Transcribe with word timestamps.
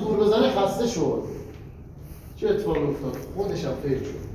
زور 0.00 0.16
بزنه 0.16 0.50
خسته 0.50 0.86
شد. 0.86 1.22
چه 2.36 2.48
اتفاقی 2.48 2.82
افتاد؟ 2.82 3.16
خودش 3.36 3.64
هم 3.64 3.74
فیل 3.82 3.98
شد. 3.98 4.30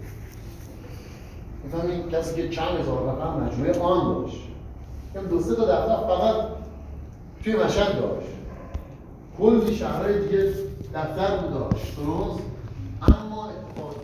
این 1.90 2.10
کسی 2.10 2.36
که 2.36 2.50
چند 2.50 2.80
هزار 2.80 3.04
رقم 3.04 3.44
مجموعه 3.44 3.80
آن 3.80 4.14
داشت. 4.14 4.42
دو 5.30 5.42
سه 5.42 5.56
تا 5.56 5.66
دفتر 5.66 6.08
فقط 6.08 6.36
توی 7.44 7.56
مشهد 7.56 8.02
داشت. 8.02 8.28
کلی 9.38 9.76
شهرهای 9.76 10.22
دیگه 10.22 10.54
دفتر 10.94 11.38
بود 11.38 11.54
داشت 11.54 11.96
درست؟ 11.96 12.40
اما 13.02 13.50
اتفاق 13.50 13.96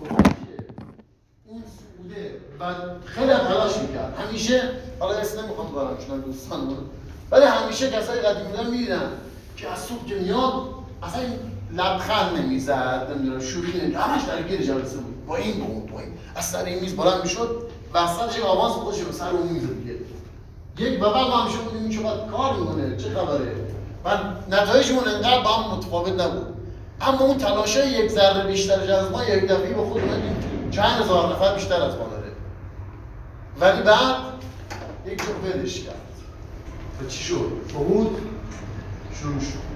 اون 1.48 1.64
سعوده 1.64 2.32
و 2.60 2.76
خیلی 3.06 3.34
تلاش 3.34 3.78
می‌کرد. 3.78 4.16
همیشه 4.20 4.62
حالا 5.00 5.18
اسم 5.18 5.46
نمی‌خوام 5.46 5.72
بارم 5.72 5.98
چون 6.08 6.20
دوستان 6.20 6.78
ولی 7.32 7.46
همیشه 7.46 7.92
کسای 7.92 8.20
قدیمی 8.20 8.72
می‌دیدن 8.72 9.12
که 9.58 9.70
از 9.70 9.80
صبح 9.80 10.06
که 10.06 10.16
میاد 10.16 10.81
اصلا 11.04 11.22
لبخند 11.74 12.38
نمی‌زد 12.38 13.08
نمی‌دونم 13.16 13.40
شوخی 13.40 13.82
نمی‌زد 13.82 13.98
همش 13.98 14.22
درگیر 14.24 14.62
جلسه 14.62 14.98
بود. 14.98 15.26
با 15.26 15.36
این 15.36 15.66
بود 15.66 15.92
با 15.92 16.00
این. 16.00 16.10
از 16.36 16.46
سر 16.46 16.64
این 16.64 16.80
میز 16.80 16.96
بلند 16.96 17.24
می‌شد 17.24 17.70
وسطش 17.94 18.38
یک 18.38 18.46
آواز 18.46 18.72
خودش 18.72 19.00
به 19.00 19.12
سر 19.12 19.30
اون 19.30 19.48
میز 19.48 19.64
یک 20.78 21.00
بغل 21.00 21.22
ما 21.22 21.38
همیشه 21.38 21.58
بودیم 21.58 21.82
این 21.82 21.90
چقدر 21.90 22.28
کار 22.32 22.56
می‌کنه 22.56 22.98
چه 22.98 23.10
خبره. 23.10 23.56
و 24.06 24.10
نتایجمون 24.50 25.08
انقدر 25.08 25.44
با 25.44 25.50
هم 25.50 25.78
متفاوت 25.78 26.22
نبود. 26.22 26.48
اما 27.02 27.20
اون 27.20 27.38
تلاشه 27.38 27.90
یک 27.90 28.12
ذره 28.12 28.48
بیشتر 28.48 28.94
از 28.94 29.12
ما 29.12 29.24
یک 29.24 29.44
دفعه 29.44 29.74
به 29.74 29.84
خود 29.84 30.02
چند 30.72 31.02
هزار 31.02 31.34
نفر 31.34 31.56
بیشتر 31.56 31.82
از 31.82 31.96
ما 31.96 32.08
داره. 32.08 32.32
ولی 33.60 33.82
بعد 33.82 34.16
یک 35.06 35.22
جور 35.22 35.36
ولش 35.44 35.80
کرد. 35.80 35.96
و 37.02 37.08
چی 37.10 37.24
شد؟ 37.24 37.52
بود؟ 37.74 38.18
شروع 39.22 39.40
شد. 39.40 39.71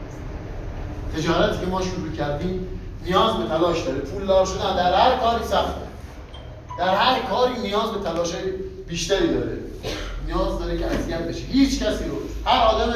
تجارتی 1.17 1.59
که 1.59 1.65
ما 1.65 1.81
شروع 1.81 2.11
کردیم 2.17 2.67
نیاز 3.05 3.37
به 3.37 3.47
تلاش 3.47 3.81
داره. 3.81 3.99
پول 3.99 4.25
دار 4.25 4.45
شدن 4.45 4.75
در 4.75 4.93
هر 4.93 5.17
کاری 5.17 5.43
سخته. 5.43 5.81
در 6.79 6.95
هر 6.95 7.21
کاری 7.21 7.59
نیاز 7.61 7.91
به 7.91 8.09
تلاش 8.09 8.33
بیشتری 8.87 9.33
داره. 9.33 9.57
نیاز 10.27 10.59
داره 10.59 10.77
که 10.77 10.85
اذیت 10.85 11.21
بشه. 11.27 11.45
هیچ 11.45 11.83
کسی 11.83 12.03
رو. 12.03 12.15
هر 12.45 12.67
آدم 12.67 12.93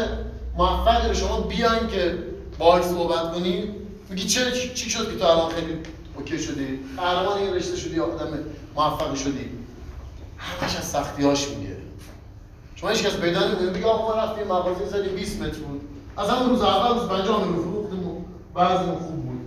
موفقی 0.58 1.08
رو 1.08 1.14
شما 1.14 1.40
بیاین 1.40 1.88
که 1.88 2.18
باهاش 2.58 2.84
صحبت 2.84 3.34
کنید 3.34 3.76
میگی 4.10 4.28
چه 4.28 4.52
چی 4.52 4.90
شد 4.90 5.12
که 5.12 5.18
تو 5.18 5.26
الان 5.26 5.52
خیلی 5.52 5.78
اوکی 6.16 6.40
شدی؟ 6.40 6.80
قهرمان 6.98 7.38
این 7.38 7.54
رشته 7.54 7.76
شدی 7.76 7.96
یا 7.96 8.06
آدم 8.06 8.28
موفق 8.76 9.16
شدی؟ 9.16 9.50
همش 10.38 10.76
از 10.76 10.84
سختیاش 10.84 11.48
میگه. 11.48 11.78
شما 12.76 12.90
هیچ 12.90 13.04
کس 13.04 13.18
پیدا 13.18 13.48
نمی‌کنه. 13.48 13.70
بگه 13.70 13.86
آقا 13.86 14.08
ما 14.08 14.23
رفتیم 14.23 14.48
مغازه 14.48 14.86
زدیم 14.86 15.16
20 15.16 15.42
متر 15.42 15.58
بود. 15.58 15.82
از 16.18 16.30
همون 16.30 16.50
روز 16.50 16.62
اول 16.62 17.00
روز 17.00 17.10
پنجم 17.10 17.34
رو 17.34 17.64
فروختیم 17.64 17.89
و 18.55 18.59
بعضی 18.59 18.92
خوب 18.92 19.25
بود. 19.25 19.42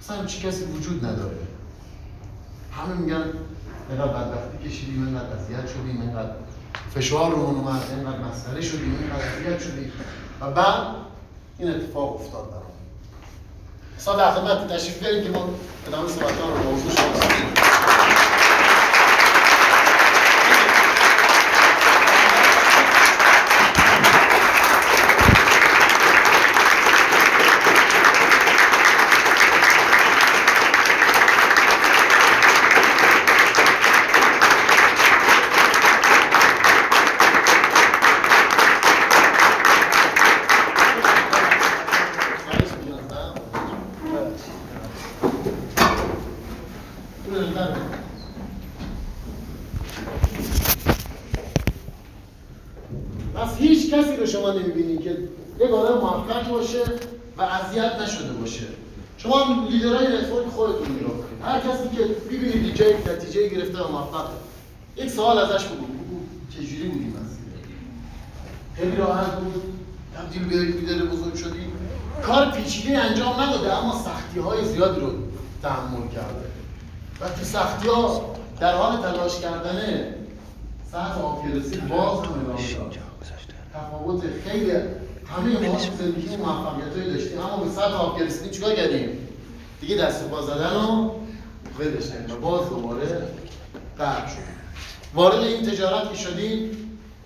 اصلا 0.00 0.26
چی 0.26 0.48
کسی 0.48 0.64
وجود 0.64 1.04
نداره. 1.04 1.36
همه 2.72 2.94
میگن 2.94 3.24
اینقدر 3.88 4.12
بدبختی 4.12 4.68
کشیدیم 4.68 5.06
اینقدر 5.06 5.36
اذیت 5.36 5.68
شدیم 5.68 6.00
اینقدر 6.00 6.30
فشار 6.94 7.30
رو 7.30 7.38
اومد 7.38 7.82
اینقدر 7.90 8.18
مسئله 8.18 8.60
شدیم 8.60 8.96
اینقدر 9.00 9.28
اذیت 9.28 9.60
شدیم. 9.60 9.92
و 10.40 10.50
بعد 10.50 10.86
این 11.58 11.70
اتفاق 11.70 12.14
افتاد 12.14 12.50
برام. 12.50 12.62
اصلا 13.98 14.16
در 14.16 14.34
خدمت 14.34 14.72
تشریف 14.72 14.98
بیاریم 14.98 15.24
که 15.24 15.30
ما 15.30 15.48
ادامه 15.86 16.08
صحبت‌ها 16.08 16.48
رو 16.50 16.62
موضوع 16.62 16.90
شما 59.22 59.66
leader 59.70 60.06
های 60.06 60.15
network 60.15 60.46
خودتون 60.46 60.96
نگاه 60.96 61.10
کنید 61.10 61.42
هر 61.44 61.60
کسی 61.60 61.96
که 61.96 62.04
ببینید 62.04 62.74
که 62.74 62.96
نتیجه 63.06 63.48
گرفته 63.48 63.82
و 63.82 63.92
موفق 63.92 64.28
یک 65.00 65.10
سوال 65.10 65.38
ازش 65.38 65.64
بگو. 65.64 65.86
بگو 65.86 66.20
چجوری 66.50 66.88
بودی 66.88 67.04
مسیر؟ 67.04 67.76
خیلی 68.76 68.96
راحت 68.96 69.34
بود. 69.34 69.62
تبدیل 70.16 70.44
به 70.44 70.56
لیدر 70.56 71.04
بزرگ 71.04 71.34
شدی. 71.34 71.66
کار 72.22 72.50
پیچیده 72.50 72.98
انجام 72.98 73.40
نداده 73.40 73.76
اما 73.76 74.02
سختی 74.04 74.40
های 74.40 74.64
زیادی 74.64 75.00
رو 75.00 75.12
تحمل 75.62 76.08
کرده. 76.08 76.50
و 77.20 77.28
تو 77.28 77.44
سختی 77.44 77.88
ها 77.88 78.34
در 78.60 78.76
حال 78.76 79.02
تلاش 79.02 79.40
کردنه 79.40 80.14
سطح 80.92 81.22
آفیرسی 81.22 81.76
باز 81.76 82.18
تفاوت 83.74 84.22
خیلی 84.44 84.70
همه 85.26 85.68
ما 85.68 85.78
زندگی 85.98 86.36
موفقیت 86.36 87.12
داشتیم 87.12 87.40
اما 87.40 87.56
به 87.56 87.70
سطح 87.70 88.24
رسیدیم 88.24 88.50
چیکار 88.50 88.74
کردیم؟ 88.74 89.28
دیگه 89.80 89.96
دست 89.96 90.28
پا 90.28 90.42
زدن 90.42 90.74
رو 90.74 91.20
ولش 91.78 92.04
و 92.30 92.40
باز 92.40 92.68
دوباره 92.68 93.28
قرب 93.98 94.26
شد 94.26 94.59
وارد 95.14 95.38
این 95.38 95.66
تجارت 95.66 96.10
که 96.10 96.16
شدیم 96.16 96.76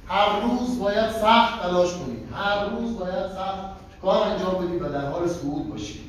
هر 0.08 0.40
روز 0.40 0.78
باید 0.78 1.10
سخت 1.10 1.62
تلاش 1.62 1.92
کنیم. 1.92 2.28
هر 2.34 2.64
روز 2.68 2.98
باید 2.98 3.26
سخت 3.26 3.64
کار 4.02 4.28
انجام 4.28 4.66
بدیم 4.66 4.84
و 4.84 4.88
در 4.88 5.10
حال 5.10 5.28
صعود 5.28 5.70
باشیم. 5.70 6.00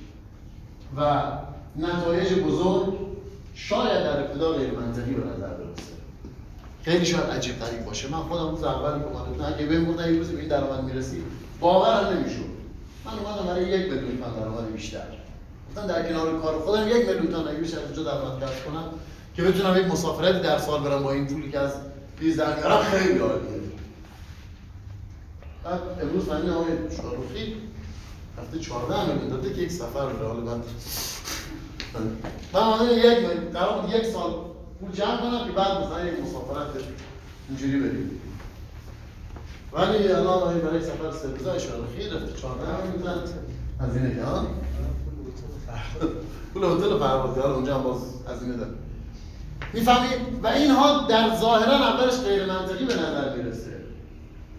و 0.98 1.32
نتایج 1.76 2.34
بزرگ 2.34 2.98
شاید 3.56 4.04
در 4.04 4.24
ابتدا 4.24 4.52
غیر 4.52 4.72
منطقی 4.72 5.14
به 5.14 5.28
نظر 5.28 5.48
برسه. 5.48 5.92
خیلی 6.84 7.06
شاید 7.06 7.24
عجیب 7.24 7.60
غریب 7.60 7.86
باشه. 7.86 8.08
من 8.08 8.18
خودم 8.18 8.50
روز 8.50 8.64
اولی 8.64 9.00
که 9.00 9.06
اومدم 9.06 9.54
اگه 9.56 9.66
بهم 9.66 9.86
گفتن 9.86 10.14
یه 10.14 10.18
روز 10.18 10.30
به 10.30 10.40
این 10.40 10.48
درآمد 10.48 10.84
می‌رسی 10.84 11.24
باورم 11.60 12.08
نمی‌شد. 12.08 12.56
من 13.06 13.12
اومدم 13.12 13.48
برای 13.48 13.70
یک 13.70 13.92
میلیون 13.92 14.18
تومن 14.18 14.34
درآمد 14.36 14.74
بیشتر. 14.74 15.00
گفتم 15.70 15.88
در 15.88 16.10
کنار 16.10 16.40
کار 16.42 16.60
خودم 16.60 16.88
یک 16.88 17.08
میلیون 17.08 17.28
تومن 17.28 17.48
اگه 17.48 17.58
بشه 17.58 17.78
از 17.78 17.84
اونجا 17.84 18.04
درآمد 18.04 18.44
کسب 18.44 18.66
کنم 18.66 18.84
که 19.36 19.44
بتونم 19.44 19.78
یک 19.78 19.86
مسافرتی 19.86 20.40
در 20.40 20.58
سال 20.58 20.84
برم 20.84 21.04
با 21.04 21.12
این 21.12 21.28
پولی 21.28 21.52
که 21.52 21.60
از 21.60 21.72
بیز 22.20 22.38
در 22.38 22.56
میارم 22.56 22.84
خیلی 22.84 23.20
عالیه. 23.20 23.66
بعد 25.64 25.80
امروز 26.02 26.26
فهمیدم 26.26 26.54
آقای 26.54 26.74
شاروخی 26.98 27.56
هفته 28.38 28.60
14 28.60 29.14
میلیون 29.14 29.30
داده 29.30 29.54
که 29.54 29.62
یک 29.62 29.72
سفر 29.72 30.10
رو 30.10 30.28
حالا 30.28 30.42
من 30.42 30.62
من 32.54 32.98
یک 32.98 33.52
درآمد 33.54 33.90
یک 33.90 34.06
سال 34.06 34.32
پول 34.80 34.92
جمع 34.92 35.18
کنم 35.18 35.48
که 35.48 35.52
بعد 35.52 35.84
مثلا 35.84 36.06
یک 36.06 36.20
مسافرت 36.20 36.84
اینجوری 37.50 37.80
بریم. 37.80 38.22
ولی 39.74 40.08
الان 40.08 40.28
آقای 40.28 40.60
برای 40.60 40.82
سفر 40.82 41.12
سه 41.12 41.28
روزه 41.28 41.52
اشارخی 41.52 42.10
رفته 42.10 42.42
14 42.42 42.92
میلیون 42.92 43.14
از 43.80 43.98
اینه 43.98 44.24
ها؟ 44.24 44.48
پول 46.54 46.64
هتل 46.64 47.00
پرواز 47.00 47.38
اونجا 47.38 47.76
هم 47.76 47.84
باز 47.84 48.02
هزینه 48.28 48.58
داره 48.58 48.85
می‌فهمید 49.76 50.44
و 50.44 50.48
اینها 50.48 51.08
در 51.08 51.36
ظاهرا 51.36 51.74
اولش 51.74 52.14
غیر 52.14 52.46
منطقی 52.46 52.86
به 52.86 52.94
نظر 52.94 53.36
می‌رسه. 53.36 53.72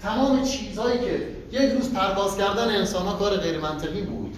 تمام 0.02 0.44
چیزهایی 0.44 0.98
که 0.98 1.28
یک 1.52 1.72
روز 1.72 1.92
پرواز 1.92 2.36
کردن 2.36 2.76
انسان 2.76 3.06
ها 3.06 3.12
کار 3.12 3.36
غیر 3.36 3.58
منطقی 3.58 4.02
بود. 4.02 4.36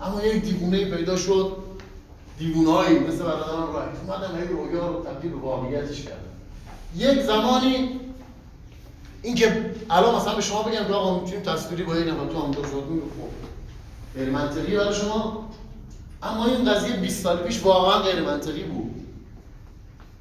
اما 0.00 0.22
یک 0.22 0.42
دیوونه 0.42 0.84
پیدا 0.84 1.16
شد. 1.16 1.56
دیوونهایی 2.38 2.98
مثل 2.98 3.18
برادران 3.18 3.72
راه 3.72 3.84
اومدن 4.06 4.40
هی 4.40 4.48
رویا 4.48 4.88
رو 4.88 5.04
تبدیل 5.04 5.30
به 5.30 5.36
واقعیتش 5.36 6.02
کردن. 6.02 6.18
یک 6.96 7.22
زمانی 7.22 8.00
اینکه 9.22 9.70
الان 9.90 10.14
مثلا 10.14 10.34
به 10.34 10.42
شما 10.42 10.62
بگم 10.62 10.84
که 10.84 10.92
آقا 10.92 11.20
می‌تونیم 11.20 11.42
تصویری 11.42 11.82
با 11.82 11.94
این 11.94 12.04
تو 12.04 12.42
هم 12.42 12.52
صحبت 12.52 12.64
خب 12.64 13.30
غیر 14.18 14.30
منطقی 14.30 14.76
برای 14.76 14.94
شما. 14.94 15.50
اما 16.22 16.46
این 16.46 16.72
قضیه 16.72 16.96
20 16.96 17.22
سال 17.22 17.36
پیش 17.36 17.62
واقعا 17.62 17.98
غیر 17.98 18.20
منطقی 18.20 18.62
بود. 18.62 18.85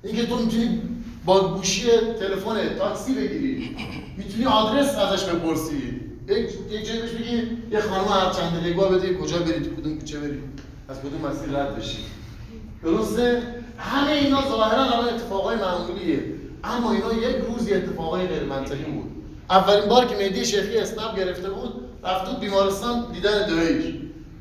اینکه 0.05 0.25
تو 0.25 0.35
می‌تونی 0.35 0.81
با 1.25 1.53
گوشی 1.53 1.87
تلفن 2.19 2.75
تاکسی 2.77 3.13
بگیری. 3.13 3.75
می‌تونی 4.17 4.45
آدرس 4.45 4.95
ازش 4.95 5.23
بپرسی. 5.23 6.01
یک 6.27 6.49
یک 6.71 6.87
جایی 6.87 7.01
بهش 7.01 7.11
بگی 7.11 7.41
یه 7.71 7.81
خانم 7.81 8.03
هر 8.03 8.31
چند 8.31 8.59
دقیقه 8.59 8.87
بده 8.89 9.13
کجا 9.13 9.37
بری 9.37 9.59
تو 9.59 9.81
کدوم 9.81 9.97
کوچه 9.99 10.19
بری. 10.19 10.39
از 10.89 10.99
کدوم 10.99 11.31
مسیر 11.31 11.59
رد 11.59 11.75
بشی. 11.75 11.97
درسته؟ 12.83 13.43
همه 13.77 14.11
اینا 14.11 14.41
ظاهرا 14.41 14.83
الان 14.83 15.13
اتفاقای 15.13 15.55
معمولیه. 15.57 16.23
اما 16.63 16.91
اینا 16.91 17.13
یک 17.13 17.35
روزی 17.47 17.73
اتفاقای 17.73 18.27
غیر 18.27 18.43
منطقی 18.43 18.83
بود. 18.83 19.11
اولین 19.49 19.89
بار 19.89 20.05
که 20.05 20.15
مهدی 20.15 20.45
شیخی 20.45 20.77
اسنپ 20.77 21.17
گرفته 21.17 21.49
بود 21.49 21.73
رفت 22.03 22.39
بیمارستان 22.39 23.05
دیدن 23.13 23.47
دایش. 23.47 23.85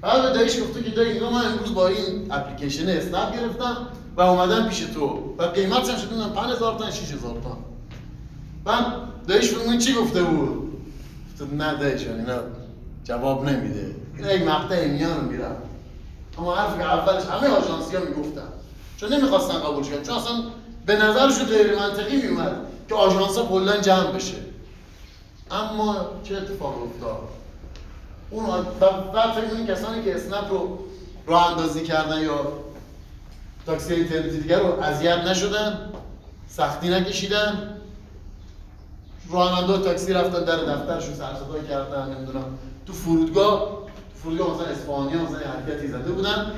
بعد 0.00 0.34
دایش 0.34 0.60
گفته 0.60 0.82
که 0.82 0.90
دایی 0.90 1.12
اینا 1.12 1.30
من 1.30 1.46
امروز 1.46 1.74
با 1.74 1.88
این 1.88 2.26
اپلیکیشن 2.30 2.88
اسنپ 2.88 3.40
گرفتم. 3.40 3.76
و 4.16 4.20
اومدم 4.20 4.68
پیش 4.68 4.80
تو. 4.80 5.34
و 5.38 5.42
قیمتش 5.42 5.90
هم 5.90 5.96
شده 5.96 6.28
5000 6.34 6.78
تا 6.78 6.90
6000 6.90 7.32
تا. 7.44 7.58
بعد 8.64 8.84
دایش 9.28 9.50
به 9.50 9.78
چی 9.78 9.94
گفته 9.94 10.22
بود؟ 10.22 10.72
گفته 11.32 11.54
نه 11.54 11.74
دایش 11.74 12.06
اینا 12.06 12.38
جواب 13.04 13.48
نمیده. 13.48 13.94
این 14.18 14.26
یک 14.28 14.48
مقطع 14.48 14.88
میان 14.88 15.24
میرم 15.24 15.56
اما 16.38 16.54
حرفی 16.54 16.78
که 16.78 16.84
اولش 16.84 17.24
همه 17.24 17.48
آژانسی 17.48 17.96
ها 17.96 18.02
می‌گفتن. 18.04 18.48
چون 18.96 19.12
نمی‌خواستن 19.12 19.58
قبول 19.58 19.84
کنن. 19.84 20.02
چون 20.02 20.16
اصلا 20.16 20.34
به 20.86 20.96
نظرشون 20.96 21.46
غیر 21.46 21.78
منطقی 21.78 22.16
میومد 22.16 22.56
که 22.88 22.94
آژانس 22.94 23.38
ها 23.38 23.44
کلا 23.44 23.76
جمع 23.76 24.12
بشه. 24.12 24.36
اما 25.50 26.06
چه 26.24 26.36
اتفاق 26.36 26.82
افتاد؟ 26.82 27.18
اون 28.30 28.46
بعد 29.14 29.32
فکر 29.32 29.74
کسانی 29.74 30.04
که 30.04 30.14
اسنپ 30.14 30.50
رو 30.50 30.78
راه 31.26 31.50
اندازی 31.50 31.82
کردن 31.82 32.22
یا 32.22 32.52
تاکسی 33.66 33.94
اینترنتی 33.94 34.40
دیگر 34.40 34.58
رو 34.58 34.80
اذیت 34.80 35.18
نشدن 35.18 35.78
سختی 36.48 36.88
نکشیدن. 36.88 37.70
راننده 39.32 39.78
تاکسی 39.78 40.12
رفتن 40.12 40.44
در 40.44 40.56
دفترشون 40.56 41.14
سر 41.14 41.34
صدا 41.34 41.58
کردن 41.68 42.14
نمی‌دونم. 42.14 42.44
تو 42.86 42.92
فرودگاه 42.92 43.78
فرودگاه 44.22 44.54
مثلا 44.54 44.66
اسپانیا 44.66 45.22
مثلا 45.22 45.38
حرکتی 45.38 45.88
زده 45.88 46.12
بودن. 46.12 46.52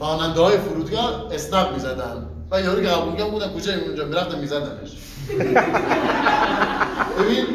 راننده 0.00 0.40
های 0.40 0.58
فرودگاه 0.58 1.28
اسنپ 1.32 1.72
می‌زدن. 1.72 2.26
و 2.50 2.60
یارو 2.60 2.82
که 2.82 2.88
قبول 2.88 3.30
بودن 3.30 3.52
کجا 3.52 3.72
اونجا 3.74 4.04
می‌رفتن 4.04 4.38
میزدنش. 4.38 4.96
ببین 7.18 7.46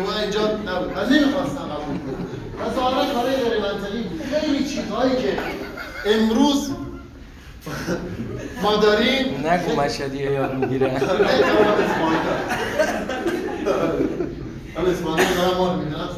ما 0.00 0.18
اینجا 0.18 0.40
نبود. 0.40 0.92
من 0.96 1.08
نمی‌خواستم 1.08 1.58
قبول 1.58 1.98
کنم. 1.98 2.26
و 2.60 2.74
ظاهرا 2.74 3.14
کارهای 3.14 3.36
غیر 3.36 3.60
منطقی 3.60 4.04
خیلی 4.32 4.64
چیزهایی 4.68 5.16
که 5.16 5.38
امروز 6.06 6.70
ما 8.62 8.76
داریم؟ 8.76 9.46
نگو 9.46 9.80
مشهدیه 9.80 10.30
یاد 10.32 10.54
می‌گیره. 10.54 10.98
حالا 14.76 14.90
اسمانی 14.90 15.22
دارم. 15.36 15.58
ما 15.58 15.72
رو 15.72 15.78
می‌دونم 15.80 16.08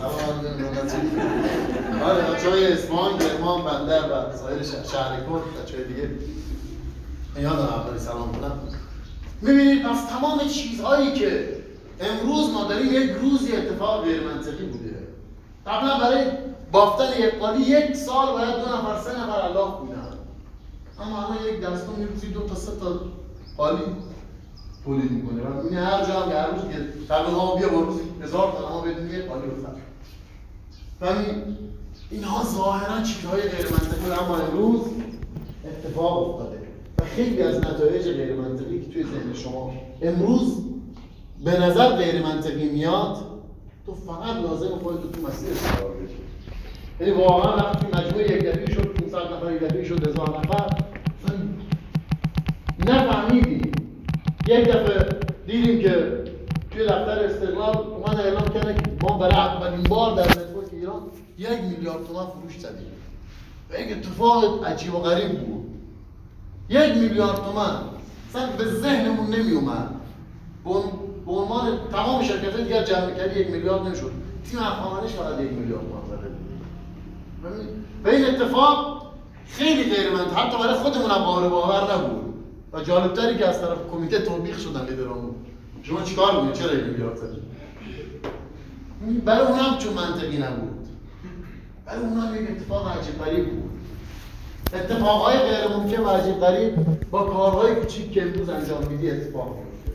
آره 2.04 2.22
بچه 2.22 2.50
های 2.50 2.72
اسمان، 2.72 3.18
گرمان، 3.18 3.64
بندر 3.64 4.00
و 4.00 4.36
سایر 4.36 4.62
شهر 4.62 5.16
کرد 5.16 5.64
بچه 5.64 5.76
های 5.76 5.84
دیگه. 5.84 6.10
یادم 7.42 7.58
اولی 7.58 7.98
سلام 7.98 8.32
کنم 8.32 8.58
می‌بینید 9.40 9.82
پس 9.82 9.98
تمام 10.10 10.48
چیزهایی 10.48 11.12
که 11.12 11.56
امروز 12.00 12.50
ما 12.50 12.64
داریم 12.64 12.92
یک 12.92 13.10
روزی 13.10 13.52
اتفاق 13.52 14.04
غیر 14.04 14.20
منطقی 14.20 14.64
بوده. 14.64 14.96
قبلا 15.66 15.98
برای 15.98 16.24
بافتن 16.72 17.20
یک 17.20 17.34
قالی 17.34 17.62
یک 17.62 17.96
سال 17.96 18.32
باید 18.32 18.54
دو 18.54 18.60
نفر 18.60 19.00
سه 19.04 19.10
نفر 19.10 19.40
الله 19.40 19.70
بودن 19.80 19.89
اما 21.00 21.26
الان 21.26 21.54
یک 21.54 21.60
دستون 21.60 22.08
روزی 22.08 22.26
دو 22.26 22.40
تا 22.40 22.54
سه 22.54 22.72
تا 22.80 23.00
قالی 23.56 23.82
تولید 24.84 25.10
می‌کنه. 25.10 25.42
و 25.42 25.66
این 25.66 25.78
هر 25.78 26.06
جا 26.06 26.20
هم 26.20 26.32
هر 26.32 26.46
روز 26.46 26.62
که 26.72 26.78
قبل 27.14 27.30
ها 27.30 27.56
بیا 27.56 27.68
با 27.68 27.80
روزی 27.80 28.00
هزار 28.22 28.52
ما 28.70 28.80
بدون 28.80 29.10
یک 29.10 29.24
قالی 29.24 29.46
بزن 29.46 29.72
و 31.00 31.24
اینها 32.10 32.44
ظاهرا 32.44 33.02
چیزهای 33.02 33.42
غیر 33.42 33.66
منطقی 33.70 34.24
اما 34.24 34.36
امروز 34.36 34.80
اتفاق 35.64 36.30
افتاده. 36.30 36.58
و 36.98 37.04
خیلی 37.04 37.42
از 37.42 37.58
نتایج 37.58 38.04
غیر 38.04 38.34
منطقی 38.34 38.80
که 38.80 38.92
توی 38.92 39.02
ذهن 39.02 39.34
شما 39.34 39.72
امروز 40.02 40.56
به 41.44 41.60
نظر 41.60 41.88
غیر 41.96 42.22
منطقی 42.22 42.68
میاد 42.68 43.16
تو 43.86 43.94
فقط 43.94 44.36
لازم 44.36 44.68
خودت 44.68 45.12
تو 45.12 45.28
مسیر 45.28 45.48
قرار 45.48 45.90
بدی 45.90 46.14
یعنی 47.00 47.22
واقعا 47.22 47.56
وقتی 47.56 47.86
مجموع 47.86 48.22
یک 48.22 48.44
دفعه 48.44 48.70
شد 48.74 48.86
500 48.86 49.32
نفر 49.32 49.52
یک 49.52 49.60
دفعه 49.60 49.84
شد 49.84 50.08
1000 50.08 50.08
نفر 50.08 50.09
نفهمیدی 52.90 53.72
یک 54.46 54.68
دفعه 54.68 55.08
دیدیم 55.46 55.80
که 55.80 56.24
توی 56.70 56.84
دفتر 56.84 57.24
استقلال 57.24 57.76
اومد 57.76 58.20
اعلام 58.20 58.48
کردن 58.48 58.74
که 58.74 58.82
ما 59.02 59.18
برای 59.18 59.34
اولین 59.34 59.82
بار 59.82 60.16
در 60.16 60.28
نتورک 60.28 60.66
ایران 60.72 61.02
یک 61.38 61.60
میلیارد 61.70 62.06
تومان 62.06 62.26
فروش 62.26 62.58
زدیم. 62.58 62.86
و 63.70 63.80
یک 63.80 63.96
اتفاق 63.96 64.64
عجیب 64.64 64.94
و 64.94 64.98
غریب 64.98 65.38
بود. 65.38 65.64
یک 66.68 66.96
میلیارد 66.96 67.36
تومان 67.36 67.80
اصلا 68.28 68.46
به 68.58 68.64
ذهنمون 68.64 69.26
نمی 69.26 69.52
اومد 69.52 69.90
به 71.26 71.32
عنوان 71.32 71.78
تمام 71.92 72.22
شرکت 72.22 72.56
دیگر 72.56 72.84
جمع 72.84 73.10
کردی 73.10 73.40
یک 73.40 73.50
میلیارد 73.50 73.86
نشد 73.86 74.12
تیم 74.50 74.58
افغانش 74.58 75.10
فقط 75.10 75.40
یک 75.40 75.52
میلیارد 75.52 75.82
تومان 75.82 76.02
زده 76.06 76.30
به 78.04 78.16
این 78.16 78.24
اتفاق 78.24 79.02
خیلی 79.46 79.94
غیر 79.94 80.10
حتی 80.36 80.58
برای 80.58 80.74
خودمون 80.74 81.10
هم 81.10 81.24
باور 81.50 81.94
نبود. 81.94 82.29
و 82.72 82.80
جالبتری 82.80 83.38
که 83.38 83.48
از 83.48 83.60
طرف 83.60 83.78
کمیته 83.92 84.18
توبیخ 84.18 84.58
شدن 84.58 84.86
لیدرامون. 84.86 85.34
شما 85.82 86.02
چیکار 86.02 86.32
می‌کنید 86.32 86.52
چرا 86.52 86.70
این 86.70 86.84
میلیارد 86.84 87.16
زدید 87.16 87.42
برای 89.24 89.46
اون 89.46 89.58
هم 89.58 89.78
چون 89.78 89.92
منطقی 89.92 90.38
نبود. 90.38 90.86
برای 91.86 92.00
اون 92.00 92.18
هم 92.18 92.34
یک 92.34 92.50
اتفاق 92.50 92.98
عجیب 92.98 93.18
غریب 93.18 93.50
بود. 93.50 93.70
اتفاقهای 94.74 95.38
غیر 95.38 95.76
ممکن 95.76 96.02
و 96.02 96.08
عجیب 96.08 96.40
غریب 96.40 96.74
با 97.10 97.22
کارهای 97.22 97.74
کوچیک 97.74 98.12
که 98.12 98.22
امروز 98.22 98.48
انجام 98.48 98.84
میدی 98.90 99.10
اتفاق 99.10 99.56
میفته 99.56 99.92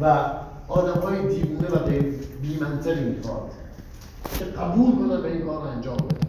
و 0.00 0.30
آدم 0.68 1.00
های 1.00 1.34
دیوونه 1.34 1.68
و 1.68 1.78
غیر 1.78 2.04
بیمنطقی 2.42 3.04
می‌خواد 3.04 3.50
که 4.38 4.44
قبول 4.44 4.92
کنن 4.92 5.22
به 5.22 5.32
این 5.32 5.46
کار 5.46 5.68
انجام 5.68 5.96
بدن 5.96 6.28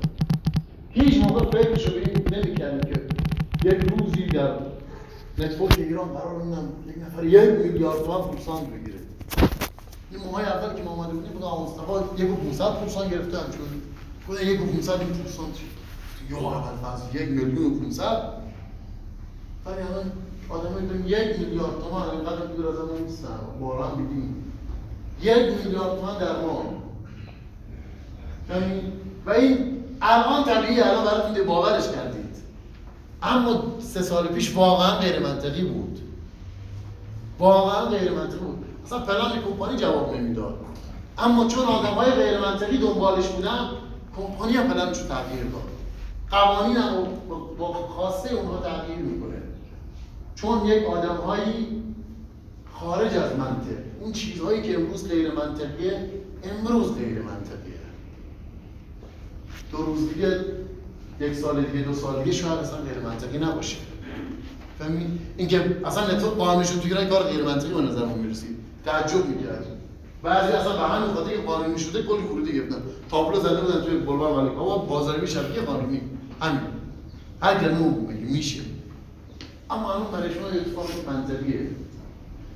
هیچ 0.89 1.23
موقع 1.23 1.61
فکرشو 1.61 1.91
به 1.91 1.99
این 1.99 2.27
نمی‌کردیم 2.31 2.81
که 2.81 3.01
یک 3.69 3.77
روزی 3.91 4.25
در 4.25 4.70
نتورک 5.37 5.79
ایران 5.79 6.07
قرار 6.07 6.39
بودم 6.39 6.69
یک 6.87 6.95
نفر 7.05 7.23
یک 7.23 7.65
میلیارد 7.65 8.03
تومان 8.03 8.21
پورسان 8.21 8.65
بگیره 8.65 8.99
این 10.11 10.23
ماهای 10.25 10.45
اول 10.45 10.75
که 10.75 10.83
ما 10.83 10.91
آمده 10.91 11.13
بودیم 11.13 11.31
بود 11.31 11.43
آمستقا 11.43 12.03
یک 12.17 12.31
و 12.31 12.35
500 12.35 12.79
پورسان 12.79 13.09
گرفته 13.09 13.37
همچون 13.37 13.65
بود 14.27 14.41
یک 14.41 14.61
و 14.61 14.65
500 14.65 14.99
این 14.99 15.09
پورسان 15.09 15.45
یا 16.29 16.37
اول 16.37 16.77
فصل 16.77 17.15
یک 17.21 17.29
میلیون 17.29 17.73
و 17.73 17.79
500 17.79 18.41
ولی 19.65 19.75
الان 19.75 20.11
آدم 20.49 20.73
می‌دونم 20.81 21.07
یک 21.07 21.39
میلیارد 21.39 21.79
تومان 21.79 22.09
اینقدر 22.09 22.45
دور 22.45 22.67
از 22.67 22.75
همون 22.75 23.01
نیستن 23.01 23.39
باران 23.59 23.95
بیدیم 23.95 24.35
یک 25.21 25.65
میلیارد 25.65 25.99
تومان 25.99 26.19
در 26.19 26.41
ماه 26.41 26.63
و 29.25 29.29
این 29.29 29.83
الان 30.01 30.43
طبیعی 30.43 30.81
الان 30.81 31.05
براتون 31.05 31.45
باورش 31.45 31.91
کردید 31.91 32.10
اما 33.21 33.63
سه 33.79 34.01
سال 34.01 34.27
پیش 34.27 34.55
واقعا 34.55 34.99
غیر 34.99 35.19
منطقی 35.19 35.63
بود. 35.63 35.99
واقعا 37.39 37.85
غیر 37.85 38.11
منطقی 38.11 38.39
بود. 38.39 38.65
اصلا 38.85 38.99
پلان 38.99 39.41
کمپانی 39.41 39.77
جواب 39.77 40.15
نمی‌داد. 40.15 40.55
اما 41.17 41.47
چون 41.47 41.65
آدم 41.65 41.93
های 41.93 42.11
غیر 42.11 42.39
منطقی 42.39 42.77
دنبالش 42.77 43.27
بودن 43.27 43.69
کمپانی 44.17 44.53
هم 44.53 44.67
پلانش 44.67 44.97
رو 44.97 45.07
تغییر 45.07 45.43
داد. 45.43 45.61
قوانین 46.31 46.77
هم 46.77 47.03
با 47.57 47.73
خواسته 47.73 48.33
اونها 48.33 48.57
تغییر 48.57 48.97
می‌کنه. 48.97 49.41
چون 50.35 50.65
یک 50.65 50.85
آدم 50.85 51.15
هایی 51.15 51.83
خارج 52.73 53.17
از 53.17 53.35
منطق. 53.35 53.81
اون 54.01 54.11
چیزهایی 54.11 54.61
که 54.61 54.75
امروز 54.75 55.09
غیر 55.09 55.31
منطقیه 55.31 56.09
امروز 56.43 56.95
غیر 56.95 57.21
منطقیه. 57.21 57.81
دو 59.71 59.77
روز 59.77 60.13
دیگه 60.13 60.45
یک 61.21 61.35
سال 61.35 61.61
دیگه 61.61 61.85
دو 61.85 61.93
سال 61.93 62.23
دیگه 62.23 62.35
شاید 62.35 62.59
اصلا 62.59 62.77
غیر 62.77 62.99
منطقی 62.99 63.37
نباشه. 63.37 63.77
فهمی؟ 64.79 65.19
اینکه 65.37 65.77
اصلا 65.85 66.15
نتورک 66.15 66.37
قانونشون 66.37 66.79
تو 66.79 66.87
ایران 66.87 67.07
کار 67.07 67.23
غیر 67.23 67.43
منطقی 67.43 67.73
به 67.73 67.81
نظر 67.81 68.05
می‌رسید. 68.05 68.57
تعجب 68.85 69.25
می‌کرد 69.25 69.65
بعضی 70.23 70.53
اصلا 70.53 70.73
به 70.73 70.79
همین 70.79 71.13
خاطر 71.13 71.29
که 71.29 71.41
قانونی 71.41 71.79
شده 71.79 72.03
کلی 72.03 72.23
ورودی 72.23 72.53
گرفتن. 72.53 72.81
تابلو 73.11 73.39
زده 73.39 73.61
بودن 73.61 73.81
توی 73.81 73.97
بلوار 73.97 74.41
ملک 74.41 74.57
آقا 74.57 74.77
بازاریابی 74.77 75.27
شبکه 75.27 75.61
قانونی. 75.61 76.01
همین. 76.41 76.61
هر 77.41 77.59
جنو 77.59 77.89
میگه 77.89 78.31
میشه. 78.31 78.61
اما 79.69 79.93
الان 79.93 80.11
برای 80.11 80.33
شما 80.33 80.47
اتفاق 80.47 80.85
منطقیه. 81.07 81.67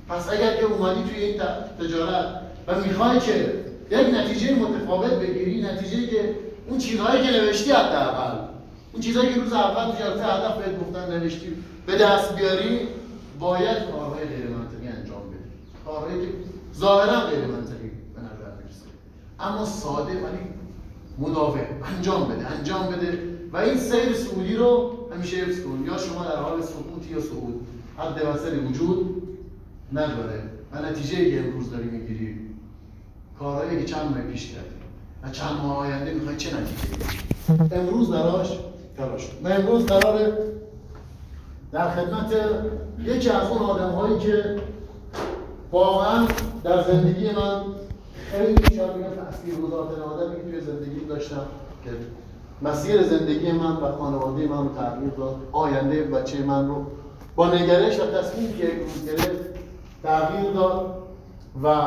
پس 0.08 0.30
اگر 0.30 0.56
که 0.56 0.64
اومدی 0.64 1.10
توی 1.10 1.22
این 1.22 1.42
تجارت 1.80 2.40
و 2.66 2.80
می‌خوای 2.80 3.20
که 3.20 3.64
یک 3.90 4.14
نتیجه 4.14 4.54
متفاوت 4.54 5.12
بگیری 5.12 5.62
نتیجه 5.62 6.06
که 6.06 6.34
اون 6.68 6.78
چیزهایی 6.78 7.22
که 7.22 7.30
نوشتی 7.30 7.70
حداقل 7.70 8.45
اون 8.96 9.04
چیزهایی 9.04 9.34
که 9.34 9.40
روز 9.40 9.52
اول 9.52 9.92
جلسه 9.92 10.24
هدف 10.24 10.58
بهت 10.58 10.80
گفتن 10.80 11.18
نوشتی 11.18 11.46
به 11.86 11.98
دست 11.98 12.36
بیاری 12.36 12.78
باید 13.40 13.90
کارهای 13.90 14.24
غیر 14.24 14.48
منطقی 14.48 14.88
انجام 14.88 15.22
بدی. 15.30 15.50
کارهایی 15.84 16.26
که 16.26 16.32
ظاهرا 16.74 17.20
غیر 17.20 17.46
منطقی 17.46 17.90
به 18.14 18.20
نظر 18.20 18.52
می‌رسه. 18.62 18.86
اما 19.40 19.64
ساده 19.64 20.12
ولی 20.12 20.38
مدافع 21.18 21.64
انجام 21.96 22.28
بده 22.28 22.50
انجام 22.50 22.86
بده. 22.86 23.18
و 23.52 23.56
این 23.56 23.78
سیر 23.78 24.12
سعودی 24.12 24.54
رو 24.54 24.96
همیشه 25.14 25.36
حفظ 25.36 25.60
کن. 25.60 25.84
یا 25.86 25.98
شما 25.98 26.24
در 26.24 26.36
حال 26.36 26.62
سقوط 26.62 27.10
یا 27.10 27.20
صعود. 27.20 27.66
حد 27.98 28.22
وصل 28.34 28.66
وجود 28.66 29.22
نداره. 29.92 30.42
و 30.72 30.82
نتیجه 30.82 31.30
که 31.30 31.44
امروز 31.44 31.70
داری 31.70 31.84
می‌گیری 31.84 32.36
کارهایی 33.38 33.78
که 33.78 33.84
چند 33.84 34.10
ماه 34.10 34.20
پیش 34.20 34.52
کردی. 34.52 34.76
و 35.22 35.30
چند 35.30 35.56
ماه 35.62 35.76
آینده 35.76 36.14
می‌خوای 36.14 36.36
چه 36.36 36.50
نتیجه 36.56 37.78
امروز 37.78 38.10
براش 38.10 38.58
تلاش 38.96 39.30
من 39.42 39.52
امروز 39.52 39.86
قراره 39.86 40.32
در 41.72 41.90
خدمت 41.90 42.32
یکی 42.98 43.30
از 43.30 43.50
اون 43.50 43.62
آدم 43.62 43.90
هایی 43.90 44.18
که 44.18 44.56
واقعا 45.72 46.26
در 46.64 46.82
زندگی 46.82 47.30
من 47.30 47.62
خیلی 48.30 48.76
شاید 48.76 48.94
بگم 48.94 49.24
تاثیر 49.24 49.54
گذارترین 49.54 50.02
آدمی 50.02 50.36
که 50.36 50.42
توی 50.42 50.60
زندگی 50.60 51.04
داشتم 51.08 51.46
که 51.84 51.90
مسیر 52.62 53.02
زندگی 53.02 53.52
من 53.52 53.76
و 53.76 53.92
خانواده 53.92 54.46
من 54.46 54.58
رو 54.58 54.74
تغییر 54.74 55.10
داد. 55.10 55.36
آینده 55.52 56.02
بچه 56.02 56.42
من 56.42 56.68
رو 56.68 56.86
با 57.36 57.54
نگرش 57.54 58.00
و 58.00 58.06
تصمیمی 58.06 58.58
که 58.58 58.66
روز 58.66 59.06
گرفت 59.06 59.44
تغییر 60.02 60.52
داد 60.52 60.96
و 61.62 61.84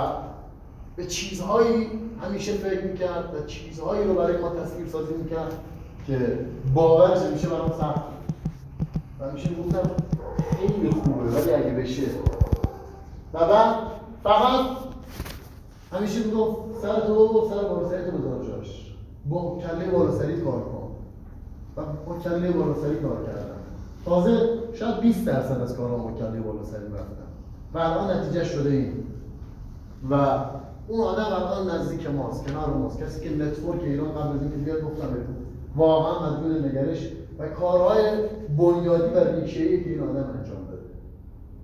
به 0.95 1.05
چیزهایی 1.05 1.87
همیشه 2.23 2.53
فکر 2.53 2.83
می‌کرد 2.83 3.35
و 3.35 3.47
چیزهایی 3.47 4.03
رو 4.03 4.13
برای 4.13 4.37
ما 4.37 4.49
تصویر 4.49 4.87
سازی 4.87 5.13
می‌کرد. 5.13 5.53
که 6.09 6.39
باورش 6.73 7.17
همیشه 7.17 7.47
برام 7.47 7.69
سخت 7.69 8.01
و 9.19 9.29
همیشه 9.29 9.49
گفتم 9.49 9.91
خیلی 10.51 10.89
خوبه 10.89 11.31
ولی 11.31 11.53
اگه 11.53 11.71
بشه. 11.71 12.07
و 13.33 13.39
بعد 13.39 13.75
فقط 14.23 14.65
همیشه 15.93 16.23
می‌گفت 16.23 16.81
سر 16.81 16.99
تو 16.99 17.49
سر 17.49 17.67
بالا 17.67 17.89
سری 17.89 18.11
تو 18.11 18.17
بذار 18.17 18.45
جاش. 18.45 18.95
با 19.29 19.57
کله 19.57 19.91
بالا 19.91 20.11
سری 20.11 20.41
کار 20.41 20.61
کن. 20.61 20.89
و 21.77 21.81
با 22.05 22.19
کله 22.19 22.51
بالا 22.51 22.73
سری 22.73 22.95
کار 22.95 23.25
کردم. 23.25 23.59
تازه 24.05 24.49
شاید 24.73 24.99
20 24.99 25.25
درصد 25.25 25.61
از 25.61 25.77
کارها 25.77 25.97
با 25.97 26.11
کله 26.11 26.39
بالا 26.39 26.63
سری 26.63 26.85
رفتم. 26.85 27.29
و 27.73 27.77
الان 27.77 28.17
نتیجه 28.17 28.43
شده 28.43 28.69
این. 28.69 28.93
و 30.09 30.15
اون 30.87 31.01
آدم 31.01 31.23
الان 31.23 31.75
نزدیک 31.75 32.07
ماست 32.09 32.47
کنار 32.47 32.73
ماست. 32.73 33.03
کسی 33.03 33.29
که 33.29 33.35
network 33.35 33.83
ایران 33.83 34.11
قبل 34.11 34.35
از 34.35 34.41
اینکه 34.41 34.57
بیاد 34.57 34.81
گفتم 34.81 35.07
واقعا 35.79 36.29
مدیون 36.29 36.65
نگرش 36.65 37.07
و 37.39 37.47
کارهای 37.47 38.03
بنیادی 38.57 39.15
و 39.15 39.19
ریشه‌ای 39.19 39.83
که 39.83 39.89
این 39.89 39.99
آدم 39.99 40.29
انجام 40.39 40.67
داده. 40.69 40.89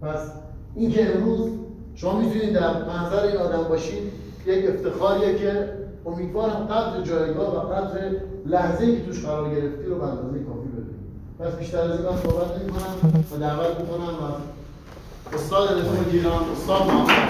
پس 0.02 0.32
اینکه 0.76 1.16
امروز 1.16 1.50
شما 1.96 2.20
می‌تونید 2.20 2.54
در 2.54 2.86
منظر 2.86 3.20
این 3.20 3.38
آدم 3.38 3.64
باشید 3.64 4.12
یک 4.46 4.66
افتخاریه 4.70 5.38
که 5.38 5.70
امیدوارم 6.06 6.68
قدر 6.68 7.02
جایگاه 7.02 7.56
و 7.56 7.74
قدر 7.74 8.12
لحظه 8.46 8.96
که 8.96 9.06
توش 9.06 9.26
قرار 9.26 9.50
گرفتی 9.50 9.84
رو 9.84 9.96
به 9.96 10.04
اندازه 10.04 10.40
کافی 10.40 10.68
بدونید. 10.68 10.96
پس 11.40 11.56
بیشتر 11.60 11.80
از 11.80 11.92
این 11.92 12.10
من 12.10 12.18
صحبت 12.18 12.62
نمی 12.62 12.72
کنم 12.72 13.24
و 13.32 13.38
دعوت 13.38 13.80
می‌کنم 13.80 14.14
و 14.22 15.36
استاد 15.36 15.78
نظام 15.78 16.04
گیلان 16.12 16.44
استاد 16.52 16.88
محمد 16.88 17.30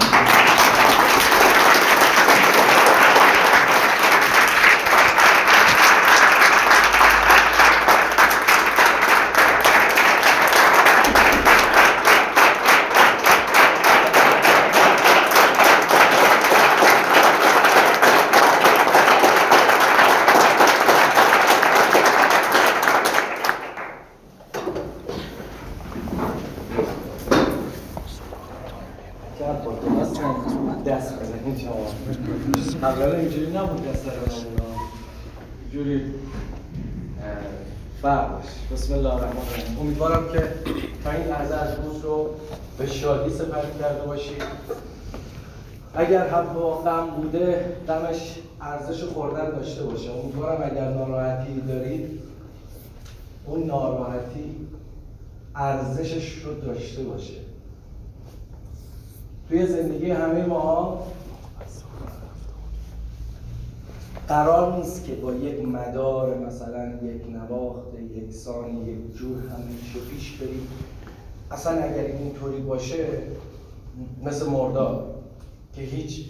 کرد 29.38 29.64
با 29.64 29.72
دست 30.00 30.20
دست 30.86 31.20
بزنید 31.20 31.58
شما 31.58 31.76
اولا 32.88 33.12
اینجوری 33.12 33.46
نبود 33.46 33.88
دست 33.88 34.06
رو 34.06 34.12
اینجوری 35.62 36.02
فرق 38.02 38.30
داشت 38.30 38.35
بسم 38.72 38.94
الله 38.94 39.14
الرحمن 39.14 39.38
الرحیم. 39.38 39.78
امیدوارم 39.80 40.32
که 40.32 40.42
تا 41.04 41.10
این 41.10 41.26
لحظه 41.26 41.54
از 41.54 41.68
روز 41.84 42.04
رو 42.04 42.30
به 42.78 42.86
شادی 42.86 43.30
سپری 43.30 43.78
کرده 43.80 44.06
باشید. 44.06 44.42
اگر 45.94 46.28
هم 46.28 46.44
غم 46.84 47.10
بوده 47.10 47.76
غمش 47.88 48.38
ارزش 48.60 49.04
خوردن 49.04 49.50
داشته 49.50 49.82
باشه. 49.82 50.10
امیدوارم 50.10 50.70
اگر 50.70 50.90
ناراحتی 50.90 51.60
دارید 51.60 52.20
اون 53.46 53.62
ناراحتی 53.62 54.56
ارزشش 55.54 56.38
رو 56.38 56.54
داشته 56.54 57.02
باشه. 57.02 57.34
توی 59.48 59.66
زندگی 59.66 60.10
همه 60.10 60.46
ما 60.46 61.02
قرار 64.28 64.76
نیست 64.76 65.04
که 65.04 65.14
با 65.14 65.32
یک 65.32 65.68
مدار 65.68 66.38
مثلا 66.38 66.86
یک 66.86 67.22
نواخت 67.32 67.95
یکسانی 68.26 68.90
یک 68.90 69.16
جور 69.16 69.36
همیشه 69.38 70.10
پیش 70.10 70.32
بریم. 70.32 70.68
اصلا 71.50 71.72
اگر 71.72 72.04
اینطوری 72.04 72.60
باشه 72.60 73.06
مثل 74.24 74.46
مردار 74.46 75.14
که 75.74 75.82
هیچ 75.82 76.26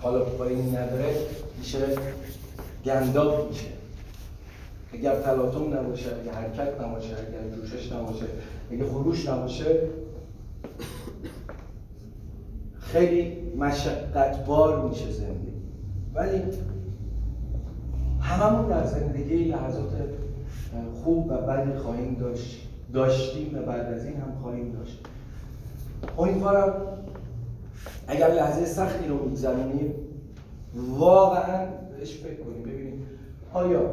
حالا 0.00 0.24
پایین 0.24 0.76
نداره 0.76 1.16
میشه 1.58 1.86
گنداب 2.84 3.48
میشه. 3.48 3.66
اگر 4.92 5.22
تلاطم 5.22 5.74
نباشه 5.74 6.10
اگر 6.22 6.32
حرکت 6.32 6.80
نباشه 6.80 7.08
اگر 7.08 7.56
جوشش 7.56 7.92
نباشه 7.92 8.26
اگر 8.70 8.84
خروش 8.84 9.28
نباشه 9.28 9.80
خیلی 12.80 13.36
مشقتبار 13.56 14.88
میشه 14.88 15.12
زندگی. 15.12 15.52
ولی 16.14 16.42
هممون 18.20 18.68
در 18.68 18.86
زندگی 18.86 19.44
لحظات 19.44 19.92
خوب 21.04 21.26
و 21.26 21.36
بدی 21.36 21.78
خواهیم 21.78 22.14
داشت. 22.20 22.68
داشتیم 22.92 23.58
و 23.58 23.62
بعد 23.62 23.94
از 23.94 24.04
این 24.04 24.16
هم 24.16 24.32
خواهیم 24.42 24.72
داشت. 24.72 25.00
امیدوارم 26.18 26.74
اگر 28.08 28.34
لحظه 28.34 28.66
سختی 28.66 29.08
رو 29.08 29.24
میگذرونیم 29.24 29.94
واقعا 30.98 31.66
بهش 31.66 32.16
فکر 32.16 32.42
کنیم 32.42 32.62
ببینیم 32.62 33.06
آیا 33.52 33.90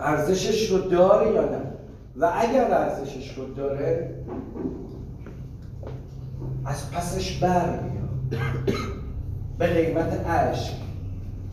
ارزشش 0.00 0.70
رو 0.70 0.78
داره 0.78 1.32
یا 1.32 1.42
نه؟ 1.42 1.60
و 2.16 2.32
اگر 2.34 2.74
ارزشش 2.74 3.38
رو 3.38 3.54
داره 3.54 4.14
از 6.64 6.90
پسش 6.90 7.38
بر 7.38 7.76
بیا 7.76 8.38
به 9.58 9.66
قیمت 9.66 10.26
عشق 10.26 10.74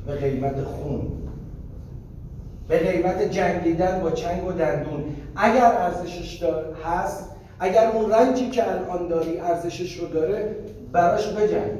به 0.05 0.15
قیمت 0.15 0.63
خون. 0.63 1.11
به 2.69 2.77
قیمت 2.77 3.21
جنگیدن 3.21 4.01
با 4.01 4.11
چنگ 4.11 4.47
و 4.47 4.51
دندون. 4.51 5.03
اگر 5.35 5.65
ارزشش 5.65 6.43
هست 6.85 7.29
اگر 7.59 7.91
اون 7.91 8.11
رنجی 8.11 8.49
که 8.49 8.71
الان 8.71 9.07
داری 9.07 9.39
ارزشش 9.39 9.97
رو 9.97 10.07
داره 10.07 10.55
براش 10.91 11.27
بجنگ. 11.27 11.71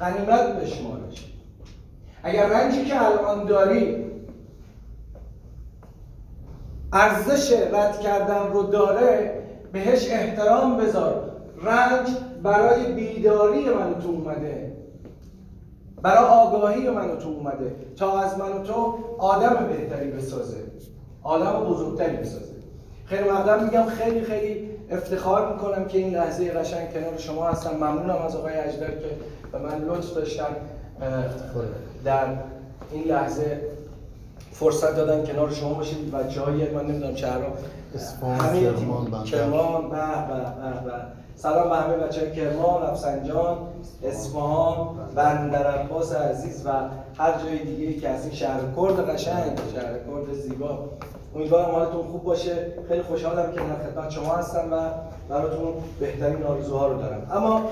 غنیمت 0.00 0.56
بشمارش 0.56 1.32
اگر 2.22 2.46
رنجی 2.46 2.84
که 2.84 3.02
الان 3.06 3.46
داری 3.46 4.04
ارزش 6.92 7.52
رد 7.72 8.00
کردن 8.00 8.52
رو 8.52 8.62
داره 8.62 9.32
بهش 9.72 10.10
احترام 10.10 10.76
بذار. 10.76 11.30
رنج 11.62 12.08
برای 12.42 12.92
بیداری 12.92 13.64
من 13.64 14.00
تو 14.02 14.08
اومده. 14.08 14.67
برای 16.02 16.24
آگاهی 16.24 16.90
من 16.90 17.18
تو 17.18 17.28
اومده. 17.28 17.74
تا 17.96 18.20
از 18.20 18.38
من 18.38 18.52
و 18.52 18.62
تو 18.62 18.98
آدم 19.18 19.66
بهتری 19.66 20.10
بسازه. 20.10 20.56
آدم 21.22 21.64
بزرگتری 21.64 22.16
بسازه. 22.16 22.52
خیلی 23.06 23.30
مقدم 23.30 23.64
میگم 23.64 23.84
خیلی 23.86 24.20
خیلی 24.20 24.70
افتخار 24.90 25.52
می‌کنم 25.52 25.84
که 25.84 25.98
این 25.98 26.14
لحظه 26.14 26.50
قشنگ 26.50 26.92
کنار 26.92 27.16
شما 27.18 27.48
هستم. 27.48 27.76
ممنونم 27.76 28.22
از 28.26 28.36
آقای 28.36 28.52
اجدر 28.52 28.90
که 28.90 29.10
به 29.52 29.58
من 29.58 29.84
لطف 29.84 30.14
داشتن. 30.14 30.56
در 32.04 32.26
این 32.92 33.04
لحظه 33.04 33.60
فرصت 34.52 34.96
دادن 34.96 35.26
کنار 35.26 35.50
شما 35.50 35.74
باشید 35.74 36.14
و 36.14 36.22
جای 36.22 36.70
من 36.70 36.86
نمی‌دونم 36.86 37.14
چهرها 37.14 37.52
اصفهان، 37.94 38.36
همه 38.36 38.60
کرمان، 39.24 39.90
به 39.90 39.96
به 40.28 40.34
به 40.34 40.84
به 40.84 41.17
سلام 41.38 41.68
به 41.68 41.76
همه 41.76 41.96
بچه 41.96 42.30
کرمان، 42.30 42.82
رفسنجان، 42.82 43.58
اصفهان، 44.04 44.88
بندر 45.14 45.66
عباس 45.66 46.14
عزیز 46.14 46.66
و 46.66 46.70
هر 47.18 47.32
جای 47.44 47.58
دیگه 47.58 48.00
که 48.00 48.08
از 48.08 48.24
این 48.24 48.34
شهر 48.34 48.60
کرد 48.76 49.10
قشنگ 49.10 49.58
شهر 49.74 49.92
کرد 49.92 50.32
زیبا. 50.32 50.88
امیدوارم 51.34 51.70
حالتون 51.70 52.02
خوب 52.02 52.24
باشه. 52.24 52.72
خیلی 52.88 53.02
خوشحالم 53.02 53.52
که 53.52 53.60
در 53.60 53.90
خدمت 53.90 54.10
شما 54.10 54.34
هستم 54.34 54.72
و 54.72 54.76
براتون 55.28 55.74
بهترین 56.00 56.42
آرزوها 56.42 56.86
رو 56.86 56.98
دارم. 56.98 57.26
اما 57.32 57.62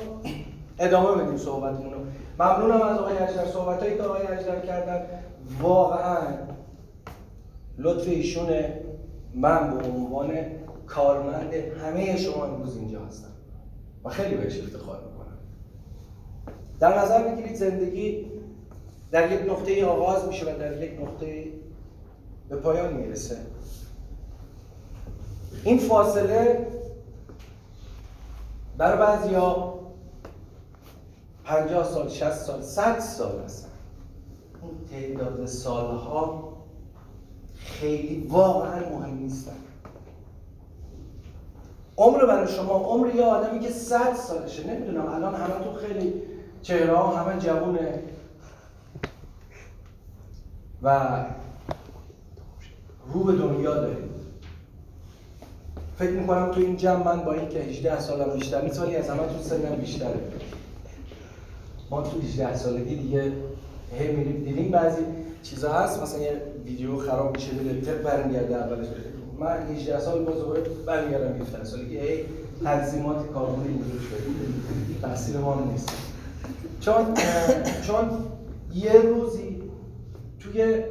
ادامه 0.79 1.23
بدیم 1.23 1.37
صحبتمون 1.37 1.93
رو. 1.93 2.01
ممنونم 2.39 2.83
از 2.83 2.99
آقای 2.99 3.19
اجدر 3.19 3.47
صحبتایی 3.47 3.97
که 3.97 4.03
آقای 4.03 4.27
اجدر 4.27 4.61
کردن. 4.61 5.03
واقعا 5.63 6.19
لطف 7.79 8.09
ایشونه 8.09 8.81
من 9.35 9.79
به 9.79 9.89
عنوان 9.89 10.31
کارمند 10.87 11.55
همه 11.55 12.17
شما 12.17 12.45
امروز 12.45 12.77
اینجا 12.77 12.99
هستم. 13.09 13.36
و 14.07 14.09
خیلی 14.09 14.35
بهش 14.35 14.59
افتخار 14.59 15.01
می‌کنم. 15.01 15.39
در 16.81 17.03
نظر 17.03 17.29
بگیرید 17.29 17.57
زندگی 17.57 18.27
در 19.11 19.33
یک 19.33 19.51
نقطه 19.51 19.87
آغاز 19.87 20.29
میشه 20.29 20.55
و 20.55 20.59
در 20.59 20.83
یک 20.83 21.01
نقطه 21.01 21.45
به 22.49 22.57
پایان 22.57 22.93
می‌رسه. 22.93 23.37
این 25.65 25.79
فاصله 25.79 26.67
برای 28.79 28.99
بعضی 28.99 29.35
ها 29.35 29.81
50 31.45 31.85
سال 31.85 32.09
60 32.09 32.33
سال 32.33 32.63
100 32.63 32.99
سال 32.99 33.41
هستن 33.45 33.69
این 34.63 35.17
تعداد 35.17 35.47
سالها 35.47 36.53
خیلی 37.57 38.27
واقعا 38.29 38.89
مهم 38.89 39.19
نیستن. 39.19 39.57
عمر 41.99 42.27
برای 42.27 42.49
شما 42.49 42.75
عمر 42.75 43.15
یه 43.15 43.23
آدمی 43.23 43.61
که 43.61 43.71
100 43.71 44.15
سالشه. 44.15 44.67
نمی‌دونم 44.67 45.07
الان 45.07 45.35
همه 45.35 45.65
تو 45.65 45.73
خیلی 45.73 46.13
چهره 46.63 46.97
ها 46.97 47.17
همه 47.17 47.41
جوونه. 47.41 48.03
و 50.83 51.25
رو 53.13 53.25
به 53.25 53.33
دنیا 53.33 53.75
داریم 53.75 54.11
فکر 55.99 56.11
می‌کنم 56.11 56.51
تو 56.53 56.61
این 56.61 56.77
جمع 56.77 57.05
من 57.05 57.25
با 57.25 57.33
اینکه 57.33 57.59
18 57.59 58.01
سالم 58.01 58.35
بیشتر 58.35 58.63
نیست 58.63 58.81
از 58.81 59.11
همه 59.11 59.27
تو 59.27 59.43
سنم 59.43 59.77
بیشتره. 59.77 60.21
ما 61.91 62.03
تو 62.03 62.21
18 62.21 62.57
سالگی 62.57 62.97
دیگه 62.97 63.33
هی 63.99 64.13
میریم. 64.13 64.45
دیدیم 64.45 64.71
بعضی 64.71 65.03
چیزا 65.43 65.73
هست؟ 65.73 66.03
مثلا 66.03 66.21
یه 66.21 66.43
ویدیو 66.65 66.97
خراب 66.97 67.37
میشه 67.37 67.53
میره 67.53 67.81
تق 67.81 68.03
برمیگرده 68.03 68.57
اولش. 68.57 68.87
من 69.39 69.77
18 69.77 70.01
سال 70.01 70.25
باز 70.25 70.35
دوباره 70.35 70.63
برمیگردم 70.87 71.41
17 71.41 71.65
سالگی 71.65 71.99
هی 71.99 72.25
تنظیمات 72.65 73.33
کاربردی 73.33 73.69
اینجوری 73.69 73.99
شده 73.99 74.19
تحصیل 75.03 75.37
ما 75.37 75.69
نیست. 75.73 75.91
چون 76.81 76.95
چون 77.87 78.11
یه 78.75 78.93
روزی 78.93 79.63
توی 80.41 80.83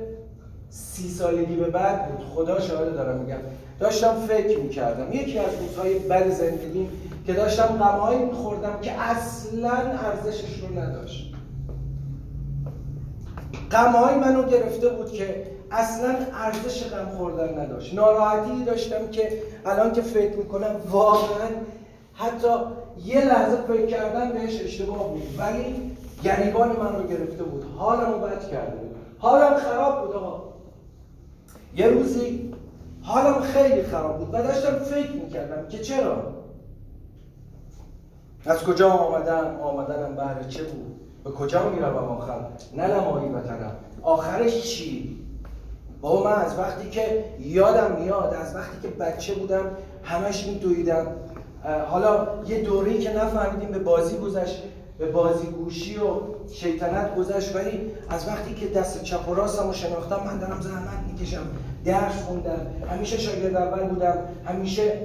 سی 0.70 1.10
سالگی 1.10 1.56
به 1.56 1.70
بعد 1.70 2.08
بود. 2.12 2.26
خدا 2.36 2.60
شاهد 2.60 2.94
دارم 2.94 3.20
میگم. 3.20 3.38
داشتم 3.80 4.14
فکر 4.28 4.60
می‌کردم. 4.60 5.14
یکی 5.14 5.40
از 5.40 5.52
روزهای 5.62 6.00
بد 6.00 6.30
زندگیم 6.30 6.90
که 7.26 7.34
داشتم 7.34 7.66
غمهایی 7.66 8.26
میخوردم 8.26 8.82
که 8.82 8.92
اصلا 8.92 9.72
ارزشش 9.72 10.60
رو 10.60 10.80
نداشت. 10.80 11.34
غمهای 13.72 14.16
منو 14.16 14.44
گرفته 14.44 14.90
بود 14.90 15.12
که 15.12 15.55
اصلا 15.72 16.16
ارزش 16.34 16.84
غم 16.84 17.10
خوردن 17.18 17.60
نداشت. 17.60 17.94
ناراحتی 17.94 18.64
داشتم 18.64 19.08
که 19.12 19.42
الان 19.66 19.92
که 19.94 20.02
فکر 20.02 20.36
می‌کنم 20.38 20.76
واقعا 20.92 21.48
حتی 22.14 22.48
یه 23.06 23.26
لحظه 23.26 23.56
فکر 23.68 23.86
کردن 23.86 24.32
بهش 24.32 24.62
اشتباه 24.62 25.10
بود. 25.10 25.24
ولی 25.38 25.98
گریبان 26.24 26.70
من 26.70 26.96
رو 26.96 27.08
گرفته 27.08 27.44
بود. 27.44 27.66
حالم 27.78 28.12
رو 28.12 28.20
بد 28.20 28.50
کرده 28.50 28.76
بود. 28.76 28.96
حالم 29.20 29.56
خراب 29.56 30.06
بود 30.06 30.16
آقا. 30.16 30.44
یه 31.76 31.88
روزی 31.88 32.54
حالم 33.02 33.42
خیلی 33.42 33.84
خراب 33.84 34.18
بود 34.18 34.30
و 34.34 34.44
داشتم 34.44 34.80
فکر 34.80 35.12
می‌کردم 35.12 35.68
که 35.68 35.80
چرا؟ 35.80 36.34
از 38.46 38.64
کجا 38.64 38.90
آمدم؟ 38.90 39.60
آمدنم 39.62 40.16
بهر 40.16 40.44
چه 40.50 40.64
بود؟ 40.64 41.00
به 41.24 41.32
کجا 41.32 41.70
می‌روم 41.70 41.96
آخر؟ 41.96 42.40
نه 42.78 42.88
نمایی 42.88 43.30
وطنم 43.30 43.76
آخرش 44.02 44.62
چی؟ 44.62 45.25
بابا 46.02 46.24
من 46.24 46.36
از 46.36 46.60
وقتی 46.60 46.90
که 46.90 47.26
یادم 47.40 48.02
میاد 48.02 48.38
از 48.42 48.56
وقتی 48.56 48.78
که 48.82 48.88
بچه 48.88 49.34
بودم 49.34 49.72
همش 50.04 50.48
میدویدم. 50.48 51.08
حالا 51.88 52.28
یه 52.48 52.62
دوری 52.64 53.00
که 53.00 53.14
نفهمیدیم 53.14 53.72
به 53.72 53.80
بازی 53.80 54.18
گذشت 54.18 54.64
به 54.98 55.12
بازی 55.12 55.48
گوشی 55.48 55.98
و 55.98 56.06
شیطنت 56.54 57.16
گذشت 57.16 57.56
ولی 57.56 57.92
از 58.10 58.28
وقتی 58.28 58.54
که 58.54 58.68
دست 58.68 59.04
چپ 59.04 59.30
و 59.30 59.34
راستم 59.34 59.68
رو 59.68 59.74
شناختم 59.74 60.24
من 60.26 60.40
دارم 60.40 60.62
زحمت 60.62 61.12
می‌کشم. 61.12 61.42
درس 61.86 62.24
خوندم. 62.24 62.68
همیشه 62.90 63.18
شاگرد 63.18 63.56
اول 63.56 63.84
بودم. 63.84 64.18
همیشه 64.46 65.00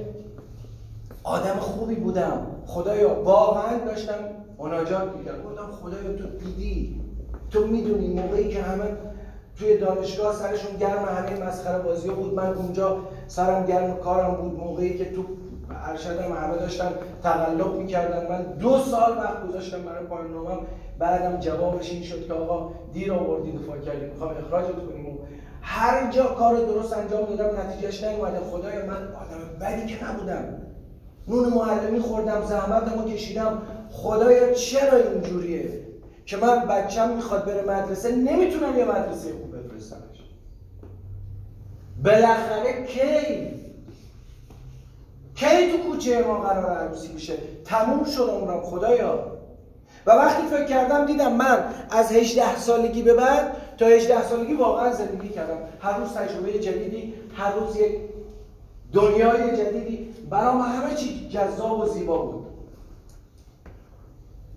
آدم 1.23 1.55
خوبی 1.59 1.95
بودم. 1.95 2.47
خدایا 2.65 3.23
واقعا 3.23 3.85
داشتم 3.85 4.13
مناجات 4.59 5.15
می‌کردم. 5.17 5.43
گفتم 5.43 5.71
خدایا 5.81 6.17
تو 6.17 6.27
دیدی. 6.45 7.01
تو 7.51 7.67
می‌دونی 7.67 8.07
موقعی 8.07 8.49
که 8.49 8.61
همه 8.61 8.83
توی 9.59 9.77
دانشگاه 9.77 10.35
سرشون 10.35 10.77
گرم 10.77 11.05
همه 11.05 11.47
مسخره 11.47 11.83
بازی 11.83 12.09
بود. 12.09 12.33
من 12.33 12.53
اونجا 12.53 12.97
سرم 13.27 13.65
گرم 13.65 13.97
کارم 13.97 14.35
بود. 14.35 14.59
موقعی 14.59 14.97
که 14.97 15.11
تو 15.11 15.25
ارشدم 15.87 16.35
همه 16.35 16.57
داشتن 16.57 16.91
تقلب 17.23 17.75
می‌کردن 17.75 18.27
من 18.29 18.41
دو 18.41 18.77
سال 18.77 19.17
وقت 19.17 19.47
گذاشتم 19.47 19.81
برای 19.81 20.05
پایان 20.05 20.31
نامم 20.31 20.57
بعدم 20.99 21.39
جوابش 21.39 21.91
این 21.91 22.03
شد 22.03 22.27
که 22.27 22.33
آقا 22.33 22.71
دیر 22.93 23.13
آوردی 23.13 23.51
دفاع 23.51 23.79
کردی 23.79 24.05
می‌خوام 24.05 24.31
اخراجت 24.45 24.75
کنیم 24.75 25.09
و 25.09 25.17
هر 25.61 26.11
جا 26.11 26.23
کار 26.23 26.55
درست 26.55 26.97
انجام 26.97 27.25
دادم 27.25 27.59
نتیجهش 27.59 28.03
نیومده. 28.03 28.39
خدای 28.39 28.77
من 28.77 29.07
آدم 29.07 29.59
بدی 29.61 29.85
که 29.85 30.05
نبودم. 30.05 30.57
نون 31.27 31.53
معلمی 31.53 31.99
خوردم 31.99 32.41
زحمتمو 32.45 33.09
کشیدم. 33.09 33.61
خدایا 33.91 34.53
چرا 34.53 34.97
اینجوریه؟ 34.97 35.69
که 36.25 36.37
من 36.37 36.59
بچم 36.59 37.09
می‌خواد 37.09 37.45
بره 37.45 37.61
مدرسه 37.61 38.15
نمی‌تونم 38.15 38.77
یه 38.77 38.85
مدرسه 38.85 39.31
خوب 39.31 39.57
بفرستمش. 39.57 40.01
بالاخره 42.03 42.85
کی؟ 42.85 43.51
کی 45.35 45.71
تو 45.71 45.77
کوچه 45.77 46.23
ما 46.23 46.39
قرار 46.39 46.77
عروسی 46.77 47.13
میشه 47.13 47.33
تموم 47.65 48.03
شد 48.03 48.29
عمرم 48.29 48.61
خدایا. 48.61 49.31
و 50.05 50.11
وقتی 50.11 50.47
فکر 50.47 50.65
کردم 50.65 51.05
دیدم 51.05 51.33
من 51.33 51.63
از 51.89 52.11
18 52.11 52.57
سالگی 52.57 53.01
به 53.01 53.13
بعد 53.13 53.55
تا 53.77 53.85
18 53.85 54.23
سالگی 54.23 54.53
واقعا 54.53 54.93
زندگی 54.93 55.29
کردم. 55.29 55.57
هر 55.79 55.97
روز 55.97 56.13
تجربه 56.13 56.59
جدیدی 56.59 57.13
هر 57.35 57.51
روز 57.51 57.75
یک 57.75 57.99
دنیای 58.93 59.57
جدیدی. 59.57 60.13
برام 60.29 60.61
همه 60.61 60.95
چی 60.95 61.29
جذاب 61.29 61.79
و 61.79 61.85
زیبا 61.85 62.17
بود. 62.17 62.40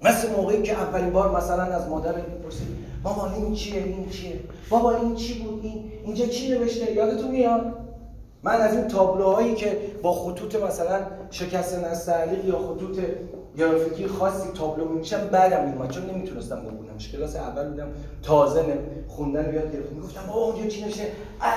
مثل 0.04 0.30
موقعی 0.30 0.62
که 0.62 0.72
اولین 0.72 1.10
بار 1.10 1.36
مثلا 1.36 1.62
از 1.62 1.88
مادر 1.88 2.14
می‌پرسید 2.14 2.68
مامان 3.04 3.34
این 3.34 3.54
چیه؟ 3.54 3.82
این 3.82 4.08
چیه؟ 4.08 4.40
بابا 4.70 4.96
این 4.96 5.14
چی 5.14 5.42
بود؟ 5.42 5.60
این 5.64 5.92
اینجا 6.04 6.26
چی 6.26 6.50
نوشته؟ 6.50 6.92
یادتون 6.92 7.30
میاد؟ 7.30 7.74
من 8.42 8.60
از 8.60 8.76
این 8.76 8.88
تابلوهایی 8.88 9.54
که 9.54 9.78
با 10.02 10.12
خطوط 10.12 10.54
مثلا 10.54 11.00
شکست 11.30 11.84
نستعلیق 11.84 12.44
یا 12.44 12.58
خطوط 12.58 12.98
گرافیکی 13.58 14.06
خاصی 14.06 14.48
تابلو 14.54 14.88
میشم 14.88 15.28
بعدم 15.32 15.68
میومد 15.68 15.90
چون 15.90 16.10
نمی‌تونستم 16.10 16.56
بخونمش 16.56 17.12
کلاس 17.12 17.36
اول 17.36 17.68
بودم 17.68 17.86
تازه 18.22 18.78
خوندن 19.08 19.54
یاد 19.54 19.72
گرفتم. 19.72 19.94
می‌گفتم 19.94 20.26
بابا 20.28 20.44
اونجا 20.44 20.68
چی 20.68 20.84
نوشته؟ 20.84 21.12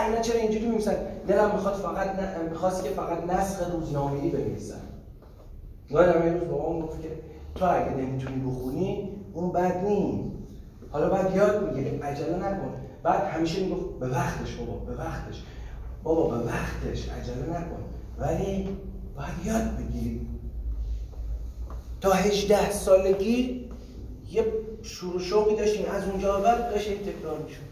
اینا 0.07 0.21
چرا 0.21 0.39
اینجوری 0.39 0.65
میمیسن 0.65 0.95
دلم 1.27 1.51
می‌خواد 1.51 1.73
فقط 1.73 2.07
نه 2.07 2.49
می‌خواست 2.49 2.83
که 2.83 2.89
فقط 2.89 3.23
نسخ 3.29 3.71
روزنامه‌ای 3.73 4.29
بنویسن 4.29 4.81
یادم 5.89 6.25
یه 6.27 6.33
روز 6.33 6.49
بابام 6.49 6.81
گفت 6.81 7.01
که 7.01 7.09
تو 7.59 7.65
اگه 7.65 7.89
نمی‌تونی 7.89 8.39
بخونی 8.39 9.09
اون 9.33 9.51
بد 9.51 9.85
نیست. 9.85 10.29
حالا 10.91 11.09
بعد 11.09 11.35
یاد 11.35 11.63
می‌گیری. 11.63 11.97
عجله 11.97 12.35
نکن. 12.35 12.73
بعد 13.03 13.23
همیشه 13.23 13.63
می‌گفت 13.63 13.99
به 13.99 14.07
وقتش 14.07 14.55
بابا 14.55 14.85
به 14.85 14.93
وقتش. 14.93 15.43
بابا 16.03 16.27
به 16.27 16.45
وقتش. 16.45 17.09
عجله 17.09 17.49
نکن. 17.49 17.83
ولی 18.17 18.77
باید 19.17 19.45
یاد 19.45 19.77
بگیری. 19.77 20.27
تا 22.01 22.11
18 22.11 22.71
سالگی 22.71 23.69
یه 24.31 24.45
شروع 24.83 25.19
شوقی 25.19 25.55
داشتیم. 25.55 25.85
از 25.91 26.09
اونجا 26.09 26.39
بعد 26.39 26.69
داشت 26.71 26.89
این 26.89 26.99
تکرار 26.99 27.39
می‌شد. 27.39 27.67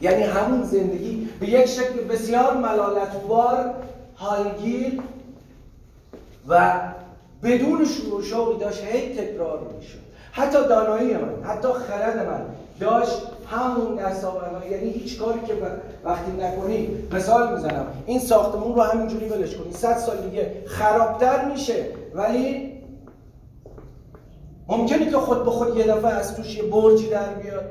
یعنی 0.00 0.22
همون 0.22 0.62
زندگی 0.62 1.28
به 1.40 1.48
یک 1.48 1.66
شکل 1.66 2.00
بسیار 2.00 2.56
ملالتبار 2.56 3.74
حالگیر 4.14 5.00
و 6.48 6.80
بدون 7.42 7.84
شروع 7.84 8.22
شوقی 8.22 8.58
داشت 8.58 8.84
هی 8.84 9.14
تکرار 9.14 9.60
می‌شد. 9.76 9.98
حتی 10.32 10.68
دانایی 10.68 11.14
من 11.14 11.42
حتی 11.42 11.68
خرد 11.68 12.26
من 12.26 12.40
داشت 12.80 13.22
همون 13.50 13.94
دستاوردها 13.94 14.66
یعنی 14.66 14.90
هیچ 14.90 15.18
کاری 15.18 15.40
که 15.46 15.54
وقتی 16.04 16.32
نکنی 16.32 16.88
مثال 17.12 17.54
می‌زنم. 17.54 17.86
این 18.06 18.20
ساختمون 18.20 18.74
رو 18.74 18.82
همینجوری 18.82 19.28
ولش 19.28 19.56
کنی. 19.56 19.72
صد 19.72 19.96
سال 19.96 20.16
دیگه 20.16 20.62
خرابتر 20.66 21.44
میشه. 21.44 21.86
ولی 22.14 22.72
ممکنه 24.68 25.10
که 25.10 25.16
خود 25.16 25.44
به 25.44 25.50
خود 25.50 25.76
یه 25.76 25.86
دفعه 25.86 26.10
از 26.10 26.36
توش 26.36 26.56
یه 26.56 26.62
برجی 26.62 27.08
در 27.08 27.34
بیاد. 27.34 27.64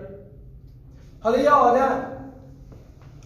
حالا 1.19 1.37
یه 1.37 1.49
آدم 1.49 2.11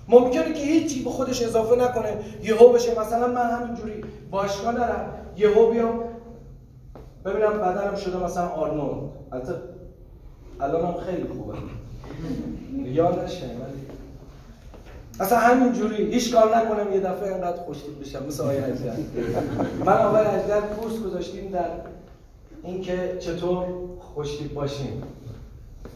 ممکنه 0.07 0.53
که 0.53 0.63
هیچی 0.63 1.03
به 1.03 1.09
خودش 1.09 1.43
اضافه 1.43 1.75
نکنه. 1.75 2.17
یهو 2.43 2.69
بشه. 2.69 2.99
مثلا 2.99 3.27
من 3.27 3.51
همینجوری 3.51 4.03
باشگاه 4.31 4.73
نرم 4.73 5.13
یهو 5.37 5.71
بیام 5.71 6.03
ببینم 7.25 7.53
بدنم 7.53 7.95
شده 7.95 8.23
مثلا 8.23 8.47
آرنولد. 8.47 9.09
البته 9.31 9.53
الانم 10.59 10.93
خیلی 11.05 11.27
خوبه. 11.27 11.53
یاد 12.89 13.23
نشه 13.23 13.45
ولی. 13.45 13.79
اصلا 15.19 15.37
همینجوری 15.39 16.13
هیچ 16.13 16.33
کار 16.33 16.57
نکنم 16.57 16.93
یه 16.93 16.99
دفعه 16.99 17.33
انقدر 17.33 17.57
خوشتیپ 17.57 17.99
بشم. 18.01 18.25
مثل 18.27 18.43
آقای 18.43 18.57
اجدر. 18.57 18.93
من 19.85 19.93
آقای 19.93 20.25
اجدر 20.25 20.61
کورس 20.61 20.99
گذاشتیم 20.99 21.51
در 21.51 21.69
اینکه 22.63 23.17
چطور 23.19 23.65
خوشتیپ 23.99 24.53
باشیم. 24.53 25.03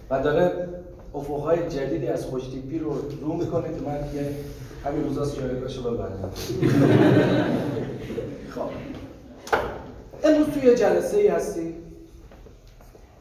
و 0.10 0.24
داره 0.24 0.68
افقهای 1.16 1.70
جدیدی 1.70 2.08
از 2.08 2.26
خوشتیپی 2.26 2.80
رو 2.80 2.94
رو 3.22 3.34
می‌کنه 3.34 3.64
که 3.64 3.82
من 3.86 3.96
یه 4.16 4.30
همین 4.86 5.04
روزاست 5.04 5.40
جایگاهشو 5.40 5.94
ببندم. 5.94 6.30
خب. 8.56 8.70
امروز 10.24 10.48
توی 10.48 10.76
جلسه 10.76 11.18
ای 11.18 11.28
هستی. 11.28 11.76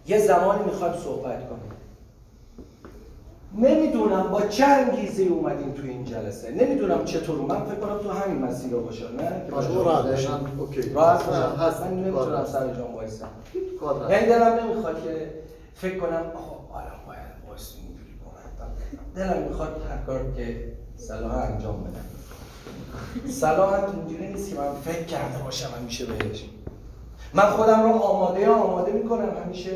یه 0.07 0.19
زمانی 0.19 0.65
می‌خوایم 0.65 0.95
صحبت 1.05 1.49
کنیم. 1.49 1.73
نمی‌دونم 3.59 4.23
با 4.23 4.41
چه 4.41 4.65
انگیزه 4.65 5.23
اومدیم 5.23 5.73
تو 5.73 5.83
این 5.83 6.05
جلسه. 6.05 6.51
نمی‌دونم 6.51 7.05
چطور 7.05 7.41
من 7.41 7.65
فکر 7.65 7.75
کنم 7.75 7.99
تو 7.99 8.11
همین 8.11 8.39
مسیر 8.39 8.71
باشه 8.71 9.05
نه؟ 9.05 9.43
که 9.47 9.69
شما 9.69 9.83
راحت 9.83 10.07
باشین. 10.07 10.31
اوکی. 10.59 10.91
راحت 10.91 11.27
باشم 11.27 11.57
هست. 11.59 11.81
من 11.81 11.95
نمی‌تونم 11.95 12.47
سر 12.53 12.75
جام 12.75 12.95
وایسم. 12.95 13.29
یعنی 14.11 14.27
دلم 14.27 14.61
نمی‌خواد 14.65 15.05
که 15.05 15.31
فکر 15.75 15.99
کنم 15.99 16.33
آقا 16.35 16.79
الان 16.79 17.07
باید 17.07 17.49
وایس 17.49 17.75
اینجوری 17.77 18.15
کنم 18.25 18.69
دلم 19.15 19.43
می‌خواد 19.49 19.83
هر 19.91 20.07
کار 20.07 20.33
که 20.37 20.73
صلاح 20.97 21.35
انجام 21.35 21.85
بدم 21.85 23.31
صلاح 23.31 23.85
اینجوری 23.95 24.33
نیست 24.33 24.51
که 24.51 24.57
من 24.57 24.73
فکر 24.85 25.05
کرده 25.05 25.39
باشم 25.45 25.69
همیشه 25.81 26.07
بهش. 26.07 26.45
من 27.35 27.43
خودم 27.43 27.83
رو 27.83 27.89
آماده 27.89 28.51
آماده 28.51 28.93
می‌کنم 28.93 29.29
همیشه. 29.45 29.71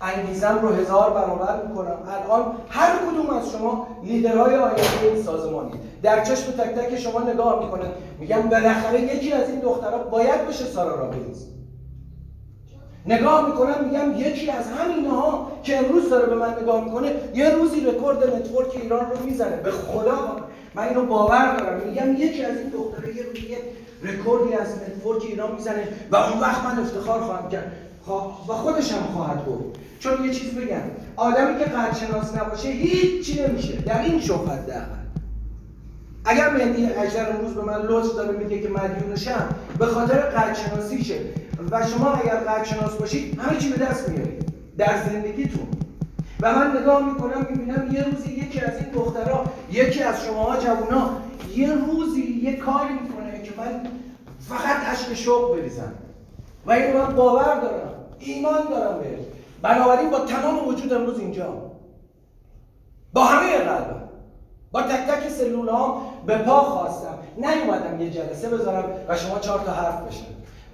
انگیزم 0.00 0.58
رو 0.62 0.68
هزار 0.68 1.10
برابر 1.10 1.66
می‌کنم. 1.66 1.96
الان 2.08 2.52
هر 2.68 2.92
کدوم 2.96 3.36
از 3.36 3.50
شما 3.50 3.86
لیدرهای 4.04 4.54
آینده 4.56 4.82
این 5.02 5.22
سازمانی. 5.22 5.70
در 6.02 6.24
چشم 6.24 6.52
تک 6.52 6.74
تک 6.74 6.96
شما 6.96 7.20
نگاه 7.20 7.64
می‌کنن. 7.64 7.88
میگم 8.20 8.42
بالاخره 8.42 9.00
یکی 9.00 9.32
از 9.32 9.50
این 9.50 9.58
دخترها 9.58 9.98
باید 9.98 10.48
بشه 10.48 10.64
سارا 10.64 10.94
رابینز 10.94 11.44
نگاه 13.06 13.46
می‌کنم 13.46 13.84
میگم 13.84 14.28
یکی 14.28 14.50
از 14.50 14.64
همینها 14.66 15.46
که 15.62 15.78
امروز 15.78 16.10
داره 16.10 16.26
به 16.26 16.34
من 16.34 16.54
نگاه 16.62 16.84
می‌کنه 16.84 17.12
یه 17.34 17.50
روزی 17.50 17.80
رکورد 17.80 18.34
network 18.34 18.68
ایران 18.82 19.10
رو 19.10 19.24
می‌زنه. 19.24 19.56
به 19.56 19.70
خدا! 19.70 20.36
من 20.78 20.88
اینو 20.88 21.06
باور 21.06 21.56
دارم. 21.56 21.88
میگم 21.88 22.12
یکی 22.16 22.44
از 22.44 22.56
این 22.56 22.68
دختره 22.68 23.16
یه 23.16 23.22
روزی 23.22 23.46
یه 23.48 23.58
رکوردی 24.02 24.54
از 24.54 24.68
network 24.68 25.22
ایران 25.22 25.52
می‌زنه 25.54 25.88
و 26.10 26.16
اون 26.16 26.40
وقت 26.40 26.64
من 26.64 26.78
افتخار 26.78 27.20
خواهم 27.20 27.48
کرد. 27.48 27.72
خوا- 28.06 28.50
و 28.50 28.52
خودش 28.52 28.92
هم 28.92 29.02
خواهد 29.02 29.44
بود. 29.44 29.78
چون 30.00 30.24
یه 30.24 30.34
چیز 30.34 30.54
بگم. 30.54 30.80
آدمی 31.16 31.58
که 31.58 31.64
قدرشناس 31.64 32.36
نباشه 32.36 32.68
هیچی 32.68 33.42
نمیشه. 33.42 33.76
در 33.76 34.02
این 34.02 34.20
شوق 34.20 34.48
حداقل 34.48 34.98
اگر 36.24 36.50
مهدی 36.50 36.86
اژدر 36.86 37.36
امروز 37.36 37.54
به 37.54 37.62
من 37.62 37.82
لطف 37.82 38.14
داره 38.16 38.38
میگه 38.38 38.60
که 38.62 38.68
مدیونشم 38.68 39.48
به 39.78 39.86
خاطر 39.86 40.18
قدرشناسیشه. 40.18 41.18
و 41.70 41.86
شما 41.86 42.12
اگر 42.12 42.36
قدرشناس 42.36 42.92
باشید 42.92 43.38
همه 43.40 43.58
چی 43.58 43.70
به 43.70 43.84
دست 43.84 44.08
میارید. 44.08 44.44
در 44.78 44.94
زندگیتون. 45.12 45.67
و 46.40 46.54
من 46.54 46.80
نگاه 46.80 47.12
می‌کنم 47.12 47.46
می‌بینم 47.50 47.94
یه 47.94 48.04
روزی 48.04 48.30
یکی 48.32 48.60
از 48.60 48.76
این 48.76 48.90
دخترها 48.90 49.44
یکی 49.70 50.02
از 50.02 50.24
شماها 50.24 50.56
جوونا 50.56 51.10
یه 51.54 51.74
روزی 51.74 52.40
یه 52.42 52.56
کاری 52.56 52.94
می‌کنه 52.94 53.42
که 53.42 53.50
من 53.56 53.90
فقط 54.40 54.92
اشک 54.92 55.14
شوق 55.14 55.56
بریزم. 55.56 55.92
و 56.66 56.72
اینو 56.72 56.98
من 56.98 57.14
باور 57.14 57.60
دارم 57.60 57.94
ایمان 58.18 58.68
دارم 58.70 59.00
بهش. 59.00 59.20
بنابراین 59.62 60.10
با 60.10 60.18
تمام 60.18 60.68
وجود 60.68 60.92
امروز 60.92 61.18
اینجا 61.18 61.72
با 63.12 63.24
همه 63.24 63.58
قلبم 63.58 64.02
با 64.72 64.82
تک 64.82 65.06
تک 65.06 65.28
سلول 65.28 65.68
ها 65.68 66.02
به 66.26 66.38
پا 66.38 66.60
خواستم. 66.60 67.18
نیومدم 67.36 68.00
یه 68.00 68.10
جلسه 68.10 68.48
بذارم 68.48 68.84
و 69.08 69.16
شما 69.16 69.38
چهار 69.38 69.60
تا 69.60 69.72
حرف 69.72 70.02
بشن 70.02 70.26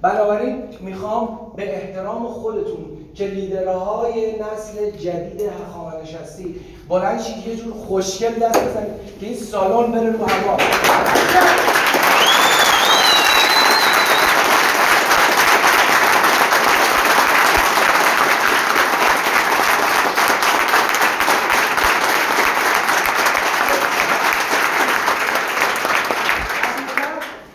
بنابراین 0.02 0.62
می‌خوام 0.80 1.52
به 1.56 1.76
احترام 1.76 2.26
خودتون 2.26 2.86
که 3.14 3.26
لیدرهای 3.26 4.32
نسل 4.32 4.90
جدید 4.90 5.40
هخامنش 5.40 6.14
هستی 6.14 6.60
بلند 6.88 7.20
یه 7.46 7.56
جور 7.56 7.74
خوشگل 7.74 8.34
دست 8.34 8.60
بزنید 8.60 8.92
که 9.20 9.26
این 9.26 9.36
سالن 9.36 9.92
بره 9.92 10.10
رو 10.10 10.24
هوا 10.26 10.56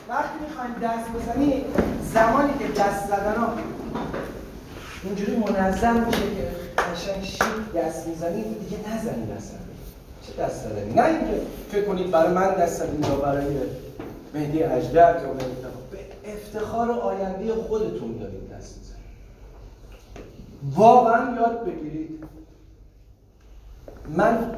وقتی 0.10 0.38
می‌خوایم 0.50 0.76
دست 0.84 1.10
بزنید 1.10 1.66
زمانی 2.14 2.54
که 2.60 2.68
دست 2.68 3.08
زدن 3.08 3.36
ها 3.36 3.54
منظم 5.84 6.06
میشه 6.06 6.20
که 6.20 6.48
قشنگ 6.82 7.24
شیک 7.24 7.74
دست 7.76 8.08
می‌زنید 8.08 8.46
دیگه 8.60 8.78
نزنید 8.94 9.32
اصلا 9.32 9.58
چه 10.22 10.44
دست 10.44 10.64
زدنی 10.64 10.94
نه 10.94 11.06
اینکه 11.06 11.42
فکر 11.72 11.86
کنید 11.86 12.12
برای 12.12 12.34
من 12.34 12.54
دست 12.54 12.84
زدید 12.84 13.06
یا 13.06 13.16
برای 13.16 13.56
مهدی 14.34 14.64
اجدر 14.64 15.22
یا 15.22 15.34
به 15.34 15.46
افتخار 15.46 15.72
به 15.92 16.32
افتخار 16.34 16.92
آینده 16.92 17.54
خودتون 17.54 18.18
دارید 18.18 18.50
دست 18.58 18.78
می‌زنید. 18.78 19.04
واقعا 20.76 21.36
یاد 21.36 21.66
بگیرید. 21.66 22.24
من 24.16 24.56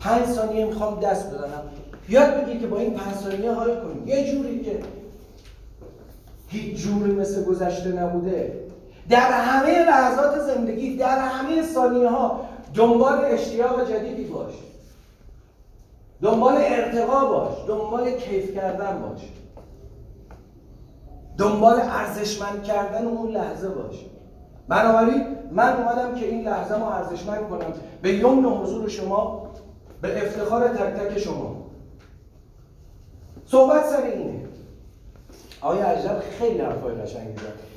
پنج 0.00 0.26
ثانیه 0.26 0.66
می‌خوام 0.66 1.00
دست 1.00 1.30
بزنم. 1.30 1.62
یاد 2.08 2.34
بگیر 2.34 2.60
که 2.60 2.66
با 2.66 2.78
این 2.78 2.94
پنج 2.94 3.14
ثانیه 3.14 3.52
حال 3.52 3.80
کنید. 3.80 4.08
یه 4.08 4.32
جوری 4.32 4.60
که 4.60 4.78
هیچ 6.48 6.76
جوری 6.76 7.12
مثل 7.12 7.44
گذشته 7.44 7.88
نبوده. 7.88 8.69
در 9.10 9.30
همه 9.30 9.84
لحظات 9.84 10.38
زندگی 10.38 10.96
در 10.96 11.18
همه 11.18 11.62
ثانیه 11.62 12.08
ها 12.08 12.40
دنبال 12.74 13.24
اشتیاق 13.24 13.90
جدیدی 13.90 14.24
باش. 14.24 14.52
دنبال 16.22 16.54
ارتقا 16.58 17.24
باش. 17.24 17.54
دنبال 17.68 18.10
کیف 18.10 18.54
کردن 18.54 18.98
باش. 19.02 19.20
دنبال 21.38 21.80
ارزشمند 21.80 22.62
کردن 22.62 23.06
اون 23.06 23.30
لحظه 23.30 23.68
باش. 23.68 23.94
بنابراین 24.68 25.26
من 25.50 25.76
اومدم 25.76 26.14
که 26.14 26.26
این 26.26 26.48
لحظه 26.48 26.78
ما 26.78 26.92
ارزشمند 26.92 27.48
کنم. 27.48 27.72
به 28.02 28.14
یمن 28.14 28.44
حضور 28.44 28.88
شما 28.88 29.50
به 30.02 30.26
افتخار 30.26 30.68
تک 30.68 30.94
تک 30.94 31.18
شما. 31.18 31.56
صحبت 33.46 33.86
سر 33.86 34.02
اینه. 34.02 34.40
آقای 35.60 35.82
اجدر 35.82 36.20
خیلی 36.20 36.60
حرفای 36.60 36.94
قشنگی 36.94 37.36
زد. 37.36 37.69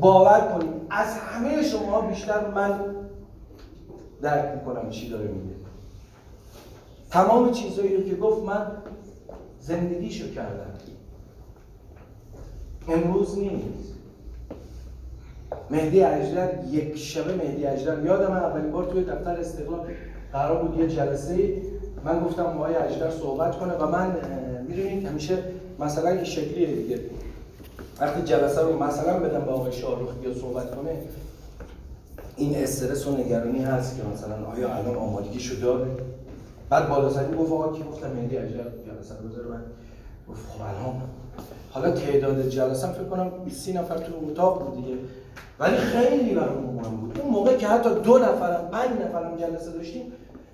باور 0.00 0.40
کنید 0.40 0.72
از 0.90 1.16
همه 1.16 1.62
شما 1.62 2.00
بیشتر 2.00 2.50
من 2.50 2.80
درک 4.22 4.54
می‌کنم 4.54 4.90
چی 4.90 5.10
داره 5.10 5.28
میگه. 5.28 5.54
تمام 7.10 7.52
چیزایی 7.52 7.96
رو 7.96 8.02
که 8.02 8.14
گفت 8.14 8.46
من 8.46 8.66
زندگیشو 9.60 10.34
کردم. 10.34 10.72
امروز 12.88 13.38
نیست. 13.38 13.92
مهدی 15.70 16.02
اجدر 16.02 16.64
یک 16.64 16.96
شبه 16.96 17.34
مهدی 17.34 17.66
اجدر 17.66 18.04
یادم 18.04 18.32
اولین 18.32 18.72
بار 18.72 18.84
توی 18.84 19.04
دفتر 19.04 19.40
استقلال 19.40 19.86
قرار 20.32 20.62
بود 20.62 20.80
یه 20.80 20.88
جلسه 20.88 21.62
من 22.04 22.24
گفتم 22.24 22.42
آقای 22.42 22.74
اجدر 22.74 23.10
صحبت 23.10 23.58
کنه 23.58 23.72
و 23.74 23.86
من 23.86 24.16
می‌دونید 24.68 25.06
همیشه 25.06 25.38
مثلا 25.80 26.08
این 26.08 26.24
شکلیه 26.24 26.66
دیگه. 26.66 27.00
وقتی 28.02 28.22
جلسه 28.22 28.60
رو 28.60 28.82
مثلا 28.82 29.18
بدم 29.18 29.40
به 29.40 29.50
آقای 29.50 29.72
شاروخ 29.72 30.10
یا 30.22 30.34
صحبت 30.34 30.76
کنه 30.76 30.90
این 32.36 32.56
استرس 32.56 33.06
و 33.06 33.16
نگرانی 33.16 33.62
هست 33.62 33.96
که 33.96 34.02
مثلا 34.14 34.46
آیا 34.46 34.74
الان 34.74 34.96
آمادگی 34.96 35.40
شده؟ 35.40 35.66
بعد 36.70 36.88
بالا 36.88 37.10
سری 37.10 37.36
گفت 37.36 37.52
آقا 37.52 37.72
کی 37.72 37.82
گفتم 37.82 38.10
مهدی 38.10 38.36
اجدر 38.36 38.64
جلسه 38.64 39.14
رو 39.22 39.28
بذاره 39.28 39.48
من 39.48 39.62
گفت 40.28 40.40
خب 40.48 40.60
الان. 40.60 41.02
حالا 41.70 41.90
تعداد 41.90 42.48
جلسه 42.48 42.86
فکر 42.86 43.04
کنم 43.04 43.30
20 43.44 43.68
نفر 43.68 43.98
تو 43.98 44.12
اتاق 44.30 44.64
بود 44.64 44.76
دیگه. 44.76 44.98
ولی 45.58 45.76
خیلی 45.76 46.34
برام 46.34 46.62
مهم 46.62 46.96
بود. 46.96 47.20
اون 47.20 47.32
موقع 47.32 47.56
که 47.56 47.68
حتی 47.68 47.94
دو 47.94 48.18
نفرم 48.18 48.68
پنج 48.72 48.90
نفرم 49.06 49.36
جلسه 49.36 49.70
داشتیم 49.70 50.12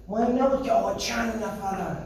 مهم 0.09 0.43
نبود 0.43 0.63
که 0.63 0.73
آقا 0.73 0.95
چند 0.95 1.33
نفرن. 1.37 1.97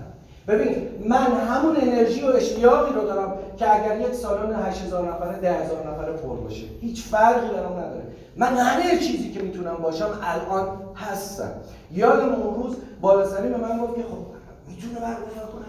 ببین 0.49 0.89
من 1.09 1.17
همون 1.17 1.77
انرژی 1.77 2.23
و 2.23 2.27
اشتیاقی 2.27 2.95
رو 2.95 3.01
دارم 3.01 3.35
که 3.57 3.75
اگر 3.75 4.01
یک 4.01 4.15
سالن 4.15 4.55
8000 4.55 5.09
نفره 5.09 5.41
10000 5.41 5.89
نفره 5.89 6.13
پر 6.13 6.37
باشه. 6.37 6.65
هیچ 6.81 7.03
فرقی 7.03 7.49
برام 7.49 7.73
نداره. 7.73 8.03
من 8.37 8.57
همه 8.57 8.99
چیزی 8.99 9.31
که 9.31 9.43
می‌تونم 9.43 9.77
باشم 9.83 10.11
الان 10.23 10.67
هستم. 10.97 11.51
یادم 11.93 12.33
اون 12.33 12.63
روز 12.63 12.77
بالاسری 13.01 13.49
به 13.49 13.57
من 13.57 13.79
گفت 13.79 13.95
که 13.97 14.03
خب 14.03 14.27
می‌تونه 14.69 14.95
برگزار 14.95 15.47
کنه؟ 15.53 15.65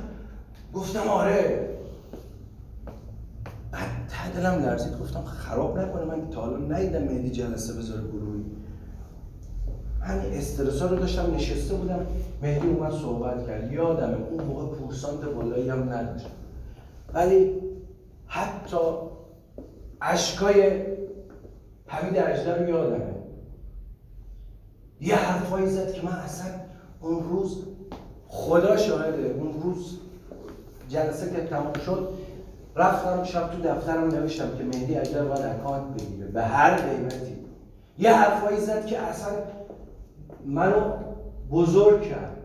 گفتم 0.73 1.09
آره. 1.09 1.69
بعد 3.71 3.81
ته 4.09 4.39
دلم 4.39 4.65
لرزید. 4.65 4.99
گفتم 4.99 5.23
خراب 5.23 5.79
نکنه 5.79 6.05
من 6.05 6.29
تا 6.29 6.41
حالا 6.41 6.57
ندیدم 6.57 7.03
مهدی 7.03 7.29
جلسه 7.29 7.73
بذاره 7.73 8.01
گروهی. 8.01 8.43
همین 10.03 10.33
استرس 10.37 10.81
رو 10.81 10.95
داشتم 10.95 11.35
نشسته 11.35 11.73
بودم. 11.73 12.05
مهدی 12.41 12.67
اومد 12.67 12.91
صحبت 12.91 13.47
کرد. 13.47 13.71
یادمه 13.71 14.17
اون 14.31 14.43
موقع 14.43 14.75
پورسانت 14.75 15.21
بالایی 15.21 15.69
هم 15.69 15.89
نداشت. 15.89 16.25
ولی 17.13 17.51
حتی 18.27 18.77
اشکای 20.01 20.71
حمید 21.87 22.17
اجدر 22.17 22.57
رو 22.57 22.69
یادمه. 22.69 23.13
یه 25.01 25.15
حرفایی 25.15 25.67
زد 25.67 25.93
که 25.93 26.01
من 26.05 26.11
اصلا 26.11 26.47
اون 27.01 27.23
روز 27.29 27.63
خدا 28.27 28.77
شاهده. 28.77 29.35
اون 29.39 29.61
روز 29.63 29.99
جلسه 30.89 31.31
که 31.31 31.47
تمام 31.47 31.73
شد 31.85 32.09
رفتم 32.75 33.23
شب 33.23 33.51
تو 33.51 33.61
دفترم 33.61 34.07
نوشتم 34.07 34.57
که 34.57 34.63
مهدی 34.63 34.97
اگر 34.97 35.23
باید 35.23 35.45
اکانت 35.45 35.93
بگیره. 35.93 36.27
به 36.27 36.41
هر 36.41 36.75
قیمتی. 36.75 37.37
یه 37.97 38.13
حرفایی 38.13 38.59
زد 38.59 38.85
که 38.85 38.99
اصلا 38.99 39.29
منو 40.45 40.81
بزرگ 41.51 42.01
کرد. 42.01 42.37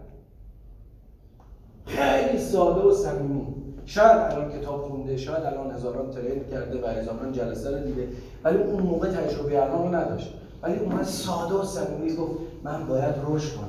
خیلی 1.87 2.39
ساده 2.39 2.81
و 2.81 2.95
صمیمی. 2.95 3.47
شاید 3.85 4.17
الان 4.17 4.61
کتاب 4.61 4.83
خونده 4.83 5.17
شاید 5.17 5.45
الان 5.45 5.71
هزاران 5.71 6.11
ترین 6.11 6.45
کرده 6.45 6.85
و 6.85 6.87
هزاران 6.87 7.33
جلسه 7.33 7.71
رو 7.71 7.85
دیده 7.85 8.09
ولی 8.45 8.63
اون 8.63 8.83
موقع 8.83 9.09
تجربه 9.11 9.63
الان 9.63 9.83
رو 9.83 9.95
نداشت. 9.95 10.35
ولی 10.63 10.79
اومد 10.79 11.05
ساده 11.05 11.55
و 11.55 11.65
صمیمی 11.65 12.17
گفت 12.17 12.33
من 12.65 12.87
باید 12.87 13.15
رشد 13.27 13.57
کنم. 13.57 13.69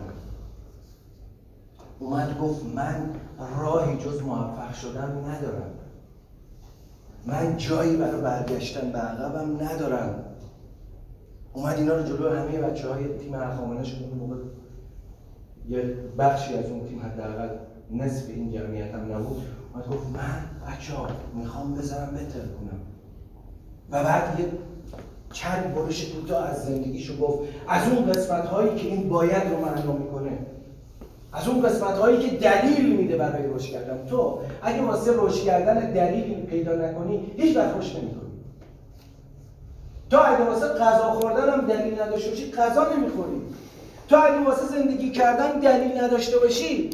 اومد 1.99 2.39
گفت 2.39 2.65
من 2.75 3.09
راهی 3.59 3.97
جز 3.97 4.21
موفق 4.21 4.73
شدن 4.73 5.23
ندارم. 5.27 5.71
من 7.25 7.57
جایی 7.57 7.97
برای 7.97 8.21
برگشتن 8.21 8.91
به 8.91 8.97
عقبم 8.97 9.55
ندارم. 9.61 10.25
اومد 11.59 11.77
اینا 11.77 11.95
رو 11.95 12.03
جلو 12.03 12.29
همه 12.29 12.59
بچه 12.59 12.87
های 12.87 13.17
تیم 13.17 13.33
اخوانش 13.33 13.95
اون 13.95 14.19
موقع. 14.19 14.35
یه 15.69 15.93
بخشی 16.17 16.53
از 16.53 16.65
اون 16.65 16.87
تیم 16.87 17.01
حداقل 17.01 17.49
نصف 17.91 18.29
این 18.29 18.51
جمعیت 18.51 18.93
هم 18.93 19.15
نبود. 19.15 19.41
اومد 19.73 19.87
گفت 19.87 20.07
من 20.13 20.71
بچه 20.71 20.93
ها 20.93 21.07
می‌خوام 21.35 21.75
بذارم 21.75 22.07
بتر 22.07 22.39
کنم 22.39 22.79
و 23.91 24.03
بعد 24.03 24.39
یه 24.39 24.45
چند 25.33 25.75
برش 25.75 26.11
کوتاه 26.11 26.49
از 26.49 26.65
زندگیشو 26.65 27.17
گفت 27.17 27.49
از 27.67 27.93
اون 27.93 28.11
قسمت 28.11 28.45
هایی 28.45 28.75
که 28.75 28.87
این 28.87 29.09
باید 29.09 29.43
رو 29.51 29.65
معنا 29.65 29.91
می‌کنه 29.93 30.37
از 31.33 31.47
اون 31.47 31.61
قسمت 31.61 31.97
هایی 31.97 32.29
که 32.29 32.37
دلیل 32.37 32.95
میده 32.97 33.17
برای 33.17 33.47
رشد 33.47 33.71
کردن. 33.71 34.05
تو 34.05 34.39
اگه 34.61 34.81
واسه 34.81 35.11
رشد 35.17 35.43
کردن 35.43 35.93
دلیل 35.93 36.45
پیدا 36.45 36.75
نکنی 36.75 37.31
هیچ 37.37 37.57
وقت 37.57 37.77
رشد 37.77 37.97
نمی‌کنی. 37.97 38.28
تو 40.09 40.17
اگه 40.17 40.43
واسه 40.43 40.67
غذا 40.67 41.11
خوردن 41.11 41.49
هم 41.49 41.67
دلیل 41.67 42.01
نداشته 42.01 42.29
باشی 42.29 42.51
غذا 42.51 42.93
نمی‌خوری. 42.93 43.41
تو 44.09 44.17
اگه 44.17 44.43
واسه 44.45 44.65
زندگی 44.65 45.11
کردن 45.11 45.59
دلیل 45.59 46.01
نداشته 46.01 46.39
باشی 46.39 46.89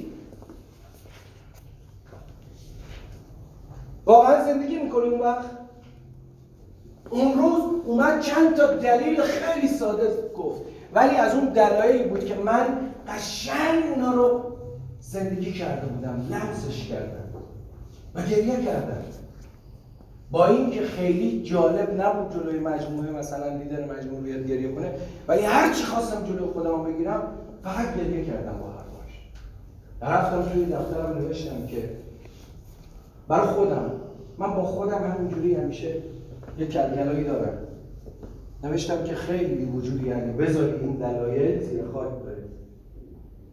واقعا 4.05 4.45
زندگی 4.45 4.77
می‌کنی 4.77 5.09
اون 5.09 5.19
وقت؟ 5.19 5.49
اون 7.09 7.33
روز 7.33 7.63
اومد 7.85 8.21
چند 8.21 8.55
تا 8.55 8.73
دلیل 8.73 9.21
خیلی 9.21 9.67
ساده 9.67 10.31
گفت 10.37 10.61
ولی 10.93 11.15
از 11.15 11.35
اون 11.35 11.45
دلایلی 11.45 12.03
بود 12.03 12.25
که 12.25 12.35
من 12.35 12.91
قشنگ 13.07 13.83
اونا 13.95 14.13
رو 14.13 14.57
زندگی 14.99 15.53
کرده 15.53 15.87
بودم 15.87 16.27
لمسش 16.29 16.87
کردم 16.87 17.25
و 18.15 18.21
گریه 18.21 18.65
کردم. 18.65 19.03
با 20.31 20.47
اینکه 20.47 20.81
خیلی 20.81 21.43
جالب 21.43 22.01
نبود 22.01 22.33
جلوی 22.33 22.59
مجموعه 22.59 23.11
مثلا 23.11 23.57
لیدر 23.57 23.83
مجموعه 23.83 24.21
بیاد 24.21 24.47
گریه 24.47 24.71
کنه 24.71 24.91
ولی 25.27 25.41
هر 25.41 25.73
چی 25.73 25.83
خواستم 25.83 26.25
جلوی 26.25 26.47
خودم 26.53 26.83
بگیرم 26.83 27.21
فقط 27.63 27.97
گریه 27.97 28.25
کردم 28.25 28.57
با 28.57 28.67
حرفاش. 28.67 29.31
رفتم 30.01 30.51
توی 30.53 30.65
دفترم 30.65 31.17
نوشتم 31.17 31.67
که 31.67 31.89
برای 33.27 33.47
خودم 33.47 33.91
من 34.37 34.55
با 34.55 34.63
خودم 34.63 35.11
همینجوری 35.11 35.55
همیشه 35.55 35.95
یه 36.59 36.67
کلکلایی 36.67 37.23
دارم. 37.23 37.57
نوشتم 38.63 39.03
که 39.03 39.15
خیلی 39.15 39.65
وجودی 39.65 40.07
یعنی 40.07 40.31
بذاری 40.31 40.71
این 40.71 40.95
دلایل 40.95 41.63
زیر 41.63 41.83
خاک 41.93 42.09
بره 42.09 42.43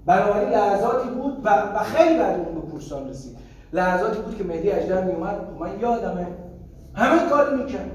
بنابراین 0.06 0.48
لحظاتی 0.48 1.08
بود 1.08 1.40
و, 1.44 1.48
و 1.48 1.78
خیلی 1.78 2.18
بعد 2.18 2.40
اون 2.40 2.54
به 2.54 2.60
پورسان 2.60 3.08
رسید. 3.08 3.36
لحظاتی 3.72 4.22
بود 4.22 4.38
که 4.38 4.44
مهدی 4.44 4.70
اجدر 4.70 5.04
میومد 5.04 5.36
من 5.60 5.80
یادمه 5.80 6.26
همه 6.94 7.30
کار 7.30 7.56
می‌کرد 7.56 7.90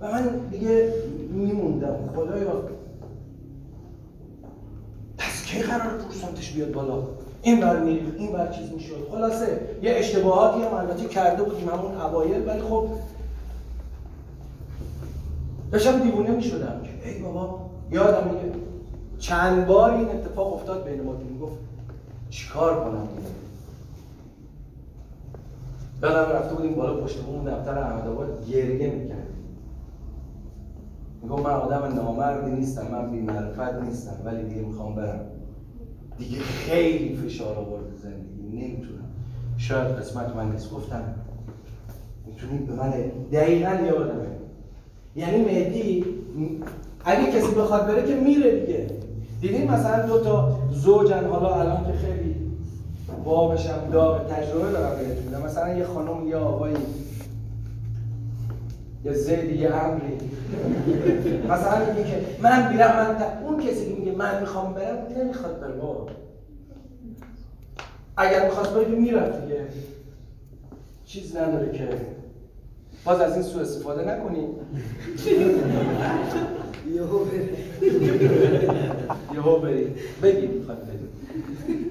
و 0.00 0.12
من 0.12 0.28
دیگه 0.50 0.92
میموندم. 1.30 1.96
خدایا. 2.16 2.62
پس 5.18 5.44
کی 5.44 5.62
قرار 5.62 5.98
پورسانتش 5.98 6.52
بیاد 6.52 6.72
بالا؟ 6.72 7.02
این 7.42 7.60
بر 7.60 7.80
میریخ 7.80 8.14
این 8.18 8.32
بر 8.32 8.52
چیز 8.52 8.72
می‌شد. 8.72 9.08
خلاصه 9.10 9.60
یه 9.82 9.92
اشتباهاتی 9.92 10.62
هم 10.62 10.74
البته 10.74 11.08
کرده 11.08 11.42
بودیم 11.42 11.68
همون 11.68 11.94
اوایل 12.00 12.48
ولی 12.48 12.60
خب 12.60 12.88
داشتم 15.72 15.98
دیوونه 15.98 16.30
می‌شدم. 16.30 16.80
که 16.82 17.08
ای 17.08 17.22
بابا 17.22 17.60
یادم 17.90 18.28
میگه 18.28 18.56
چند 19.18 19.66
بار 19.66 19.94
این 19.94 20.08
اتفاق 20.08 20.54
افتاد 20.54 20.84
بین 20.84 21.02
ما. 21.02 21.12
می‌گفت 21.12 21.58
چیکار 22.30 22.84
کنم 22.84 23.08
دیگه؟ 23.16 23.45
یادم 26.02 26.32
رفته 26.32 26.54
بودیم 26.54 26.74
بالا 26.74 26.96
پشت 26.96 27.18
اون 27.26 27.44
دفتر 27.44 27.78
احمدآباد 27.78 28.46
گریه 28.50 28.90
می‌کرد 28.90 29.26
میگم 31.22 31.40
من 31.40 31.50
آدم 31.50 31.94
نامردی 31.94 32.50
نیستم 32.50 32.86
من 32.92 33.10
بی 33.10 33.20
معرفت 33.20 33.82
نیستم 33.82 34.16
ولی 34.24 34.42
دیگه 34.42 34.60
می‌خوام 34.60 34.94
برم. 34.94 35.20
دیگه 36.18 36.38
خیلی 36.38 37.16
فشار 37.16 37.56
آورد 37.58 37.84
زندگی 38.02 38.66
نمی‌تونم. 38.66 39.04
شاید 39.56 39.88
قسمت 39.88 40.36
من 40.36 40.50
نیست. 40.52 40.70
گفتم 40.70 41.02
می‌تونید 42.26 42.66
به 42.66 42.74
من 42.74 42.90
دقیقا 43.32 43.70
یادمه 43.70 44.26
یعنی 45.16 45.44
مهدی 45.44 46.04
اگه 47.04 47.32
کسی 47.32 47.54
بخواد 47.54 47.86
بره 47.86 48.06
که 48.06 48.14
میره 48.14 48.60
دیگه. 48.60 48.86
دیدین 49.40 49.70
مثلا 49.70 50.06
دو 50.06 50.20
تا 50.20 50.58
زوجن 50.70 51.24
حالا 51.24 51.54
الان 51.54 51.84
که 51.84 51.92
خیلی 51.92 52.35
بابشم 53.26 53.90
داغ 53.92 54.26
تجربه 54.28 54.70
دارم 54.72 54.96
بهتون. 54.98 55.42
مثلا 55.42 55.74
یه 55.78 55.84
خانم 55.84 56.28
یا 56.28 56.40
آقایی. 56.40 56.76
یه 59.04 59.12
زیدی 59.12 59.58
یه 59.58 59.74
امری 59.74 60.16
مثلا 61.48 61.94
میگه 61.94 62.10
که 62.10 62.16
من 62.42 62.72
میرم 62.72 62.90
من 62.96 63.16
اون 63.44 63.60
کسی 63.60 63.88
که 63.88 63.94
میگه 63.94 64.12
من 64.12 64.40
می‌خوام 64.40 64.74
برم 64.74 65.06
نمی‌خواد 65.18 65.60
بره. 65.60 65.72
بابا. 65.72 66.06
اگر 68.16 68.44
می‌خواست 68.44 68.74
بره 68.74 68.88
می‌رفت 68.88 69.42
دیگه. 69.42 69.60
چیز 71.06 71.36
نداره 71.36 71.72
که. 71.72 71.88
باز 73.04 73.20
از 73.20 73.32
این 73.32 73.42
سو 73.42 73.58
استفاده 73.58 74.12
نکنید 74.12 74.48
یهو 76.94 77.24
برید 77.24 77.50
یهو 79.34 79.58
برید 79.58 79.96
بگید 80.22 80.50
می‌خواد 80.50 80.78
برید 80.86 81.85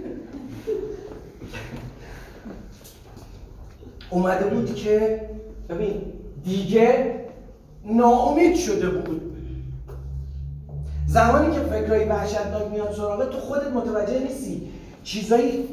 اومده 4.09 4.45
بود 4.45 4.75
که 4.75 5.21
ببین 5.69 6.01
دیگه 6.43 7.15
ناامید 7.85 8.55
شده 8.55 8.89
بود. 8.89 9.21
زمانی 11.07 11.55
که 11.55 11.59
فکرهای 11.59 12.05
وحشتناک 12.05 12.71
میاد 12.71 12.91
سراغه 12.91 13.25
تو 13.25 13.39
خودت 13.39 13.67
متوجه 13.67 14.19
نیستی. 14.19 14.71
چیزایی 15.03 15.67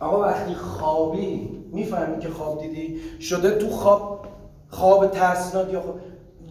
آقا 0.00 0.22
وقتی 0.22 0.54
خوابی 0.54 1.48
می‌فهمی 1.72 2.18
که 2.18 2.28
خواب 2.28 2.60
دیدی. 2.60 3.00
شده 3.20 3.58
تو 3.58 3.70
خواب 3.70 4.26
خواب 4.70 5.10
ترسناک 5.10 5.72
یا 5.72 5.80
خواب 5.80 6.00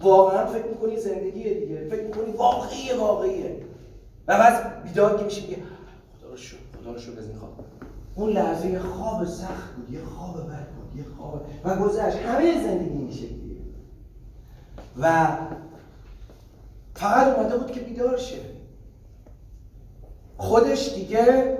واقعا 0.01 0.45
فکر 0.45 0.67
می‌کنی 0.67 0.99
زندگیه 0.99 1.53
دیگه. 1.53 1.87
فکر 1.89 2.03
می‌کنی 2.03 2.31
واقعیه 2.37 2.95
واقعیه. 2.99 3.55
و 4.27 4.37
بعد 4.37 4.83
بیدار 4.83 5.17
که 5.17 5.23
میشه 5.23 5.41
میگه 5.41 5.57
خدا 6.19 6.29
رو 6.31 6.37
شکر 6.37 6.57
خدا 6.81 6.91
رو 6.91 6.99
شکر 6.99 7.19
از 7.19 7.27
این 7.27 7.37
خواب. 7.37 7.53
اون 8.15 8.29
لحظه 8.29 8.79
خواب 8.79 9.25
سخت 9.25 9.75
بود 9.75 9.93
یه 9.93 9.99
خواب 10.03 10.33
بود 10.33 10.64
یه 10.97 11.03
خواب 11.17 11.45
و 11.63 11.75
گذشت. 11.75 12.17
همه 12.17 12.63
زندگی 12.63 12.97
این 12.97 13.11
شکلیه. 13.11 13.57
و 15.01 15.27
فقط 16.93 17.37
اومده 17.37 17.57
بود 17.57 17.71
که 17.71 17.79
بیدار 17.79 18.17
شه. 18.17 18.39
خودش 20.37 20.93
دیگه 20.95 21.57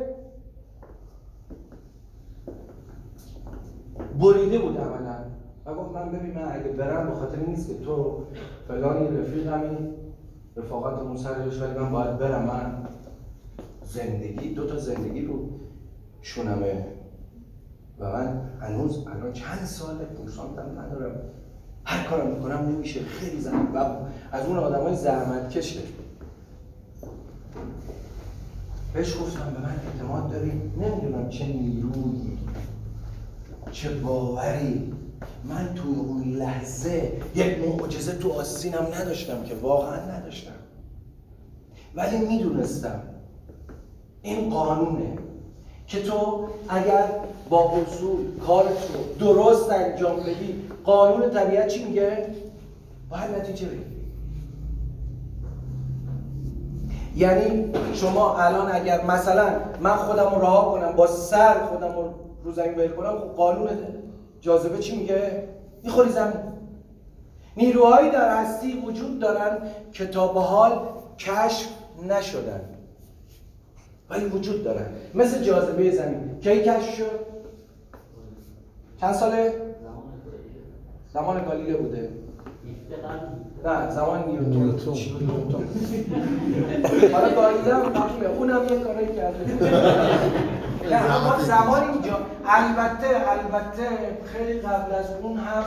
بریده 4.20 4.60
بود 4.60 4.78
عملا. 4.78 5.16
و 5.66 5.74
گفت 5.74 5.92
من 5.92 6.12
ببین 6.12 6.34
من 6.34 6.52
اگه 6.52 6.70
برم 6.70 7.10
به 7.10 7.16
خاطر 7.16 7.38
نیست 7.38 7.68
که 7.68 7.86
تو 7.86 8.24
فلانی 8.68 9.18
رفیقمی 9.18 9.94
رفاقتمون 10.56 11.18
سرش 11.18 11.62
ولی 11.62 11.80
من 11.80 11.92
باید 11.92 12.18
برم. 12.18 12.46
من 12.46 12.88
زندگی 13.84 14.54
دو 14.54 14.68
تا 14.68 14.78
زندگی 14.78 15.22
رو 15.22 15.50
شونمه 16.22 16.95
و 18.00 18.06
من 18.12 18.42
هنوز 18.62 18.98
الان 19.08 19.34
چند 19.34 19.66
ساله 19.66 20.06
پورسانتم 20.06 20.80
ندارم 20.80 21.16
هر 21.84 22.08
کارم 22.08 22.28
می‌کنم 22.28 22.58
نمیشه. 22.58 23.04
خیلی 23.04 23.42
زحمت. 23.42 23.70
و 23.74 23.78
از 24.32 24.46
اون 24.46 24.58
آدم 24.58 24.84
های 24.84 24.96
زحمت 24.96 25.50
کشه 25.50 25.80
بهش 28.94 29.14
گفتم 29.14 29.54
به 29.54 29.60
من 29.60 29.76
اعتماد 29.94 30.32
داری؟ 30.32 30.52
نمی‌دونم 30.52 31.30
چه 31.30 31.46
نیرویی 31.46 32.38
چه 33.72 33.90
باوری. 33.90 34.94
من 35.44 35.76
تو 35.76 35.90
اون 35.90 36.24
لحظه 36.24 37.22
یک 37.36 37.60
معجزه 37.60 38.16
تو 38.16 38.32
آستینم 38.32 38.88
نداشتم 39.02 39.44
که 39.44 39.56
واقعا 39.56 40.18
نداشتم. 40.18 40.52
ولی 41.96 42.18
می‌دونستم. 42.18 43.00
این 44.22 44.50
قانونه 44.50 45.18
که 45.88 46.04
تو 46.04 46.48
اگر 46.70 47.10
با 47.50 47.72
اصول 47.72 48.40
کارت 48.48 48.68
رو 48.68 49.28
درست 49.28 49.72
انجام 49.72 50.20
بدی. 50.20 50.62
قانون 50.84 51.30
طبیعت 51.30 51.68
چی 51.68 51.84
میگه؟ 51.84 52.28
باید 53.10 53.32
نتیجه 53.42 53.68
بگیری 53.68 53.96
یعنی 57.16 57.74
شما 57.94 58.38
الان 58.38 58.72
اگر 58.72 59.06
مثلا 59.06 59.50
من 59.82 59.96
خودم 59.96 60.36
رو 60.36 60.42
رها 60.42 60.72
کنم 60.72 60.92
با 60.92 61.08
سر 61.08 61.66
خودم 61.66 61.96
رو 61.96 62.14
رو 62.44 62.52
زمین 62.52 62.76
ول 62.76 62.88
کنم 62.88 63.20
خب 63.20 63.36
قانون 63.36 63.70
جاذبه 64.42 64.78
چی 64.78 64.98
میگه؟ 64.98 65.48
می‌خوری 65.84 66.12
زمین. 66.12 66.34
نیروهایی 67.58 68.12
در 68.12 68.38
هستی 68.38 68.74
وجود 68.74 69.20
دارن 69.20 69.58
که 69.94 70.06
تا 70.06 70.28
به 70.28 70.40
حال 70.40 70.80
کشف 71.20 71.68
نشدن. 72.10 72.62
ولی 74.10 74.26
وجود 74.26 74.64
دارن. 74.64 74.86
مثل 75.14 75.44
جاذبه 75.44 75.92
زمین. 75.92 76.40
کی 76.42 76.64
کشف 76.64 76.96
شد 76.96 77.35
چند 79.02 79.14
ساله؟ 79.14 79.54
زمان 81.14 81.46
گالیله 81.46 81.78
بوده. 81.78 82.10
نه 83.66 83.92
زمان 83.92 84.24
نیوتون 84.28 84.96
حالا 87.14 87.36
گالیله 87.36 87.76
هم 87.76 87.94
تقریبه 87.94 88.28
اونم 88.28 88.64
یه 88.64 88.80
کاری 88.80 89.08
کرده. 89.16 89.54
نه 90.90 91.16
اما 91.16 91.44
زمان 91.44 91.90
اینجا. 91.90 92.18
البته 92.46 93.08
البته 93.32 93.88
خیلی 94.26 94.60
قبل 94.60 94.94
از 94.94 95.06
اون 95.22 95.38
هم 95.38 95.64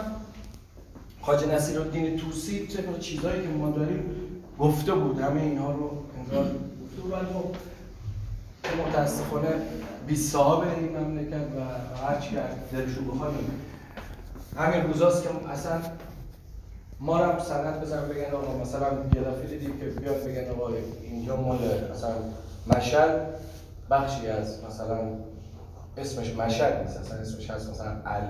حاج 1.20 1.44
نصیر 1.48 1.80
الدین 1.80 2.16
توسی 2.16 2.66
طبق 2.66 2.98
چیزایی 2.98 3.42
که 3.42 3.48
ما 3.48 3.70
داریم 3.70 4.04
گفته 4.58 4.92
بود. 4.92 5.20
همه 5.20 5.40
اینها 5.40 5.72
رو 5.72 5.90
انگار 6.18 6.44
گفته 6.44 7.02
بود 7.02 7.12
ولی 7.12 7.26
خب 7.26 7.44
متاسفانه 8.88 9.48
بی 10.06 10.16
صاحب 10.16 10.68
این 10.68 10.96
مملکت 10.96 11.34
و 11.34 11.60
هر 12.06 12.20
چی 12.20 12.36
دلشون 12.72 13.06
بخواد 13.08 13.34
همین 14.56 14.82
روزاست 14.82 15.22
که 15.22 15.28
اصلا 15.52 15.80
ما 17.00 17.16
هم 17.16 17.38
سنت 17.38 17.80
بزن 17.80 18.08
بگن 18.08 18.34
آقا 18.34 18.58
مثلا 18.58 18.88
یه 19.14 19.20
دفعه 19.20 19.46
دیدیم 19.46 19.78
که 19.78 19.84
بیان 19.86 20.14
بگن 20.14 20.50
آقا 20.50 20.70
اینجا 21.02 21.36
مال 21.36 21.58
مثلا 21.92 22.14
مشهد 22.66 23.20
بخشی 23.90 24.28
از 24.28 24.64
مثلا 24.64 24.98
اسمش 25.96 26.34
مشهد 26.34 26.82
نیست 26.82 26.96
اصلا 26.96 27.18
اسمش 27.18 27.50
هست 27.50 27.70
مثلا 27.70 27.90
ال. 28.06 28.22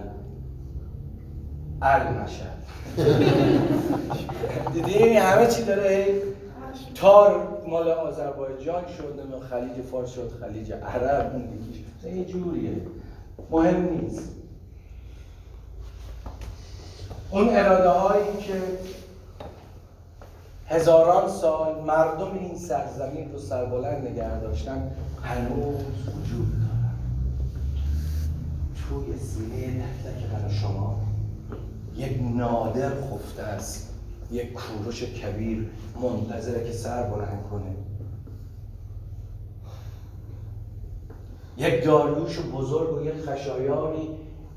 ال 1.83 2.23
مشهد. 2.23 2.59
دیدی؟ 4.75 5.15
همه 5.17 5.47
چی 5.47 5.65
داره 5.65 6.07
تار 6.95 7.59
مال 7.69 7.89
آذربایجان 7.91 8.83
شد 8.97 9.21
نمی‌دونم 9.21 9.41
خلیج 9.41 9.85
فارس 9.91 10.11
شد 10.11 10.33
خلیج 10.41 10.73
عرب 10.73 11.33
اون 11.33 11.43
دیگه 11.43 12.17
یه 12.17 12.25
جوریه. 12.25 12.77
مهم 13.51 13.89
نیست. 13.89 14.23
اون 17.31 17.49
اراده 17.49 17.89
هایی 17.89 18.37
که 18.41 18.63
هزاران 20.67 21.29
سال 21.29 21.85
مردم 21.85 22.39
این 22.39 22.59
سرزمین 22.59 23.33
رو 23.33 23.39
سربلند 23.39 24.09
نگه 24.09 24.41
داشتن 24.41 24.91
هنوز 25.23 25.75
وجود 26.17 26.49
دارن. 26.53 26.95
توی 28.89 29.19
سینه 29.19 29.85
تک 30.05 30.49
تک 30.49 30.55
شما 30.55 31.01
یک 31.97 32.19
نادر 32.37 32.91
خفته 32.91 33.43
است. 33.43 33.88
یک 34.31 34.53
کوروش 34.53 35.05
کبیر 35.05 35.71
منتظره 36.03 36.65
که 36.65 36.73
سر 36.73 37.03
بلند 37.03 37.45
کنه. 37.51 37.75
یک 41.57 41.85
داریوش 41.85 42.41
بزرگ 42.41 42.99
و 42.99 43.03
یک 43.05 43.15
خشایاری 43.15 44.09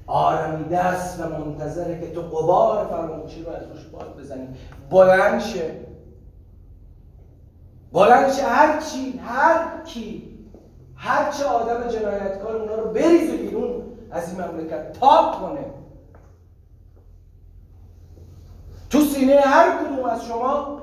آرمیده 0.08 0.80
است 0.80 1.20
و 1.20 1.30
منتظره 1.30 2.00
که 2.00 2.12
تو 2.12 2.22
قبار 2.22 2.88
فراموشی 2.88 3.44
رو 3.44 3.50
از 3.50 3.64
روش 3.72 3.86
باد 3.86 4.18
بزنی. 4.20 4.48
بلند 4.90 5.42
شه. 5.42 5.72
بلند 7.94 8.32
شه. 8.32 8.44
هر 8.44 8.82
چی 8.82 9.18
هر 9.18 9.84
کی 9.86 10.32
هر 10.96 11.32
چه 11.32 11.46
آدم 11.46 11.88
جنایتکار 11.88 12.56
اونا 12.56 12.76
رو 12.76 12.94
بریزه 12.94 13.38
بیرون 13.38 13.84
از 14.12 14.34
این 14.34 14.42
مملکت 14.42 15.00
پاک 15.00 15.40
کنه. 15.40 15.66
تو 18.92 19.02
سینه 19.02 19.40
هر 19.40 19.78
کدوم 19.78 20.06
از 20.06 20.26
شما 20.26 20.82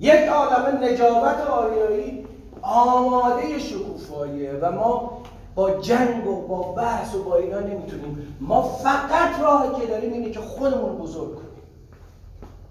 یک 0.00 0.28
عالم 0.28 0.84
نجابت 0.84 1.40
آریایی 1.40 2.26
آماده 2.62 3.58
شکوفاییه 3.58 4.52
و 4.52 4.72
ما 4.72 5.22
با 5.54 5.70
جنگ 5.70 6.26
و 6.26 6.46
با 6.46 6.62
بحث 6.62 7.14
و 7.14 7.24
با 7.24 7.36
اینا 7.36 7.60
نمی‌تونیم. 7.60 8.36
ما 8.40 8.62
فقط 8.62 9.40
راهی 9.40 9.80
که 9.80 9.86
داریم 9.86 10.12
اینه 10.12 10.30
که 10.30 10.40
خودمون 10.40 10.96
بزرگ 10.96 11.34
کنیم. 11.34 11.48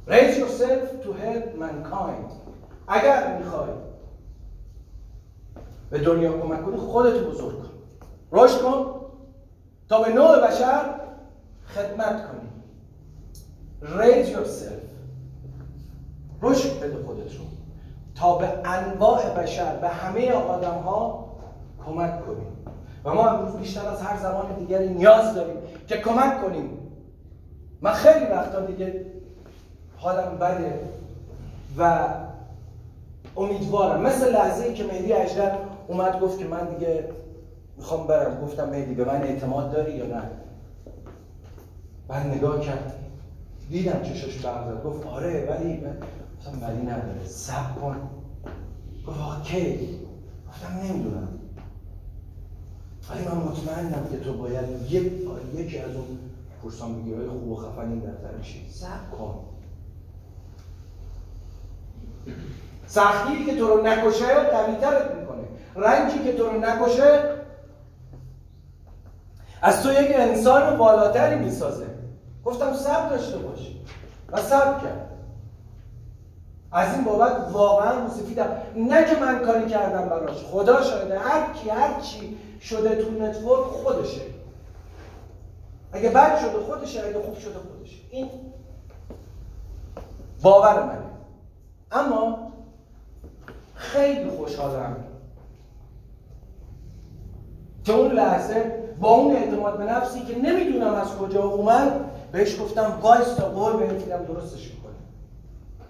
Raise 0.07 0.35
yourself 0.37 1.03
to 1.03 1.07
help 1.07 1.59
mankind. 1.59 2.31
اگر 2.87 3.37
می‌خوای 3.37 3.69
به 5.89 5.99
دنیا 5.99 6.39
کمک 6.41 6.65
کنی 6.65 6.77
خودتو 6.77 7.29
بزرگ 7.29 7.55
کن. 7.61 7.69
رشد 8.31 8.61
کن. 8.61 9.01
تا 9.89 10.03
به 10.03 10.13
نوع 10.13 10.47
بشر 10.47 10.99
خدمت 11.75 12.27
کنی. 12.27 12.56
Raise 13.81 14.29
yourself. 14.29 14.83
رشد 16.41 16.79
بده 16.79 17.03
خودت 17.05 17.35
رو 17.35 17.45
تا 18.15 18.37
به 18.37 18.47
انواع 18.65 19.29
بشر 19.29 19.75
به 19.75 19.87
همه 19.87 20.31
آدم 20.31 20.77
ها 20.77 21.27
کمک 21.85 22.25
کنیم. 22.25 22.47
و 23.05 23.13
ما 23.13 23.29
امروز 23.29 23.55
بیشتر 23.55 23.87
از 23.87 24.01
هر 24.01 24.17
زمان 24.17 24.45
دیگری 24.59 24.89
نیاز 24.89 25.35
داریم 25.35 25.55
که 25.87 25.97
کمک 25.97 26.41
کنیم. 26.41 26.69
من 27.81 27.91
خیلی 27.91 28.25
وقتا 28.25 28.65
دیگه 28.65 29.05
حالم 29.97 30.37
بده 30.37 30.79
و 31.77 32.07
امیدوارم. 33.37 34.01
مثل 34.01 34.33
لحظه 34.33 34.63
ای 34.63 34.73
که 34.73 34.83
مهدی 34.83 35.13
اجدر 35.13 35.57
اومد 35.87 36.19
گفت 36.19 36.39
که 36.39 36.45
من 36.45 36.67
دیگه 36.67 37.09
می‌خوام 37.77 38.07
برم. 38.07 38.41
گفتم 38.41 38.69
مهدی 38.69 38.93
به 38.93 39.05
من 39.05 39.21
اعتماد 39.21 39.71
داری 39.71 39.91
یا 39.91 40.05
نه؟ 40.05 40.21
بعد 42.07 42.27
نگاه 42.27 42.59
کرد. 42.59 42.93
دیدم 43.69 44.01
چشش 44.03 44.37
برم 44.37 44.81
گفت 44.85 45.07
آره 45.07 45.47
ولی 45.49 45.77
من 45.77 45.97
گفتم 46.37 46.67
ولی 46.67 46.81
نداره. 46.81 47.25
سب 47.25 47.75
کن. 47.81 48.09
گفت 49.07 49.19
آقا 49.19 49.41
کی؟ 49.41 49.99
گفتم 50.47 50.77
نمی‌دونم. 50.83 51.27
ولی 53.09 53.23
من 53.25 53.37
مطمئنم 53.37 54.07
که 54.11 54.19
تو 54.19 54.37
باید 54.37 54.91
یک 54.91 55.11
یکی 55.55 55.79
از 55.79 55.95
اون 55.95 56.19
پرسان 56.63 56.91
های 56.91 57.27
خوب 57.27 57.47
و 57.47 57.55
خفن 57.55 57.89
این 57.89 57.99
دفتر 57.99 58.37
میشی 58.37 58.69
سب 58.71 59.11
کن. 59.17 59.39
سختی 62.87 63.45
که 63.45 63.55
تو 63.55 63.67
رو 63.67 63.87
نکشه 63.87 64.25
قویترت 64.33 65.15
می‌کنه. 65.15 65.43
رنجی 65.75 66.19
که 66.19 66.33
تو 66.33 66.43
رو 66.43 66.59
نکشه 66.59 67.37
از 69.61 69.83
تو 69.83 69.91
یک 69.91 70.11
انسان 70.15 70.77
بالاتری 70.77 71.39
می‌سازه. 71.39 71.96
گفتم 72.47 72.73
صبر 72.73 73.09
داشته 73.09 73.37
باش. 73.37 73.71
و 74.31 74.37
صبر 74.37 74.79
کرد. 74.79 75.09
از 76.71 76.93
این 76.93 77.03
بابت 77.03 77.31
واقعا 77.51 78.05
مصیفیدم 78.05 78.49
نه 78.75 79.05
که 79.05 79.19
من 79.19 79.39
کاری 79.45 79.65
کردم 79.67 80.09
براش. 80.09 80.43
خدا 80.43 80.81
شاهده 80.81 81.19
هر 81.19 81.53
کی 81.53 81.69
هر 81.69 81.99
چی 82.01 82.37
شده 82.61 82.95
تو 82.95 83.11
نتورک 83.11 83.67
خودشه. 83.67 84.21
اگه 85.91 86.09
بد 86.09 86.39
شده 86.39 86.59
خودشه 86.59 86.99
اگه 86.99 87.21
خوب 87.21 87.37
شده 87.37 87.59
خودشه. 87.59 87.97
این 88.11 88.29
باور 90.41 90.83
منه. 90.83 91.05
اما 91.91 92.51
خیلی 93.75 94.29
خوشحالم 94.29 94.95
که 97.83 97.93
اون 97.93 98.11
لحظه 98.11 98.83
با 98.99 99.09
اون 99.09 99.35
اعتماد 99.35 99.77
به 99.77 99.83
نفسی 99.83 100.19
که 100.19 100.37
نمی‌دونم 100.37 100.93
از 100.93 101.17
کجا 101.17 101.43
اومد 101.43 102.16
بهش 102.37 102.61
گفتم 102.61 102.99
وایستا 103.01 103.49
قول 103.49 103.73
به 103.73 103.87
فیلم 103.87 104.25
درستش 104.25 104.71
می‌کنه 104.71 104.93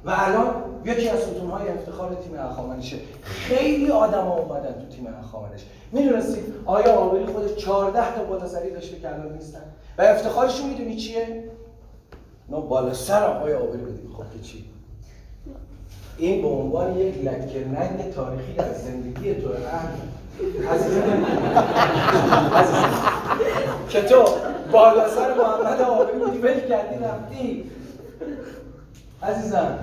و 0.05 0.13
الان 0.15 0.63
یکی 0.85 1.09
از 1.09 1.19
ستونهای 1.19 1.69
افتخار 1.69 2.15
تیم 2.15 2.39
اخامنشه 2.39 2.97
خیلی 3.23 3.91
آدم 3.91 4.23
ها 4.23 4.37
اومدن 4.37 4.73
تو 4.73 4.95
تیم 4.95 5.07
اخامنش. 5.19 5.61
می‌دونستید 5.91 6.53
آیا 6.65 6.95
آوری 6.95 7.25
خودش 7.25 7.55
14 7.55 8.15
تا 8.15 8.23
بالاسری 8.23 8.71
داشته 8.71 8.99
که 8.99 9.13
الان 9.13 9.33
نیستن؟ 9.33 9.61
و 9.97 10.01
افتخارش 10.01 10.61
می‌دونی 10.63 10.95
چیه؟ 10.95 11.43
نه 12.49 12.61
بالا 12.61 12.93
سر 12.93 13.23
آقای 13.23 13.53
آوری 13.53 13.81
بدیم. 13.81 14.13
خب 14.17 14.23
که 14.33 14.47
چی؟ 14.47 14.65
این 16.17 16.41
به 16.41 16.47
عنوان 16.47 16.97
یک 16.97 17.23
لکه 17.23 17.65
ننگ 17.67 18.13
تاریخی 18.13 18.59
از 18.59 18.85
زندگی 18.85 19.33
تو 19.33 19.49
عزیزم 19.49 20.07
که 23.89 24.01
تو 24.01 24.25
بالا 24.71 25.09
سر 25.09 25.33
محمد 25.33 25.81
آبی 25.81 26.19
بودی 26.19 26.37
ول 26.37 26.59
کردی 26.59 27.03
رفتی. 27.03 27.71
عزیزم. 29.23 29.79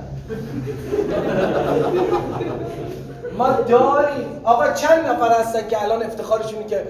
ما 3.39 3.51
داریم. 3.51 4.41
آقا 4.45 4.73
چند 4.73 5.07
نفر 5.07 5.41
هستن 5.41 5.69
که 5.69 5.83
الان 5.83 6.03
افتخارشونه 6.03 6.67
که 6.67 6.85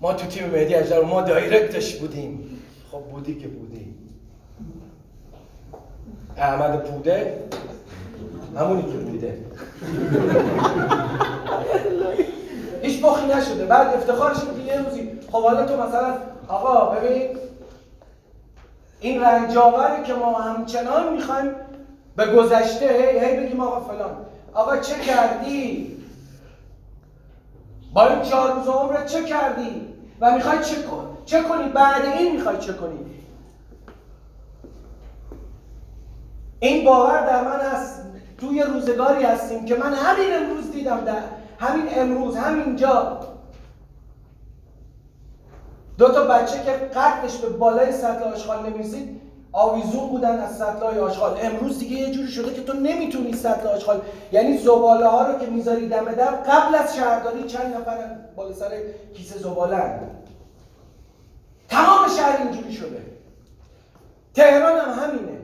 ما 0.00 0.12
تو 0.12 0.26
تیم 0.26 0.50
مهدی 0.50 0.74
اجدر 0.74 1.02
ما 1.02 1.22
دایرکتش 1.22 1.96
بودیم. 1.96 2.58
خب 2.92 2.98
بودی 2.98 3.34
که 3.34 3.48
بودی. 3.48 3.94
احمد 6.36 6.84
پوده 6.84 7.42
همونی 8.56 8.82
که 8.82 8.98
بوده. 8.98 9.38
هیچ 12.82 13.04
بخی 13.04 13.26
نشده. 13.26 13.64
بعد 13.64 13.94
افتخارش 13.94 14.36
که 14.36 14.72
یه 14.72 14.82
روزی 14.82 15.20
خب 15.32 15.42
حالا 15.42 15.66
تو 15.66 15.82
مثلا 15.82 16.14
آقا 16.48 16.90
ببین 16.90 17.28
این 19.00 19.22
رنجاوری 19.22 20.02
که 20.02 20.14
ما 20.14 20.40
همچنان 20.40 21.12
می‌خوایم 21.12 21.54
به 22.16 22.26
گذشته 22.26 22.88
هی, 22.88 23.18
هی 23.18 23.36
بگیم 23.36 23.60
آقا 23.60 23.80
فلان. 23.80 24.16
آقا 24.54 24.76
چه 24.76 25.00
کردی؟ 25.00 25.96
با 27.92 28.06
این 28.06 28.22
چهار 28.22 28.52
روز 28.52 28.68
عمرت 28.68 29.06
چه 29.06 29.24
کردی؟ 29.24 29.86
و 30.20 30.30
می‌خوای 30.30 30.58
چه, 30.58 30.76
چه 31.24 31.42
کنی؟ 31.42 31.68
بعد 31.68 32.04
این 32.04 32.32
می‌خوای 32.32 32.58
چه 32.58 32.72
کنی؟ 32.72 32.98
این 36.60 36.84
باور 36.84 37.26
در 37.26 37.44
من 37.44 37.60
هست. 37.60 38.00
توی 38.38 38.62
روزگاری 38.62 39.24
هستیم 39.24 39.64
که 39.64 39.76
من 39.76 39.94
همین 39.94 40.34
امروز 40.34 40.72
دیدم 40.72 41.00
در 41.00 41.22
همین 41.60 41.84
امروز 41.96 42.36
همینجا. 42.36 43.20
دو 45.98 46.08
تا 46.08 46.24
بچه 46.24 46.64
که 46.64 46.72
قدش 46.72 47.36
به 47.36 47.48
بالای 47.48 47.92
سطل 47.92 48.22
آشغال 48.22 48.66
نمی‌رسید 48.66 49.20
آویزون 49.52 50.08
بودن 50.08 50.38
از 50.38 50.56
سطل 50.56 50.98
آشغال. 50.98 51.38
امروز 51.42 51.78
دیگه 51.78 51.96
یه 51.96 52.10
جوری 52.10 52.28
شده 52.28 52.54
که 52.54 52.62
تو 52.62 52.72
نمی‌تونی 52.72 53.32
سطل 53.32 53.66
آشغال 53.66 54.00
یعنی 54.32 54.58
زباله 54.58 55.06
ها 55.06 55.26
رو 55.26 55.38
که 55.38 55.46
می‌ذاری 55.46 55.88
دم 55.88 56.04
در 56.04 56.30
قبل 56.30 56.74
از 56.74 56.96
شهرداری 56.96 57.42
چند 57.42 57.74
نفر 57.74 58.16
بالا 58.36 58.52
سر 58.52 58.70
کیسه 59.14 59.38
زباله 59.38 60.00
تمام 61.68 62.08
شهر 62.16 62.42
اینجوری 62.42 62.72
شده. 62.72 63.06
تهران 64.34 64.78
هم 64.78 65.04
همینه. 65.04 65.40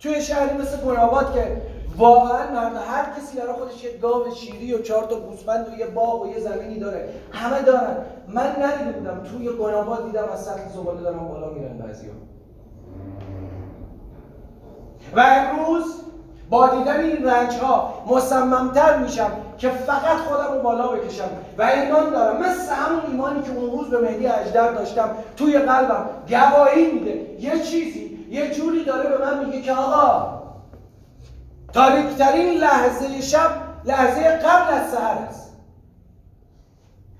توی 0.00 0.22
شهری 0.22 0.58
مثل 0.58 0.76
گناباد 0.76 1.34
که 1.34 1.62
واقعا 1.96 2.50
مرد 2.50 2.76
هر 2.76 3.04
کسی 3.16 3.38
برای 3.38 3.52
خودش 3.52 3.84
یه 3.84 3.98
گاو 3.98 4.34
شیری 4.34 4.74
و 4.74 4.82
چهار 4.82 5.04
تا 5.04 5.20
گوسفند 5.20 5.68
و 5.68 5.78
یه 5.78 5.86
باغ 5.86 6.22
و 6.22 6.26
یه 6.26 6.40
زمینی 6.40 6.78
داره. 6.78 7.08
همه 7.32 7.62
دارن. 7.62 7.96
من 8.28 8.56
ندیده 8.62 8.92
بودم 8.98 9.22
توی 9.22 9.48
گناباد 9.48 10.06
دیدم 10.06 10.28
از 10.32 10.44
سطح 10.44 10.68
زباله 10.68 11.00
دارن 11.00 11.18
بالا 11.18 11.50
میرن 11.50 11.78
بعضیا 11.78 12.10
و 15.16 15.20
امروز 15.20 15.84
با 16.50 16.68
دیدن 16.68 17.00
این 17.00 17.26
رنج 17.26 17.54
ها 17.54 17.94
مصممتر 18.06 18.98
میشم 18.98 19.30
که 19.58 19.68
فقط 19.68 20.18
خودم 20.18 20.54
رو 20.54 20.62
بالا 20.62 20.88
بکشم. 20.88 21.28
و 21.58 21.62
ایمان 21.62 22.10
دارم. 22.10 22.40
مثل 22.40 22.74
همون 22.74 23.00
ایمانی 23.10 23.42
که 23.42 23.50
اون 23.50 23.70
روز 23.70 23.90
به 23.90 23.98
مهدی 23.98 24.26
اجدر 24.26 24.72
داشتم 24.72 25.10
توی 25.36 25.58
قلبم 25.58 26.06
گواهی 26.28 26.92
میده. 26.92 27.40
یه 27.40 27.62
چیزی 27.62 28.26
یه 28.30 28.50
جوری 28.50 28.84
داره 28.84 29.08
به 29.08 29.24
من 29.24 29.44
میگه 29.44 29.62
که 29.62 29.72
آقا 29.72 30.43
تاریکترین 31.74 32.58
لحظه 32.58 33.20
شب 33.20 33.50
لحظه 33.84 34.22
قبل 34.22 34.74
از 34.74 34.90
سهر 34.90 35.18
است. 35.28 35.52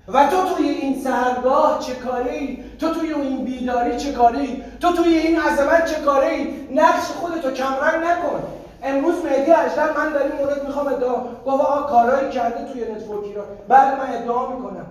و 0.07 0.27
تو 0.27 0.55
توی 0.55 0.69
این 0.69 1.03
سهرگاه 1.03 1.79
چه 1.79 1.95
کاری؟ 1.95 2.63
تو 2.79 2.93
توی 2.93 3.13
این 3.13 3.45
بیداری 3.45 3.97
چه 3.97 4.11
کاری؟ 4.11 4.63
تو 4.81 4.91
توی 4.91 5.13
این 5.17 5.39
عظمت 5.39 5.85
چه 5.85 6.01
کاری؟ 6.01 6.67
نقش 6.71 7.03
خودتو 7.03 7.51
کمرنگ 7.51 8.03
نکن. 8.03 8.43
امروز 8.83 9.15
مهدی 9.25 9.51
اجدر 9.51 9.93
من 9.97 10.09
در 10.13 10.23
این 10.23 10.35
مورد 10.41 10.67
می‌خوام 10.67 10.87
ادعا 10.87 11.15
گفت 11.45 11.47
آقا 11.47 11.81
کارایی 11.81 12.29
کرده 12.29 12.73
توی 12.73 12.91
نتورکی 12.91 13.33
را 13.33 13.45
بعد 13.67 13.99
من 13.99 14.13
ادعا 14.13 14.55
می‌کنم. 14.55 14.85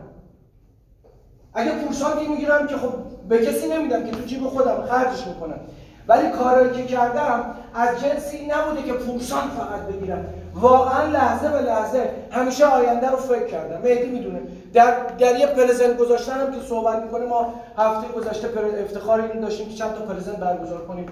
اگه 1.55 1.73
پورسانتی 1.73 2.27
می‌گیرم 2.27 2.67
که 2.67 2.77
خب 2.77 2.93
به 3.29 3.47
کسی 3.47 3.69
نمیدم 3.69 4.05
که 4.05 4.11
تو 4.11 4.25
جیب 4.25 4.49
خودم 4.49 4.87
خرجش 4.91 5.27
می‌کنم. 5.27 5.61
ولی 6.09 6.31
کارایی 6.31 6.73
که 6.73 6.85
کردم 6.85 7.55
از 7.75 7.89
جنسی 8.03 8.47
نبوده 8.47 8.83
که 8.83 8.93
پورسان 8.93 9.43
فقط 9.49 9.81
بگیرم. 9.81 10.25
واقعا 10.55 11.07
لحظه 11.07 11.49
به 11.49 11.61
لحظه 11.63 12.11
همیشه 12.31 12.67
آینده 12.67 13.11
رو 13.11 13.17
فکر 13.17 13.47
کردم. 13.47 13.81
مهدی 13.83 14.11
می‌دونه. 14.11 14.41
در, 14.73 14.95
در 15.19 15.39
یه 15.39 15.47
پرزنت 15.47 15.97
گذاشتنم 15.97 16.53
که 16.53 16.67
صحبت 16.69 17.03
می‌کنه 17.03 17.27
ما 17.27 17.55
هفته 17.79 18.13
گذشته 18.13 18.49
افتخار 18.85 19.21
این 19.21 19.41
داشتیم 19.41 19.69
که 19.69 19.75
چند 19.75 19.95
تا 19.95 20.01
پرزنت 20.01 20.37
برگزار 20.37 20.87
کنیم. 20.87 21.07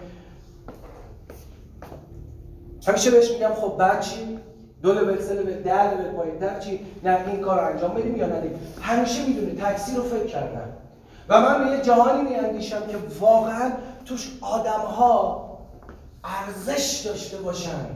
همیشه 2.86 3.11
بهش 3.11 3.30
میگم 3.30 3.55
خب 3.55 3.76
بعد 3.78 4.01
چی؟ 4.01 4.38
دو 4.82 4.93
لول 4.93 5.20
سه 5.20 5.34
لول 5.34 5.53
ده 5.53 5.95
لول 5.95 6.59
چی؟ 6.61 6.86
نه 7.05 7.18
این 7.26 7.40
کار 7.40 7.61
انجام 7.61 7.95
بدیم 7.95 8.16
یا 8.16 8.26
ندیم 8.26 8.61
همیشه 8.80 9.26
می‌دونه. 9.26 9.53
تکثیر 9.55 9.97
رو 9.97 10.03
فکر 10.03 10.26
کردم. 10.26 10.68
و 11.28 11.40
من 11.40 11.64
به 11.64 11.70
یه 11.70 11.82
جهانی 11.82 12.30
میاندیشم 12.30 12.80
که 12.80 12.97
واقعا 13.20 13.70
توش 14.05 14.39
آدم 14.41 14.71
ها 14.71 15.49
ارزش 16.25 17.03
داشته 17.07 17.37
باشن. 17.37 17.87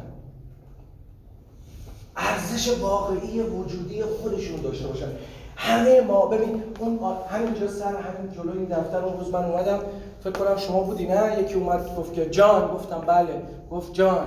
ارزش 2.16 2.78
واقعی 2.80 3.40
وجودی 3.40 4.02
خودشون 4.02 4.60
داشته 4.60 4.86
باشن. 4.86 5.08
همه 5.56 6.00
ما 6.00 6.26
ببین 6.26 6.62
اون 6.78 6.98
همینجا 7.30 7.68
سر 7.68 7.96
همین 7.96 8.32
جلو 8.36 8.52
این 8.52 8.64
دفتر 8.64 9.04
اون 9.04 9.18
روز 9.18 9.30
من 9.32 9.44
اومدم 9.44 9.78
فکر 10.24 10.32
کنم 10.32 10.56
شما 10.56 10.80
بودی 10.80 11.06
نه؟ 11.06 11.40
یکی 11.40 11.54
اومد 11.54 11.96
گفت 11.96 12.14
که 12.14 12.30
جان 12.30 12.74
گفتم 12.74 13.00
بله. 13.06 13.42
گفت 13.70 13.92
جان. 13.94 14.26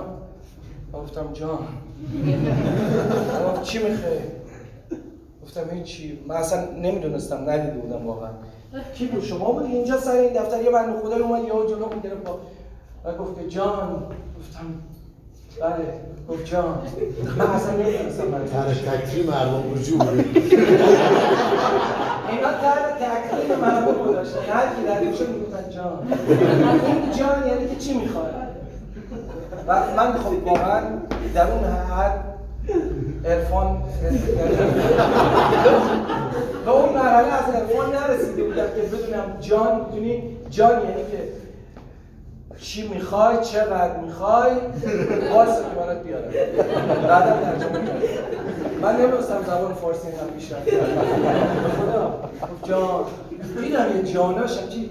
گفتم 0.94 1.32
جان. 1.32 1.58
گفت 3.46 3.62
چی 3.62 3.78
می‌خوای؟ 3.78 4.18
گفتم 5.42 5.68
این 5.72 5.84
چی؟ 5.84 6.18
من 6.28 6.36
اصلا 6.36 6.70
نمی‌دونستم 6.70 7.50
ندیده 7.50 7.78
بودم 7.78 8.06
واقعا. 8.06 8.30
کی 8.94 9.06
بود؟ 9.06 9.24
شما 9.24 9.52
بودی؟ 9.52 9.72
اینجا 9.72 10.00
سر 10.00 10.10
این 10.10 10.32
دفتر 10.32 10.62
یه 10.62 10.70
بنده 10.70 11.00
خدای 11.00 11.20
اومد 11.20 11.44
یهو 11.44 11.66
جلو 11.66 11.88
می‌گرفت 11.94 12.28
و 13.04 13.12
گفت 13.12 13.40
که 13.40 13.48
جان. 13.48 14.02
گفتم 14.38 14.66
بله. 15.60 16.00
گفت 16.28 16.44
جان. 16.44 16.82
من 17.38 17.46
اصلا 17.46 17.72
نمی‌دونستم 17.72 18.26
من 18.26 18.44
تکریم 18.74 19.26
مردم 19.26 19.74
رجوع 19.74 19.98
اینا 22.30 22.52
تر 22.60 22.76
تکریم 23.00 23.58
مردم 23.58 24.04
گذاشتن 24.04 24.52
هر 24.52 24.66
کی 24.66 24.82
در 24.86 25.00
می‌گفتن 25.00 25.70
جان. 25.70 26.12
این 26.86 27.12
جان 27.18 27.48
یعنی 27.48 27.68
که 27.68 27.76
چی 27.76 27.94
می‌خواد؟ 27.98 28.34
و 29.66 29.96
من 29.96 30.12
خب 30.12 30.46
واقعا 30.46 30.82
در 31.34 31.50
اون 31.50 31.64
حد 31.64 32.29
عرفان. 33.24 33.76
به 36.64 36.70
اون 36.70 36.92
مرحله 36.94 37.32
از 37.32 37.54
عرفان 37.54 37.94
نرسیده 37.94 38.44
بودم 38.44 38.66
که 38.66 38.82
بدونم 38.82 39.36
جان 39.40 39.80
می‌دونی؟ 39.80 40.36
جان 40.50 40.70
یعنی 40.70 41.02
که 41.10 41.40
چی 42.60 42.88
می‌خوای 42.88 43.36
چقدر 43.42 43.96
می‌خوای 43.96 44.52
واسه 45.34 45.62
که 45.62 45.76
برات 45.76 46.02
بیارم. 46.02 46.30
بعدم 47.08 47.40
ترجمه 47.40 47.86
کردم. 47.86 48.00
من 48.82 48.96
نمیستم 48.96 49.42
زبان 49.46 49.74
فارسی 49.74 50.08
هم 50.08 50.30
پیش 50.38 50.52
رفت 50.52 50.70
خدا. 51.80 52.30
جان. 52.64 53.04
دیدم 53.60 53.86
یه 53.96 54.02
جاناشم 54.12 54.68
چی؟ 54.68 54.90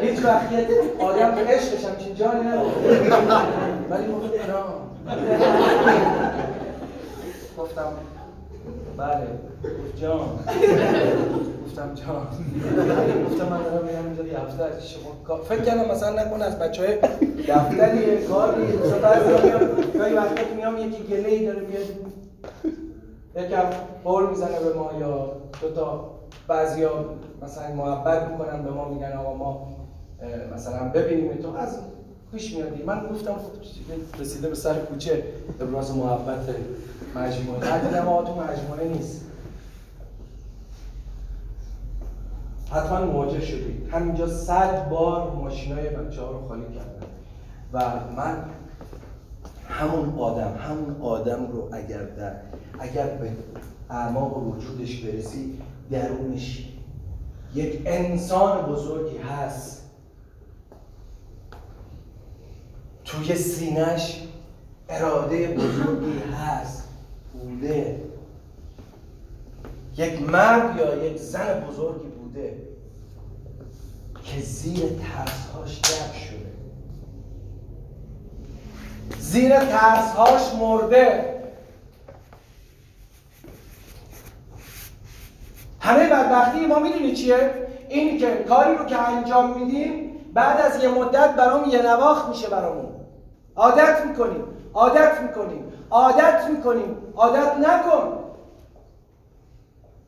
هیچ 0.00 0.24
وقت 0.24 0.48
آدم 0.98 1.34
عشقش 1.48 1.84
همچین 1.84 2.14
جانی 2.14 2.40
نبود 2.40 2.72
ولی 3.90 4.06
گفت 4.06 4.32
گفتم 7.62 7.92
بله 8.96 9.26
جان. 10.00 10.18
گفتم 11.66 11.94
جان. 11.94 12.26
گفتم 13.24 13.48
من 13.48 13.62
دارم 13.62 13.84
میرم 13.84 14.04
اینجا 14.06 14.24
یه 14.24 14.38
شما 14.80 15.36
فکر 15.36 15.60
کردم 15.60 15.90
مثلا 15.90 16.22
نکن 16.22 16.42
از 16.42 16.58
بچه 16.58 16.82
های 16.86 16.96
دفتری 17.48 18.26
کاری 18.26 18.62
مثلا 18.62 18.98
بعضی 18.98 19.28
میام 19.94 20.16
وقتا 20.16 20.34
که 20.34 20.54
میام 20.56 20.76
یکی 20.78 21.02
گله 21.02 21.28
ای 21.28 21.46
داره 21.46 21.60
میاد 21.60 21.86
یکم 23.46 23.64
بول 24.04 24.26
می‌زنه 24.30 24.60
به 24.60 24.74
ما 24.74 24.90
یا 25.00 25.32
دو 25.62 25.70
تا. 25.70 26.10
بعضیا 26.48 26.90
مثلا 27.42 27.74
محبت 27.74 28.28
می‌کنن 28.28 28.62
به 28.62 28.70
ما 28.70 28.88
میگن 28.88 29.12
آقا 29.12 29.34
ما 29.34 29.68
مثلا 30.54 30.88
ببینیم 30.88 31.36
تو 31.36 31.56
از 31.56 31.78
پیش 32.32 32.54
میادی 32.56 32.82
من 32.82 33.00
گفتم 33.12 33.32
خب 33.32 34.20
رسیده 34.20 34.48
به 34.48 34.54
سر 34.54 34.74
کوچه. 34.74 35.22
ابراز 35.60 35.96
محبت. 35.96 36.38
مجموعه. 37.14 37.70
حتی 37.70 38.00
ما 38.00 38.22
تو 38.22 38.34
مجموعه 38.34 38.88
نیست. 38.88 39.20
حتما 42.70 43.04
مواجه 43.04 43.40
شدید. 43.40 43.88
همینجا 43.92 44.26
صد 44.26 44.88
بار 44.88 45.30
ماشینای 45.30 45.88
بچه 45.88 46.20
ها 46.20 46.30
رو 46.30 46.48
خالی 46.48 46.62
کردن. 46.62 47.06
و 47.72 48.00
من 48.16 48.44
همون 49.68 50.18
آدم 50.18 50.54
همون 50.58 51.00
آدم 51.00 51.46
رو 51.52 51.68
اگر 51.72 52.02
در 52.02 52.32
اگر 52.80 53.06
به 53.06 53.30
اعماق 53.90 54.36
وجودش 54.36 55.00
برسی 55.00 55.58
درونش 55.90 56.68
یک 57.54 57.82
انسان 57.86 58.66
بزرگی 58.66 59.18
هست. 59.18 59.82
توی 63.04 63.34
سینش 63.34 64.22
اراده 64.88 65.48
بزرگی 65.48 66.18
هست. 66.18 66.81
بوده. 67.42 68.00
یک 69.96 70.22
مرد 70.30 70.76
یا 70.76 71.04
یک 71.06 71.16
زن 71.16 71.60
بزرگی 71.60 72.08
بوده 72.08 72.56
که 74.24 74.40
زیر 74.40 74.82
ترسهاش 74.82 75.80
دب 75.80 76.14
شده. 76.14 76.52
زیر 79.18 79.58
ترسهاش 79.58 80.54
مرده. 80.60 81.32
همه 85.80 86.08
بدبختی 86.08 86.66
ما 86.66 86.78
می‌دونی 86.78 87.12
چیه؟ 87.12 87.68
اینی 87.88 88.18
که 88.18 88.44
کاری 88.48 88.76
رو 88.76 88.84
که 88.84 88.98
انجام 88.98 89.58
میدیم 89.58 90.12
بعد 90.34 90.60
از 90.60 90.82
یه 90.82 90.88
مدت 90.88 91.34
برام 91.36 91.70
یه 91.70 91.82
نواخت 91.82 92.28
میشه 92.28 92.48
برامون. 92.48 92.88
عادت 93.56 94.06
می‌کنیم 94.06 94.44
عادت 94.74 95.20
می‌کنیم. 95.22 95.71
عادت 95.92 96.46
می‌کنیم. 96.50 96.96
عادت 97.16 97.56
نکن. 97.56 98.18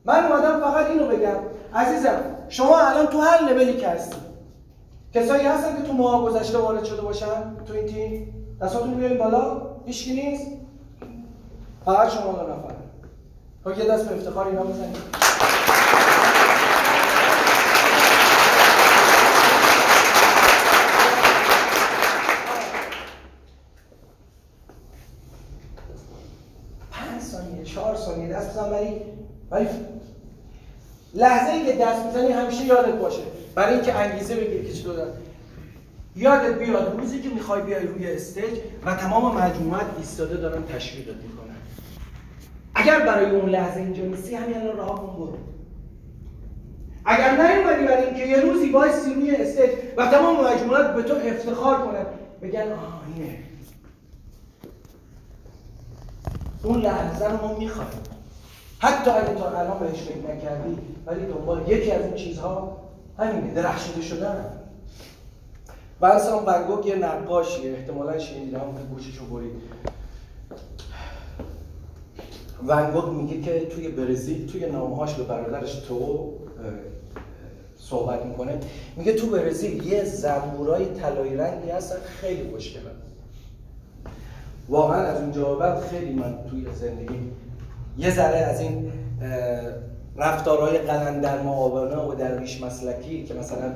من 0.04 0.24
اومدم 0.24 0.60
فقط 0.60 0.86
اینو 0.86 1.06
بگم. 1.06 1.36
عزیزم 1.74 2.20
شما 2.48 2.78
الان 2.78 3.06
تو 3.06 3.20
هر 3.20 3.42
لولی 3.42 3.76
که 3.76 3.88
هستی 3.88 4.16
کسایی 5.14 5.46
هستن 5.46 5.76
که 5.76 5.82
تو 5.82 5.92
ماه 5.92 6.24
گذشته 6.24 6.58
وارد 6.58 6.84
شده 6.84 7.00
باشن؟ 7.00 7.56
تو 7.66 7.74
این 7.74 7.86
تیم؟ 7.86 8.34
دستاتون 8.62 8.94
بیارین 8.94 9.18
بالا. 9.18 9.62
هیچکی 9.86 10.12
نیست؟ 10.12 10.46
فقط 11.84 12.08
شما 12.08 12.32
دو 12.32 12.42
نفر. 12.42 12.74
خب 13.64 13.78
یه 13.78 13.84
دست 13.90 14.08
به 14.08 14.14
افتخار 14.14 14.46
اینا 14.46 14.62
بزنید 14.62 15.24
ثانیه 27.34 27.64
چهار 27.64 27.96
بزن 28.54 28.70
ولی 28.70 29.00
ولی 29.50 29.68
لحظه 31.14 31.52
ای 31.52 31.66
که 31.66 31.72
دست 31.72 32.06
می‌زنی 32.06 32.32
همیشه 32.32 32.64
یادت 32.64 32.94
باشه. 32.94 33.22
برای 33.54 33.74
اینکه 33.74 33.94
انگیزه 33.94 34.34
بگیری 34.36 34.66
که 34.66 34.72
چطور 34.72 35.06
یادت 36.16 36.58
بیاد 36.58 37.00
روزی 37.00 37.22
که 37.22 37.28
می‌خوای 37.28 37.62
بیای 37.62 37.86
روی 37.86 38.12
stage 38.12 38.58
و 38.84 38.94
تمام 38.94 39.36
مجموعت 39.36 39.86
ایستاده 39.98 40.36
دارن 40.36 40.62
تشویقت 40.62 41.16
می‌کنن. 41.16 41.56
اگر 42.74 43.06
برای 43.06 43.30
اون 43.30 43.50
لحظه 43.50 43.80
اینجا 43.80 44.02
نیستی 44.02 44.34
همین 44.34 44.56
الان 44.56 44.76
رها 44.76 44.94
کن 44.94 45.16
برو. 45.16 45.38
اگر 47.04 47.30
نیومدی 47.30 47.84
برای 47.84 48.04
اینکه 48.04 48.26
یه 48.26 48.40
روزی 48.40 48.70
وایسی 48.70 49.14
روی 49.14 49.36
stage 49.36 49.70
و 49.96 50.06
تمام 50.06 50.46
مجموعت 50.46 50.94
به 50.94 51.02
تو 51.02 51.14
افتخار 51.14 51.76
کنن 51.76 52.06
بگن 52.42 52.72
آه 52.72 53.02
اینه. 53.16 53.38
اون 56.62 56.80
لحظه 56.80 57.30
رو 57.30 57.46
ما 57.46 57.58
می‌خوایم. 57.58 58.13
حتی 58.84 59.10
اگه 59.10 59.34
تا 59.34 59.50
الان 59.50 59.78
بهش 59.78 60.02
فکر 60.02 60.34
نکردی 60.34 60.78
ولی 61.06 61.26
دنبال 61.26 61.68
یکی 61.68 61.90
از 61.90 62.04
این 62.04 62.14
چیزها 62.14 62.76
همینه 63.18 63.54
درخشیده 63.54 64.02
شدن. 64.02 64.44
ونسان 66.00 66.44
ونگوگ 66.46 66.86
یه 66.86 66.96
نقاشیه 66.96 67.72
احتمالا 67.72 68.18
شنیدم 68.18 68.60
که 68.60 68.94
گوششو 68.94 69.24
برید. 69.24 69.52
ونگوگ 72.66 73.04
میگه 73.04 73.40
که 73.40 73.66
توی 73.66 73.88
برزیل 73.88 74.52
توی 74.52 74.66
نامهاش 74.66 75.14
به 75.14 75.22
برادرش 75.22 75.74
تو 75.74 76.30
صحبت 77.78 78.26
می‌کنه. 78.26 78.58
میگه 78.96 79.12
تو 79.12 79.26
برزیل 79.26 79.86
یه 79.86 80.04
زنبورای 80.04 80.86
طلایی 80.86 81.36
رنگی 81.36 81.70
هستن 81.70 81.96
خیلی 82.20 82.50
خوشگلن. 82.50 82.84
واقعا 84.68 85.02
از 85.02 85.20
اونجا 85.20 85.54
بعد 85.54 85.80
خیلی 85.80 86.12
من 86.12 86.38
توی 86.50 86.66
زندگی 86.74 87.30
یه 87.98 88.10
ذره 88.10 88.36
از 88.36 88.60
این 88.60 88.92
رفتارهای 90.16 90.78
قلندر 90.78 91.42
معاونه 91.42 91.96
و 91.96 92.14
درویش 92.14 92.62
مسلکی 92.62 93.24
که 93.24 93.34
مثلا 93.34 93.72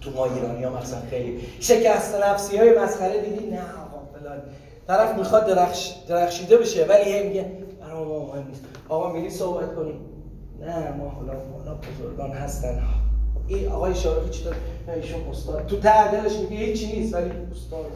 تو 0.00 0.10
ما 0.10 0.24
ایرانی 0.24 0.64
ها 0.64 0.80
مثلا 0.80 1.00
خیلی 1.10 1.40
شکست 1.60 2.14
نفسی 2.14 2.56
های 2.56 2.78
مسخره 2.78 3.20
دیدی؟ 3.20 3.50
نه 3.50 3.60
آقا 3.60 4.18
فلان. 4.18 4.42
طرف 4.86 5.18
می‌خواد 5.18 5.46
درخش 5.46 5.94
درخشیده 6.08 6.56
بشه 6.56 6.86
ولی 6.86 7.12
هی 7.12 7.28
میگه 7.28 7.52
برای 7.80 8.04
ما 8.04 8.26
مهم 8.26 8.48
نیست. 8.48 8.64
آقا 8.88 9.12
میری 9.12 9.30
صحبت 9.30 9.74
کنیم. 9.74 10.00
نه 10.60 10.92
ما 10.92 11.08
حالا 11.08 11.34
بزرگان 11.74 12.30
هستن. 12.30 12.82
این 13.48 13.68
آقای 13.68 13.94
شارقی 13.94 14.30
چطور 14.30 14.54
ایشون 14.94 15.20
استاد. 15.30 15.66
تو 15.66 15.80
تعدلش 15.80 16.36
میگه 16.36 16.56
هیچی 16.56 16.86
نیست 16.86 17.14
ولی 17.14 17.30
استاد 17.52 17.86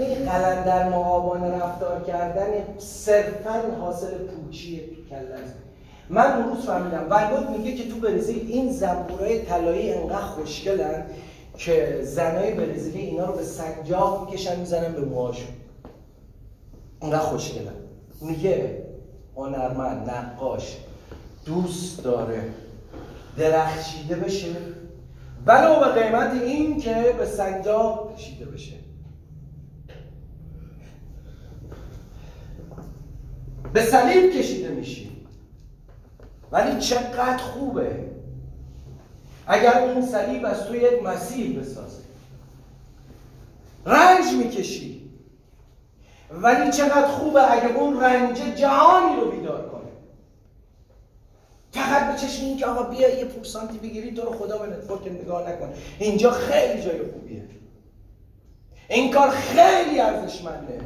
یعنی 0.00 0.14
قلندر 0.14 0.88
معابانه 0.88 1.50
رفتار 1.50 2.02
کردن 2.02 2.46
صرفا 2.78 3.62
حاصل 3.80 4.18
پوچی 4.18 4.80
کله 5.10 5.20
من 6.08 6.32
اون 6.32 6.56
روز 6.56 6.66
فهمیدم. 6.66 7.06
ونگوت 7.10 7.58
میگه 7.58 7.74
که 7.74 7.88
تو 7.88 7.96
برزیل 7.96 8.46
این 8.48 8.72
زنبورای 8.72 9.42
طلایی 9.42 9.92
انقدر 9.92 10.16
خوشگلن 10.16 11.04
که 11.56 12.00
زنای 12.02 12.54
برزیلی 12.54 12.98
اینا 12.98 13.24
رو 13.24 13.36
به 13.36 13.42
سنجاق 13.42 14.30
می‌کشن 14.30 14.60
می‌زنن 14.60 14.92
به 14.92 15.00
موهاشون. 15.00 15.48
انقدر 17.02 17.18
خوشگلن. 17.18 17.74
میگه 18.20 18.82
هنرمند 19.36 20.10
نقاش 20.10 20.76
دوست 21.46 22.04
داره. 22.04 22.42
درخشیده 23.36 24.16
بشه. 24.16 24.56
ولو 25.46 25.80
به 25.80 26.02
قیمت 26.02 26.32
این 26.42 26.80
که 26.80 27.14
به 27.18 27.26
سنجاق 27.26 28.16
کشیده 28.16 28.44
بشه. 28.44 28.74
به 33.72 33.82
صلیب 33.82 34.32
کشیده 34.32 34.68
میشی 34.68 35.10
ولی 36.52 36.80
چقدر 36.80 37.36
خوبه 37.36 38.10
اگر 39.46 39.78
اون 39.78 40.06
صلیب 40.06 40.46
از 40.46 40.66
تو 40.66 40.76
یک 40.76 41.02
مسیح 41.02 41.60
بسازه. 41.60 42.02
رنج 43.86 44.32
می‌کشی. 44.38 45.10
ولی 46.30 46.72
چقدر 46.72 47.06
خوبه 47.06 47.52
اگر 47.52 47.76
اون 47.76 48.00
رنج 48.00 48.38
جهانی 48.56 49.16
رو 49.20 49.30
بیدار 49.30 49.73
فقط 51.74 52.12
به 52.12 52.18
چشم 52.18 52.44
این 52.44 52.56
که 52.56 52.66
آقا 52.66 52.82
بیا 52.82 53.18
یه 53.18 53.24
پورسانتی 53.24 53.78
بگیری 53.78 54.12
تو 54.12 54.22
رو 54.22 54.32
خدا 54.32 54.58
به 54.58 54.66
network 54.66 55.06
نگاه 55.06 55.50
نکن 55.50 55.68
اینجا 55.98 56.30
خیلی 56.30 56.82
جای 56.82 56.98
خوبیه. 57.12 57.42
این 58.88 59.10
کار 59.10 59.30
خیلی 59.30 60.00
ارزشمنده. 60.00 60.80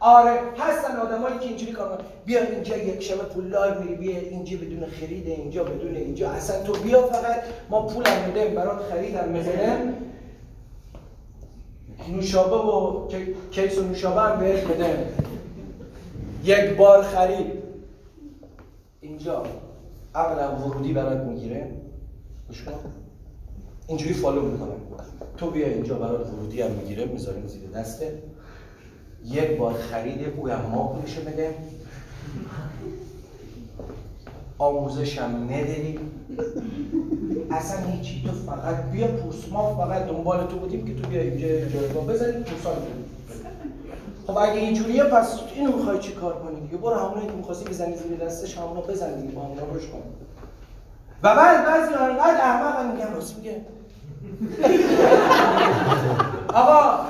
آره 0.00 0.40
هستن 0.58 0.96
آدمایی 0.96 1.38
که 1.38 1.44
اینجوری 1.44 1.72
کار 1.72 2.04
بیا 2.26 2.42
اینجا 2.42 2.76
یک 2.76 3.02
شب 3.02 3.16
پولدار 3.16 3.78
میری 3.78 3.94
بیا 3.94 4.18
اینجا 4.18 4.56
بدون 4.56 4.86
خرید 4.86 5.28
اینجا 5.28 5.64
بدون 5.64 5.96
اینجا. 5.96 6.30
اصلا 6.30 6.62
تو 6.62 6.72
بیا 6.72 7.06
فقط 7.06 7.42
ما 7.70 7.86
پولم 7.86 8.24
میدیم 8.26 8.54
برات 8.54 8.82
خریدم 8.90 9.28
می‌زنم 9.28 9.94
نوشابه 12.08 12.56
و 12.56 13.08
کیک 13.50 13.78
و 13.78 13.82
نوشابه 13.82 14.20
هم 14.20 14.40
بهت 14.40 14.64
بده 14.64 15.06
یک 16.44 16.76
بار 16.76 17.02
خرید. 17.02 17.62
اینجا. 19.00 19.42
اولا 20.14 20.56
ورودی 20.56 20.92
برات 20.92 21.18
می‌گیره. 21.18 21.70
گوش 22.48 22.62
کن. 22.62 22.72
اینجوری 23.86 24.14
فالو 24.14 24.42
می‌کنه. 24.42 24.72
تو 25.36 25.50
بیا 25.50 25.66
اینجا 25.66 25.94
برات 25.94 26.26
ورودی 26.26 26.62
هم 26.62 26.70
می‌گیره 26.70 27.04
می‌ذاریم 27.04 27.46
زیر 27.46 27.70
دسته. 27.74 28.22
یک 29.24 29.56
بار 29.56 29.72
خریده 29.72 30.54
هم 30.54 30.70
ما 30.70 30.86
پولشو 30.88 31.20
بده. 31.20 31.54
آموزش 34.58 35.18
هم 35.18 35.44
نداری. 35.44 35.98
اصلا 37.50 37.86
هیچی. 37.86 38.22
تو 38.26 38.32
فقط 38.32 38.90
بیا 38.90 39.06
پورس. 39.06 39.48
ما 39.52 39.74
فقط 39.74 40.06
دنبال 40.06 40.46
تو 40.46 40.58
بودیم 40.58 40.86
که 40.86 40.94
تو 40.94 41.08
بیا 41.08 41.20
اینجا 41.20 41.48
جایگاه 41.48 42.06
بزنی 42.06 42.32
پورسان 42.32 42.76
خب 44.26 44.38
اگه 44.38 44.52
اینجوریه 44.52 45.04
پس 45.04 45.38
اینو 45.54 45.76
می‌خوای 45.76 45.98
چی 45.98 46.12
کار 46.12 46.34
کنی 46.34 46.60
دیگه؟ 46.60 46.76
برو 46.76 46.94
همونایی 46.94 47.26
که 47.26 47.32
می‌خواستی 47.32 47.64
بزنی 47.64 47.96
زیر 47.96 48.16
دستش 48.16 48.58
همونو 48.58 48.80
بزن 48.80 49.20
دیگه 49.20 49.34
با 49.34 49.42
همونا 49.42 49.62
روش 49.72 49.88
کن. 49.88 50.02
و 51.22 51.36
بعد 51.36 51.66
بعضی 51.66 51.94
انقدر 51.94 52.40
احمق 52.40 52.78
هم 52.78 52.90
میگن 52.90 53.06
میگه. 53.36 53.60
آقا. 56.54 57.04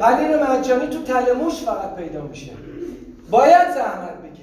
قلیل 0.00 0.36
مجانی 0.42 0.86
تو 0.86 1.02
تلموش 1.02 1.62
فقط 1.62 1.96
پیدا 1.96 2.22
میشه. 2.22 2.52
باید 3.30 3.70
زحمت 3.74 4.22
بکشی. 4.22 4.33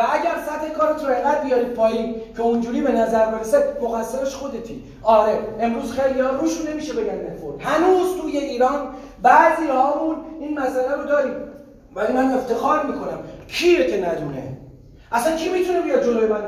و 0.00 0.02
اگر 0.12 0.34
سطح 0.46 0.68
کارت 0.68 1.04
رو 1.04 1.14
اینقدر 1.14 1.40
بیاری 1.44 1.64
پایین 1.64 2.14
که 2.36 2.42
اونجوری 2.42 2.80
به 2.80 2.92
نظر 2.92 3.26
برسه 3.26 3.76
مقصرش 3.82 4.34
خودتی. 4.34 4.84
آره 5.02 5.38
امروز 5.60 5.92
خیلی 5.92 6.20
ها 6.20 6.30
روشون 6.30 6.72
نمیشه 6.72 6.92
بگن 6.92 7.32
نفورد 7.32 7.60
هنوز 7.60 8.20
توی 8.20 8.36
ایران 8.38 8.88
بعضی 9.22 9.66
هامون 9.66 10.16
این 10.40 10.58
مسئله 10.58 10.94
رو 10.96 11.04
داریم. 11.04 11.34
ولی 11.94 12.12
من 12.12 12.34
افتخار 12.34 12.86
می‌کنم. 12.86 13.18
کیه 13.48 13.86
که 13.90 14.06
ندونه؟ 14.06 14.56
اصلا 15.12 15.36
کی 15.36 15.48
می‌تونه 15.48 15.80
بیاد 15.80 16.04
جلوی 16.04 16.26
من؟ 16.26 16.42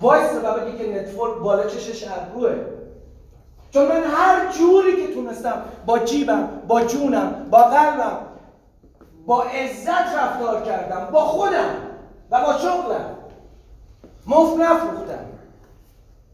وایس 0.00 0.30
و 0.44 0.60
بگه 0.60 0.78
که 0.78 1.00
network 1.00 1.38
بالا 1.42 1.66
چشش 1.66 2.08
ابروه. 2.08 2.54
چون 3.70 3.86
من 3.86 4.02
هر 4.04 4.52
جوری 4.52 5.06
که 5.06 5.14
تونستم 5.14 5.62
با 5.86 5.98
جیبم 5.98 6.48
با 6.68 6.84
جونم 6.84 7.46
با 7.50 7.58
قلبم 7.58 8.18
با 9.26 9.42
عزت 9.42 10.16
رفتار 10.18 10.62
کردم 10.62 11.08
با 11.12 11.20
خودم. 11.20 11.95
و 12.30 12.42
با 12.42 12.58
شغلم. 12.58 13.16
مفت 14.26 14.60
نفروختم. 14.60 15.26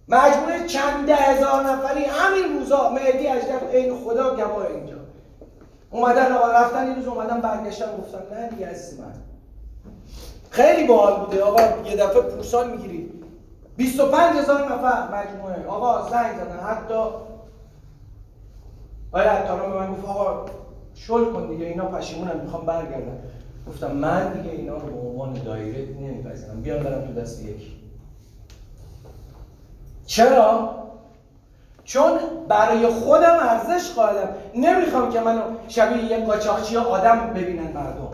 مجموعه 0.08 0.66
چند 0.66 1.06
ده 1.06 1.16
هزار 1.16 1.62
نفری 1.62 2.04
همین 2.04 2.58
روزا 2.58 2.90
مهدی 2.90 3.28
اژدر 3.28 3.66
این 3.72 3.96
خدا 4.04 4.36
گواه 4.36 4.66
اینجا. 4.66 4.96
اومدن 5.90 6.32
آقا 6.32 6.52
رفتن 6.52 6.86
این 6.86 6.96
روز 6.96 7.06
اومدن 7.06 7.40
برگشتن 7.40 7.96
گفتن 7.96 8.36
نه 8.36 8.48
دیگه 8.48 8.68
عزیز 8.68 9.00
من. 9.00 9.12
خیلی 10.50 10.86
باحال 10.86 11.24
بوده. 11.24 11.42
آقا 11.42 11.60
یه 11.88 11.96
دفعه 11.96 12.22
پورسان 12.22 12.70
می‌گیری. 12.70 13.12
25 13.76 14.36
هزار 14.36 14.64
نفر 14.64 15.08
مجموعه. 15.08 15.66
آقا 15.66 16.10
زنگ 16.10 16.36
زدن. 16.36 16.60
حتی 16.66 16.94
آیا 19.12 19.30
عطاران 19.30 19.72
به 19.72 19.78
من 19.78 19.92
گفت 19.92 20.04
آقا 20.04 20.46
شل 20.94 21.32
کن 21.32 21.46
دیگه 21.46 21.66
اینا 21.66 21.84
پشیمونم 21.84 22.40
می‌خوام 22.40 22.66
برگردم. 22.66 23.18
گفتم 23.68 23.92
من 23.92 24.32
دیگه 24.32 24.50
اینا 24.50 24.76
رو 24.76 24.86
به 24.86 25.08
عنوان 25.08 25.32
دایرکت 25.32 25.96
نمیپذیرم. 26.00 26.62
بیان 26.62 26.82
برم 26.82 27.06
تو 27.06 27.20
دست 27.20 27.42
یکی. 27.42 27.72
چرا؟ 30.06 30.74
چون 31.84 32.18
برای 32.48 32.86
خودم 32.86 33.38
ارزش 33.40 33.90
قائلم. 33.96 34.28
نمی‌خوام 34.56 35.12
که 35.12 35.20
منو 35.20 35.40
شبیه 35.68 36.04
یک 36.04 36.24
قاچاقچی 36.24 36.76
آدم 36.76 37.30
ببینن 37.34 37.72
مردم. 37.72 38.08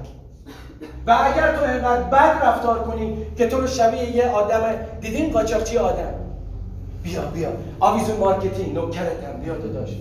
و 1.06 1.16
اگر 1.24 1.56
تو 1.56 1.62
اینقدر 1.64 2.02
بد 2.02 2.42
رفتار 2.42 2.78
کنی 2.78 3.26
که 3.36 3.48
تو 3.48 3.60
رو 3.60 3.66
شبیه 3.66 4.16
یه 4.16 4.28
آدم 4.30 4.74
دیدین 5.00 5.32
قاچاقچی 5.32 5.78
آدم. 5.78 6.14
بیا 7.02 7.22
بیا. 7.22 7.48
آویزون 7.80 8.16
marketing 8.16 8.74
نوکرتم. 8.74 9.40
بیا 9.44 9.58
داداش 9.58 9.98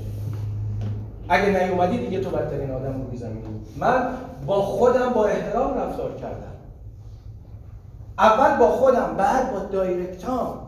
اگه 1.29 1.63
نیومدی 1.63 1.97
دیگه 1.97 2.19
تو 2.19 2.29
بدترین 2.29 2.71
آدم 2.71 3.07
رو 3.11 3.17
زمین 3.17 3.43
من 3.79 4.17
با 4.45 4.61
خودم 4.61 5.09
با 5.09 5.25
احترام 5.25 5.77
رفتار 5.77 6.15
کردم. 6.15 6.53
اول 8.19 8.57
با 8.57 8.67
خودم 8.67 9.15
بعد 9.17 9.51
با 9.51 9.59
direct 9.59 10.40
ام. 10.40 10.67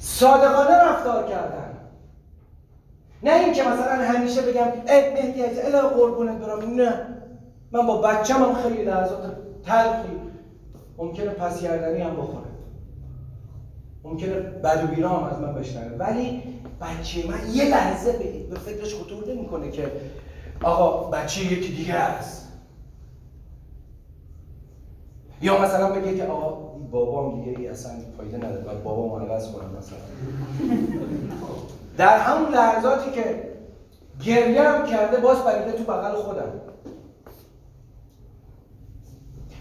صادقانه 0.00 0.74
رفتار 0.84 1.28
کردن 1.28 1.66
نه 3.22 3.32
اینکه 3.32 3.62
مثلا 3.62 4.04
همیشه 4.04 4.42
بگم 4.42 4.66
ای 4.88 5.12
مهدی 5.14 5.60
الا 5.60 5.88
قربونت 5.88 6.38
برم. 6.38 6.74
نه. 6.74 7.06
من 7.72 7.86
با 7.86 8.02
بچم 8.02 8.42
هم 8.42 8.54
خیلی 8.54 8.84
لحظات 8.84 9.36
تلخی 9.66 10.20
ممکنه 10.98 11.30
پس 11.30 11.62
گردنی 11.62 12.02
هم 12.02 12.16
بخوره 12.16 12.46
ممکنه 14.06 14.34
بد 14.40 14.84
و 14.84 14.94
بیرا 14.94 15.08
هم 15.08 15.24
از 15.24 15.40
من 15.40 15.54
بشنوه. 15.54 15.96
ولی 15.98 16.42
بچه 16.80 17.26
من 17.28 17.54
یه 17.54 17.64
لحظه 17.64 18.12
به 18.50 18.58
فکرش 18.58 18.94
خطور 18.94 19.28
نمی‌کنه 19.28 19.70
که 19.70 19.92
آقا 20.62 21.10
بچه 21.10 21.52
یکی 21.52 21.74
دیگه 21.74 21.94
است. 21.94 22.46
یا 25.42 25.62
مثلا 25.62 25.92
بگه 25.92 26.16
که 26.16 26.24
آقا 26.24 26.66
بابام 26.90 27.40
دیگه 27.40 27.58
ای 27.58 27.68
اصلا 27.68 27.92
فایده 28.16 28.36
نداره 28.36 28.64
باید 28.64 28.82
بابام 28.82 29.22
عوض 29.22 29.52
کنم 29.52 29.70
مثلا. 29.78 29.98
در 31.96 32.18
همون 32.18 32.52
لحظاتی 32.52 33.10
که 33.10 33.42
گریه 34.24 34.62
هم 34.62 34.86
کرده 34.86 35.16
باز 35.16 35.44
پریده 35.44 35.72
تو 35.72 35.84
بغل 35.84 36.14
خودم. 36.14 36.52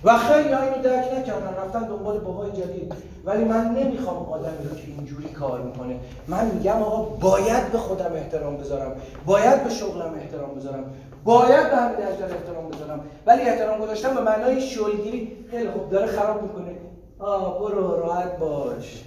و 0.05 0.17
خیلی 0.17 0.53
ها 0.53 0.61
اینو 0.61 0.81
درک 0.81 1.13
نکردن 1.13 1.55
رفتن 1.57 1.79
دنبال 1.79 2.19
بابای 2.19 2.51
جدید. 2.51 2.93
ولی 3.25 3.43
من 3.43 3.69
نمی‌خوام 3.69 4.29
آدمی 4.29 4.69
رو 4.69 4.75
که 4.75 4.83
اینجوری 4.87 5.29
کار 5.29 5.61
می‌کنه. 5.61 5.95
من 6.27 6.45
میگم 6.45 6.81
آقا 6.83 7.03
باید 7.03 7.71
به 7.71 7.77
خودم 7.77 8.13
احترام 8.13 8.57
بذارم. 8.57 8.95
باید 9.25 9.63
به 9.63 9.69
شغلم 9.69 10.13
احترام 10.15 10.55
بذارم. 10.55 10.83
باید 11.23 11.69
به 11.69 11.75
همین 11.75 11.97
احترام 12.05 12.69
بذارم. 12.69 12.99
ولی 13.25 13.41
احترام 13.41 13.81
گذاشتم 13.81 14.15
به 14.15 14.21
معنای 14.21 14.61
شلگیری 14.61 15.45
خیلی 15.51 15.69
خوب 15.69 15.89
داره 15.89 16.07
خراب 16.07 16.41
می‌کنه. 16.41 16.75
آه 17.19 17.59
برو 17.59 17.99
راحت 17.99 18.37
باش. 18.37 19.03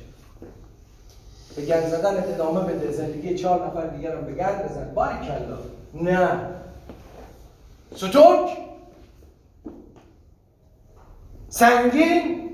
به 1.57 1.63
گند 1.63 1.87
زدن 1.87 2.25
ادامه 2.35 2.61
بده. 2.61 2.93
زندگی 2.93 3.35
چهار 3.35 3.67
نفر 3.67 3.87
دیگر 3.87 4.17
هم 4.17 4.25
به 4.25 4.33
گند 4.33 4.65
بزن. 4.65 4.95
باری 4.95 5.17
کلا 5.19 5.59
نه. 5.95 6.29
ستوک! 7.97 8.68
سنگین 11.49 12.51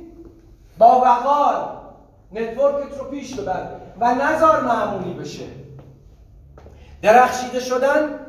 با 0.79 1.01
وقار 1.01 1.81
network 2.33 2.90
ت 2.91 2.99
رو 2.99 3.05
پیش 3.11 3.35
ببر 3.35 3.69
و 4.01 4.15
نظر 4.15 4.61
معمولی 4.61 5.15
بشه. 5.15 5.45
درخشیده 7.03 7.61
شدن 7.61 8.21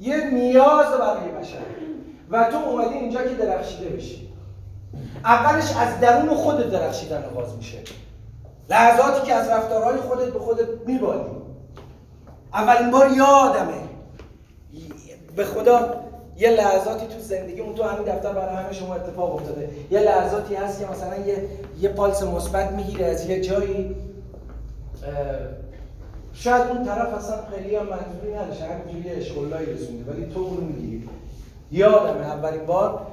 یه 0.00 0.30
نیاز 0.30 0.86
برای 0.86 1.28
بشر. 1.40 1.58
و 2.30 2.44
تو 2.44 2.56
اومدی 2.56 2.94
اینجا 2.94 3.22
که 3.22 3.34
درخشیده 3.34 3.88
بشی. 3.88 4.32
اولش 5.24 5.76
از 5.76 6.00
درون 6.00 6.34
خودت 6.34 6.70
درخشیدن 6.70 7.24
آغاز 7.24 7.56
میشه. 7.56 7.78
لحظاتی 8.70 9.26
که 9.26 9.34
از 9.34 9.48
رفتارهای 9.48 9.96
خودت 9.96 10.32
به 10.32 10.38
خودت 10.38 10.68
میبالی. 10.86 11.30
اولین 12.54 12.90
بار 12.90 13.10
یادمه. 13.12 13.88
به 15.36 15.44
خدا 15.44 16.07
یه 16.38 16.50
لحظاتی 16.50 17.06
تو 17.06 17.20
زندگیمون 17.20 17.74
تو 17.74 17.82
همین 17.82 18.14
دفتر 18.14 18.32
برای 18.32 18.56
همه 18.56 18.72
شما 18.72 18.94
اتفاق 18.94 19.34
افتاده. 19.34 19.70
یه 19.90 20.00
لحظاتی 20.00 20.54
هست 20.54 20.80
که 20.80 20.86
مثلا 20.86 21.26
یه 21.26 21.48
یه 21.80 21.88
پالس 21.88 22.22
مثبت 22.22 22.72
می‌گیره 22.72 23.06
از 23.06 23.26
یه 23.26 23.40
جایی. 23.40 23.96
شاید 26.32 26.62
اون 26.62 26.84
طرف 26.84 27.14
اصلا 27.14 27.36
خیلی 27.54 27.76
هم 27.76 27.86
منظوری 27.86 28.34
نداشته. 28.36 28.64
همینجوری 28.64 29.10
آشغالی 29.14 29.72
رسونده 29.72 30.12
ولی 30.12 30.26
تو 30.34 30.40
اون 30.40 30.64
می‌گیری 30.64 31.08
یادمه 31.72 32.26
اولین 32.26 32.66
بار 32.66 33.06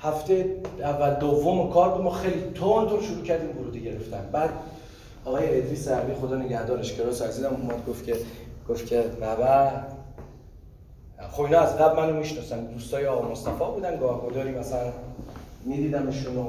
هفته 0.00 0.56
اول 0.80 1.14
دوم 1.14 1.72
کار 1.72 1.88
بود. 1.88 2.00
ما 2.00 2.10
خیلی 2.10 2.42
تند 2.54 2.88
شروع 2.88 3.24
کردیم 3.24 3.58
ورودی 3.58 3.80
گرفتن. 3.80 4.28
بعد 4.32 4.50
آقای 5.24 5.58
ادریس 5.58 5.88
عربی 5.88 6.14
خدا 6.14 6.36
نگهدارش 6.36 6.92
cross 6.92 7.22
عزیزم 7.22 7.56
اومد 7.60 7.86
گفت 7.88 8.04
که 8.04 8.16
گفت 8.68 8.86
که 8.86 9.04
بابا 9.20 9.70
خب 11.32 11.42
اینا 11.42 11.60
از 11.60 11.78
قبل 11.78 12.02
منو 12.02 12.16
می‌شناسن. 12.16 12.64
دوستای 12.64 13.06
آقا 13.06 13.28
مصطفی 13.28 13.64
بودن 13.74 14.00
گاهگداری 14.00 14.50
مثلا 14.50 14.92
میدیدمشون 15.64 16.36
و 16.36 16.44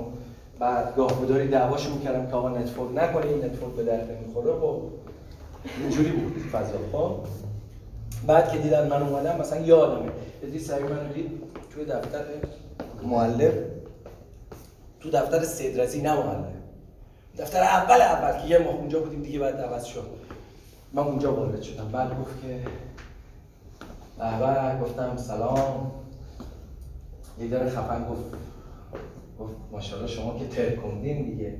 بعد 0.59 0.95
گاهگداری 0.95 1.47
دعواشو 1.47 1.93
می‌کردم 1.93 2.27
که 2.27 2.33
آقا 2.33 2.49
network 2.49 2.97
نکنه 2.97 3.25
این 3.25 3.45
network 3.45 3.73
به 3.75 3.83
درد 3.83 4.11
نمی‌خوره. 4.11 4.51
و 4.51 4.79
اینجوری 5.79 6.11
بود 6.11 6.41
فضا. 6.51 6.77
خب 6.91 7.15
بعد 8.27 8.51
که 8.51 8.57
دیدن 8.57 8.87
من 8.87 9.01
اومدم 9.01 9.39
مثلا 9.39 9.59
یادمه. 9.59 10.11
ادی 10.43 10.59
سعی 10.59 10.83
منو 10.83 11.13
دید 11.13 11.31
توی 11.73 11.85
دفتر 11.85 12.23
معلم 13.03 13.53
تو 14.99 15.09
دفتر 15.09 15.43
سیدرزی 15.43 16.01
نه 16.01 16.13
معلم. 16.13 16.53
دفتر 17.37 17.59
اول 17.59 18.01
اول 18.01 18.41
که 18.41 18.47
یه 18.47 18.57
ماه 18.57 18.75
اونجا 18.75 18.99
بودیم 18.99 19.21
دیگه 19.21 19.39
بعد 19.39 19.61
عوض 19.61 19.83
شد. 19.85 20.05
من 20.93 21.03
اونجا 21.03 21.35
وارد 21.35 21.61
شدم. 21.61 21.89
بعد 21.91 22.09
گفت 22.09 22.41
که 22.41 22.59
بعد 24.19 24.81
گفتم 24.81 25.17
سلام. 25.17 25.91
یه 27.39 27.69
خفن 27.69 28.05
گفت 28.09 28.21
گفت 29.39 29.53
ماشاءالله 29.71 30.11
شما 30.11 30.39
که 30.39 30.47
ترکوندین 30.47 31.25
دیگه. 31.25 31.57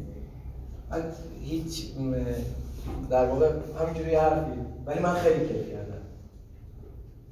من 0.90 1.04
هیچ 1.42 1.92
در 3.10 3.26
واقع 3.26 3.52
همینجوری 3.80 4.16
حرفی 4.16 4.52
ولی 4.86 5.00
من 5.00 5.14
خیلی 5.14 5.48
کیف 5.48 5.72
کردم. 5.72 6.02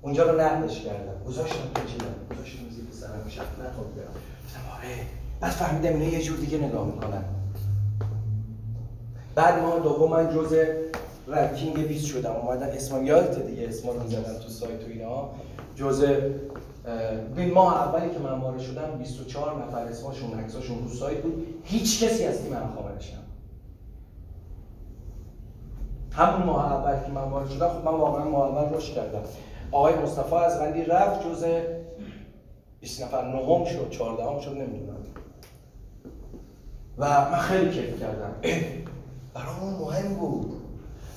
اونجا 0.02 0.32
رو 0.32 0.42
نقدش 0.42 0.82
کردم. 0.82 1.24
گذاشتم 1.28 1.84
کشیدم 1.84 2.06
گذاشتم 2.32 2.70
زیر 2.70 2.86
سرم. 2.92 3.26
شب 3.30 3.42
نخواب 3.42 3.96
برم. 3.96 4.08
گفتم 4.46 4.60
آره. 4.78 4.96
بعد 5.40 5.52
فهمیدم 5.52 6.00
اینا 6.00 6.06
یه 6.06 6.22
جور 6.22 6.38
دیگه 6.38 6.58
نگاه 6.58 6.86
می‌کنن. 6.86 7.24
بعد 9.36 9.62
ما 9.62 9.80
دوم 9.80 10.12
من 10.12 10.36
جز 10.36 10.56
رنکینگ 11.28 11.88
20 11.88 12.06
شدم. 12.06 12.32
اومدن 12.32 12.68
اسمم 12.68 13.06
یادت 13.06 13.46
دیگه 13.46 13.68
اسما 13.68 13.92
رو 13.92 14.04
می‌زدن 14.04 14.40
تو 14.40 14.50
سایت 14.50 14.84
و 14.84 14.90
اینا. 14.90 15.30
جز 15.76 16.06
بین 17.36 17.54
ماه 17.54 17.88
اولی 17.88 18.10
که 18.10 18.20
من 18.20 18.40
وارد 18.40 18.60
شدم 18.60 18.98
24 18.98 19.66
نفر 19.66 19.78
اسمشون 19.78 20.40
عکساشون 20.40 20.84
رو 20.84 20.90
سایت 20.90 21.22
بود. 21.22 21.48
هیچ 21.64 22.04
کسی 22.04 22.26
از 22.26 22.42
تیم 22.42 22.52
من 22.52 22.60
خبرش 22.60 23.14
همون 26.12 26.48
ماه 26.48 26.74
اول 26.74 27.06
که 27.06 27.12
من 27.12 27.22
وارد 27.22 27.50
شدم 27.50 27.68
خب 27.70 27.86
من 27.86 27.92
واقعا 27.92 28.24
ماه 28.24 28.58
اول 28.58 28.80
کردم. 28.80 29.24
آقای 29.72 29.96
مصطفی 29.96 30.36
از 30.36 30.60
غندی 30.60 30.84
رفت 30.84 31.30
جز 31.30 31.46
20 32.80 33.04
نفر 33.04 33.28
نهم 33.28 33.66
شد 33.66 33.90
14 33.90 34.24
هم 34.24 34.40
شد 34.40 34.52
نمی‌دونم. 34.52 34.98
و 36.98 37.32
من 37.32 37.38
خیلی 37.38 37.72
کیف 37.72 38.00
کردم. 38.00 38.34
برامون 39.34 39.74
مهم 39.74 40.14
بود. 40.14 40.63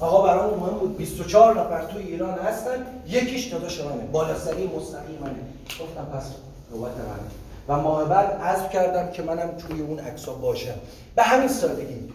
آقا 0.00 0.22
برامون 0.22 0.58
مهم 0.58 0.78
بود 0.78 0.96
24 0.96 1.60
نفر 1.60 1.84
تو 1.84 1.98
ایران 1.98 2.38
هستن 2.38 2.86
یکیش 3.06 3.44
داداش 3.46 3.80
منه 3.80 4.06
بالاسری 4.12 4.70
مستقیم 4.76 5.18
منه 5.20 5.38
گفتم 5.80 6.18
پس 6.18 6.24
نوبت 6.72 6.90
منه 6.90 7.30
و 7.68 7.82
ماه 7.82 8.04
بعد 8.04 8.40
عزم 8.40 8.68
کردم 8.68 9.10
که 9.10 9.22
منم 9.22 9.50
توی 9.58 9.80
اون 9.80 9.98
عکسا 9.98 10.32
باشم. 10.34 10.74
به 11.16 11.22
همین 11.22 11.48
سادگی. 11.48 12.12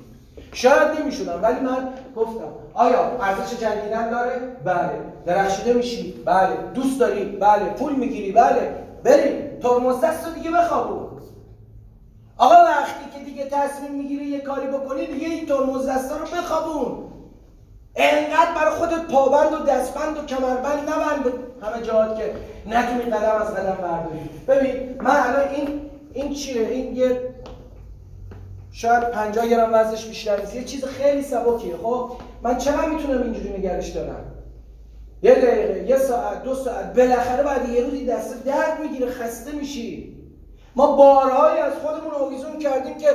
شاید 0.53 0.99
نمی‌شدم 0.99 1.39
ولی 1.43 1.59
من 1.59 1.89
گفتم 2.15 2.47
آیا 2.73 3.17
ارزش 3.21 3.59
جنگیدن 3.59 4.09
داره؟ 4.09 4.39
بله. 4.65 4.91
درخشیده 5.25 5.73
میشی؟ 5.73 6.13
بله. 6.25 6.55
دوست 6.73 6.99
داری؟ 6.99 7.25
بله. 7.25 7.65
پول 7.65 7.95
می‌گیری؟ 7.95 8.31
بله. 8.31 8.75
بریم. 9.03 9.59
ترمز 9.61 10.01
دست 10.01 10.35
دیگه 10.35 10.51
بخوابون. 10.51 11.07
آقا 12.37 12.55
وقتی 12.55 13.19
که 13.19 13.25
دیگه 13.25 13.45
تصمیم 13.45 13.91
می‌گیری 13.91 14.25
یه 14.25 14.39
کاری 14.39 14.67
بکنی 14.67 15.05
دیگه 15.07 15.27
این 15.27 15.45
ترمز 15.45 15.87
دستا 15.87 16.17
رو 16.17 16.25
بخوابون. 16.25 17.11
انقدر 18.01 18.51
برای 18.55 18.71
خودت 18.71 19.11
پابند 19.11 19.53
و 19.53 19.57
دستبند 19.57 20.17
و 20.17 20.25
کمربند 20.25 20.89
نبند. 20.89 21.33
همه 21.61 21.85
جهات 21.85 22.17
که 22.17 22.33
نتونی 22.67 23.01
قدم 23.01 23.41
از 23.41 23.53
قدم 23.53 23.77
برداری. 23.81 24.29
ببین 24.47 25.01
من 25.01 25.15
الان 25.15 25.49
این 25.55 25.81
این 26.13 26.33
چیه؟ 26.33 26.67
این 26.67 26.95
یه 26.95 27.21
شاید 28.71 29.03
50 29.03 29.47
گرم 29.47 29.69
وزنش 29.73 30.05
بیشتر 30.05 30.39
نیست. 30.39 30.55
یه 30.55 30.63
چیز 30.63 30.85
خیلی 30.85 31.21
سبکیه 31.21 31.75
خب؟ 31.83 32.11
من 32.43 32.57
چقدر 32.57 32.89
می‌تونم 32.89 33.23
اینجوری 33.23 33.57
نگرش 33.57 33.89
دارم؟ 33.89 34.25
یه 35.23 35.35
دقیقه 35.35 35.89
یه 35.89 35.97
ساعت 35.97 36.43
دو 36.43 36.55
ساعت 36.55 36.93
بالاخره 36.95 37.43
بعد 37.43 37.69
یه 37.69 37.81
روزی 37.81 38.05
دست 38.05 38.45
درد 38.45 38.79
می‌گیره 38.81 39.11
خسته 39.11 39.51
میشی. 39.51 40.17
ما 40.75 40.95
بارهایی 40.95 41.61
از 41.61 41.73
خودمون 41.73 42.11
آویزون 42.11 42.59
کردیم 42.59 42.97
که 42.97 43.07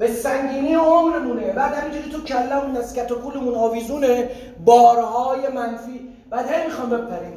به 0.00 0.12
سنگینی 0.12 0.74
عمرمونه. 0.74 1.52
بعد 1.52 1.74
همینجوری 1.74 2.10
تو 2.10 2.24
کلمون 2.24 2.76
از 2.76 2.94
کتوکولمون 2.94 3.54
آویزونه. 3.54 4.30
بارهای 4.64 5.48
منفی. 5.48 6.00
بعد 6.30 6.50
هی 6.50 6.64
می‌خوام 6.66 6.90
بپریم. 6.90 7.32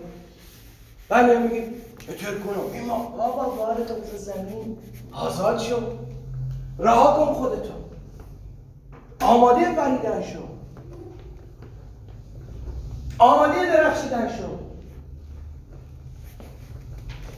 بعد 1.09 1.37
میگیم 1.37 1.73
چطور 1.99 2.39
کنم؟ 2.39 2.73
این 2.73 2.85
ما 2.85 2.97
بابا 3.17 3.43
بارت 3.43 3.87
تو 3.87 4.17
زمین. 4.17 4.77
آزاد 5.11 5.59
شو. 5.59 5.75
رها 6.79 7.25
کن 7.25 7.33
خودتو. 7.33 7.73
آماده 9.21 9.75
پریدن 9.75 10.21
شو. 10.21 10.39
آماده 13.19 13.65
درخشیدن 13.65 14.27
شو. 14.37 14.43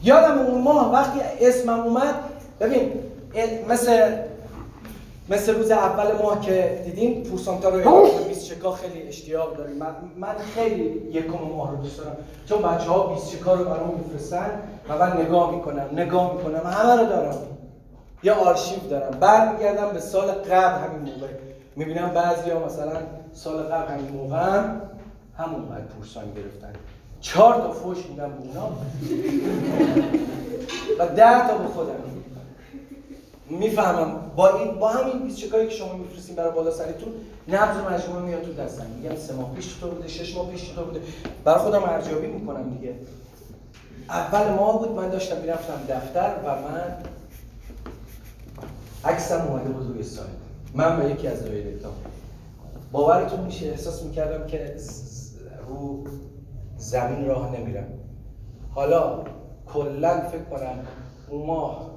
یادم 0.03 0.39
اون 0.39 0.61
ماه 0.61 0.93
وقتی 0.93 1.19
اسمم 1.41 1.79
اومد 1.79 2.15
ببین 2.59 2.93
مثل 3.69 4.17
مثل 5.29 5.55
روز 5.55 5.71
اول 5.71 6.11
ماه 6.21 6.41
که 6.41 6.81
دیدیم 6.85 7.23
پورسانتا 7.23 7.69
رو 7.69 8.07
20 8.27 8.45
چکا 8.45 8.71
خیلی 8.71 9.07
اشتیاق 9.07 9.57
داریم. 9.57 9.75
من, 9.75 9.95
من 10.17 10.35
خیلی 10.55 10.83
یکم 11.11 11.37
ماه 11.55 11.71
رو 11.71 11.77
دوست 11.77 11.97
دارم. 11.97 12.17
چون 12.45 12.61
بچه 12.61 12.89
ها 12.89 13.07
20 13.07 13.31
چکا 13.31 13.53
رو 13.53 13.65
برام 13.65 13.93
میفرستن 13.97 14.59
و 14.89 14.97
من 14.97 15.21
نگاه 15.21 15.55
می‌کنم 15.55 15.89
نگاه 15.93 16.33
می‌کنم. 16.33 16.61
همه 16.65 17.01
رو 17.01 17.05
دارم. 17.07 17.37
یه 18.23 18.33
آرشیو 18.33 18.79
دارم. 18.89 19.19
برمیگردم 19.19 19.89
به 19.93 19.99
سال 19.99 20.31
قبل 20.31 20.81
همین 20.83 21.13
موقع. 21.13 21.27
می‌بینم 21.75 22.09
بعضی 22.09 22.49
ها 22.49 22.65
مثلا 22.65 22.93
سال 23.33 23.57
قبل 23.57 23.93
همین 23.93 24.11
موقع 24.11 24.37
هم 24.37 24.81
همون 25.37 25.65
باید 25.65 25.85
پورسان 25.85 26.23
گرفتن. 26.35 26.73
چهار 27.21 27.53
تا 27.53 27.71
فوش 27.71 27.97
میدم 28.09 28.29
به 28.29 28.47
اونا. 28.47 28.71
و 30.99 31.07
ده 31.07 31.47
تا 31.47 31.57
به 31.57 31.67
خودم. 31.67 32.14
می‌فهمم. 33.49 34.31
با 34.35 34.57
این 34.57 34.79
با 34.79 34.89
همین 34.89 35.23
20 35.23 35.37
چکایی 35.37 35.67
که 35.67 35.75
شما 35.75 35.93
میفرستین 35.93 36.35
برای 36.35 36.51
بالا 36.51 36.71
سریتون 36.71 37.13
نبض 37.47 37.77
مجموعه 37.77 38.21
میاد 38.25 38.41
تو 38.41 38.53
دستم 38.53 38.85
میگم 38.85 39.15
سه 39.15 39.33
ماه 39.33 39.55
پیش 39.55 39.73
تو 39.73 39.89
بوده 39.89 40.07
شش 40.07 40.35
ماه 40.35 40.51
پیش 40.51 40.69
تو 40.69 40.85
بوده. 40.85 41.01
برای 41.43 41.59
خودم 41.59 41.83
ارزیابی 41.83 42.27
می‌کنم 42.27 42.69
دیگه. 42.69 42.95
اول 44.09 44.53
ماه 44.53 44.79
بود 44.79 44.91
من 44.91 45.09
داشتم 45.09 45.41
می‌رفتم 45.41 45.79
دفتر 45.89 46.33
و 46.45 46.49
من 46.49 46.95
عکسم 49.05 49.47
اومده 49.47 49.69
بود 49.69 49.87
روی 49.87 50.03
سایت. 50.03 50.29
من 50.73 50.99
به 50.99 51.09
یکی 51.09 51.27
از 51.27 51.45
دایرکتام 51.45 51.93
باورتون 52.91 53.39
میشه 53.39 53.65
احساس 53.65 54.03
می‌کردم 54.03 54.47
که 54.47 54.75
رو 55.67 56.03
زمین 56.77 57.27
راه 57.27 57.59
نمیرم. 57.59 57.87
حالا 58.75 59.23
کلا 59.73 60.21
فکر 60.21 60.43
کنم 60.43 60.79
اون 61.29 61.45
ماه 61.45 61.94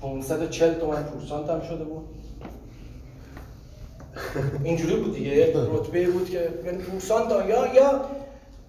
540 0.00 0.74
تومن 0.74 1.02
پورسانت 1.02 1.50
هم 1.50 1.60
شده 1.60 1.84
بود. 1.84 2.08
اینجوری 4.64 4.96
بود 4.96 5.14
دیگه 5.14 5.52
رتبه 5.52 6.10
بود 6.10 6.30
که 6.30 6.48
یعنی 6.64 6.78
پورسانت 6.78 7.30
یا 7.48 7.74
یا 7.74 8.04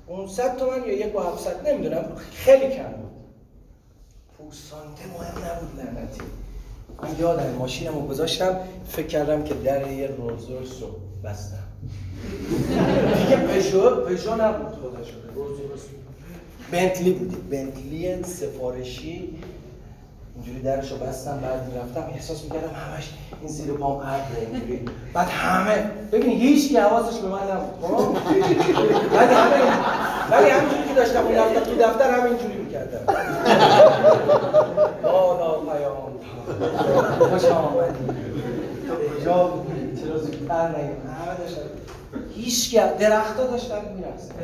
500 0.08 0.58
تومن 0.58 0.84
یا 0.88 0.94
یک 0.94 1.14
با 1.14 1.24
700 1.24 1.70
نمی‌دونم 1.70 2.06
خیلی 2.34 2.76
کم 2.76 2.84
بود. 2.84 3.12
پورسانت 4.38 5.00
مهم 5.14 5.52
نبود 5.52 5.80
لعنتی. 5.80 6.22
من 7.04 7.10
یادم 7.20 7.54
ماشینم 7.60 7.96
رو 7.96 8.08
گذاشتم 8.08 8.60
فکر 8.88 9.08
کردم 9.08 9.44
که 9.44 9.54
در 9.54 9.92
یه 9.92 10.08
روز 10.08 10.50
رو 10.82 10.88
بستم. 11.24 11.64
دیگه 13.24 13.38
پژو 13.38 14.06
پژو 14.06 14.36
نبود 14.36 14.76
خدا 14.76 15.04
شده 15.04 15.30
بنتلی 16.72 17.12
بود 17.12 17.50
بنتلی 17.50 18.24
سفارشی 18.24 19.40
اینجوری 20.40 20.62
درشو 20.62 20.98
بستم 20.98 21.40
بعد 21.40 21.68
می‌رفتم 21.68 22.14
احساس 22.14 22.44
می‌کردم 22.44 22.68
همش 22.68 23.10
این 23.42 23.50
زیر 23.50 23.74
پام 23.74 24.02
عرضه 24.02 24.52
اینجوری. 24.52 24.86
بعد 25.14 25.28
همه 25.28 25.92
ببین 26.12 26.30
هیچ 26.30 26.70
کی 26.70 26.78
حواسش 26.78 27.18
به 27.18 27.28
من 27.28 27.40
نبود 27.52 27.82
خب؟ 27.82 28.14
بعد 29.16 29.32
همه 29.32 29.58
ولی 30.32 30.50
همینجوری 30.50 30.84
که 30.88 30.94
داشتم 30.96 31.24
می‌رفتم 31.24 31.60
تو 31.60 31.76
دفتر 31.76 32.12
همه 32.12 32.24
اینجوری 32.24 32.58
می‌کردم 32.58 33.06
بالا 35.04 35.60
پیام. 35.60 36.12
خوش 37.30 37.46
آمدی. 37.46 38.14
کجا 39.22 39.44
بودی؟ 39.44 40.02
چرا 40.02 40.18
زودتر 40.18 40.68
نگیم 40.68 41.02
همه 41.26 41.38
داشتن. 41.38 41.62
هیچ 42.36 42.70
کی 42.70 42.78
درختا 43.00 43.48
داشتن 43.48 43.82
می‌رفتن. 43.96 44.36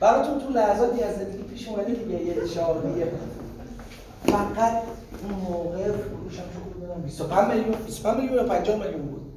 براتون 0.00 0.38
تو 0.38 0.52
لحظاتی 0.52 1.02
از 1.02 1.16
زندگی 1.16 1.42
پیش 1.42 1.68
اومده 1.68 1.92
دیگه 1.92 2.24
یه 2.24 2.42
اشاره 2.42 2.80
فقط 4.26 4.82
اون 5.22 5.34
موقع 5.40 5.92
فروشم 5.92 6.36
چه 6.42 6.86
کنم 6.86 7.02
25 7.02 7.48
میلیون 7.54 7.74
25 7.86 8.16
میلیون 8.16 8.36
یا 8.36 8.44
50 8.44 8.76
میلیون 8.76 9.02
بود؟ 9.02 9.32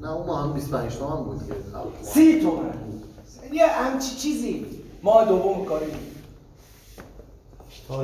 نه 0.00 0.10
اون 0.12 0.26
ما 0.26 0.42
هم 0.42 0.52
25 0.52 0.96
تومن 0.96 1.24
بود 1.24 1.38
که. 1.46 1.54
30 2.02 2.40
تومن. 2.40 2.62
بود 2.70 3.02
یه 3.52 3.66
همچی 3.66 4.16
چیزی. 4.16 4.66
ما 5.02 5.24
دوم 5.24 5.64
کاری 5.64 5.86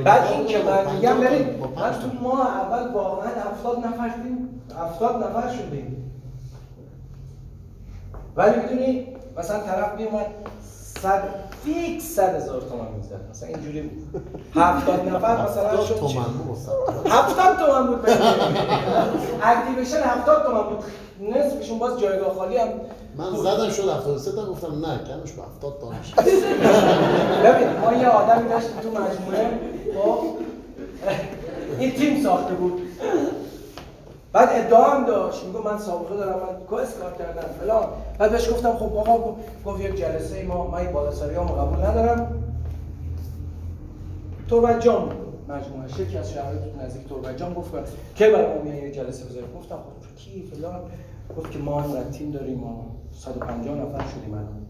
بعد 0.05 0.31
این 0.31 0.45
که 0.47 0.63
من 0.63 0.95
میگم 0.95 1.19
ببین 1.19 1.59
من 1.75 1.91
تو 1.99 2.23
ماه 2.23 2.47
اول 2.47 2.93
واقعا 2.93 3.29
70 3.29 3.85
نفر 3.85 4.09
شدیم 4.09 4.61
70 4.77 5.23
نفر 5.23 5.53
شدیم 5.53 6.11
ولی 8.35 8.61
می‌دونی 8.61 9.07
مثلا 9.37 9.59
طرف 9.59 9.95
میومد 9.99 10.25
صد 11.01 11.23
fix 11.65 12.03
صد 12.03 12.35
هزار 12.35 12.61
تومن 12.61 12.91
می‌زد. 12.97 13.29
مثلا 13.29 13.49
اینجوری 13.49 13.81
بود. 13.81 14.21
هفتاد 14.55 15.09
نفر 15.09 15.49
مثلا 15.49 15.85
شد 15.85 15.95
تومن 15.95 16.23
بود. 16.23 16.57
هفتاد 17.05 17.57
تومن 17.57 17.87
بود 17.87 18.09
activation 19.43 19.97
هفتاد 19.97 20.43
تومن 20.45 20.63
بود. 20.63 20.83
نصفشون 21.21 21.79
باز 21.79 21.99
جایگاه 21.99 22.35
خالی 22.35 22.57
هم 22.57 22.67
من 23.17 23.35
زدم 23.35 23.69
شد 23.69 23.89
73 23.89 24.31
تا 24.31 24.45
گفتم 24.45 24.85
نه 24.85 24.97
کمش 24.97 25.31
به 25.31 25.41
70 25.41 25.79
تا 25.79 25.87
ببین 27.43 27.67
ما 27.79 27.93
یه 27.93 28.07
آدمی 28.07 28.49
داشتیم 28.49 28.79
تو 28.81 28.89
مجموعه 28.89 29.59
خب 30.03 30.19
این 31.79 31.91
تیم 31.91 32.23
ساخته 32.23 32.53
بود. 32.53 32.81
بعد 34.33 34.49
ادعا 34.51 34.83
هم 34.83 35.05
داشت. 35.05 35.43
میگه 35.45 35.59
من 35.59 35.77
سابقه 35.77 36.17
دارم 36.17 36.39
من 36.39 36.65
کوس 36.69 36.93
کار 36.93 37.13
کردم 37.13 37.47
فلان. 37.61 37.87
بعد 38.17 38.31
بهش 38.31 38.49
گفتم 38.49 38.73
خب 38.73 38.97
آقا 38.97 39.35
گفت 39.65 39.81
یک 39.81 39.95
جلسه 39.95 40.43
ما 40.43 40.67
من 40.67 40.91
بالاسری 40.91 41.35
ها 41.35 41.43
قبول 41.43 41.85
ندارم. 41.85 42.43
تربتجان 44.49 45.11
مجموعه 45.47 46.01
یکی 46.01 46.17
از 46.17 46.31
شهرهای 46.31 46.57
نزدیک 46.85 47.09
تربتجان 47.09 47.53
گفت 47.53 47.71
که 48.15 48.29
برای 48.29 48.59
ما 48.59 48.73
یه 48.75 48.91
جلسه 48.91 49.25
بذاریم 49.25 49.49
گفتم 49.59 49.75
خب 49.75 50.15
کی؟ 50.15 50.51
فلان. 50.53 50.79
گفت 51.37 51.51
که 51.51 51.59
ما 51.59 51.83
اینقدر 51.83 52.09
تیم 52.09 52.31
داریم 52.31 52.57
ما 52.57 52.85
150 53.13 53.75
نفر 53.75 54.03
شدیم 54.09 54.33
الان. 54.33 54.65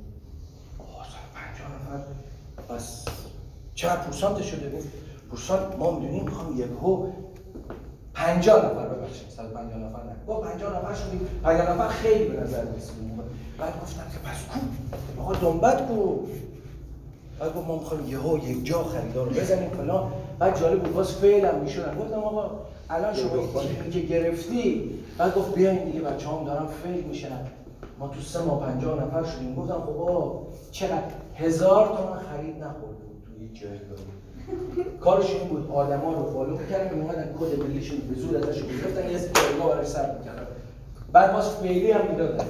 150 0.77 1.71
نفر. 1.71 2.75
بس 2.75 3.05
چقدر 3.75 4.01
پورسانت 4.01 4.41
شده؟ 4.41 4.77
گفت 4.77 4.87
پورسانت 5.29 5.75
ما 5.79 5.91
می‌دونیم 5.91 6.23
می‌خوام 6.23 6.59
یکهو 6.59 7.07
50 8.13 8.65
نفر 8.65 8.87
ببخشید 8.87 9.29
150 9.29 9.79
نفر 9.79 10.03
نه 10.03 10.15
با 10.31 10.39
50 10.39 10.77
نفر 10.77 10.93
شدیم. 10.93 11.27
50 11.43 11.71
نفر 11.71 11.87
خیلی 11.87 12.25
به 12.25 12.41
نظر 12.41 12.63
میسید 12.63 12.95
بعد 13.57 13.73
گفتم 13.81 14.03
که 14.11 14.29
پس 14.29 14.45
کو. 14.45 15.21
آقا 15.21 15.33
دنبت 15.33 15.87
کو. 15.87 16.19
بعد 17.39 17.55
گفت 17.55 17.67
ما 17.67 17.77
می‌خوایم 17.79 18.07
یهو 18.07 18.37
یک 18.37 18.65
جا 18.65 18.83
خریدار 18.83 19.25
رو 19.25 19.31
بزنیم 19.31 19.69
فلان. 19.69 20.11
بعد 20.39 20.59
جالب 20.59 20.83
بود 20.83 20.95
واسه 20.95 21.13
فعلا 21.13 21.59
می‌شدن. 21.59 21.97
گفتم 21.99 22.19
آقا 22.19 22.51
الان 22.89 23.13
شما 23.13 23.61
که 23.91 23.99
گرفتی. 23.99 24.99
بعد 25.17 25.35
گفت 25.35 25.55
بیاین 25.55 25.83
دیگه 25.83 25.99
بچه‌هام 25.99 26.45
دارن 26.45 26.65
فیل 26.65 27.03
میشن. 27.03 27.47
ما 27.99 28.07
تو 28.07 28.21
سه 28.21 28.41
ماه 28.43 28.59
پنجاه 28.59 29.03
نفر 29.03 29.23
شدیم. 29.23 29.55
گفتم 29.55 29.73
خب 29.73 30.01
آقا 30.01 30.41
چقدر 30.71 31.03
هزار 31.35 31.87
تومن 31.87 32.19
خرید 32.19 32.55
نخورده 32.55 33.03
بود 33.05 33.23
تو 33.25 33.59
جایگاه 33.59 33.97
کارش 35.01 35.29
این 35.29 35.47
بود 35.47 35.71
آدما 35.71 36.13
رو 36.13 36.33
فالو 36.33 36.57
می‌کردن 36.57 36.95
میومدن 36.95 37.35
کد 37.39 37.59
ملیشون 37.59 37.97
به 37.97 38.19
زور 38.19 38.37
ازش 38.37 38.63
می‌گرفتن 38.63 39.09
یه 39.09 39.19
جایگاه 39.19 39.75
براش 39.75 39.87
ثبت 39.87 40.17
می‌کردن. 40.17 40.47
بعد 41.11 41.33
باز 41.33 41.49
فعلی 41.49 41.91
هم 41.91 42.01
می‌دادن. 42.11 42.45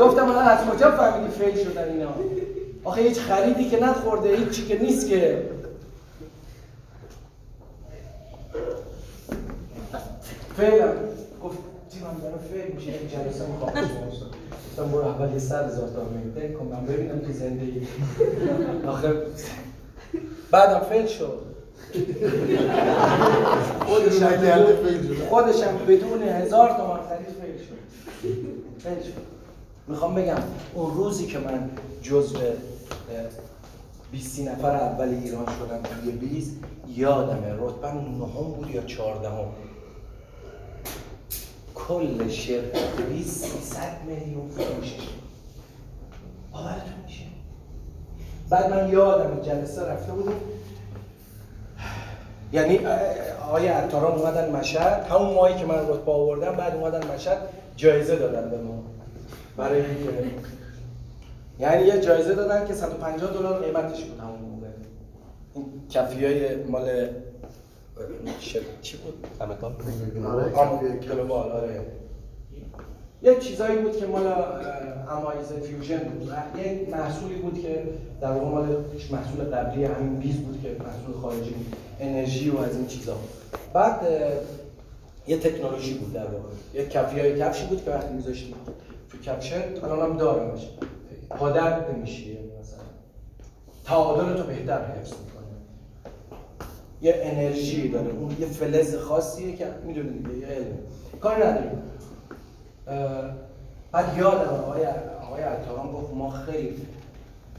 گفتم 0.00 0.28
الان 0.28 0.44
از 0.44 0.58
کجا 0.58 0.90
فهمیدی 0.90 1.32
فیل 1.32 1.64
شدن 1.64 1.88
اینا. 1.88 2.08
آخه 2.84 3.00
هیچ 3.00 3.18
خریدی 3.18 3.70
که 3.70 3.84
نخورده 3.84 4.36
هیچ 4.36 4.50
چی 4.50 4.66
که 4.66 4.78
نیست 4.82 5.08
که. 5.08 5.42
فعلا 10.56 10.88
گفت 11.44 11.58
تیمم 11.90 12.16
داره 12.22 12.36
فعل 12.52 12.72
میشه 12.72 12.88
یک 12.88 13.12
جلسه 13.12 13.44
می‌خوام. 13.46 13.72
گفتم 14.76 14.90
برو 14.90 15.04
اول 15.04 15.32
یه 15.32 15.38
صد 15.38 15.68
هزار 15.68 15.88
تا 15.88 16.04
میده. 16.04 16.52
کن 16.52 16.66
من 16.66 16.86
ببینم 16.86 17.18
تو 17.18 17.32
زندگی. 17.32 17.86
آخه 18.88 19.12
بعدم 20.50 20.80
فیل 20.80 21.06
شد. 21.06 21.38
خودش 23.86 24.22
هم 24.22 24.28
نکرده 24.28 24.76
فیل 24.76 25.16
شد. 25.16 25.28
خودش 25.28 25.62
هم 25.62 25.78
بدون 25.88 26.22
هزار 26.22 26.68
تومن 26.68 27.00
خرید 27.08 27.26
فیل 27.26 27.66
شد. 27.66 27.78
فیل 28.78 29.02
شد. 29.02 29.20
می‌خوام 29.88 30.14
بگم 30.14 30.38
اون 30.74 30.94
روزی 30.94 31.26
که 31.26 31.38
من 31.38 31.70
جزو 32.02 32.38
20 34.12 34.40
نفر 34.40 34.76
اول 34.76 35.08
ایران 35.08 35.46
شدم 35.46 35.80
توی 36.02 36.12
20 36.12 36.52
یادمه 36.96 37.54
رتبه 37.58 37.92
نهم 37.92 38.52
بود 38.56 38.70
یا 38.70 38.82
چهاردهم. 38.82 39.48
کل 41.76 42.28
شرکت 42.28 43.02
20 43.10 43.44
300 43.44 43.82
میلیون 44.06 44.48
فروشش 44.48 45.08
باورتون 46.52 46.94
میشه؟ 47.04 47.24
بعد 48.50 48.70
من 48.70 48.92
یادم 48.92 49.40
جلسه 49.40 49.82
رفته 49.82 50.12
بودیم 50.12 50.40
یعنی 52.52 52.80
آقای 53.48 53.66
عطاران 53.66 54.18
اومدن 54.18 54.50
مشهد. 54.50 55.06
همون 55.10 55.34
ماهی 55.34 55.54
که 55.54 55.66
من 55.66 55.88
رتبه 55.88 56.12
آوردم 56.12 56.52
بعد 56.52 56.74
اومدن 56.74 57.14
مشهد 57.14 57.38
جایزه 57.76 58.16
دادن 58.16 58.50
به 58.50 58.58
ما. 58.58 58.82
برای 59.56 59.82
یعنی 61.58 61.86
یه 61.86 62.00
جایزه 62.00 62.34
دادن 62.34 62.66
که 62.66 62.74
150 62.74 63.32
دلار 63.32 63.64
قیمتش 63.64 64.04
بود 64.04 64.20
همون 64.20 64.38
موقع. 64.38 64.66
این 65.54 65.64
کفی 65.90 66.24
های 66.24 66.56
مال. 66.56 67.08
چی 68.82 68.96
بود؟ 68.96 69.26
آره، 70.26 70.52
آم- 70.54 70.78
کفی- 70.78 71.08
global 71.08 71.50
آره. 71.52 71.80
یه 73.22 73.38
چیزایی 73.40 73.78
بود 73.78 73.96
که 73.96 74.06
مال 74.06 74.26
امایز 75.10 75.46
fusion 75.52 75.98
بود. 75.98 76.32
یه 76.58 76.88
محصولی 76.90 77.34
بود 77.34 77.62
که 77.62 77.82
در 78.20 78.30
واقع 78.32 78.44
مال 78.46 78.84
محصول 79.10 79.44
قبلی 79.44 79.84
همین 79.84 80.16
بیز 80.16 80.36
بود 80.36 80.62
که 80.62 80.68
محصول 80.84 81.14
خارجی 81.22 81.54
انرژی 82.00 82.50
و 82.50 82.58
از 82.58 82.76
این 82.76 82.86
چیزا. 82.86 83.16
بعد 83.72 84.00
یه 85.26 85.38
تکنولوژی 85.38 85.94
بود 85.94 86.12
در 86.12 86.24
واقع. 86.26 86.48
یه 86.74 86.86
کفی 86.88 87.20
های 87.20 87.40
کفشی 87.40 87.66
بود 87.66 87.84
که 87.84 87.90
وقتی 87.90 88.14
میذاشتیم 88.14 88.54
تو 89.10 89.18
کفشن 89.18 89.62
الان 89.84 90.10
هم 90.10 90.16
دارمش. 90.16 90.68
پادر 91.30 91.90
نمیشه 91.92 92.26
یعنی 92.26 92.46
مثلا. 92.60 92.78
تعادل 93.84 94.36
تو 94.36 94.42
بهتر 94.42 94.84
حفظ 94.84 95.12
می‌کنه 95.12 95.35
یه 97.02 97.20
انرژی 97.22 97.88
داره. 97.88 98.10
اون 98.10 98.36
یه 98.40 98.46
فلز 98.46 98.96
خاصیه 98.96 99.56
که 99.56 99.66
می‌دونید 99.84 100.28
دیگه 100.28 100.38
یه 100.38 100.46
علمه 100.46 100.78
کاری 101.20 101.42
نداریم. 101.42 101.82
بعد 103.92 104.18
یادم 104.18 104.54
آقای 104.54 104.86
آقای 105.22 105.42
عطاران 105.42 105.92
گفت 105.92 106.14
ما 106.14 106.30
خیلی 106.30 106.86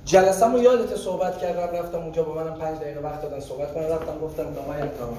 جلسه 0.06 0.46
رو 0.46 0.60
یادت 0.60 0.96
صحبت 0.96 1.38
کردم 1.38 1.78
رفتم 1.78 1.98
اونجا 1.98 2.24
با 2.24 2.34
منم 2.34 2.54
پنج 2.54 2.78
دقیقه 2.78 3.00
وقت 3.00 3.22
دادن 3.22 3.40
صحبت 3.40 3.74
کنم 3.74 3.84
رفتم 3.84 4.20
گفتم 4.22 4.44
که 4.44 4.60
آقای 4.60 4.82
عطاران 4.82 5.18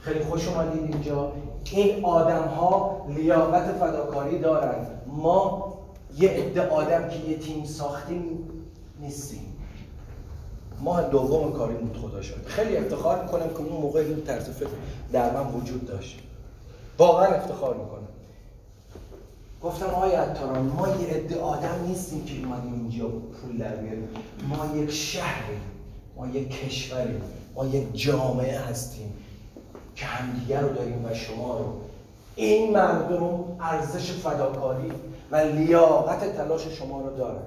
خیلی 0.00 0.20
خوش 0.20 0.48
اومدید 0.48 0.94
اینجا. 0.94 1.32
این 1.72 2.04
آدم 2.04 2.42
ها 2.42 3.06
لیاقت 3.08 3.72
فداکاری 3.72 4.38
دارن. 4.38 4.86
ما 5.06 5.74
یه 6.18 6.30
عده 6.30 6.68
آدم 6.68 7.08
که 7.08 7.30
یه 7.30 7.38
تیم 7.38 7.64
ساختیم 7.64 8.38
نیستیم. 9.00 9.53
ماه 10.84 11.08
دوم 11.08 11.52
کاری 11.52 11.74
بود 11.74 11.98
خدا 12.02 12.22
شد 12.22 12.46
خیلی 12.46 12.76
افتخار 12.76 13.22
می‌کنم 13.22 13.48
که 13.48 13.58
اون 13.58 13.82
موقع 13.82 14.00
این 14.00 14.22
طرز 14.24 14.50
فکر 14.50 14.68
در 15.12 15.30
من 15.30 15.46
وجود 15.46 15.86
داشت. 15.86 16.18
واقعا 16.98 17.26
افتخار 17.26 17.74
می‌کنم. 17.74 18.08
گفتم 19.62 19.86
آقای 19.86 20.12
عطاران 20.12 20.64
ما 20.64 20.88
یه 20.88 21.08
عده 21.08 21.40
آدم 21.40 21.84
نیستیم 21.86 22.24
که 22.24 22.34
اومدیم 22.46 22.72
اینجا 22.72 23.08
پول 23.08 23.58
در 23.58 23.76
بیاریم. 23.76 24.08
ما 24.48 24.76
یک 24.76 24.90
شهریم 24.90 25.60
ما 26.16 26.26
یک 26.26 26.66
کشوریم 26.66 27.22
ما 27.54 27.66
یک 27.66 27.96
جامعه 27.96 28.58
هستیم 28.58 29.12
که 29.96 30.04
همدیگه 30.04 30.60
رو 30.60 30.68
داریم 30.68 31.04
و 31.04 31.14
شما 31.14 31.58
رو. 31.58 31.64
این 32.36 32.72
مردم 32.72 33.44
ارزش 33.60 34.12
فداکاری 34.12 34.92
و 35.30 35.36
لیاقت 35.36 36.36
تلاش 36.36 36.68
شما 36.68 37.00
رو 37.00 37.16
دارن. 37.16 37.42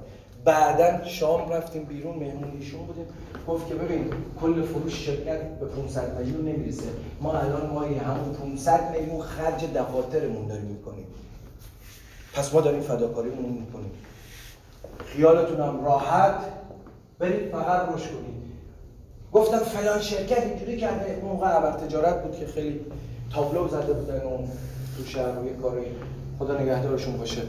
بعدا 0.48 1.06
شام 1.06 1.50
رفتیم 1.50 1.84
بیرون 1.84 2.16
مهمون 2.16 2.52
ایشون 2.60 2.86
بودیم. 2.86 3.06
گفت 3.48 3.68
که 3.68 3.76
ببین 3.76 4.10
کل 4.42 4.62
فروش 4.62 5.06
شرکت 5.06 5.60
به 5.60 5.66
500 5.66 6.20
میلیون 6.20 6.46
نمی‌رسه. 6.46 6.84
ما 7.22 7.34
الان 7.34 7.70
ماهی 7.70 7.96
همون 7.96 8.34
500 8.34 8.92
میلیون 8.92 9.22
خرج 9.22 9.66
دفاترمون 9.74 10.48
داریم 10.48 10.66
می‌کنیم. 10.66 11.06
پس 12.34 12.54
ما 12.54 12.62
داریم 12.62 12.82
فداکاریمون 12.82 13.52
می‌کنیم. 13.52 13.92
خیالتون 15.06 15.62
هم 15.68 15.86
راحت. 15.86 16.36
برید 17.20 17.52
فقط 17.52 17.90
روش 17.90 18.02
کنید. 18.02 18.38
گفتم 19.34 19.58
فلان 19.58 20.02
شرکت 20.02 20.44
اینجوری 20.44 20.78
کرده. 20.78 21.20
اون 21.22 21.32
موقع 21.32 21.72
تجارت 21.72 22.24
بود 22.24 22.40
که 22.40 22.46
خیلی 22.46 22.82
تابلو 23.34 23.68
زده 23.68 23.94
بودن 23.94 24.18
و 24.24 24.38
تو 24.98 25.06
شهر 25.06 25.32
روی 25.32 25.50
کاری. 25.50 25.86
خدا 26.40 26.58
نگهدارشون 26.60 27.18
باشه. 27.18 27.42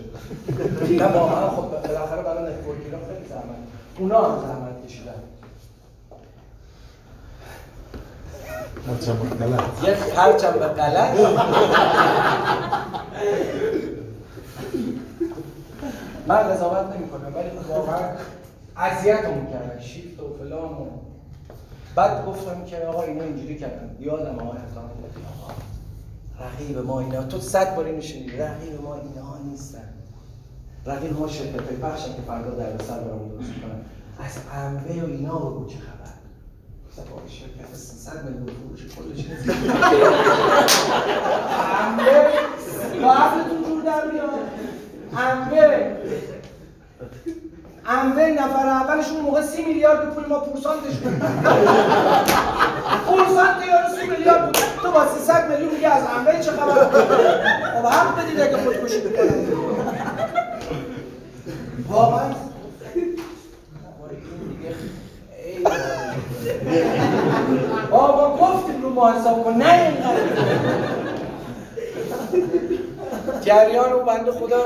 نه 0.90 1.04
واقعا 1.04 1.48
خب 1.48 1.62
بالاخره 1.62 2.22
برای 2.22 2.52
networking 2.52 2.92
خیلی 2.92 3.28
زحمت 3.28 3.44
اونا 3.98 4.22
هم 4.22 4.40
زحمت 4.40 4.86
کشیدن. 4.86 5.12
یه 9.82 9.94
پرچم 9.94 10.52
به 10.52 10.66
غلط. 10.66 11.18
من 16.26 16.36
قضاوت 16.36 16.96
نمی 16.96 17.08
کنم 17.08 17.34
ولی 17.34 17.50
خب 17.50 17.70
واقعا 17.70 18.08
اذیتمون 18.76 19.46
کردن 19.46 19.80
شیفت 19.80 20.20
و 20.20 20.36
فلان 20.38 20.72
و 20.72 20.86
بعد 21.94 22.26
گفتم 22.26 22.64
که 22.64 22.76
آقا 22.76 23.02
اینا 23.02 23.24
اینجوری 23.24 23.58
کردن. 23.58 23.96
یادم 24.00 24.38
آقای 24.38 24.58
آقا 24.58 24.88
رقیب 26.40 26.78
ما 26.78 27.00
اینا. 27.00 27.22
تو 27.22 27.40
صد 27.40 27.76
باری 27.76 27.92
میشینی 27.92 28.36
رقیب 28.36 28.82
ما 28.82 28.94
اینها 28.94 29.38
نیستن. 29.50 29.88
رقیب 30.86 31.18
ما 31.20 31.28
شرکت 31.28 31.66
های 31.66 31.76
بخشن 31.76 32.16
که 32.16 32.22
فردا 32.26 32.50
در 32.50 32.84
سر 32.84 32.98
برامون 32.98 33.28
درست 33.28 33.50
کنن 33.50 33.80
از 34.26 34.38
انبه 34.54 35.02
و 35.02 35.06
اینا 35.06 35.38
بگو 35.38 35.66
چه 35.66 35.78
خبر؟ 35.78 35.98
آقا 36.98 37.22
شرکت 37.28 37.74
300 37.74 38.24
میلیون 38.24 38.46
فروش 38.46 38.92
خودش 38.94 39.24
با 43.02 43.12
عقلتون 43.12 43.64
جور 43.64 43.82
در 43.84 44.10
میاد 44.12 44.30
انبه 45.16 45.96
انبه 47.86 48.26
نفر 48.26 48.66
اولش 48.68 49.08
اون 49.08 49.20
موقع 49.20 49.42
سی 49.42 49.64
میلیارد 49.64 50.14
پول 50.14 50.26
ما 50.26 50.40
پورسانتش 50.40 50.94
بود. 50.94 51.12
پورسانت 53.06 53.66
یارو 53.66 53.96
سی 54.00 54.06
میلیارد 54.10 54.46
بود. 54.46 54.67
تو 54.82 54.90
با 54.92 55.06
300 55.18 55.50
میلیون 55.50 55.74
میگه 55.74 55.88
از 55.88 56.02
انبه 56.16 56.44
چه 56.44 56.50
خبر؟ 56.50 56.84
خب 57.80 57.86
حق 57.86 58.18
بدید 58.18 58.40
اگه 58.40 58.56
خودکشی 58.56 59.00
بکنن 59.00 59.46
واقعا. 61.88 62.34
بابا 67.90 68.36
گفتیم 68.36 68.82
رو 68.82 68.90
ما 68.90 69.12
حساب 69.12 69.44
کن 69.44 69.52
نه 69.52 69.72
اینقدر. 69.72 70.20
جریان 73.40 73.92
رو 73.92 74.04
بنده 74.04 74.32
خدا 74.32 74.60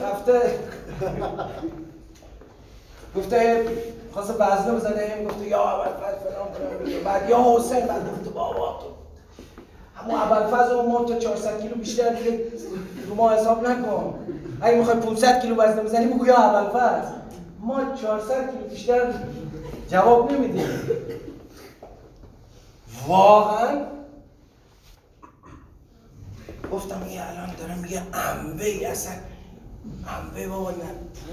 رفته. 0.00 0.40
گفته 3.16 3.64
خواست 4.12 4.30
وزنه 4.40 4.72
بزنه 4.72 5.14
هم 5.18 5.24
گفته 5.24 5.46
یا 5.46 5.62
اول 5.62 5.84
فلان 5.84 6.48
فلان. 6.84 7.04
بعد 7.04 7.30
یا 7.30 7.44
حسین 7.56 7.86
بعد 7.86 8.10
گفته 8.12 8.30
بابا 8.30 8.78
تو 8.80 8.99
همون 10.02 10.14
اول 10.14 10.46
فاز 10.46 10.70
اون 10.70 10.92
ما 10.92 11.04
تا 11.04 11.18
400 11.18 11.60
کیلو 11.62 11.74
بیشتر 11.74 12.14
دیگه 12.14 12.40
رو 13.08 13.14
ما 13.14 13.32
حساب 13.32 13.68
نکن. 13.68 14.14
اگه 14.60 14.78
می‌خوای 14.78 14.96
500 14.96 15.42
کیلو 15.42 15.56
وزن 15.56 15.82
بزنی 15.82 16.06
بگو 16.06 16.26
یا 16.26 16.36
اول 16.36 16.70
فاز 16.70 17.04
ما 17.60 17.94
400 18.02 18.50
کیلو 18.50 18.68
بیشتر 18.70 19.14
جواب 19.90 20.32
نمیدیم. 20.32 20.68
واقعا؟ 23.08 23.80
گفتم 26.72 27.02
این 27.08 27.20
الان 27.20 27.50
داره 27.58 27.74
میگه 27.74 28.02
انبه 28.12 28.88
اصلا. 28.88 29.12
انبه 30.06 30.48
بابا 30.48 30.70
نه. 30.70 30.76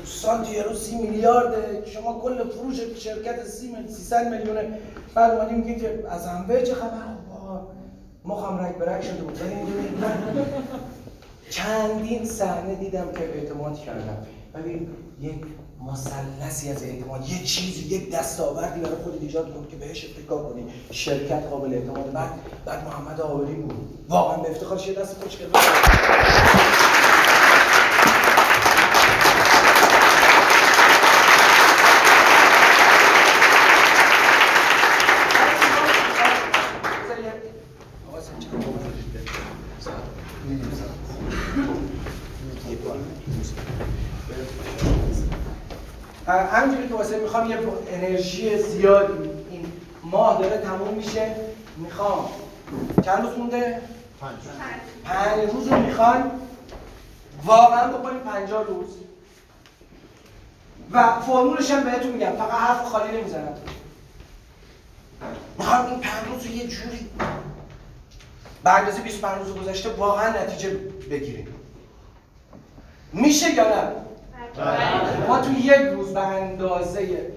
سانتی 0.05 0.51
یه 0.51 0.63
روز 0.63 0.83
سی 0.83 0.97
میلیارده. 0.97 1.83
شما 1.85 2.19
کل 2.19 2.49
فروش 2.49 2.79
شرکت 2.79 3.45
سی 3.45 3.67
میلیون 3.67 3.87
300 3.87 4.27
میلیونه. 4.27 4.79
بعد 5.15 5.31
اومدیم 5.31 5.79
که 5.79 6.03
از 6.09 6.27
انبه 6.27 6.63
چه 6.63 6.73
خبر؟ 6.73 6.87
خب 7.26 7.26
مخم 8.27 8.57
رک 8.57 8.75
برک 8.75 9.03
شده 9.03 9.23
بود. 9.23 9.41
ولی 9.41 9.55
می‌دونی 9.55 9.89
من 10.01 10.45
چندین 11.49 12.25
صحنه 12.25 12.75
دیدم 12.75 13.11
که 13.11 13.19
اعتماد 13.19 13.79
کردم. 13.79 14.17
ولی 14.53 14.87
یک 15.21 15.45
مثلثی 15.91 16.71
از 16.71 16.83
اعتماد 16.83 17.29
یه 17.29 17.43
چیزی 17.43 17.95
یک 17.95 18.11
دستاوردی 18.11 18.79
برای 18.79 18.95
خود 18.95 19.17
ایجاد 19.21 19.53
کن 19.53 19.67
که 19.71 19.75
بهش 19.75 20.05
اتکا 20.05 20.43
کنی. 20.43 20.65
شرکت 20.91 21.43
قابل 21.49 21.73
اعتماد. 21.73 22.11
بعد 22.13 22.29
بعد 22.65 22.85
محمد 22.85 23.21
آوری 23.21 23.53
بود. 23.53 24.05
واقعا 24.09 24.37
به 24.37 24.51
افتخارش 24.51 24.87
یه 24.87 24.93
دست 24.93 25.23
خوش 25.23 25.37
کرد 25.37 25.49
همینجوری 46.27 46.87
که 46.87 46.93
واسه 46.93 47.16
می‌خوام 47.27 47.49
یه 47.49 47.57
انرژی 47.91 48.63
زیادی. 48.63 49.29
این 49.51 49.71
ماه 50.03 50.39
داره 50.39 50.57
تموم 50.57 50.93
میشه. 50.93 51.35
می‌خوام. 51.77 52.29
چند 53.05 53.25
روز 53.25 53.37
مونده؟ 53.37 53.81
پنج. 54.21 54.39
پنج 55.03 55.49
روز 55.49 55.67
رو 55.67 55.79
می‌خوان. 55.79 56.31
واقعا 57.45 57.87
بکنیم 57.87 58.19
پنجاه 58.19 58.63
روز. 58.63 58.87
و 60.91 61.19
فرمولش 61.19 61.71
هم 61.71 61.83
بهتون 61.83 62.11
میگم. 62.11 62.31
فقط 62.31 62.51
حرف 62.51 62.85
خالی 62.85 63.17
نمی‌زنم. 63.17 63.53
می‌خوام 65.57 65.85
این 65.85 65.99
پنج 65.99 66.27
روز 66.33 66.45
رو 66.45 66.51
یه 66.51 66.67
جوری 66.67 67.09
به 68.63 68.73
اندازه 68.73 69.01
25 69.01 69.47
روز 69.47 69.55
گذشته 69.55 69.89
واقعا 69.89 70.43
نتیجه 70.43 70.69
بگیریم. 71.09 71.47
میشه 73.13 73.53
یا 73.53 73.63
نه؟ 73.63 74.06
ما 75.27 75.41
تو 75.41 75.51
یک 75.51 75.93
روز 75.93 76.13
به 76.13 76.19
اندازه 76.19 77.31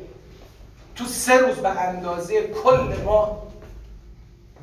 تو 0.96 1.04
سه 1.04 1.38
روز 1.38 1.56
به 1.56 1.68
اندازه 1.68 2.42
کل 2.42 3.02
ما 3.04 3.42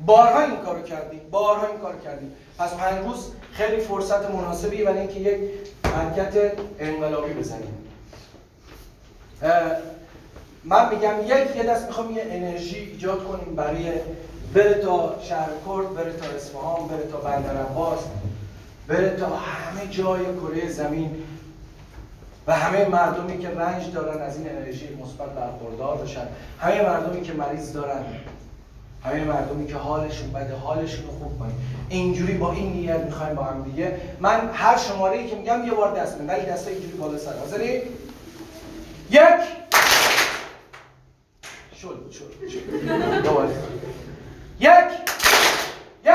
بارها 0.06 0.40
این 0.40 0.56
کارو 0.56 0.82
کردیم 0.82 1.20
بارها 1.30 1.66
این 1.66 1.78
کارو 1.78 1.98
کردیم. 2.00 2.32
پس 2.58 2.74
پنج 2.74 3.04
روز 3.04 3.32
خیلی 3.52 3.80
فرصت 3.80 4.30
مناسبی 4.30 4.84
برای 4.84 4.98
اینکه 4.98 5.20
یک 5.20 5.40
حرکت 5.94 6.52
انقلابی 6.78 7.32
بزنیم. 7.32 7.74
من 10.64 10.94
میگم 10.94 11.14
یک 11.24 11.56
یه 11.56 11.62
دست 11.62 11.86
می‌خوام 11.86 12.10
یه 12.10 12.26
انرژی 12.30 12.78
ایجاد 12.78 13.24
کنیم 13.24 13.54
برای 13.56 13.92
بره 14.54 14.74
تا 14.74 15.14
شهر 15.22 15.48
کرد 15.66 15.94
بره 15.94 16.12
تا 16.12 16.26
اصفهان 16.36 16.88
بره 16.88 17.06
تا 17.12 17.18
بندر 17.18 17.56
عباس 17.56 17.98
بره 18.88 19.16
تا 19.16 19.26
همه 19.26 19.86
جای 19.90 20.24
کره 20.24 20.68
زمین. 20.68 21.22
و 22.48 22.52
همه 22.52 22.88
مردمی 22.88 23.38
که 23.38 23.50
رنج 23.50 23.92
دارن 23.92 24.22
از 24.22 24.36
این 24.38 24.48
انرژی 24.48 24.88
مثبت 25.02 25.28
برخوردار 25.28 25.96
بشن. 25.96 26.26
همه 26.60 26.82
مردمی 26.82 27.22
که 27.22 27.32
مریض 27.32 27.72
دارن. 27.72 28.04
همه 29.04 29.24
مردمی 29.24 29.66
که 29.66 29.74
حالشون 29.74 30.32
بده 30.32 30.56
حالشون 30.56 31.06
رو 31.06 31.10
خوب 31.10 31.38
کنیم. 31.38 31.54
اینجوری 31.88 32.34
با 32.34 32.52
این 32.52 32.72
نیت 32.72 33.00
می‌خوایم 33.00 33.34
با 33.34 33.44
هم 33.44 33.62
دیگه. 33.62 34.00
من 34.20 34.50
هر 34.52 34.76
شماره 34.76 35.18
ای 35.18 35.26
که 35.26 35.36
میگم 35.36 35.64
یه 35.66 35.72
بار 35.72 36.00
دست 36.00 36.14
بزن 36.14 36.26
ولی 36.26 36.46
دستا 36.46 36.70
اینجوری 36.70 36.92
بالا 36.92 37.18
سر. 37.18 37.38
حاضری؟ 37.38 37.82
یک. 39.10 39.22
شل 41.74 41.88
شل 42.10 43.22
دوباره. 43.22 43.48
یک. 44.60 44.68
یک. 46.04 46.12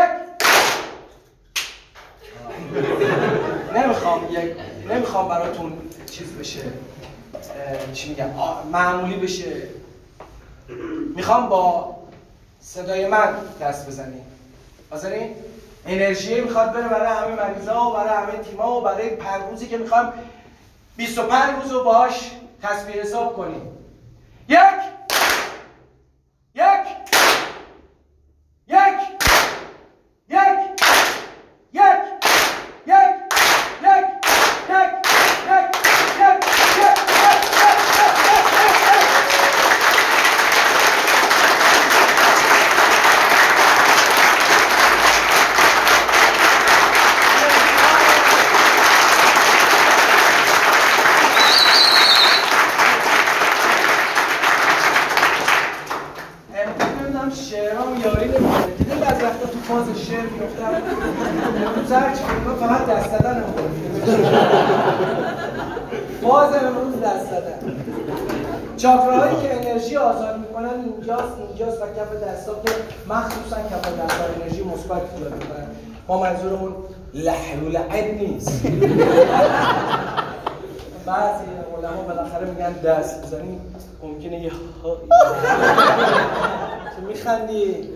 نمی‌خوام 3.75 4.21
یک. 4.31 4.72
نمی‌خوام 4.89 5.27
براتون 5.27 5.73
چیز 6.11 6.31
بشه 6.31 6.61
چی 7.93 8.09
میگم 8.09 8.29
معمولی 8.71 9.15
بشه. 9.15 9.67
می‌خوام 11.15 11.49
با 11.49 11.95
صدای 12.61 13.07
من 13.07 13.35
دست 13.61 13.87
بزنیم 13.87 14.25
حاضرین 14.89 15.35
انرژی 15.85 16.41
می‌خواد 16.41 16.73
بره 16.73 16.87
برای 16.87 17.07
همه 17.07 17.43
مریضا 17.43 17.89
و 17.89 17.93
برای 17.93 18.09
همه 18.09 18.43
تیما 18.43 18.77
و 18.77 18.81
برای 18.81 19.09
پنج 19.09 19.41
روزی 19.51 19.67
که 19.67 19.77
می‌خوام 19.77 20.13
25 20.97 21.63
روز 21.63 21.71
رو 21.71 21.83
باهاش 21.83 22.31
تصویر 22.61 23.01
حساب 23.01 23.35
کنیم. 23.35 23.61
یک 24.49 24.59
شعر 59.95 60.21
میفتم 60.21 60.81
امروز 61.67 61.91
هر 61.91 62.15
چی 62.15 62.23
فقط 62.59 62.85
دست 62.85 63.11
دادن 63.11 63.43
فاز 66.21 66.53
امروز 66.53 67.01
دست 67.01 67.31
دادن 67.31 67.75
چاکراهایی 68.77 69.35
که 69.35 69.55
انرژی 69.55 69.97
آزاد 69.97 70.39
می‌کنن 70.39 70.69
اینجاست 70.85 71.33
اینجاست 71.47 71.81
و 71.81 71.85
کف 71.85 72.23
دستا 72.23 72.53
که 72.65 72.71
مخصوصا 73.09 73.55
کف 73.55 73.81
دستا 73.81 74.23
انرژی 74.41 74.63
مثبت 74.63 75.01
ایجاد 75.15 75.33
می‌کنن. 75.33 75.67
ما 76.07 76.21
منظورمون 76.21 76.73
لحل 77.13 77.63
و 77.63 77.69
نیست. 78.19 78.61
بعضی 81.05 81.43
علما 81.77 82.01
بالاخره 82.07 82.49
میگن 82.49 82.71
دست 82.71 83.25
بزنی 83.25 83.59
ممکنه 84.03 84.39
یه 84.39 84.51
میخندی. 87.07 87.89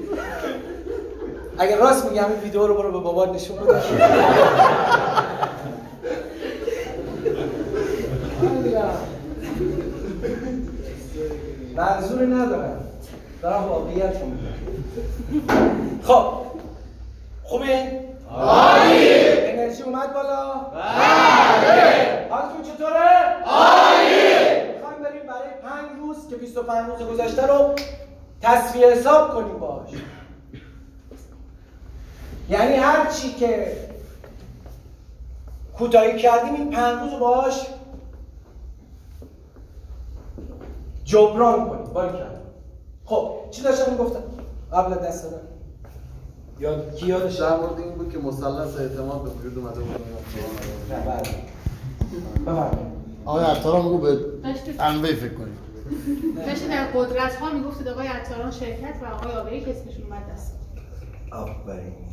اگر 1.60 1.78
راست 1.78 2.06
میگم 2.06 2.26
این 2.32 2.40
ویدیو 2.40 2.68
رو 2.68 2.76
برو 2.76 2.92
به 2.92 3.00
بابات 3.00 3.30
نشون 3.30 3.58
بده. 3.58 3.82
منظوری 11.76 12.26
ندارم. 12.26 12.84
دارم 13.42 13.64
واقعیت 13.64 14.22
رو 14.22 14.28
میگم. 14.28 14.48
خب. 16.04 16.34
خوبه؟ 17.44 18.00
عالی. 18.32 19.10
انرژی 19.20 19.84
اومد 19.84 20.14
بالا؟ 20.14 20.54
بله. 20.54 22.28
حالتون 22.30 22.62
چطوره؟ 22.64 23.44
عالی. 23.46 24.68
می‌خوایم 24.74 25.04
بریم 25.04 25.22
برای 25.28 25.50
پنج 25.64 26.00
روز 26.00 26.30
که 26.30 26.36
25 26.36 26.90
روز 26.90 27.10
گذشته 27.10 27.48
رو 27.48 27.76
تصفیه 28.42 28.88
حساب 28.88 29.34
کنیم 29.34 29.60
باش 29.60 29.90
یعنی 32.50 32.76
هر 32.76 33.12
چی 33.12 33.34
که 33.34 33.78
کوتاهی 35.78 36.20
کردیم 36.20 36.54
این 36.54 36.70
پنج 36.70 37.00
روز 37.02 37.14
رو 37.14 37.20
باش 37.20 37.68
جبران 41.06 41.70
کنیم. 41.70 41.94
باری 41.94 42.18
کردم 42.18 42.42
خب 43.06 43.32
چی 43.52 43.64
داشتم 43.64 43.92
می‌گفتم؟ 43.92 44.24
قبل 44.74 44.94
از 44.94 45.00
دست 45.00 45.24
دادن. 45.24 45.48
یاد 46.60 46.96
کی 46.96 47.08
یادش 47.08 47.36
در 47.36 47.58
مورد 47.58 47.80
این 47.80 47.92
بود 47.92 48.12
که 48.12 48.18
مثلث 48.18 48.78
اعتماد 48.78 49.24
به 49.24 49.30
وجود 49.30 49.58
اومده 49.58 49.80
بود. 49.80 50.02
نه 50.90 51.00
بله. 51.06 51.36
بفرمایید. 52.42 52.98
آقای 53.26 53.46
عطاران 53.46 53.86
بگو 53.86 53.98
به 53.98 54.20
انوی 54.80 55.16
فکر 55.16 55.34
کنیم. 55.34 55.58
داشتید 56.36 56.70
در 56.70 56.86
قدرت 56.86 57.36
ها 57.36 57.50
می‌گفتید 57.50 57.88
آقای 57.88 58.08
عطاران 58.08 58.52
شرکت 58.52 58.96
و 59.04 59.06
آقای 59.16 59.32
آبری 59.32 59.62
که 59.62 59.72
اسمشون 59.72 60.04
اومد 60.04 60.22
دست. 60.34 60.54
آفرین. 61.32 62.07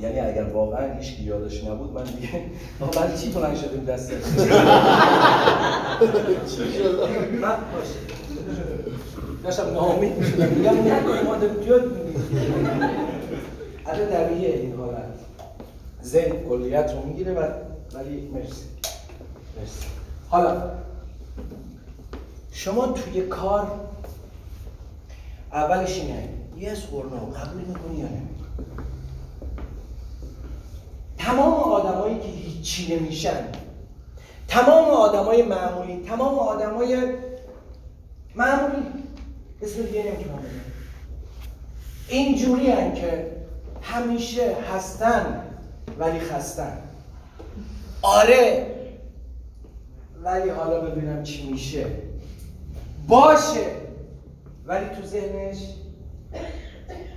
یعنی 0.00 0.20
اگر 0.20 0.44
واقعا 0.44 0.98
هیچ 0.98 1.18
یادش 1.20 1.64
نبود 1.64 1.92
من 1.92 2.04
دیگه 2.04 2.28
آقا 2.80 3.00
برای 3.00 3.18
چی 3.18 3.30
بلند 3.30 3.56
شدیم 3.56 3.84
دست؟ 3.84 4.12
من 7.40 7.56
داشتم 9.44 9.70
ناامید 9.72 10.18
می‌شدم. 10.18 10.48
میگم 10.48 10.74
داریم 11.40 11.68
یاد 11.68 11.84
میگیم 11.84 12.22
البته 13.86 14.06
طبیعیه 14.06 14.48
این 14.48 14.76
حالت. 14.76 15.04
ذهن 16.04 16.48
کلیت 16.48 16.92
رو 16.92 17.06
می‌گیره 17.08 17.32
و 17.32 17.46
ولی 17.94 18.28
مرسی. 18.34 18.64
مرسی. 19.60 19.86
حالا 20.28 20.62
شما 22.52 22.86
توی 22.86 23.20
کار 23.22 23.66
اولش 25.52 25.98
اینه 25.98 26.28
یس 26.58 26.78
or 26.78 27.04
no 27.04 27.38
قبول 27.38 27.62
می‌کنی 27.68 27.98
یا 27.98 28.04
نه؟ 28.04 28.22
تمام 31.18 31.54
آدمایی 31.54 32.18
که 32.18 32.28
هیچی 32.28 32.96
نمیشن 32.96 33.44
تمام 34.48 34.90
آدمای 34.90 35.42
معمولی 35.42 36.04
تمام 36.08 36.38
آدمای 36.38 37.14
معمولی 38.34 38.86
اسم 39.62 39.82
دیگه 39.82 40.02
نمی‌تونم 40.02 40.36
بگم. 40.36 40.72
اینجوری 42.08 42.72
که 42.92 43.32
همیشه 43.82 44.56
هستن 44.74 45.42
ولی 45.98 46.20
خستن. 46.20 46.78
آره 48.02 48.66
ولی 50.22 50.48
حالا 50.48 50.80
ببینم 50.80 51.22
چی 51.22 51.50
میشه. 51.50 51.86
باشه 53.08 53.66
ولی 54.66 54.86
تو 54.86 55.06
ذهنش 55.06 55.58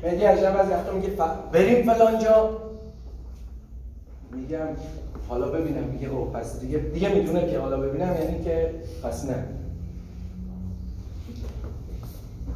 مهدی 0.04 0.26
عجب 0.26 0.58
از 0.60 0.70
وقتا 0.70 0.92
میگه 0.92 1.10
بریم 1.52 1.94
فلان 1.94 2.20
جا 2.20 2.65
میگم 4.32 4.68
حالا 5.30 5.48
ببینم 5.48 5.84
میگه 5.84 6.10
او 6.10 6.26
پس 6.26 6.60
دیگه 6.60 6.78
دیگه 6.78 7.16
می‌دونه 7.16 7.52
که 7.52 7.60
حالا 7.60 7.78
ببینم 7.78 8.16
یعنی 8.22 8.44
که 8.44 8.72
پس 9.04 9.26
نه. 9.26 9.44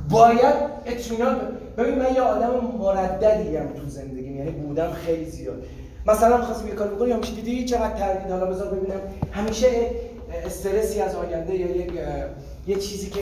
باید 0.09 0.55
اطمینان 0.85 1.37
ببین 1.77 1.95
من 1.99 2.13
یه 2.15 2.21
آدم 2.21 2.49
مرددیم 2.79 3.67
تو 3.67 3.89
زندگیم 3.89 4.37
یعنی 4.37 4.51
بودم 4.51 4.91
خیلی 4.91 5.25
زیاد. 5.25 5.63
مثلا 6.07 6.37
می‌خواستم 6.37 6.67
یه 6.67 6.73
کار 6.73 6.87
بکنم 6.87 7.07
یا 7.07 7.17
دیدی 7.17 7.65
چقدر 7.65 7.97
تردید 7.97 8.31
حالا 8.31 8.45
بذار 8.45 8.67
ببینم. 8.67 8.99
همیشه 9.31 9.67
استرسی 10.45 11.01
از 11.01 11.15
آینده 11.15 11.55
یا 11.55 11.75
یک 11.75 11.91
یه 12.67 12.75
چیزی 12.75 13.09
که 13.09 13.21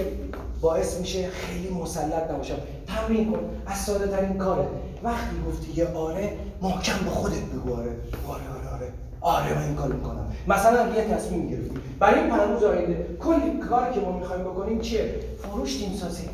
باعث 0.61 0.99
میشه 0.99 1.27
خیلی 1.27 1.69
مسلط 1.69 2.31
نباشم. 2.31 2.55
تمرین 2.87 3.31
کن. 3.31 3.39
از 3.67 3.77
ساده 3.77 4.07
ترین 4.07 4.37
کاره. 4.37 4.67
وقتی 5.03 5.35
گفتی 5.47 5.81
یه 5.81 5.87
آره 5.87 6.33
محکم 6.61 7.03
به 7.03 7.09
خودت 7.09 7.41
بگو 7.41 7.73
آره. 7.73 7.91
آره 8.27 8.43
آره 8.59 8.75
آره. 8.75 8.91
آره 9.21 9.55
من 9.55 9.63
این 9.63 9.75
کار 9.75 9.87
می‌کنم. 9.87 10.33
مثلا 10.47 10.95
یه 10.95 11.03
تصمیم 11.03 11.47
گرفتی. 11.49 11.79
برای 11.99 12.19
این 12.19 12.29
پنج 12.29 12.49
روز 12.49 12.63
آینده 12.63 13.07
کلی 13.19 13.59
کار 13.69 13.91
که 13.91 13.99
ما 13.99 14.11
می‌خوایم 14.11 14.43
بکنیم 14.43 14.81
چیه؟ 14.81 15.15
فروش 15.41 15.75
تیم 15.77 15.93
سازی. 15.93 16.29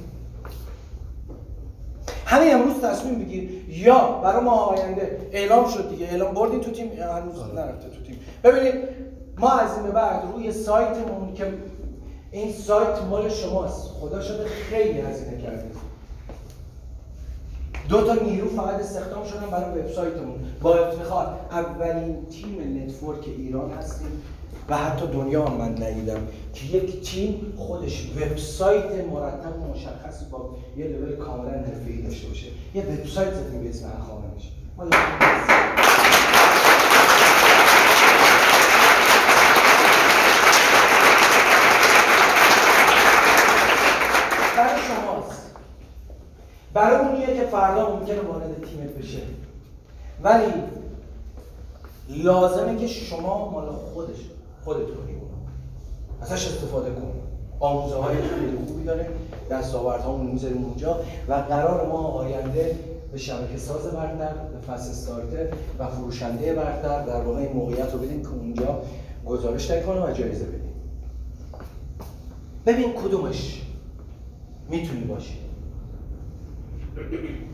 همین 2.26 2.54
امروز 2.54 2.82
تصمیم 2.82 3.20
بگیر 3.20 3.50
یا 3.70 4.08
برای 4.24 4.44
ماه 4.44 4.70
آینده 4.70 5.30
اعلام 5.32 5.70
شد 5.70 5.90
دیگه 5.90 6.06
اعلام 6.06 6.34
بردین 6.34 6.62
تو 6.62 6.72
تیم 6.72 6.92
هنوز 6.92 7.54
نرفته 7.56 7.90
تو 7.90 8.04
تیم. 8.04 8.20
ببینید 8.44 8.74
ما 9.38 9.52
از 9.52 9.78
این 9.78 9.92
بعد 9.92 10.24
روی 10.34 10.52
سایتمون 10.52 11.34
که 11.34 11.54
این 12.32 12.54
سایت 12.54 13.02
مال 13.10 13.30
شماست. 13.30 13.90
خدا 13.90 14.22
شده 14.22 14.46
خیلی 14.48 15.02
هزینه 15.02 15.42
کردید. 15.42 15.76
دو 17.90 18.08
تا 18.08 18.14
نیرو 18.14 18.50
فقط 18.50 18.80
استخدام 18.80 19.26
شدن 19.26 19.50
برای 19.52 19.80
وبسایتمون. 19.80 20.40
با 20.62 20.76
افتخار 20.76 21.40
اولین 21.52 22.26
تیم 22.26 22.84
نتورک 22.84 23.28
ایران 23.38 23.72
هستیم 23.72 24.22
و 24.70 24.78
حتی 24.78 25.08
دنیا 25.08 25.46
هم 25.46 25.54
من 25.58 25.72
ندیدم 25.72 26.28
که 26.54 26.66
یک 26.66 27.02
تیم 27.02 27.54
خودش 27.58 28.12
وبسایت 28.16 28.86
مرتب 28.86 29.62
و 29.62 29.74
مشخصی 29.74 30.26
با 30.32 30.56
یه 30.78 30.86
لول 30.86 31.16
کاملا 31.16 31.52
حرفه‌ای 31.52 32.02
داشته 32.02 32.28
باشه. 32.28 32.48
یه 32.76 32.84
وبسایت 32.84 33.34
زدیم 33.34 33.64
به 33.64 33.70
اسم 33.70 33.86
اخوانش 33.86 34.52
حالا 34.78 34.90
برای 44.58 44.82
شماست 44.88 45.56
برای 46.74 47.08
اونیه 47.08 47.28
که 47.28 47.46
فردا 47.46 47.96
ممکنه 47.96 48.22
وارد 48.22 48.64
تیمت 48.64 48.90
بشه. 48.90 49.20
ولی 50.24 50.54
لازمه 52.10 52.78
که 52.78 52.88
شما 52.88 53.50
مال 53.50 53.66
خودش 53.66 54.18
خودت 54.64 54.86
کنی 54.86 55.14
اونو 55.14 55.34
ازش 56.22 56.48
استفاده 56.48 56.92
کن. 56.92 57.12
آموزه 57.60 57.96
های 57.96 58.16
خیلی 58.16 58.58
خوبی 58.68 58.84
داره. 58.84 59.10
دستاوردها 59.52 60.12
اون 60.12 60.26
می‌ذاریم 60.26 60.66
اونجا. 60.66 61.00
و 61.28 61.34
قرار 61.34 61.88
ما 61.88 61.98
آینده 61.98 62.80
به 63.12 63.18
شبکه 63.18 63.58
ساز 63.58 63.84
برتر 63.84 64.34
به 64.34 64.74
فصل 64.74 64.90
استارتر 64.90 65.48
و 65.80 65.88
فروشنده 65.88 66.54
برتر 66.54 67.06
در 67.06 67.22
واقع 67.22 67.40
این 67.40 67.54
موقعیت 67.54 67.94
رو 67.94 68.00
بدیم 68.00 68.22
که 68.22 68.30
اونجا 68.30 68.82
گزارش 69.26 69.72
کنه 69.72 70.06
و 70.06 70.12
جایزه 70.12 70.46
بدیم. 70.46 70.74
ببین 72.66 72.94
کدومش 72.94 73.62
می‌تونی 74.70 75.04
باشی. 75.04 75.43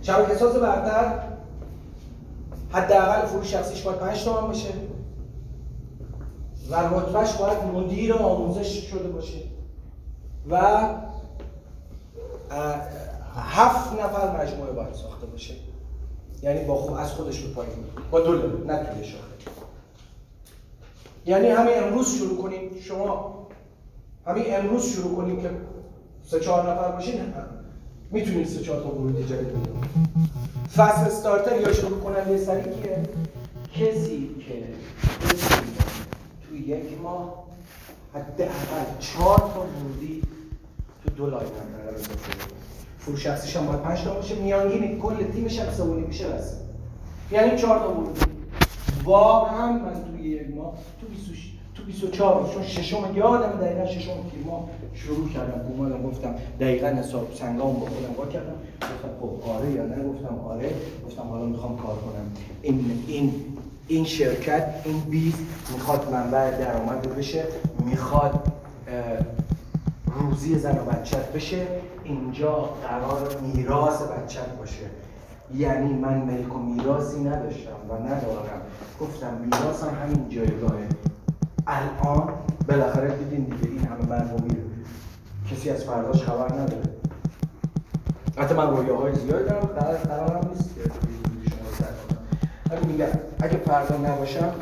شبکه 0.01 0.35
ساز 0.35 0.55
برتر 0.55 1.19
حداقل 2.71 3.25
فروش 3.25 3.51
شخصیش 3.51 3.81
باید 3.81 3.99
5 3.99 4.23
تومن 4.23 4.47
باشه. 4.47 4.69
و 6.69 6.75
رتبهش 6.75 7.33
باید 7.33 7.63
مدیر 7.63 8.13
آموزش 8.13 8.89
شده 8.89 9.07
باشه. 9.07 9.39
و 10.49 10.61
هفت 13.35 13.93
نفر 13.93 14.41
مجموعه 14.41 14.71
باید 14.71 14.93
ساخته 14.93 15.25
باشه. 15.25 15.53
یعنی 16.43 16.65
با 16.65 16.75
خود 16.75 16.97
از 16.99 17.11
خودش 17.11 17.39
به 17.39 17.53
پایین. 17.53 17.73
با 18.11 18.19
دو 18.19 18.31
لول، 18.31 18.65
نه 18.67 18.83
توی 18.83 19.03
شاخه. 19.03 19.23
یعنی 21.25 21.47
همین 21.47 21.83
امروز 21.83 22.15
شروع 22.17 22.41
کنیم. 22.41 22.79
شما 22.81 23.35
همین 24.27 24.55
امروز 24.55 24.85
شروع 24.85 25.15
کنیم 25.15 25.41
که 25.41 25.49
سه 26.23 26.39
چهار 26.39 26.71
نفر 26.71 26.91
باشین. 26.91 27.33
می‌تونید 28.11 28.47
سه 28.47 28.61
چهار 28.61 28.81
تا 28.83 28.95
ورودی 28.95 29.23
جدید 29.23 29.47
بدید 29.47 30.09
فصل 30.75 31.01
starter 31.01 31.61
یا 31.61 31.73
شروع 31.73 31.99
کننده 31.99 32.37
سری 32.37 32.61
کیه؟ 32.61 33.03
کسی 33.73 34.29
که 34.47 34.53
تو 36.49 36.55
یک 36.55 37.01
ماه 37.03 37.43
حداقل 38.13 38.99
چهار 38.99 39.37
تا 39.37 39.59
ورودی 39.59 40.21
تو 41.03 41.09
دو 41.09 41.29
line 41.29 41.43
هم 41.43 41.81
قرار. 41.81 41.97
فروش 42.99 43.23
شخصیش 43.23 43.55
هم 43.55 43.65
باید 43.65 43.81
5 43.81 44.03
تا 44.03 44.13
باشه. 44.13 44.35
میانگین 44.35 44.99
کل 44.99 45.23
تیمش 45.23 45.59
و 45.59 45.93
نیم 45.95 46.05
میشه 46.05 46.27
بس. 46.27 46.53
یعنی 47.31 47.57
چهار 47.57 47.79
تا 47.79 47.93
ورودی. 47.93 48.21
واقعا 49.03 49.71
من 49.71 50.03
توی 50.03 50.29
یک 50.29 50.55
ماه 50.55 50.73
تو 51.01 51.07
26 51.07 51.48
تو 51.48 51.48
24 51.89 52.49
چون 52.53 52.63
ششم 52.63 53.15
یادم 53.15 53.59
دقیقا 53.61 53.85
ششم 53.85 54.11
تیر 54.31 54.43
ماه 54.45 54.69
شروع 54.93 55.29
کردم. 55.29 55.61
اومدم 55.77 56.03
گفتم 56.03 56.35
دقیقا 56.59 56.87
حساب 56.87 57.27
سنگام 57.35 57.73
با 57.73 57.79
خودم 57.79 58.13
وا 58.17 58.25
کردم. 58.25 58.53
گفتم 58.81 59.09
خب 59.21 59.49
آره 59.49 59.71
یا 59.71 59.85
نه؟ 59.85 60.03
گفتم 60.03 60.39
آره. 60.39 60.69
گفتم 61.05 61.21
حالا 61.21 61.45
می‌خوام 61.45 61.77
کار 61.77 61.95
کنم. 61.95 62.31
این 62.61 63.03
این 63.07 63.33
این 63.87 64.05
شرکت 64.05 64.73
این 64.85 64.99
بیز 64.99 65.33
می‌خواد 65.73 66.11
منبع 66.11 66.51
درآمد 66.51 67.15
بشه 67.17 67.43
می‌خواد 67.85 68.51
روزی 70.05 70.59
زن 70.59 70.77
و 70.77 70.91
بچت 70.91 71.31
بشه. 71.31 71.67
اینجا 72.03 72.69
قرار 72.87 73.37
میراث 73.53 74.01
بچت 74.01 74.57
باشه. 74.59 74.85
یعنی 75.57 75.93
من 75.93 76.17
ملک 76.17 76.55
و 76.55 76.59
میراثی 76.59 77.19
نداشتم 77.19 77.71
و 77.89 77.93
ندارم. 77.93 78.61
گفتم 79.01 79.33
میراثم 79.45 79.97
همین 80.03 80.29
جایگاهه. 80.29 80.87
الان 81.69 82.29
بالاخره 82.67 83.17
دیدین 83.17 83.43
دیگه 83.43 83.71
این 83.71 83.87
همه 83.87 84.33
میره 84.43 84.63
کسی 85.51 85.69
از 85.69 85.83
فرداش 85.83 86.23
خبر 86.23 86.53
نداره. 86.53 86.89
حتی 88.37 88.55
من 88.55 88.69
رویاهای 88.69 89.15
زیاد 89.15 89.47
دارم 89.47 89.65
قرار 89.65 89.97
قرارم 89.97 90.49
نیست 90.49 90.75
که 90.75 90.81
شما 91.49 91.71
سر 91.77 91.85
کنم. 91.85 92.91
میگم 92.91 93.07
اگه 93.39 93.57
فردا 93.57 93.97
نباشم 93.97 94.53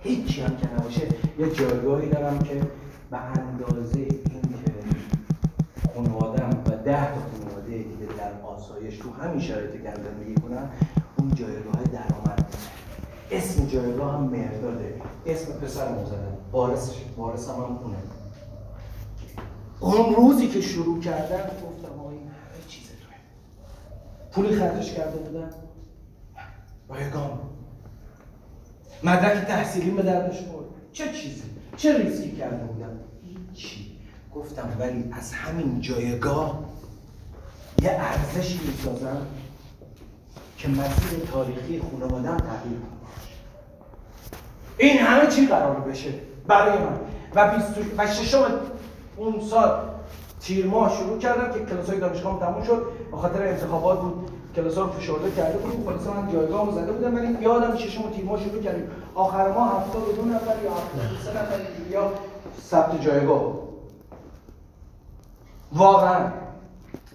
هیچی 0.00 0.40
هم 0.40 0.56
که 0.56 0.68
نباشه 0.78 1.02
یه 1.38 1.50
جایگاهی 1.50 2.08
دارم 2.08 2.38
که 2.38 2.60
به 3.10 3.16
اندازه 3.16 3.98
این 3.98 4.42
که 4.42 4.72
خانوادم 5.94 6.50
و 6.66 6.70
ده 6.84 7.08
خانواده 7.14 7.70
دیگه 7.70 8.06
در 8.18 8.46
آسایش 8.46 8.98
تو 8.98 9.12
همین 9.12 9.40
شرایط 9.40 9.72
که 9.72 9.90
اسم 13.36 13.66
جایگاه 13.66 14.14
هم 14.14 14.24
مهرداده 14.24 15.00
اسم 15.26 15.52
پسرمو 15.52 16.06
زدم 16.06 16.36
وارث 16.52 16.90
وارث 17.16 17.48
هم, 17.48 17.54
اونه. 17.62 17.96
اون 19.80 20.14
روزی 20.14 20.48
که 20.48 20.60
شروع 20.60 21.00
کردم 21.00 21.36
گفتم 21.36 22.00
آقا 22.00 22.10
این 22.10 22.20
همه 22.20 22.68
چیز 22.68 22.86
توه. 22.86 23.16
پولی 24.32 24.56
خرجش 24.56 24.92
کرده 24.92 25.18
بودم 25.18 25.50
رایگان. 26.88 27.38
مدرک 29.04 29.46
تحصیلی 29.46 29.90
به 29.90 30.02
دردش 30.02 30.42
خورد 30.42 30.66
چه 30.92 31.12
چیزی؟ 31.12 31.42
چه 31.76 31.98
ریسکی 31.98 32.36
کرده 32.36 32.64
بودم 32.64 33.00
هیچی. 33.22 33.98
گفتم 34.34 34.76
ولی 34.78 35.10
از 35.12 35.32
همین 35.32 35.80
جایگاه 35.80 36.64
یه 37.82 37.90
ارزشی 37.90 38.60
می‌سازم 38.66 39.26
که 40.58 40.68
مسیر 40.68 41.18
تاریخی 41.32 41.80
خانوادم 41.80 42.36
تغییر 42.36 42.78
کنه 42.78 43.03
این 44.78 44.98
همه 44.98 45.26
چی 45.26 45.46
قرار 45.46 45.76
بشه 45.76 46.10
برای 46.48 46.78
من. 46.78 47.00
و 47.34 47.50
20 47.50 47.68
و 47.98 48.06
ششم 48.06 48.50
اون 49.16 49.40
سال 49.40 49.80
تیر 50.40 50.66
ماه 50.66 50.96
شروع 50.96 51.18
کردم 51.18 51.52
که 51.52 51.64
کلاس 51.64 51.90
های 51.90 52.00
دانشگاه 52.00 52.40
تموم 52.40 52.62
شد. 52.62 52.86
به 53.10 53.16
خاطر 53.16 53.42
انتخابات 53.42 54.00
بود 54.00 54.30
کلاس 54.56 54.78
رو 54.78 54.90
فشرده 54.90 55.30
کرده 55.30 55.58
بودیم. 55.58 55.84
خلاص 55.84 56.06
من 56.06 56.32
جایگاه 56.32 56.70
زده 56.72 56.92
بودم 56.92 57.14
ولی 57.14 57.36
یادم 57.40 57.76
ششم 57.76 58.10
تیر 58.10 58.24
ماه 58.24 58.40
شروع 58.40 58.62
کردیم. 58.62 58.90
آخر 59.14 59.48
ماه 59.48 59.84
72 59.86 60.24
نفر 60.24 60.54
یا 60.64 60.70
73 60.70 61.30
نفر 61.30 61.60
یا 61.90 62.12
ثبت 62.62 63.00
جایگاه. 63.00 63.42
بود. 63.42 63.60
واقعا 65.72 66.30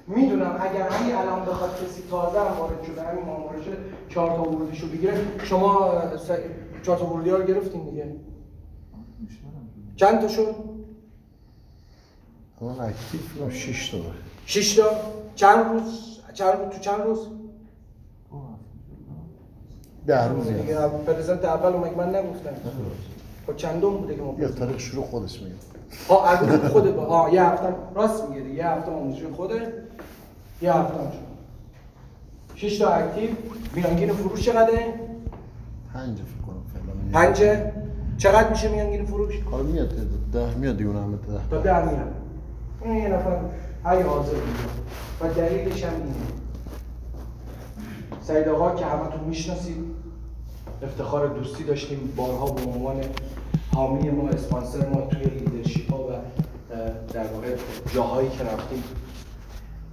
می‌دونم 0.07 0.57
اگر 0.59 0.89
همین 0.89 1.15
الان 1.15 1.45
بخواد 1.45 1.69
کسی 1.85 2.03
تازه 2.11 2.39
هم 2.39 2.57
وارد 2.59 2.83
شده 2.83 3.01
همین 3.03 3.25
مامورش 3.25 3.63
چهار 4.09 4.29
تا 4.29 4.41
ورودیشو 4.41 4.87
بگیره 4.87 5.25
شما 5.43 5.93
چهار 6.83 6.97
تا 6.97 7.05
ورودی 7.05 7.29
ها 7.29 7.37
رو 7.37 7.45
گرفتین 7.45 7.83
دیگه 7.85 8.15
چند 9.95 10.21
تا 10.21 10.27
شد؟ 10.27 10.55
الان 12.61 12.79
اکتیف 12.79 13.49
6 13.53 13.89
تا 13.89 13.97
داره 13.97 14.15
شش 14.45 14.75
تا. 14.75 14.83
چند 15.35 15.65
روز؟ 15.65 16.19
چند 16.33 16.53
روز؟ 16.53 16.69
تو 16.73 16.79
چند 16.79 17.01
روز؟ 17.01 17.27
ده 20.07 20.27
روز 20.27 20.47
دیگه 20.47 20.65
یه 20.65 20.87
پرزنت 20.87 21.45
اول 21.45 21.73
اومد 21.73 21.97
من 21.97 22.15
نگفتم. 22.15 22.55
خب 23.47 23.55
چندم 23.55 23.89
بوده 23.97 24.15
که 24.15 24.21
ما 24.21 24.35
یا 24.39 24.51
تاریخ 24.51 24.79
شروع 24.79 25.05
خودش 25.05 25.41
میگه 25.41 25.55
آه 26.07 26.29
از 26.29 26.69
خودت 26.71 26.93
با 26.93 27.05
آه 27.05 27.33
یه 27.33 27.43
هفته 27.43 27.75
راست 27.95 28.29
میگه 28.29 28.41
دیگه. 28.41 28.55
یه 28.55 28.67
هفته 28.67 28.91
آموزش 28.91 29.23
خوده. 29.35 29.73
یه 30.61 30.73
هفته 30.73 30.93
هم 31.03 31.11
شد. 31.11 31.17
شش 32.55 32.77
تا 32.77 32.89
اکتیو. 32.89 33.29
میانگین 33.75 34.13
فروش 34.13 34.45
چقدره؟ 34.45 34.93
پنج 35.93 36.17
فکر 36.17 36.23
کنم. 36.47 36.48
فعلا 36.48 36.48
پنجه؟ 37.13 37.71
چقدر 38.17 38.49
میشه 38.49 38.71
میانگین 38.71 39.05
فروش؟ 39.05 39.39
حالا 39.51 39.63
میاد 39.63 39.93
ده 40.33 40.55
میاد 40.55 40.77
دیگه 40.77 40.89
اون 40.89 41.03
همه 41.03 41.17
تا 41.49 41.57
ده 41.61 41.85
میاد. 41.85 42.13
این 42.81 42.95
یه 42.95 43.07
نفر 43.07 43.37
های 43.83 44.01
حاضر 44.01 44.31
میگه 44.31 44.69
و 45.21 45.33
دلیلش 45.33 45.83
هم 45.83 45.93
اینه. 45.93 46.15
سعید 48.21 48.47
آقا 48.47 48.75
که 48.75 48.85
همتون 48.85 49.19
می‌شناسید 49.27 49.75
افتخار 50.83 51.27
دوستی 51.27 51.63
داشتیم 51.63 52.13
بارها 52.15 52.45
به 52.45 52.71
عنوان 52.71 52.95
حامی 53.73 54.09
ما 54.09 54.29
اسپانسر 54.29 54.89
ما 54.89 55.01
توی 55.01 55.23
leadership 55.23 55.91
ها 55.91 55.99
و 55.99 56.11
در 57.13 57.27
واقع 57.33 57.55
جاهایی 57.93 58.29
که 58.29 58.43
رفتیم. 58.43 58.83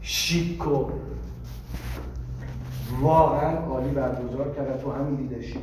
شیک 0.00 0.68
و 0.68 0.90
واقعا 3.00 3.58
عالی 3.58 3.90
برگزار 3.90 4.54
کردن 4.56 4.82
تو 4.82 4.92
همین 4.92 5.16
leadership 5.20 5.60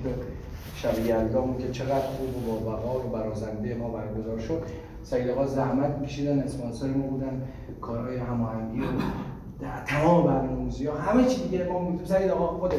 شب 0.84 1.06
یلدامون 1.06 1.58
که 1.58 1.72
چقدر 1.72 2.08
خوب 2.08 2.38
و 2.38 2.52
با 2.52 2.72
وقار 2.72 3.06
و 3.06 3.10
برازنده 3.10 3.76
ما 3.76 3.90
برگزار 3.90 4.40
شد. 4.40 4.62
سعید 5.04 5.30
آقا 5.30 5.46
زحمت 5.46 5.98
میکشیدن 5.98 6.40
اسپانسر 6.40 6.88
ما 6.88 7.08
بودن 7.08 7.42
کارهای 7.82 8.18
هماهنگی 8.18 8.80
و 8.80 8.84
در 9.62 9.84
تمام 9.88 10.28
برنامه‌ریزی 10.28 10.86
ها 10.86 10.96
همه 10.96 11.26
چی 11.26 11.44
دیگه 11.44 11.66
ما 11.66 11.80
می‌گفتیم. 11.80 12.08
سعید 12.08 12.32
آقا 12.32 12.48
خودت 12.48 12.76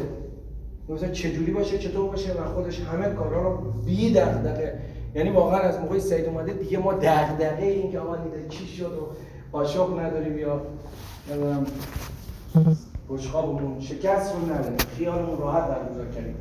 مثلا 0.88 1.08
چجوری 1.08 1.52
باشه 1.52 1.78
چطور 1.78 2.10
باشه 2.10 2.32
و 2.32 2.44
خودش 2.54 2.80
همه 2.80 3.08
کارا 3.08 3.42
رو 3.42 3.72
بی 3.86 4.12
دغدغه 4.12 4.78
یعنی 5.14 5.30
واقعا 5.30 5.60
از 5.60 5.80
موقعی 5.80 6.00
سعید 6.00 6.24
اومده 6.24 6.52
دیگه 6.52 6.78
ما 6.78 6.92
دغدغه 6.92 7.66
این 7.66 7.92
که 7.92 7.98
آقا 7.98 8.14
لیدر 8.14 8.48
چی 8.48 8.66
شد 8.66 8.92
و 8.92 9.06
قاشق 9.52 9.98
نداریم 9.98 10.38
یا 10.38 10.60
نمی‌دونم 11.30 11.66
بشقابمون 13.10 13.80
شکست 13.80 14.34
رو 14.34 14.54
نداریم. 14.54 14.78
خیالمون 14.78 15.38
راحت 15.38 15.68
برگزار 15.68 16.06
کردیم. 16.06 16.36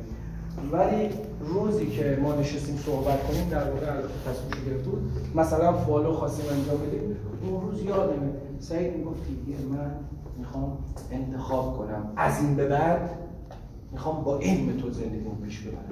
ولی 0.72 1.08
روزی 1.40 1.86
که 1.86 2.18
ما 2.22 2.34
نشستیم 2.34 2.76
صحبت 2.76 3.28
کنیم 3.28 3.48
در 3.48 3.70
واقع 3.70 3.92
البته 3.92 4.14
تصمیمش 4.26 4.66
گرفته 4.66 4.90
بود 4.90 5.12
مثلا 5.34 5.72
فالو 5.72 6.12
خواستیم 6.12 6.46
انجام 6.50 6.78
بدیم. 6.86 7.16
اون 7.42 7.60
روز 7.60 7.82
یادمه. 7.82 8.30
سعید 8.60 8.96
می‌گفت 8.96 9.20
دیگه 9.26 9.58
من 9.58 9.90
می‌خوام 10.38 10.78
انتخاب 11.10 11.78
کنم. 11.78 12.12
از 12.16 12.40
این 12.40 12.56
به 12.56 12.68
بعد 12.68 13.10
می‌خوام 13.92 14.24
با 14.24 14.38
این 14.38 14.70
متد 14.70 14.92
زندگیمو 14.92 15.34
پیش 15.34 15.60
ببرم. 15.60 15.84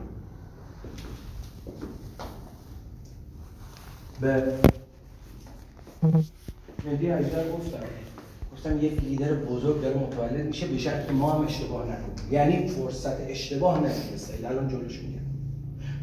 به 4.20 4.52
مهدی 6.84 7.10
اجدر 7.10 7.52
گفتم. 7.52 7.78
گفتم 8.64 8.84
یک 8.84 9.04
لیدر 9.04 9.32
بزرگ 9.32 9.82
داره 9.82 9.96
متولد 9.96 10.46
میشه 10.46 10.66
به 10.66 10.78
شرط 10.78 11.10
ما 11.10 11.32
هم 11.32 11.44
اشتباه 11.44 11.82
نکنیم. 11.82 12.32
یعنی 12.32 12.68
فرصت 12.68 13.30
اشتباه 13.30 13.78
نمی‌رسه 13.78 14.48
الان 14.48 14.68
جلوش 14.68 14.98
میگم 14.98 15.20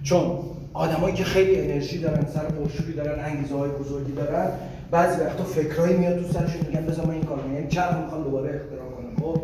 چون 0.04 0.40
آدمایی 0.74 1.16
که 1.16 1.24
خیلی 1.24 1.62
انرژی 1.62 1.98
دارن 1.98 2.26
سر 2.34 2.46
پرشوری 2.46 2.94
دارن 2.94 3.26
انگیزه 3.26 3.56
های 3.56 3.70
بزرگی 3.70 4.12
دارن 4.12 4.52
بعضی 4.92 5.22
وقتا 5.22 5.44
فکرایی 5.44 5.98
میاد 5.98 6.22
تو 6.22 6.34
سرشون 6.34 6.62
میگن 6.68 6.86
بذار 6.86 7.06
من 7.06 7.14
این 7.14 7.24
کارو 7.24 7.54
یعنی 7.54 7.68
چرا 7.68 8.02
می‌خوام 8.02 8.24
دوباره 8.24 8.56
اختراع 8.56 8.90
کنم. 8.90 9.16
خب 9.22 9.42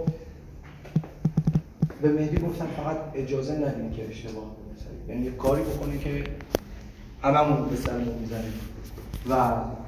به 2.02 2.12
مهدی 2.12 2.38
گفتم 2.38 2.68
فقط 2.78 2.98
اجازه 3.14 3.54
ندیم 3.54 3.92
که 3.92 4.10
اشتباه 4.10 4.44
کنه 4.44 5.16
یعنی 5.16 5.32
کاری 5.32 5.62
بکنه 5.62 5.98
که 5.98 6.24
هممون 7.22 7.70
به 7.70 7.76
سرمون 7.76 8.16
می‌زنیم 8.22 8.54
و 9.30 9.34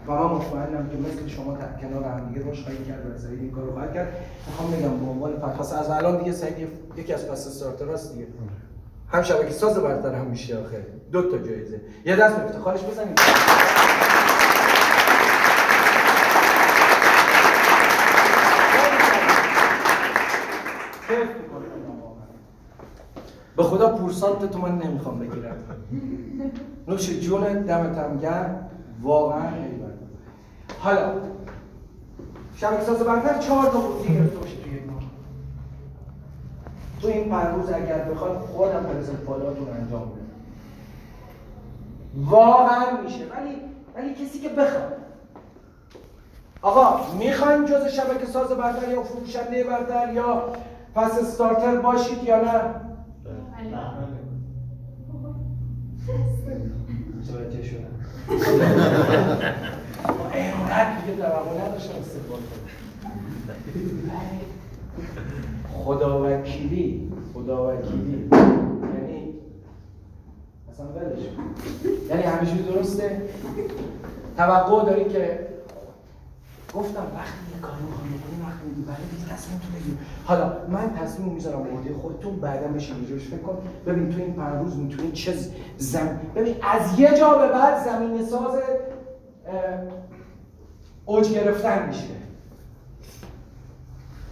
و 0.08 0.12
من 0.12 0.36
مطمئنم 0.36 0.90
که 0.90 0.98
مثل 0.98 1.28
شما 1.28 1.58
در 1.58 1.82
کنار 1.82 2.04
هم 2.04 2.28
دیگه 2.28 2.46
روش 2.46 2.64
خواهید 2.64 2.88
کرد 2.88 3.16
و 3.16 3.18
سعید 3.18 3.40
این 3.42 3.52
کار 3.52 3.64
رو 3.64 3.72
خواهد 3.72 3.94
کرد. 3.94 4.08
می‌خوام 4.48 4.72
بگم 4.72 5.06
به 5.06 5.12
عنوان 5.12 5.32
پس 5.32 5.74
از 5.74 5.90
الان 5.90 6.18
دیگه 6.18 6.32
سعید 6.32 6.68
یکی 6.98 7.14
از 7.14 7.28
پس 7.28 7.48
استارتراست 7.48 8.14
دیگه. 8.14 8.28
هم 9.12 9.22
شبکه 9.24 9.52
ساز 9.52 9.78
برتر 9.78 10.16
هم 10.16 10.26
میشه 10.26 10.58
آخه. 10.58 10.86
دو 11.12 11.22
تا 11.22 11.38
جایزه. 11.38 11.82
یه 12.06 12.16
دست 12.16 12.36
به 12.36 12.44
افتخارش 12.44 12.84
بزنیم. 12.84 13.16
به 23.58 23.64
خدا 23.64 23.90
پورسانت 23.90 24.52
تو 24.52 24.60
من 24.60 24.78
نمی‌خوام 24.78 25.20
بگیرم. 25.20 25.56
نوش 26.88 27.10
جون 27.10 27.62
دمت 27.62 27.98
هم 27.98 28.18
گرم. 28.18 28.70
واقعا 29.02 29.56
ایول 29.56 29.92
حالا 30.80 31.14
شبکه 32.56 32.84
ساز 32.84 33.00
برتر 33.00 33.38
چهار 33.38 33.72
تا 33.72 33.80
ورودی 33.80 34.14
گرفته 34.14 34.38
باشه 34.38 34.56
توی 34.58 34.80
ماه. 34.80 35.04
تو 37.02 37.08
این 37.08 37.30
پنج 37.30 37.56
روز 37.56 37.70
اگر 37.70 38.00
بخواد 38.04 38.38
خودم 38.38 38.84
پرزنت 38.84 39.16
فالواتون 39.16 39.68
انجام 39.70 40.02
بدم 40.02 40.28
واقعا 42.26 43.02
میشه. 43.04 43.26
ولی 43.26 43.62
ولی 43.96 44.14
کسی 44.14 44.40
که 44.40 44.50
بخواد. 44.50 44.94
آقا 46.62 47.14
می‌خواین 47.14 47.66
جز 47.66 47.86
شبکه 47.88 48.26
ساز 48.26 48.50
برتر 48.50 48.92
یا 48.92 49.04
فروشنده 49.04 49.64
برتر 49.64 50.14
یا 50.14 50.44
پس 50.96 51.20
استارتر 51.20 51.78
باشید 51.78 52.24
یا 52.24 52.42
نه؟ 52.42 52.62
متوجه 57.20 57.64
شدم. 57.64 57.82
ما 57.82 57.97
اینقدر 60.34 61.00
دیگه 61.00 61.18
توقع 61.18 61.68
نداشتم 61.68 61.94
استقبال 62.00 62.40
خدا 65.74 66.24
وکیلی 66.24 67.12
خدا 67.34 67.74
وکیلی 67.74 68.30
یعنی 68.94 69.34
اصلا 70.72 70.86
ولش. 70.86 71.24
یعنی 72.10 72.24
همیشه 72.24 72.56
درسته 72.72 73.22
توقع 74.38 74.86
داری 74.86 75.06
که 75.06 75.40
گفتم 76.74 77.02
وقتی 77.16 77.38
یه 77.56 77.62
کاری 77.62 77.82
می‌خوام 77.84 78.08
بکنی 78.08 78.42
وقتی 78.48 78.68
میگی 78.70 78.82
بله 78.82 78.98
دیگه 79.12 79.34
تصمیم 79.34 79.60
تو 79.60 79.68
بگیر 79.80 79.98
حالا 80.26 80.54
من 80.70 80.94
تصمیم 81.02 81.34
می‌ذارم 81.34 81.64
به 81.64 81.70
عهده 81.70 81.94
خودتون 81.94 82.36
بعدا 82.36 82.68
بشین 82.68 83.08
روش 83.10 83.28
فکر 83.28 83.38
کن 83.38 83.58
ببین 83.86 84.10
تو 84.10 84.20
این 84.22 84.34
پنج 84.34 84.64
روز 84.64 84.78
می‌تونی 84.78 85.12
چه 85.12 85.34
ز- 85.34 85.50
زم 85.78 86.20
ببین 86.36 86.56
از 86.62 87.00
یه 87.00 87.18
جا 87.20 87.38
به 87.38 87.48
بعد 87.48 87.86
زمین 87.86 88.26
ساز 88.26 88.56
اوج 91.06 91.30
گرفتن 91.34 91.88
میشه. 91.88 92.04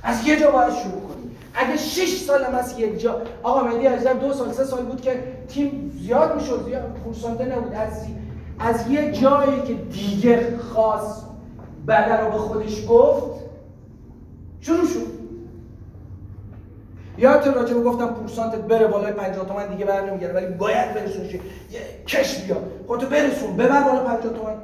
از 0.04 0.28
یه 0.28 0.40
جا 0.40 0.52
باید 0.52 0.74
شروع 0.74 1.02
کنی. 1.02 1.32
اگه 1.54 1.78
6 1.78 2.18
سال 2.28 2.44
هم 2.44 2.56
از 2.56 2.80
یک 2.80 3.00
جا 3.00 3.22
آقا 3.44 3.64
مهدی 3.64 3.86
عزیزم 3.86 4.14
دو 4.14 4.34
سال 4.34 4.52
سه 4.52 4.64
سال 4.64 4.86
بود 4.86 5.02
که 5.02 5.24
تیم 5.48 5.92
زیاد 6.02 6.36
می‌شد 6.36 6.66
زیاد 6.66 6.84
پورسانته 7.04 7.46
نبود. 7.58 7.74
از 7.74 7.92
از 8.60 8.88
یه 8.92 9.12
جایی 9.12 9.62
که 9.62 9.74
دیگه 9.74 10.58
خاص 10.58 11.25
بدن 11.88 12.26
رو 12.26 12.32
به 12.32 12.38
خودش 12.38 12.88
گفت 12.90 13.42
شروع 14.62 14.86
شد. 14.86 15.16
یادت 17.18 17.48
راجع 17.48 17.74
گفتم 17.74 18.08
پورسانتت 18.08 18.58
بره 18.62 18.88
بالای 18.88 19.14
50 19.14 19.46
تومن 19.46 19.68
دیگه 19.68 19.86
بر 19.86 20.10
نمیگره 20.10 20.34
ولی 20.34 20.46
باید 20.46 20.94
برسونش. 20.94 21.34
یه 21.34 21.42
کش 22.08 22.44
بیا. 22.44 22.58
خودتو 22.88 23.08
برسون 23.08 23.58
ببر 23.58 23.84
بالا 23.84 24.04
50 24.04 24.34
تومن. 24.34 24.56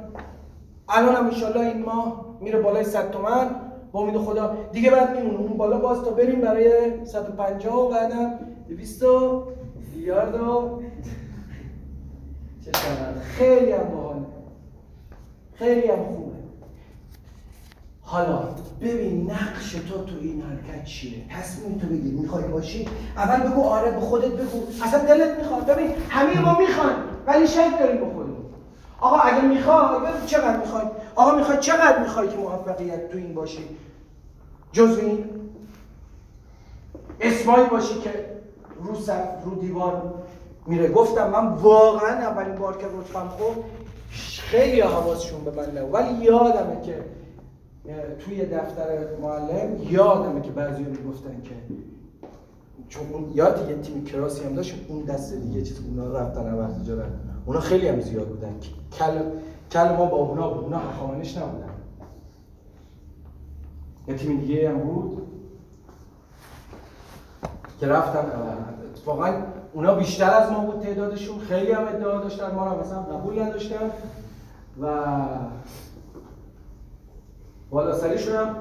الان 0.88 1.14
هم 1.14 1.26
انشالله 1.26 1.60
این 1.60 1.84
ماه 1.84 2.24
میره 2.40 2.60
بالای 2.60 2.84
100 2.84 3.10
تومن. 3.10 3.50
با 3.92 4.00
امید 4.00 4.16
خدا. 4.16 4.56
دیگه 4.72 4.90
بعد 4.90 5.16
میمونه. 5.16 5.38
اون 5.38 5.56
بالا 5.56 5.78
باز 5.78 6.02
تا 6.04 6.10
بریم 6.10 6.40
برای 6.40 6.92
150 7.06 7.74
و 7.74 7.90
بعدم 7.90 8.38
200 8.68 9.02
میلیارد 9.94 10.34
و 10.34 10.82
خیلی 13.22 13.72
هم 13.72 13.84
باحاله 13.84 14.26
خیلی 15.54 15.88
هم 15.88 16.04
خوبه 16.04 16.31
حالا 18.12 18.38
ببین 18.80 19.30
نقش 19.30 19.72
تو 19.72 20.04
تو 20.04 20.14
این 20.20 20.42
حرکت 20.42 20.84
چیه؟ 20.84 21.12
تصمیم 21.30 21.78
تو 21.78 21.86
بگیر. 21.86 22.14
می‌خوای 22.14 22.44
باشی؟ 22.44 22.88
اول 23.16 23.50
بگو 23.50 23.62
آره 23.62 23.90
به 23.90 24.00
خودت 24.00 24.32
بگو. 24.32 24.62
اصلا 24.84 25.04
دلت 25.04 25.38
می‌خواد. 25.38 25.66
ببین 25.66 25.90
همه 26.08 26.40
ما 26.40 26.58
می‌خوان 26.58 26.94
ولی 27.26 27.46
شک 27.46 27.78
داریم 27.80 28.00
به 28.00 28.06
خودمون. 28.06 28.44
آقا 29.00 29.16
اگه 29.16 29.40
می‌خوای 29.40 29.98
چقدر 30.26 30.56
می‌خوای. 30.56 30.82
آقا 31.14 31.36
می‌خوای 31.36 31.58
چقدر 31.58 32.00
می‌خوای 32.00 32.28
که 32.28 32.36
موفقیت 32.36 33.08
تو 33.08 33.18
این 33.18 33.34
باشی؟ 33.34 33.64
جز 34.72 34.98
این 34.98 35.24
اسمایی 37.20 37.64
باشی 37.66 37.94
که 37.94 38.26
رو 38.82 38.94
رو 39.44 39.60
دیوار 39.60 40.14
میره. 40.66 40.88
گفتم 40.88 41.30
من 41.30 41.46
واقعا 41.46 42.10
اولین 42.10 42.54
بار 42.54 42.76
که 42.76 42.86
رتبم 42.86 43.28
خب 43.28 43.62
خیلی 44.40 44.80
حواسشون 44.80 45.44
به 45.44 45.50
من 45.50 45.78
نبود. 45.78 45.94
ولی 45.94 46.24
یادمه 46.24 46.82
که 46.86 47.04
توی 48.18 48.46
دفتر 48.46 49.16
معلم 49.22 49.82
یادمه 49.90 50.40
که 50.40 50.50
بعضی 50.50 50.82
می‌گفتن 50.82 51.42
که 51.42 51.54
چون 52.88 53.12
اون 53.12 53.32
یاد 53.34 53.68
یه 53.70 53.76
تیم 53.76 54.04
کراسی 54.04 54.44
هم 54.44 54.54
داشت 54.54 54.74
اون 54.88 55.02
دست 55.02 55.34
دیگه 55.34 55.62
چیز 55.62 55.80
اونا 55.86 56.18
رفتن 56.18 56.84
جا 56.86 56.94
رفتن. 56.94 57.36
اونا 57.46 57.60
خیلی 57.60 57.88
هم 57.88 58.00
زیاد 58.00 58.28
بودن. 58.28 58.54
کل 58.98 59.18
کل 59.70 59.96
ما 59.96 60.06
با 60.06 60.16
اونا 60.16 60.48
بود 60.48 60.64
اونا 60.64 60.80
خامنش 61.00 61.36
نبودن. 61.36 61.68
یه 64.08 64.14
تیم 64.14 64.40
دیگه 64.40 64.70
هم 64.70 64.78
بود 64.78 65.22
که 67.80 67.86
رفتن. 67.86 68.24
اتفاقا 68.94 69.32
اونا 69.72 69.94
بیشتر 69.94 70.30
از 70.30 70.52
ما 70.52 70.58
بود 70.58 70.80
تعدادشون. 70.82 71.38
خیلی 71.38 71.72
هم 71.72 71.88
ادعا 71.88 72.20
داشتن 72.20 72.54
ما 72.54 72.72
رو 72.72 72.80
مثلا 72.80 73.02
قبول 73.02 73.42
نداشتن. 73.42 73.90
و 74.80 74.86
بالا 77.72 77.94
سریشون 77.94 78.34
هم 78.34 78.56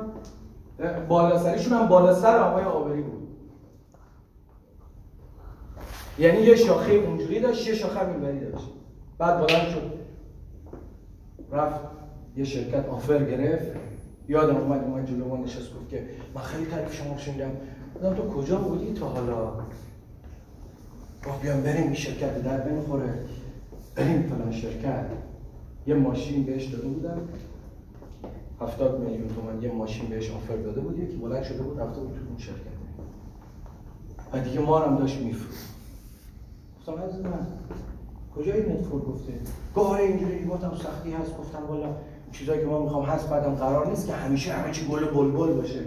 بالا 1.07 1.39
سریشون 1.39 1.73
هم 1.73 1.87
بالا 1.87 2.13
سر 2.13 2.37
آقای 2.37 2.63
آبری 2.63 3.01
بود. 3.01 3.27
یعنی 6.19 6.41
یه 6.41 6.55
شاخه 6.55 6.93
اونجوری 6.93 7.39
داشت 7.39 7.67
یه 7.67 7.73
شاخه 7.73 8.07
اینوری 8.07 8.39
داشت. 8.39 8.67
بعد 9.17 9.37
بلند 9.37 9.67
شد. 9.67 9.91
رفت 11.51 11.79
یه 12.37 12.43
شرکت 12.43 12.89
آفر 12.89 13.25
گرفت. 13.25 13.75
یادم 14.27 14.57
اومد 14.57 14.83
اومد 14.83 15.05
جلو 15.05 15.27
ما 15.27 15.37
نشست 15.37 15.75
گفت 15.75 15.89
که 15.89 16.05
من 16.35 16.41
خیلی 16.41 16.65
تعریف 16.65 16.93
شما 16.93 17.17
شنیدم. 17.17 17.51
گفتم 17.95 18.13
تو 18.13 18.29
کجا 18.29 18.57
بودی 18.57 18.93
تا 18.93 19.05
حالا؟ 19.05 19.53
گفت 21.27 21.41
بیام 21.41 21.61
بریم 21.61 21.83
این 21.83 21.93
شرکت 21.93 22.43
در 22.43 22.57
بنخوره 22.57 23.13
بریم 23.95 24.21
فلان 24.21 24.51
شرکت. 24.51 25.05
یه 25.87 25.95
ماشین 25.95 26.43
بهش 26.43 26.65
داده 26.65 26.87
بودم. 26.87 27.21
هفتاد 28.61 28.99
میلیون 28.99 29.27
تومن 29.27 29.61
یه 29.63 29.71
ماشین 29.71 30.09
بهش 30.09 30.31
آفر 30.31 30.55
داده 30.55 30.81
بود 30.81 30.99
یکی 30.99 31.17
بلند 31.17 31.43
شده 31.43 31.63
بود 31.63 31.79
رفته 31.79 31.99
بود 31.99 32.13
تو 32.13 32.19
اون 32.29 32.37
شرکت. 32.37 32.71
و 34.33 34.39
دیگه 34.39 34.59
ما 34.59 34.79
هم 34.79 34.97
داشت 34.97 35.21
میفروخت. 35.21 35.65
گفتم 36.79 37.01
عزیز 37.01 37.21
من 37.21 37.47
کجا 38.35 38.53
این 38.53 38.71
نتفور 38.71 39.01
گفته؟ 39.01 39.33
گفت 39.75 39.87
آره 39.87 40.03
اینجوری. 40.03 40.45
گفتم 40.45 40.71
سختی 40.83 41.11
هست. 41.11 41.37
گفتم 41.37 41.65
والا 41.69 41.95
چیزایی 42.31 42.61
که 42.61 42.65
ما 42.65 42.83
می‌خوام 42.83 43.03
هست 43.03 43.29
بعدم 43.29 43.55
قرار 43.55 43.87
نیست 43.87 44.07
که 44.07 44.13
همیشه 44.13 44.53
همه 44.53 44.71
چی 44.71 44.87
گل 44.87 45.05
بلبل 45.05 45.53
باشه. 45.53 45.79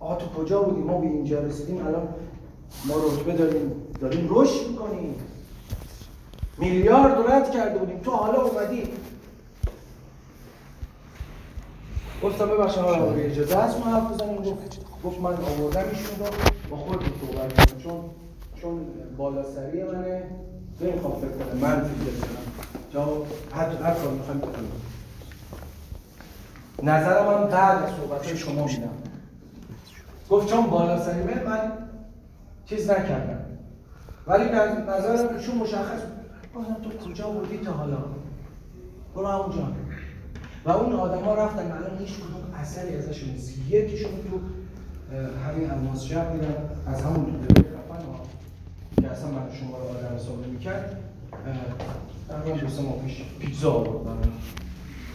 آقا 0.00 0.14
تو 0.14 0.42
کجا 0.42 0.62
بودی؟ 0.62 0.80
ما 0.80 0.98
به 0.98 1.06
اینجا 1.06 1.40
رسیدیم 1.40 1.86
الان 1.86 2.08
ما 2.88 2.94
رتبه 2.96 3.32
داریم 3.32 3.72
داریم 4.00 4.28
رشد 4.30 4.70
می‌کنیم. 4.70 5.14
میلیارد 6.58 7.30
رد 7.30 7.50
کرده 7.50 7.78
بودیم. 7.78 7.98
تو 7.98 8.10
حالا 8.10 8.42
اومدی 8.42 8.82
گفتم 12.24 12.46
ببخشید 12.48 12.82
آقا 12.82 13.12
اجازه 13.12 13.56
هست 13.58 13.78
ما 13.78 13.84
حرف 13.84 14.12
بزنیم؟ 14.12 14.36
گفت 14.42 14.80
گفت 15.04 15.20
من 15.20 15.32
آوردم 15.34 15.88
ایشون 15.90 16.18
رو 16.18 16.26
با 16.70 16.76
خودتون 16.76 17.08
صحبت 17.20 17.52
کنم 17.70 17.78
چون 17.78 18.00
چون 18.62 18.86
بالا 19.16 19.42
سری 19.42 19.82
منه. 19.82 20.22
نمی‌خوام 20.80 21.20
فکر 21.20 21.28
کنم 21.30 21.58
من 21.60 21.84
فکر 21.84 22.26
کنم. 22.26 22.38
جا 22.90 23.06
هر 23.54 23.66
هر 23.66 23.94
کاری 23.94 24.16
می‌خوایم 24.16 24.40
بکنیم 24.40 24.72
نظرم 26.82 27.26
هم 27.42 27.48
بعد 27.48 27.82
از 27.82 27.90
صحبت 27.90 28.34
شما 28.36 28.64
میدم. 28.66 28.88
گفت 30.30 30.48
چون 30.48 30.66
بالا 30.66 31.00
سریمه 31.00 31.44
من 31.44 31.72
چیز 32.66 32.90
نکردم. 32.90 33.44
ولی 34.26 34.44
نظ- 34.44 34.88
نظرم 34.88 35.38
چون 35.38 35.54
مشخص. 35.56 36.00
گفتم 36.54 36.74
تو 36.74 37.08
کجا 37.10 37.28
بودی 37.30 37.58
تا 37.58 37.72
حالا؟ 37.72 37.96
برو 39.14 39.26
اونجا 39.26 39.62
و 40.64 40.70
اون 40.70 40.92
آدما 40.92 41.34
رفتن 41.34 41.72
الان 41.72 41.98
هیچ 41.98 42.14
کدوم 42.14 42.54
اثری 42.60 42.96
ازشون 42.96 43.30
نیست. 43.30 43.58
یکیشون 43.68 44.10
تو 44.10 44.40
همین 45.48 45.70
الماس 45.70 46.04
شب 46.04 46.32
میرن 46.34 46.54
از 46.86 47.02
همون 47.02 47.24
دوره 47.24 47.62
خفن 47.62 48.04
ها 48.04 48.20
که 49.00 49.08
اصلا 49.10 49.30
من 49.30 49.42
شما 49.60 49.78
رو 49.78 49.84
آدم 49.84 50.16
حساب 50.16 50.46
نمی‌کرد 50.46 50.96
تقریبا 52.28 52.58
دو 52.58 52.68
سه 52.68 52.82
ماه 52.82 52.98
پیش 52.98 53.22
پیتزا 53.38 53.72
آورد 53.72 54.04
برام. 54.04 54.32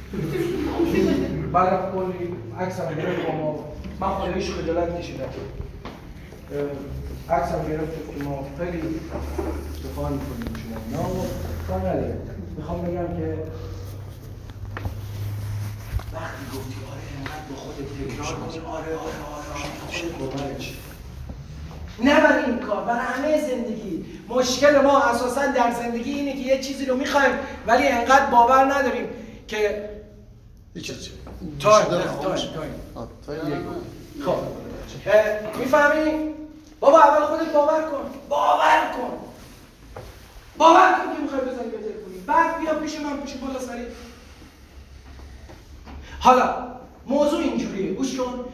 بعد 1.54 1.92
کلی 1.94 2.36
عکس 2.60 2.80
هم 2.80 2.96
گرفت 2.96 3.26
با 3.26 3.32
ما. 3.36 3.60
من 4.00 4.08
خودش 4.08 4.52
خجالت 4.52 5.00
کشیدم 5.00 5.24
اه، 5.24 5.30
عکس 7.38 7.52
هم 7.52 7.68
گرفت 7.68 8.18
که 8.18 8.24
ما 8.24 8.46
خیلی 8.58 8.82
دفاع 9.84 10.10
می‌کنیم 10.12 10.54
شما. 10.56 11.02
نه 11.02 11.08
کار 11.68 11.80
نداره 11.80 12.18
می‌خوام 12.58 12.82
بگم 12.82 13.18
که 13.18 13.38
وقتی 16.14 16.46
گفتی 16.58 16.76
آره 16.92 17.02
انقدر 17.18 17.44
با 17.50 17.56
خودت 17.56 17.88
تکرار 17.88 18.36
کنی 18.36 18.60
آره 18.60 18.68
آره 18.68 18.96
آره 18.96 18.96
آره 18.96 20.20
خودت 20.20 20.38
باورت 20.38 20.60
شه. 20.62 20.74
نه 22.04 22.22
برای 22.22 22.46
این 22.46 22.60
کار 22.60 22.84
برای 22.84 23.00
همه 23.00 23.42
زندگی. 23.50 24.06
مشکل 24.28 24.82
ما 24.82 25.02
اساسا 25.02 25.46
در 25.46 25.72
زندگی 25.72 26.12
اینه 26.12 26.34
که 26.34 26.40
یه 26.40 26.62
چیزی 26.62 26.86
رو 26.86 26.96
می‌خوایم 26.98 27.32
ولی 27.68 27.88
انقدر 27.88 28.26
باور 28.26 28.74
نداریم 28.74 29.08
که 29.48 29.90
تایم 31.60 31.86
time. 33.26 33.66
خب. 34.26 34.38
می‌فهمی؟ 35.60 36.34
بابا 36.80 37.00
اول 37.00 37.26
خودت 37.26 37.54
باور 37.54 37.82
کن. 37.82 38.12
باور 38.30 38.92
کن. 38.98 39.18
باور 40.58 40.94
کن 40.94 41.16
که 41.16 41.22
می‌خوای 41.22 41.42
بزنی 41.42 41.70
به 41.72 41.78
تلفنی. 41.78 42.20
بعد 42.28 42.60
بیا 42.60 42.74
پیش 42.74 43.00
من 43.00 43.18
پیش 43.22 43.34
بالا 43.34 43.60
سری. 43.60 43.86
حالا 46.20 46.56
موضوع 47.08 47.40
اینجوریه. 47.40 47.94
گوش 47.94 48.18
کن. 48.18 48.46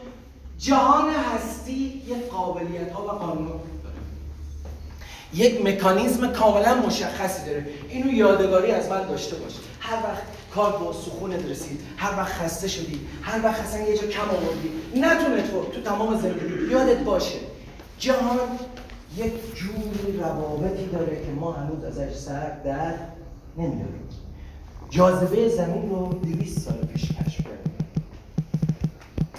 جهان 0.58 1.10
هستی 1.10 2.02
یک 2.06 2.28
قابلیت 2.30 2.92
ها 2.92 3.02
و 3.04 3.08
قانون 3.08 3.46
داره. 3.46 3.60
یک 5.34 5.66
مکانیزم 5.66 6.32
کاملا 6.32 6.74
مشخصی 6.74 7.46
داره. 7.46 7.66
اینو 7.88 8.12
یادگاری 8.12 8.72
از 8.72 8.88
من 8.88 9.02
داشته 9.08 9.36
باش. 9.36 9.52
هر 9.80 9.96
وقت 9.96 10.22
کار 10.54 10.72
با 10.72 10.92
سخونت 10.92 11.50
رسید 11.50 11.80
هر 11.96 12.18
وقت 12.18 12.32
خسته 12.32 12.68
شدی 12.68 13.00
هر 13.22 13.44
وقت 13.44 13.60
اصلا 13.60 13.80
یه 13.80 13.98
جا 13.98 14.06
کم 14.06 14.30
آوردی 14.30 14.72
نه 14.94 15.42
تو 15.42 15.64
تو 15.64 15.80
تمام 15.80 16.20
زندگی 16.20 16.70
یادت 16.70 16.98
باشه. 16.98 17.38
جهان 17.98 18.38
یک 19.16 19.32
جوری 19.54 20.18
روابطی 20.18 20.86
داره 20.86 21.16
که 21.16 21.32
ما 21.40 21.52
هنوز 21.52 21.84
ازش 21.84 22.14
سر 22.14 22.50
در 22.64 22.94
نمیاریم 23.56 24.08
جاذبه 24.90 25.48
زمین 25.48 25.90
رو 25.90 26.06
200 26.06 26.58
سال 26.58 26.76
پیش 26.76 27.12
کشف 27.12 27.44
کردیم 27.44 27.72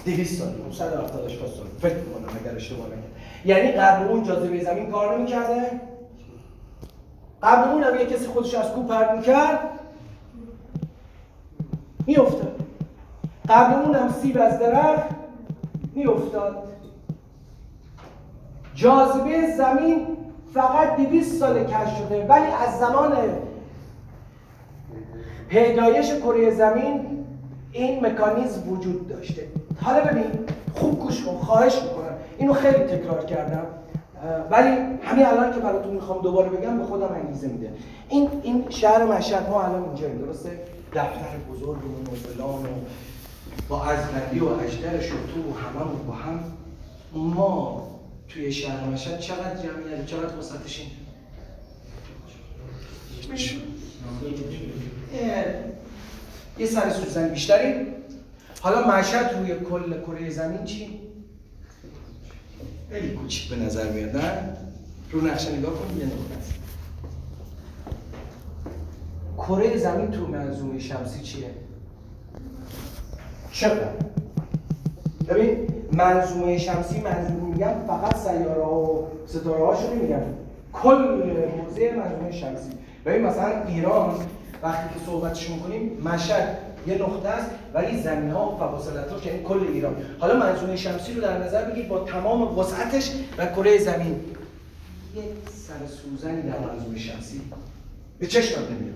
200 0.04 0.38
سال. 0.38 0.48
170 0.72 1.28
سال 1.28 1.66
فکر 1.80 1.94
می‌کنم 1.94 2.36
اگر 2.44 2.56
اشتباه 2.56 2.86
نکنم 2.86 3.02
یعنی 3.44 3.72
قبل 3.72 4.08
اون 4.08 4.22
جاذبه 4.22 4.64
زمین 4.64 4.90
کار 4.90 5.18
نمی‌کرده؟ 5.18 5.80
قبل 7.42 7.70
اون 7.70 7.82
هم 7.82 7.94
یه 7.94 8.06
کسی 8.06 8.26
خودش 8.26 8.54
از 8.54 8.72
کوه 8.72 8.86
پرت 8.86 9.10
می‌کرد؟ 9.10 9.58
میافتاد. 12.06 12.60
قبل 13.48 13.74
اون 13.74 13.94
هم 13.94 14.12
سیب 14.22 14.38
از 14.40 14.58
درخت 14.58 15.08
میافتاد. 15.94 16.68
جاذبه 18.74 19.56
زمین 19.56 20.06
فقط 20.54 20.96
200 20.96 21.40
سال 21.40 21.64
کشف 21.64 21.98
شده 21.98 22.26
ولی 22.26 22.46
از 22.46 22.78
زمان 22.78 23.12
پیدایش 25.48 26.14
کره 26.14 26.50
زمین 26.50 27.24
این 27.72 28.06
مکانیزم 28.06 28.68
وجود 28.68 29.08
داشته. 29.08 29.46
حالا 29.82 30.04
ببین 30.04 30.24
خوب 30.74 30.98
گوش 31.00 31.24
کن 31.24 31.36
خواهش 31.36 31.74
می‌کنم. 31.74 32.16
اینو 32.38 32.52
خیلی 32.52 32.78
تکرار 32.78 33.24
کردم. 33.24 33.66
ولی 34.50 34.68
همین 35.02 35.26
الان 35.26 35.54
که 35.54 35.60
براتون 35.60 35.94
می‌خوام 35.94 36.22
دوباره 36.22 36.48
بگم 36.48 36.78
به 36.78 36.84
خودم 36.84 37.08
انگیزه 37.14 37.48
میده. 37.48 37.72
این 38.08 38.28
این 38.42 38.64
شهر 38.70 39.04
مشهد 39.04 39.48
ما 39.50 39.62
الان 39.62 39.84
اینجاییم 39.84 40.18
درسته؟ 40.18 40.50
دفتر 40.94 41.36
بزرگمون 41.52 42.06
و 42.12 42.14
فلان 42.14 42.64
و 42.64 42.68
با 43.68 43.84
ازبندی 43.84 44.38
و 44.38 44.46
اجدرش 44.46 45.12
و 45.12 45.14
تو 45.14 45.50
و 45.50 45.54
هممون 45.54 46.06
با 46.06 46.12
هم. 46.12 46.40
ما 47.14 47.88
توی 48.28 48.52
شهر 48.52 48.84
مشهد 48.84 49.18
چقدر 49.18 49.56
جمعیت 49.56 50.06
چقدر 50.06 50.24
اه، 50.24 50.34
یه 56.58 56.66
سر 56.66 56.90
سوزن 56.90 57.28
بیشتری 57.28 57.86
حالا 58.60 58.88
مشهد 58.88 59.34
روی 59.38 59.54
کل 59.54 60.00
کره 60.00 60.30
زمین 60.30 60.64
چی؟ 60.64 61.00
خیلی 62.90 63.14
کوچیک 63.14 63.50
به 63.50 63.56
نظر 63.56 63.90
میاد 63.90 64.16
نه؟ 64.16 64.32
رو 65.10 65.20
نقشه 65.20 65.56
نگاه 65.56 65.72
کنیم 65.74 65.98
یه 65.98 66.06
کره 69.38 69.76
زمین 69.76 70.10
تو 70.10 70.26
منظومه 70.26 70.78
شمسی 70.78 71.20
چیه؟ 71.20 71.50
چقدر؟ 73.52 73.88
ببین 75.28 75.68
منظومه 75.92 76.58
شمسی 76.58 77.00
منظومه 77.00 77.42
میگم 77.42 77.74
فقط 77.86 78.16
سیاره 78.16 78.64
ها 78.64 78.80
و 78.80 79.08
ستاره 79.26 79.66
هاشو 79.66 79.94
نمیگم 79.94 80.20
کل 80.72 81.22
موزه 81.56 81.92
منظومه 81.92 82.32
شمسی 82.32 82.70
ببین 83.06 83.22
مثلا 83.22 83.64
ایران 83.64 84.14
وقتی 84.62 84.94
که 84.94 85.06
صحبتش 85.06 85.50
می‌کنیم 85.50 86.02
مشهد 86.04 86.58
یه 86.86 86.94
نقطه 86.94 87.28
است 87.28 87.50
ولی 87.74 88.02
زمین 88.02 88.30
ها 88.30 88.52
و 88.52 88.58
فواصلاتش 88.58 89.26
یعنی 89.26 89.42
کل 89.42 89.66
ایران. 89.72 89.96
حالا 90.18 90.36
منظومه 90.36 90.76
شمسی 90.76 91.14
رو 91.14 91.20
در 91.20 91.38
نظر 91.38 91.64
بگیر 91.64 91.86
با 91.86 91.98
تمام 91.98 92.58
وسعتش 92.58 93.12
و 93.38 93.46
کره 93.46 93.78
زمین. 93.78 94.20
یه 95.16 95.22
سر 95.52 95.86
سوزنی 95.86 96.42
در 96.42 96.58
منظومه 96.58 96.98
شمسی. 96.98 97.40
به 98.18 98.26
چشم 98.26 98.60
نمیاد. 98.60 98.94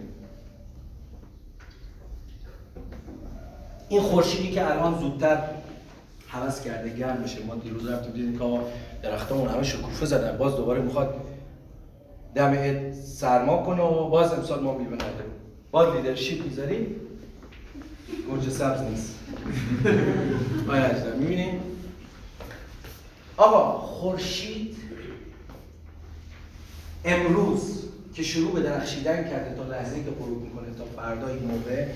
این 3.88 4.00
خورشیدی 4.00 4.50
که 4.50 4.70
الان 4.70 4.98
زودتر 4.98 5.38
حوض 6.28 6.60
کرده 6.60 6.88
گرم 6.88 7.22
بشه. 7.22 7.44
ما 7.44 7.54
دیروز 7.54 7.88
رفتیم 7.88 8.12
دیدیم 8.12 8.38
که 8.38 8.44
آقا 8.44 8.60
درختامون 9.02 9.48
همه 9.48 9.62
شکوفه 9.62 10.06
زدن. 10.06 10.38
باز 10.38 10.56
دوباره 10.56 10.80
می‌خواد 10.80 11.14
دم 12.34 12.92
سرما 12.92 13.62
کنه 13.62 13.82
و 13.82 14.08
باز 14.08 14.32
امسال 14.32 14.62
ما 14.62 14.78
می‌بینه 14.78 15.02
باز 15.72 15.96
لیدرشپ 15.96 16.44
می‌ذاری 16.44 16.86
گرجه 18.30 18.50
سبز 18.50 18.80
نیست. 18.80 19.14
آیا 20.70 20.84
اجدر 20.84 21.14
می‌بینیم؟ 21.14 21.60
آقا 23.36 23.78
خورشید 23.78 24.76
امروز 27.04 27.82
که 28.14 28.22
شروع 28.22 28.52
به 28.52 28.60
درخشیدن 28.60 29.24
کرده 29.24 29.56
تا 29.56 29.64
لحظه 29.64 30.04
که 30.04 30.10
غروب 30.10 30.42
می‌کنه 30.42 30.74
تا 30.78 30.84
فردا 30.84 31.28
این 31.28 31.44
موقع 31.44 31.86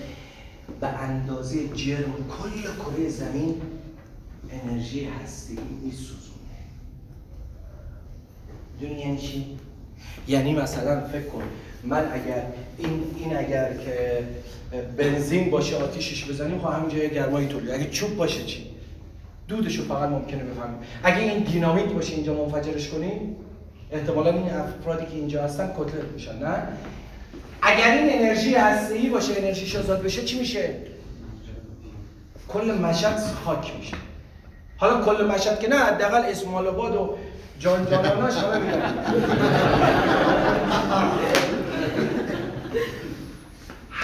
به 0.80 0.86
اندازه 0.86 1.68
جرم 1.68 2.12
کل 2.12 2.62
کره 2.62 3.08
زمین 3.08 3.62
انرژی 4.50 5.04
هستی 5.04 5.58
میسوزونه. 5.82 6.36
می‌دونی 8.80 9.00
یعنی 9.00 9.18
چی؟ 9.18 9.58
یعنی 10.28 10.54
مثلا 10.54 11.08
فکر 11.08 11.26
کن 11.26 11.42
من 11.84 12.12
اگر 12.12 12.46
این 12.78 13.02
این 13.18 13.36
اگر 13.36 13.72
که 13.72 14.24
بنزین 14.96 15.50
باشه 15.50 15.76
آتیشش 15.76 16.30
بزنیم 16.30 16.58
خب 16.58 16.68
همینجا 16.68 16.96
یه 16.98 17.08
گرمایی 17.08 17.48
تولید. 17.48 17.70
اگه 17.70 17.90
چوب 17.90 18.16
باشه 18.16 18.44
چی؟ 18.44 18.66
دودشو 19.48 19.84
فقط 19.84 20.08
ممکنه 20.08 20.44
بفهمیم. 20.44 20.78
اگه 21.02 21.18
این 21.18 21.42
دینامیت 21.42 21.86
باشه 21.86 22.14
اینجا 22.14 22.34
منفجرش 22.34 22.88
کنیم 22.88 23.36
احتمالا 23.92 24.30
این 24.30 24.50
افرادی 24.50 25.06
که 25.06 25.12
اینجا 25.12 25.42
هستن 25.42 25.72
کتلت 25.78 26.12
میشن 26.14 26.38
نه؟ 26.38 26.62
اگر 27.62 27.92
این 27.92 28.22
انرژی 28.22 28.54
هسته‌ای 28.54 29.08
باشه 29.08 29.32
انرژیش 29.38 29.76
آزاد 29.76 30.02
بشه 30.02 30.24
چی 30.24 30.38
میشه؟ 30.38 30.74
کل 32.48 32.78
مشهد 32.82 33.18
خاک 33.44 33.72
میشه. 33.78 33.96
حالا 34.76 35.04
کل 35.04 35.24
مشهد 35.24 35.60
که 35.60 35.68
نه 35.68 35.76
حداقل 35.76 36.22
اسماعیل 36.24 36.68
آباد 36.68 36.96
و 36.96 37.16
جان 37.58 37.86
جاناناش 37.90 38.34
همه 38.34 38.60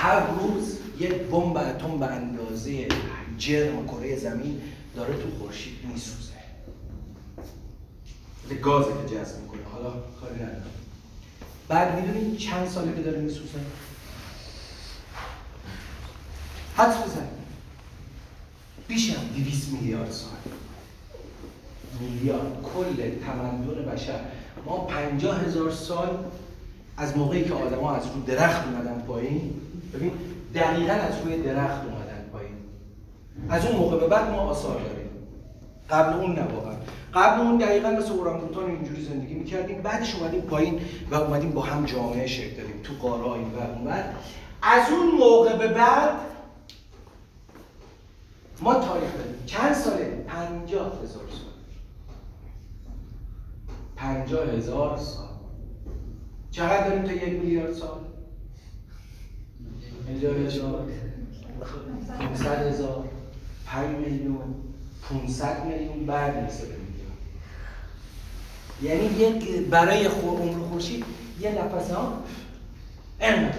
هر 0.03 0.27
روز 0.27 0.79
یک 0.99 1.13
بمب 1.13 1.57
اتم 1.57 1.99
به 1.99 2.07
اندازه 2.07 2.89
جرم 3.39 3.87
کره 3.87 4.17
زمین 4.17 4.61
داره 4.97 5.15
تو 5.15 5.39
خورشید 5.39 5.75
میسوزه. 5.85 6.33
به 8.49 8.55
گازی 8.55 8.91
که 8.91 9.15
جذب 9.15 9.41
می‌کنه. 9.41 9.61
حالا 9.73 9.91
کاری 10.21 10.35
ندارم. 10.35 10.63
بعد 11.69 12.01
می‌دونید 12.01 12.39
چند 12.39 12.69
ساله 12.69 12.97
که 12.97 13.03
داره 13.03 13.21
میسوزه؟ 13.21 13.59
حدس 16.77 16.97
بزن. 16.97 17.29
بیش 18.89 19.11
از 19.11 19.17
200 19.37 19.69
میلیارد 19.73 20.11
سال. 20.11 20.31
میلیارد. 22.01 22.63
کل 22.63 23.11
تمدن 23.27 23.93
بشر. 23.93 24.21
ما 24.67 24.77
پنجاه 24.77 25.41
هزار 25.41 25.71
سال 25.71 26.25
از 26.97 27.17
موقعی 27.17 27.45
که 27.45 27.55
آدما 27.55 27.95
از 27.95 28.03
رو 28.07 28.23
درخت 28.23 28.67
اومدن 28.67 29.01
پایین 29.07 29.62
ببین 29.95 30.13
دقیقا 30.55 30.93
از 30.93 31.15
روی 31.25 31.43
درخت 31.43 31.85
اومدن 31.85 32.29
پایین. 32.33 32.55
از 33.49 33.67
اون 33.67 33.77
موقع 33.77 34.01
به 34.01 34.07
بعد 34.07 34.31
ما 34.31 34.37
آثار 34.37 34.81
داریم. 34.81 35.11
قبل 35.91 36.21
اون 36.21 36.33
نه 36.33 36.43
واقعا. 36.43 36.75
قبل 37.15 37.41
اون 37.41 37.59
دقیقا 37.59 37.91
مثل 37.91 38.13
اورانگوتان 38.13 38.71
اینجوری 38.71 39.05
زندگی 39.05 39.35
می‌کردیم. 39.35 39.83
بعدش 39.83 40.15
اومدیم 40.15 40.41
پایین 40.41 40.81
و 41.11 41.15
اومدیم 41.15 41.51
با 41.51 41.63
هم 41.63 41.85
جامعه 41.85 42.27
شکل 42.27 42.57
دادیم. 42.57 42.81
تو 42.83 43.09
قاره 43.09 43.33
این 43.33 43.49
و 43.55 43.59
اون 43.77 43.85
بعد 43.85 44.15
از 44.63 44.91
اون 44.91 45.11
موقع 45.19 45.57
به 45.57 45.69
بعد 45.69 46.11
ما 48.61 48.75
تاریخ 48.75 49.15
داریم. 49.17 49.35
چند 49.47 49.75
ساله؟ 49.75 50.25
پنجاه 50.27 50.87
هزار 51.03 51.25
سال. 51.31 51.53
پنجاه 53.97 54.49
هزار 54.49 54.99
سال. 54.99 55.27
چقدر 56.51 56.89
داریم 56.89 57.03
تا 57.03 57.13
یک 57.13 57.41
میلیارد 57.41 57.73
سال؟ 57.73 57.99
پنجاه 60.07 60.37
هزار 60.37 60.89
پونصد 62.19 62.67
هزار 62.67 63.05
پنج 63.67 63.97
میلیون 63.97 64.55
500 65.11 65.65
میلیون 65.65 66.07
بعد 66.07 66.35
میلیون 66.35 66.83
یعنی 68.83 69.05
یک 69.05 69.69
برای 69.69 70.09
خور 70.09 70.41
عمر 70.41 70.67
خورشید 70.69 71.05
یه 71.41 71.51
نفس 71.51 71.91
ها 71.91 72.23
انقدر 73.21 73.55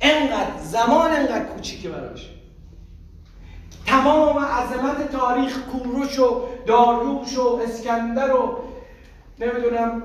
انقدر 0.00 0.58
زمان 0.64 1.10
انقدر 1.10 1.44
کوچیکه 1.44 1.88
براش. 1.88 2.30
تمام 3.86 4.38
عظمت 4.38 5.12
تاریخ 5.12 5.58
کوروش 5.58 6.18
و 6.18 6.42
داریوش 6.66 7.38
و 7.38 7.60
اسکندر 7.64 8.34
و 8.34 8.58
نمی‌دونم 9.38 10.02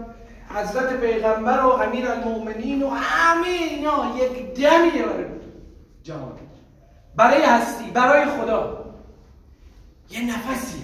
حضرت 0.55 0.99
پیغمبر 0.99 1.65
و 1.65 1.69
امیر 1.69 2.07
المؤمنین 2.07 2.83
و 2.83 2.89
همه 2.89 3.47
اینا 3.47 4.15
یک 4.17 4.53
دمی 4.53 5.03
برای 5.03 5.25
جهان. 6.03 6.31
برای 7.15 7.41
هستی 7.41 7.91
برای 7.91 8.25
خدا. 8.25 8.85
یه 10.11 10.21
نفسی 10.25 10.81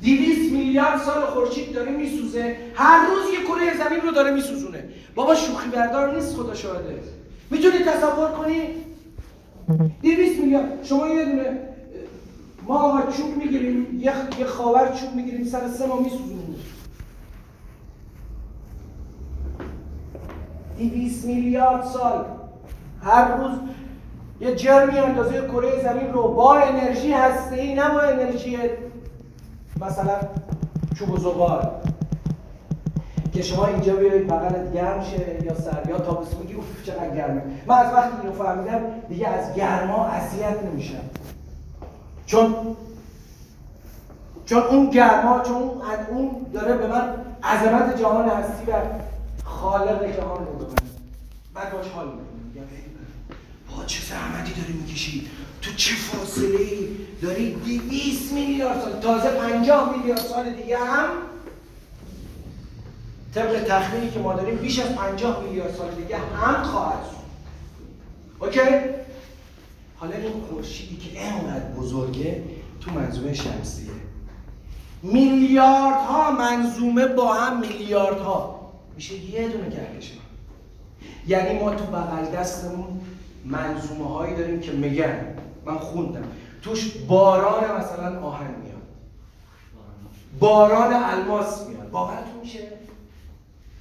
دیویس 0.00 0.52
میلیارد 0.52 1.02
سال 1.02 1.24
خورشید 1.24 1.72
داره 1.72 1.92
میسوزه. 1.92 2.56
هر 2.74 3.06
روز 3.06 3.32
یه 3.32 3.40
کره 3.40 3.84
زمین 3.84 4.00
رو 4.00 4.10
داره 4.10 4.30
میسوزونه. 4.30 4.88
بابا 5.14 5.34
شوخی 5.34 5.70
بردار 5.70 6.14
نیست 6.14 6.36
خدا 6.36 6.54
شاهده. 6.54 7.02
می‌تونی 7.50 7.78
تصور 7.78 8.30
کنی؟ 8.30 8.62
دیویس 10.00 10.38
میلیارد. 10.38 10.84
شما 10.84 11.08
یه 11.08 11.24
دونه 11.24 11.58
ما 12.62 13.02
چوب 13.16 13.36
می‌گیریم 13.36 14.00
یه 14.38 14.44
خاور 14.44 14.92
چوب 15.00 15.14
می‌گیریم 15.14 15.44
سر 15.44 15.68
سه 15.68 15.86
ما 15.86 15.96
میسوزونه. 15.96 16.41
200 20.88 21.24
میلیارد 21.24 21.84
سال. 21.84 22.24
هر 23.02 23.36
روز 23.36 23.52
یه 24.40 24.54
جرمی 24.54 24.98
اندازه 24.98 25.40
کره 25.40 25.82
زمین 25.82 26.12
رو 26.12 26.28
با 26.28 26.54
انرژی 26.54 27.12
هسته 27.12 27.74
نه 27.74 27.88
با 27.88 28.00
انرژی 28.00 28.58
مثلا 29.80 30.16
چوب 30.98 31.10
و 31.10 31.16
زغال. 31.16 31.70
که 33.32 33.42
شما 33.42 33.66
اینجا 33.66 33.96
بیایید 33.96 34.26
بغلت 34.26 34.72
گرم 34.72 35.02
شه 35.02 35.44
یا 35.44 35.54
سر 35.54 35.88
یا 35.88 35.98
تابستون 35.98 36.40
میگی 36.40 36.54
اوف 36.54 36.84
چقدر 36.86 37.16
گرمه. 37.16 37.42
من 37.66 37.74
از 37.74 37.92
وقتی 37.92 38.12
اینو 38.22 38.34
فهمیدم 38.34 38.80
دیگه 39.08 39.28
از 39.28 39.54
گرما 39.54 40.06
اذیت 40.06 40.62
نمیشم. 40.62 41.00
چون 42.26 42.54
چون 44.46 44.62
اون 44.62 44.90
گرما 44.90 45.40
چون 45.40 45.62
اون 46.10 46.30
داره 46.52 46.76
به 46.76 46.86
من 46.86 47.14
عظمت 47.44 47.98
جهان 48.00 48.28
هستی 48.28 48.70
و 48.70 48.74
خالق 49.62 50.16
جهان 50.16 50.46
رو 50.46 50.52
به 50.58 50.64
بعد 51.54 51.72
باش 51.72 51.86
حال 51.86 52.06
می‌کنم 52.06 52.24
میگم 52.54 52.66
با 53.76 53.84
چه 53.84 54.04
زحمتی 54.04 54.52
داری 54.60 54.72
می‌کشی؟ 54.72 55.30
تو 55.62 55.72
چه 55.72 55.94
فاصله 55.94 56.58
ای 56.58 56.88
داری؟ 57.22 57.54
200 57.54 58.32
میلیارد 58.32 58.80
سال. 58.80 59.00
تازه 59.00 59.30
50 59.30 59.96
میلیارد 59.96 60.20
سال 60.20 60.50
دیگه 60.50 60.78
هم 60.78 61.08
طبق 63.34 63.64
تخمینی 63.64 64.10
که 64.10 64.18
ما 64.18 64.34
داریم 64.34 64.56
بیش 64.56 64.78
از 64.78 64.94
50 64.94 65.42
میلیارد 65.42 65.74
سال 65.74 65.90
دیگه 65.90 66.16
هم 66.16 66.62
خواهد 66.62 67.04
شد. 67.10 67.22
اوکی؟ 68.44 68.60
حالا 69.96 70.16
این 70.16 70.32
خورشیدی 70.50 70.96
که 70.96 71.26
انقدر 71.26 71.64
بزرگه 71.64 72.42
تو 72.80 72.90
منظومه 72.90 73.34
شمسیه. 73.34 73.86
میلیاردها 75.02 76.30
منظومه 76.30 77.06
با 77.06 77.34
هم 77.34 77.60
میلیاردها. 77.60 78.61
میشه 78.96 79.14
یه 79.14 79.48
دونه 79.48 79.70
کهکشان 79.70 80.22
یعنی 81.26 81.58
ما 81.58 81.74
تو 81.74 81.84
بغل 81.84 82.30
دستمون 82.34 83.00
منظومه 83.44 84.08
هایی 84.08 84.36
داریم 84.36 84.60
که 84.60 84.72
میگن. 84.72 85.34
من 85.66 85.78
خوندم. 85.78 86.24
توش 86.62 86.92
باران 87.08 87.80
مثلا 87.80 88.20
آهن 88.20 88.50
میاد. 88.50 88.82
باران 90.38 90.92
الماس 90.94 91.66
میاد. 91.68 91.90
باورتون 91.90 92.40
میشه؟ 92.40 92.68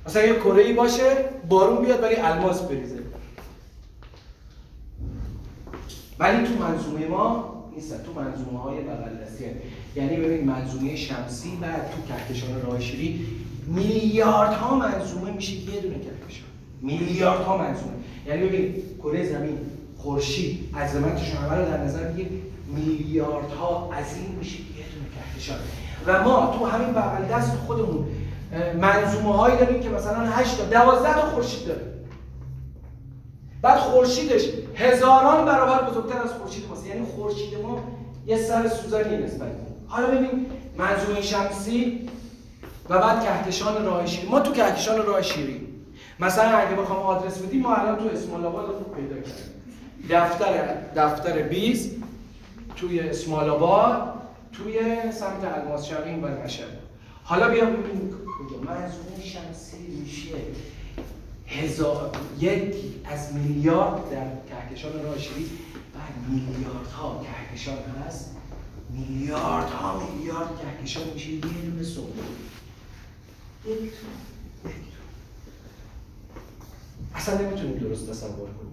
مثلا 0.06 0.24
یه 0.24 0.34
کره 0.34 0.74
باشه 0.74 1.26
بارون 1.50 1.86
بیاد 1.86 2.04
ولی 2.04 2.16
الماس 2.16 2.62
بریزه. 2.62 3.00
ولی 6.20 6.48
تو 6.48 6.54
منظومه 6.54 7.08
ما 7.08 7.52
نیستن 7.76 8.04
تو 8.04 8.14
منظومه 8.14 8.60
های 8.60 8.82
بغل 8.82 9.16
دستی. 9.16 9.46
یعنی 9.96 10.16
ببین 10.18 10.48
منظومه 10.48 10.96
شمسی 10.96 11.58
و 11.62 11.66
تو 11.66 12.14
کهکشان 12.14 12.62
راه 12.62 12.80
شیری 12.80 13.26
میلیاردها 13.76 14.76
منظومه 14.76 15.32
میشه 15.32 15.54
یه 15.54 15.82
دونه 15.82 15.96
کهکشان 15.96 16.48
میلیاردها 16.82 17.58
منظومه. 17.58 17.92
یعنی 18.28 18.48
ببین 18.48 18.76
کره 19.04 19.30
زمین 19.30 19.58
خورشید 19.98 20.76
عظمتش 20.78 21.30
همه 21.36 21.56
رو 21.56 21.66
در 21.66 21.84
نظر 21.84 22.04
بگیر. 22.04 22.28
میلیاردها 22.76 23.90
عظیم 23.94 24.36
میشه 24.40 24.60
یه 24.60 24.66
دونه 24.94 25.08
کهکشان 25.16 25.58
و 26.08 26.24
ما 26.24 26.58
تو 26.60 26.66
همین 26.66 26.94
بغل 26.94 27.26
دست 27.26 27.52
خودمون 27.58 28.08
منظومه 28.82 29.34
هایی 29.38 29.58
داریم 29.58 29.80
که 29.84 29.90
مثلا 29.90 30.30
8 30.30 30.58
تا 30.58 30.64
12 30.64 31.14
تا 31.14 31.22
خورشید 31.22 31.68
داره 31.68 31.82
بعد 33.62 33.78
خورشیدش 33.80 34.42
هزاران 34.76 35.46
برابر 35.46 35.90
بزرگتر 35.90 36.22
از 36.22 36.34
خورشید 36.34 36.64
ماست. 36.70 36.88
یعنی 36.88 37.06
خورشید 37.06 37.58
ما 37.64 37.80
یه 38.28 38.38
سر 38.38 38.68
سوزنی 38.68 39.18
نسبت 39.18 39.52
حالا 39.88 40.08
ببین 40.08 40.46
منظومه 40.78 41.22
شمسی 41.22 42.10
و 42.92 43.00
بعد 43.00 43.24
کهکشان 43.24 43.86
راه 43.86 44.06
شیری. 44.06 44.28
ما 44.28 44.40
تو 44.40 44.52
کهکشان 44.54 45.06
راه 45.06 45.22
شیری. 45.22 45.68
مثلا 46.20 46.58
اگه 46.58 46.76
بخوام 46.76 47.00
آدرس 47.00 47.38
بدیم 47.38 47.62
ما 47.62 47.76
الان 47.76 47.98
تو 47.98 48.10
اسماعیل 48.10 48.46
آباد 48.46 48.66
رو 48.66 48.96
پیدا 48.96 49.16
کردیم. 49.16 49.52
دفتر 50.10 50.76
دفتر 50.96 51.42
20 51.42 51.90
توی 52.76 53.00
اسماعیل 53.00 53.50
آباد 53.50 54.14
توی 54.52 54.80
سمت 55.12 55.44
الماس 55.44 55.86
شرقی 55.86 56.14
و 56.14 56.44
مشهد. 56.44 56.66
حالا 57.24 57.50
بیا 57.50 57.66
ببینیم 57.66 58.10
کجا. 58.10 58.58
منظومه 58.58 59.24
شمسی 59.24 59.78
میشه 59.78 60.36
هزار 61.48 62.12
یک 62.40 62.76
از 63.06 63.34
میلیارد 63.34 64.12
در 64.12 64.28
کهکشان 64.50 65.04
راه 65.04 65.20
شیری. 65.20 65.50
بعد 65.96 66.30
میلیاردها 66.30 67.24
کهکشان 67.24 67.78
هست. 68.08 68.36
میلیاردها 68.90 70.00
میلیارد 70.00 70.50
کهکشان 70.62 71.04
میشه 71.14 71.30
یه 71.30 71.40
دونه 71.40 71.84
سنبل 71.84 72.08
تو 73.64 73.70
اصلا 77.16 77.38
نمی‌تونیم 77.38 77.78
درست 77.78 78.10
تصور 78.10 78.50
کنیم. 78.50 78.72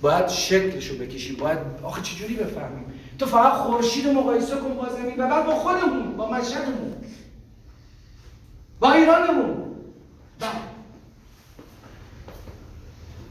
باید 0.00 0.28
شکلشو 0.28 0.98
بکشیم 0.98 1.36
باید 1.36 1.58
آخه 1.82 2.02
چجوری 2.02 2.36
بفهمیم؟ 2.36 2.84
تو 3.18 3.26
فقط 3.26 3.52
خورشید 3.52 4.06
رو 4.06 4.12
مقایسه 4.12 4.56
کن 4.56 4.74
با 4.74 4.88
زمین 4.88 5.14
و 5.18 5.28
بعد 5.28 5.46
با 5.46 5.54
خودمون 5.54 6.16
با 6.16 6.30
مشهدمون. 6.30 6.94
با 8.80 8.92
ایرانمون. 8.92 9.74
بعد 10.40 10.56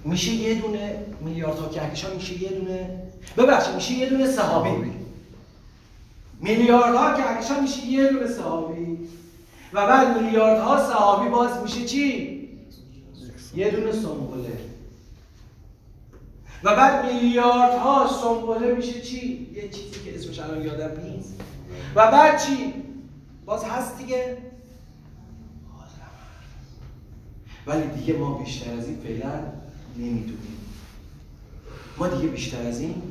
میشه 0.05 0.31
یه 0.31 0.61
دونه 0.61 1.05
میلیاردها 1.21 1.69
کهکشان 1.69 2.15
میشه 2.15 2.43
یه 2.43 2.49
دونه 2.49 3.03
ببخشید 3.37 3.75
میشه 3.75 3.93
یه 3.93 4.09
دونه 4.09 4.31
صحابی. 4.31 4.91
میلیاردها 6.41 7.13
کهکشان 7.13 7.61
میشه 7.61 7.85
یه 7.85 8.07
دونه 8.07 8.27
صحابی. 8.27 8.97
و 9.73 9.87
بعد 9.87 10.21
میلیاردها 10.21 10.87
صحابی 10.87 11.29
باز 11.29 11.61
میشه 11.63 11.85
چی؟ 11.85 12.33
یه 13.55 13.71
دونه 13.71 13.91
سنبله 13.91 14.59
و 16.63 16.75
بعد 16.75 17.05
میلیاردها 17.05 18.07
سنبله 18.07 18.73
میشه 18.73 19.01
چی؟ 19.01 19.47
یه 19.55 19.69
چیزی 19.69 20.05
که 20.05 20.15
اسمش 20.15 20.39
الان 20.39 20.65
یادم 20.65 21.01
نیست 21.03 21.33
و 21.95 22.11
بعد 22.11 22.41
چی؟ 22.41 22.73
باز 23.45 23.63
هست 23.63 23.97
دیگه؟ 23.97 24.37
ولی 27.67 27.87
دیگه 27.87 28.13
ما 28.13 28.33
بیشتر 28.33 28.73
از 28.73 28.87
این 28.87 28.97
فعلا 29.03 29.39
نمی‌دونیم 29.97 30.57
ما 31.97 32.07
دیگه 32.07 32.27
بیشتر 32.27 32.67
از 32.67 32.79
این 32.79 33.03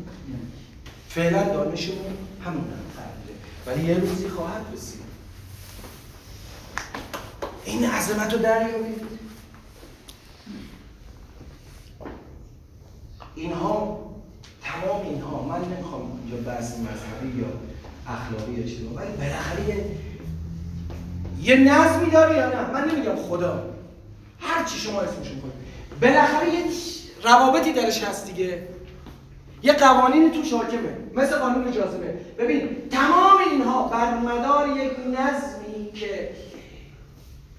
فعلا 1.09 1.43
دانشمون 1.43 2.17
همون 2.45 2.65
هم 2.65 3.03
ولی 3.67 3.85
یه 3.85 3.99
روزی 3.99 4.29
خواهد 4.29 4.67
رسید 4.73 5.02
این 7.65 7.85
عظمت 7.85 8.33
رو 8.33 8.39
دریابید. 8.39 9.03
اینها 13.35 14.01
تمام 14.63 15.07
اینها 15.07 15.43
من 15.43 15.65
نمی‌خوام 15.65 16.21
اینجا 16.25 16.51
بحث 16.51 16.73
مذهبی 16.79 17.41
یا 17.41 17.47
اخلاقی 18.09 18.53
یا 18.53 18.63
چیزی 18.63 18.85
ولی 18.85 19.13
بالاخره 19.17 19.85
یه- 21.43 21.57
نظمی 21.57 22.11
داره 22.11 22.37
یا 22.37 22.49
نه؟ 22.49 22.71
من 22.71 22.91
نمیگم 22.91 23.17
خدا. 23.17 23.63
هر 24.41 24.65
چی 24.65 24.79
شما 24.79 25.01
اسمش 25.01 25.29
کنید. 25.29 25.53
بالاخره 26.03 26.55
یه 26.55 26.65
روابطی 27.25 27.73
درش 27.73 28.05
هست 28.05 28.27
دیگه. 28.27 28.69
یه 29.63 29.73
قوانینی 29.73 30.31
توش 30.31 30.53
حاکمه. 30.53 30.97
مثل 31.15 31.39
قانون 31.39 31.73
جاذبه. 31.73 32.15
ببین 32.39 32.69
تمام 32.91 33.39
اینها 33.51 33.89
بر 33.89 34.19
مدار 34.19 34.69
یک 34.69 34.93
نظمی 35.19 35.93
که 35.95 36.31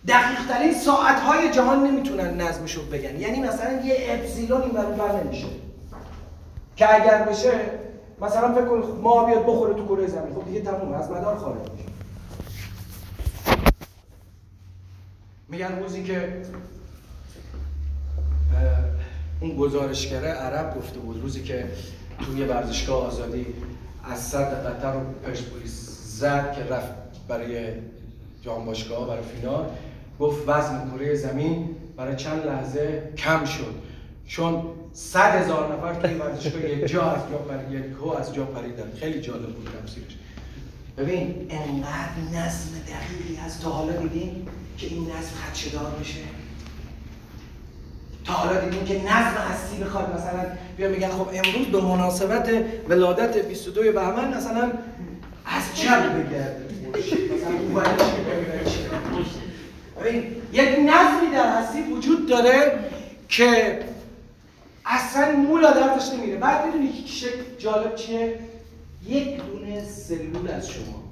دقیق 0.07 0.47
ترین 0.49 0.73
ساعت 0.73 1.21
جهان 1.55 1.87
نمی‌تونن 1.87 2.41
نظمشو 2.41 2.85
بگن. 2.85 3.19
یعنی 3.19 3.39
مثلا 3.39 3.81
یه 3.85 3.95
اپسیلون 4.09 4.61
این 4.61 4.71
بر 4.71 5.23
نمیشه. 5.23 5.47
که 6.75 6.95
اگر 6.95 7.23
بشه 7.23 7.51
مثلا 8.21 8.53
فکر 8.53 8.65
کن 8.65 8.99
ما 9.01 9.25
بیاد 9.25 9.43
بخوره 9.43 9.73
تو 9.73 9.87
کره 9.87 10.07
زمین. 10.07 10.33
خب 10.35 10.45
دیگه 10.45 10.61
تموم 10.61 10.93
از 10.93 11.11
مدار 11.11 11.37
خارج 11.37 11.71
میشه. 11.71 11.89
میگن 15.49 15.79
روزی 15.79 16.03
که 16.03 16.41
اون 19.41 19.57
گزارشگره 19.57 20.29
عرب 20.29 20.77
گفته 20.77 20.99
بود 20.99 21.21
روزی 21.21 21.43
که 21.43 21.67
توی 22.25 22.43
ورزشگاه 22.43 23.05
آزادی 23.05 23.45
از 24.11 24.19
صد 24.19 24.67
قطر 24.67 24.93
رو 24.93 24.99
پرسپولیس 25.25 25.89
زد 26.03 26.55
که 26.55 26.73
رفت 26.73 26.93
برای 27.27 27.73
جام 28.41 28.65
باشگاه 28.65 29.07
برای 29.07 29.23
فینال. 29.23 29.65
گفت 30.19 30.43
وزن 30.47 30.91
کره 30.91 31.15
زمین 31.15 31.75
برای 31.97 32.15
چند 32.15 32.45
لحظه 32.45 33.03
کم 33.17 33.45
شد. 33.45 33.73
چون 34.27 34.63
صد 34.93 35.41
هزار 35.41 35.75
نفر 35.75 35.93
توی 35.93 36.17
ورزشگاه 36.17 36.61
یک 36.61 36.87
جا 36.87 37.11
از 37.11 37.21
جا 37.31 37.37
پرید 37.37 37.71
یک 37.71 38.17
از 38.19 38.33
جا 38.33 38.45
پریدن. 38.45 38.91
خیلی 38.99 39.21
جالب 39.21 39.45
بود 39.45 39.69
تفسیرش. 39.83 40.17
ببین 40.97 41.47
انقدر 41.49 42.17
نظم 42.33 42.69
دقیقی 42.87 43.39
از 43.45 43.61
تا 43.61 43.69
حالا 43.69 43.91
دیدیم 43.93 44.47
که 44.77 44.87
این 44.87 45.03
نظم 45.03 45.35
خدشه‌دار 45.49 45.91
بشه 46.01 46.19
تا 48.25 48.33
حالا 48.33 48.61
دیدیم 48.61 48.85
که 48.85 49.01
نظم 49.03 49.37
هستی 49.51 49.83
بخواد 49.83 50.13
مثلا 50.15 50.45
بیا 50.77 50.89
میگن 50.89 51.09
خب 51.09 51.27
امروز 51.33 51.67
به 51.67 51.81
مناسبت 51.81 52.49
ولادت 52.89 53.47
22 53.47 53.91
بهمن 53.91 54.37
مثلا 54.37 54.71
از 55.45 55.63
چپ 55.75 56.13
بگرده. 56.13 56.65
مثلا 57.35 57.57
اون 57.57 57.75
ورش 57.75 57.87
بگرده 57.89 58.69
چی. 58.69 58.79
ببین 58.79 59.25
یک 60.53 60.69
نظمی 60.69 61.31
در 61.33 61.57
هستی 61.57 61.81
وجود 61.81 62.29
داره 62.29 62.79
که 63.29 63.79
اصلا 64.85 65.31
مولا 65.31 65.71
دردش 65.71 66.09
نمیره. 66.13 66.37
بعد 66.37 66.65
می‌دونی 66.65 66.93
که 66.93 67.07
شکل 67.07 67.41
جالب 67.57 67.95
چیه؟ 67.95 68.39
یک 69.07 69.37
دونه 69.37 69.83
سلول 69.83 70.51
از 70.51 70.69
شما. 70.69 71.03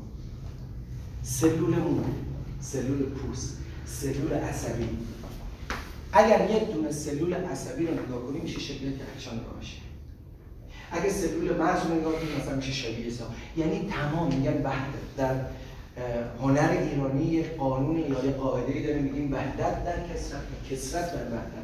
سلول 1.23 1.75
مو 1.75 2.03
سلول 2.61 3.03
پوست 3.09 3.57
سلول 3.85 4.33
عصبی. 4.33 4.89
اگر 6.13 6.49
یک 6.49 6.73
دونه 6.73 6.91
سلول 6.91 7.33
عصبی 7.33 7.85
رو 7.85 7.93
نگاه 7.93 8.21
کنیم 8.27 8.41
میشه 8.41 8.59
شکل 8.59 8.91
کهکشان 8.91 9.41
راهشه 9.53 9.77
اگه 10.91 11.09
سلول 11.09 11.57
مغز 11.57 11.87
رو 11.87 11.95
نگاه 11.99 12.13
کنیم 12.13 12.41
مثلا 12.41 12.55
میشه 12.55 12.71
شبیه 12.71 13.09
سا 13.09 13.25
یعنی 13.57 13.89
تمام 13.89 14.35
میگن 14.35 14.61
وحدت. 14.63 15.15
در 15.17 15.35
هنر 16.41 16.69
ایرانی 16.69 17.25
یه 17.25 17.55
قانون 17.57 17.97
یا 17.97 18.25
یه 18.25 18.31
قاعده 18.31 18.73
ای 18.73 18.87
داریم 18.87 19.03
میگیم 19.03 19.33
وحدت 19.33 19.85
در 19.85 20.13
کسرت 20.13 20.39
و 20.41 20.69
کسرت 20.69 21.13
در 21.13 21.23
وحدت. 21.23 21.61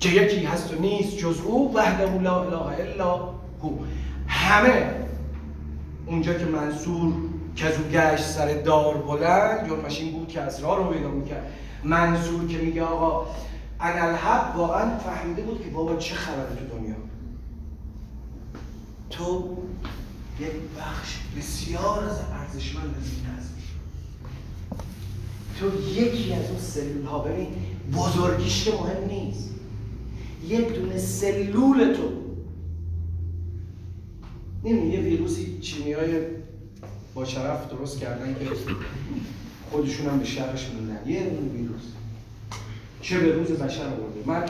که 0.00 0.08
یکی 0.08 0.44
هست 0.44 0.74
و 0.74 0.80
نیست 0.80 1.16
جز 1.16 1.40
او 1.40 1.74
وحده 1.74 2.22
لا 2.22 2.42
اله 2.42 2.80
الا 2.80 3.16
هو. 3.62 3.70
همه 4.26 4.94
اونجا 6.06 6.34
که 6.34 6.44
منصور 6.44 7.12
کزو 7.56 7.82
گشت 7.82 8.24
سر 8.24 8.54
دار 8.54 8.96
بلند 8.96 9.68
جرمش 9.68 10.00
این 10.00 10.12
بود 10.12 10.28
که 10.28 10.40
اسرار 10.40 10.78
رو 10.78 10.92
پیدا 10.92 11.08
می‌کرد. 11.08 11.52
منصور 11.84 12.48
که 12.48 12.58
میگه 12.58 12.82
آقا 12.82 13.26
انالحق 13.80 14.56
واقعا 14.56 14.98
فهمیده 14.98 15.42
بود 15.42 15.64
که 15.64 15.70
بابا 15.70 15.96
چه 15.96 16.14
خبره 16.14 16.56
تو 16.56 16.76
دنیا. 16.76 16.94
تو 19.10 19.56
یک 20.40 20.52
بخش 20.78 21.16
بسیار 21.38 22.04
از 22.04 22.18
ارزشمند 22.32 22.94
از 22.98 23.04
این 23.12 23.34
نظمی 23.34 23.62
تو 25.60 25.90
یکی 25.90 26.32
از 26.32 26.50
اون 26.50 26.60
سلول 26.60 27.04
ها 27.04 27.18
ببین 27.18 27.48
بزرگیش 27.96 28.64
که 28.64 28.70
مهم 28.70 29.08
نیست. 29.08 29.50
یک 30.48 30.74
دونه 30.74 30.98
سلول 30.98 31.94
تو. 31.94 32.12
نمی‌دونی 34.64 34.92
یه 34.92 35.00
ویروسی 35.00 35.58
چینی 35.60 35.92
های 35.92 36.20
با 37.14 37.24
شرف 37.24 37.70
درست 37.70 37.98
کردن 37.98 38.34
که 38.34 38.46
خودشون 39.70 40.06
هم 40.06 40.18
به 40.18 40.24
شهرش 40.24 40.70
موندن 40.70 41.10
یه 41.10 41.22
دونه 41.22 41.52
ویروس. 41.52 41.82
چه 43.02 43.20
به 43.20 43.32
روز 43.32 43.48
بشر 43.48 43.86
آورده. 43.86 44.22
من 44.26 44.44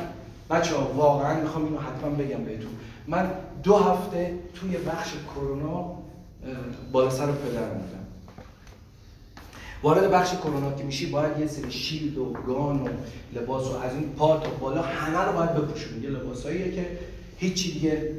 بچه 0.50 0.76
ها 0.76 0.92
واقعا 0.92 1.40
می‌خوام 1.40 1.64
اینو 1.64 1.78
حتما 1.78 2.10
بگم 2.10 2.44
بهتون. 2.44 2.70
من 3.06 3.30
دو 3.62 3.76
هفته 3.76 4.34
توی 4.54 4.76
بخش 4.76 5.12
کرونا 5.34 5.98
بالا 6.92 7.10
سر 7.10 7.26
پدر 7.26 7.68
بودم 7.68 8.06
وارد 9.82 10.10
بخش 10.10 10.34
کرونا 10.34 10.72
که 10.72 10.84
میشی 10.84 11.06
باید 11.06 11.38
یه 11.38 11.46
سری 11.46 11.70
شیلد 11.70 12.18
و 12.18 12.32
گان 12.32 12.80
و 12.80 12.88
لباس 13.32 13.66
و 13.66 13.76
از 13.76 13.94
این 13.94 14.08
پا 14.08 14.36
تا 14.38 14.50
بالا 14.50 14.82
همه 14.82 15.18
رو 15.18 15.32
باید 15.32 15.54
بپوشونی. 15.54 16.02
یه 16.02 16.10
لباساییه 16.10 16.72
که 16.72 16.98
هیچی 17.38 17.72
دیگه 17.72 18.14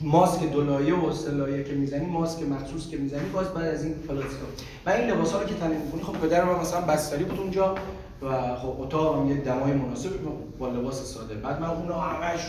ماسک 0.00 0.52
دولایه 0.52 0.94
و 0.94 1.12
سلایه 1.12 1.64
که 1.64 1.72
می‌زنی 1.72 2.06
ماسک 2.06 2.42
مخصوص 2.42 2.88
که 2.88 2.96
می‌زنی 2.96 3.28
باز 3.28 3.48
بعد 3.48 3.64
از 3.64 3.84
این 3.84 3.94
پلاستیکا 3.94 4.44
و 4.86 4.90
این 4.90 5.10
لباس 5.10 5.32
ها 5.32 5.40
رو 5.40 5.46
که 5.46 5.54
تنه 5.54 5.78
می‌کنی 5.78 6.02
خب 6.02 6.12
پدر 6.12 6.44
من 6.44 6.60
مثلا 6.60 6.80
بستری 6.80 7.24
بود 7.24 7.38
اونجا 7.38 7.74
و 8.22 8.56
خب 8.56 8.80
اتاق 8.80 9.18
هم 9.18 9.30
یه 9.30 9.36
دمای 9.36 9.72
مناسب 9.72 10.10
با 10.58 10.68
لباس 10.68 11.14
ساده. 11.14 11.34
بعد 11.34 11.60
من 11.60 11.70
اون 11.70 11.88
رو 11.88 11.94
همش 11.94 12.40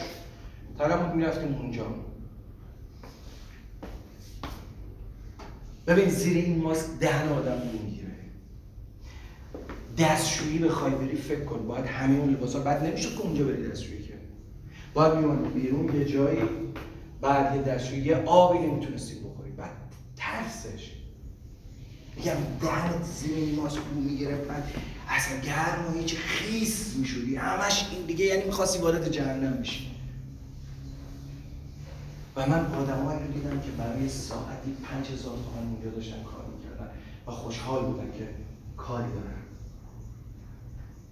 طرف 0.77 1.05
بود 1.05 1.15
می‌رفتیم 1.15 1.55
اونجا. 1.55 1.85
ببین 5.87 6.09
زیر 6.09 6.37
این 6.37 6.63
ماسک 6.63 6.85
دهن 6.99 7.29
آدم 7.29 7.61
می‌گیره 7.73 8.15
دستشویی 9.97 10.57
بخوای 10.57 10.91
بری 10.91 11.15
فکر 11.15 11.43
کن 11.43 11.67
باید 11.67 11.85
همه 11.85 12.19
اون 12.19 12.29
لباسا 12.29 12.59
بعد 12.59 12.83
نمیشه 12.83 13.09
که 13.09 13.21
اونجا 13.21 13.45
بری 13.45 13.69
دستشویی 13.69 14.03
که 14.03 14.13
باید 14.93 15.13
میومد 15.13 15.53
بیرون 15.53 15.95
یه 15.95 16.05
جایی 16.05 16.39
بعد 17.21 17.55
یه 17.55 17.61
دستشویی 17.61 18.01
یه 18.01 18.15
آبی 18.15 18.59
نمی‌تونستی 18.59 19.15
بخوری. 19.15 19.51
بعد 19.51 19.71
ترسش. 20.15 20.91
میگم 22.17 22.35
دهنت 22.61 23.03
زیر 23.03 23.35
این 23.35 23.55
ماسک 23.55 23.77
رو 23.77 24.01
می‌گرفت 24.01 24.47
بعد 24.47 24.63
اصلا 25.09 25.39
گرم 25.39 25.85
و 25.87 25.99
هیچ 25.99 26.15
خیس 26.15 26.95
می‌شدی. 26.95 27.35
همش 27.35 27.85
این 27.91 28.05
دیگه 28.05 28.25
یعنی 28.25 28.43
می‌خواستی 28.43 28.79
وارد 28.79 29.11
جهنم 29.11 29.57
بشی. 29.61 29.94
و 32.35 32.49
من 32.49 32.65
آدمایی 32.65 33.19
رو 33.19 33.33
دیدم 33.33 33.59
که 33.59 33.71
برای 33.71 34.09
ساعتی 34.09 34.71
پنج 34.83 35.11
هزار 35.11 35.33
تومن 35.33 35.67
اونجا 35.67 35.89
داشتن 35.89 36.23
کار 36.23 36.45
می‌کردن 36.55 36.89
و 37.27 37.31
خوشحال 37.31 37.85
بودن 37.85 38.11
که 38.17 38.29
کاری 38.77 39.11
دارن. 39.11 39.41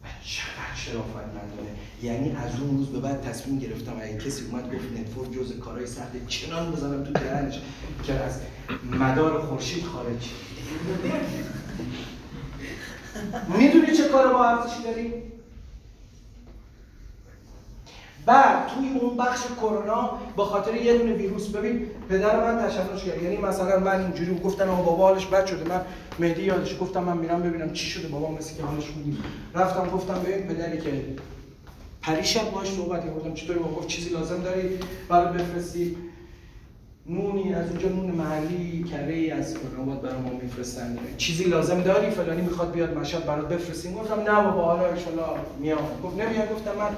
و 0.03 0.07
چقدر 0.23 0.75
شرافتمندانه 0.75 1.69
یعنی 2.03 2.31
از 2.31 2.59
اون 2.59 2.77
روز 2.77 2.87
به 2.87 2.99
بعد 2.99 3.21
تصمیم 3.21 3.59
گرفتم 3.59 3.93
اگه 4.01 4.17
کسی 4.17 4.45
اومد 4.45 4.75
گفت 4.75 4.99
نتورک 4.99 5.31
جز 5.31 5.59
کارهای 5.59 5.87
سخت 5.87 6.27
چنان 6.27 6.71
بزنم 6.71 7.03
تو 7.03 7.13
دهنش 7.13 7.61
که 8.03 8.13
از 8.13 8.39
مدار 8.99 9.41
خورشید 9.41 9.83
خارج. 9.83 10.29
می‌دونی 13.57 13.97
چه 13.97 14.09
کار 14.09 14.33
با 14.33 14.45
ارزشی 14.45 14.83
داریم؟ 14.83 15.32
بعد 18.25 18.67
توی 18.67 18.99
اون 18.99 19.17
بخش 19.17 19.39
کرونا 19.61 20.11
به 20.37 20.43
خاطر 20.43 20.75
یه 20.75 20.97
دونه 20.97 21.13
ویروس 21.13 21.47
ببین 21.47 21.87
پدر 22.09 22.55
من 22.55 22.67
تشنج 22.67 23.03
کرد 23.03 23.23
یعنی 23.23 23.37
مثلا 23.37 23.79
من 23.79 24.01
اینجوری 24.01 24.39
گفتن 24.43 24.69
آقا 24.69 24.81
بابا 24.81 25.07
حالش 25.07 25.25
بد 25.25 25.45
شده. 25.45 25.69
من 25.69 25.81
مهدی 26.19 26.43
یادش 26.43 26.79
گفتم 26.81 27.03
من 27.03 27.17
میرم 27.17 27.41
ببینم 27.41 27.73
چی 27.73 27.85
شده. 27.85 28.07
بابا 28.07 28.31
مثل 28.31 28.57
که 28.57 28.63
حالش 28.63 28.87
خوبی 28.87 29.17
رفتم 29.55 29.89
گفتم 29.89 30.13
ببین 30.13 30.47
پدری 30.47 30.77
که 30.77 30.91
پریشب 32.01 32.51
باهاش 32.51 32.69
صحبت 32.71 33.05
کردم. 33.05 33.33
چطوری؟ 33.33 33.59
بابا 33.59 33.75
گفت 33.75 33.87
چیزی 33.87 34.09
لازم 34.09 34.41
داری؟ 34.41 34.79
برای 35.09 35.33
بفرستی. 35.33 35.97
نونی 37.05 37.53
از 37.53 37.69
اونجا 37.69 37.89
نون 37.89 38.05
محلی 38.11 38.83
کره 38.83 39.13
ای 39.13 39.31
از 39.31 39.53
کرنواد 39.53 40.01
برای 40.01 40.21
ما 40.21 40.29
میفرستن. 40.41 40.97
چیزی 41.17 41.43
لازم 41.43 41.81
داری؟ 41.81 42.09
فلانی 42.09 42.41
می‌خواد 42.41 42.71
بیاد 42.71 42.97
مشهد 42.97 43.25
برات 43.25 43.47
بفرستیم 43.47 43.93
گفتم 43.93 44.19
نه 44.21 44.43
بابا 44.43 44.63
حالا 44.63 44.87
ان 44.87 44.95
میام. 45.59 45.79
گفت 46.03 46.17
نمیاد؟ 46.17 46.51
گفتم 46.51 46.71
من 46.79 46.89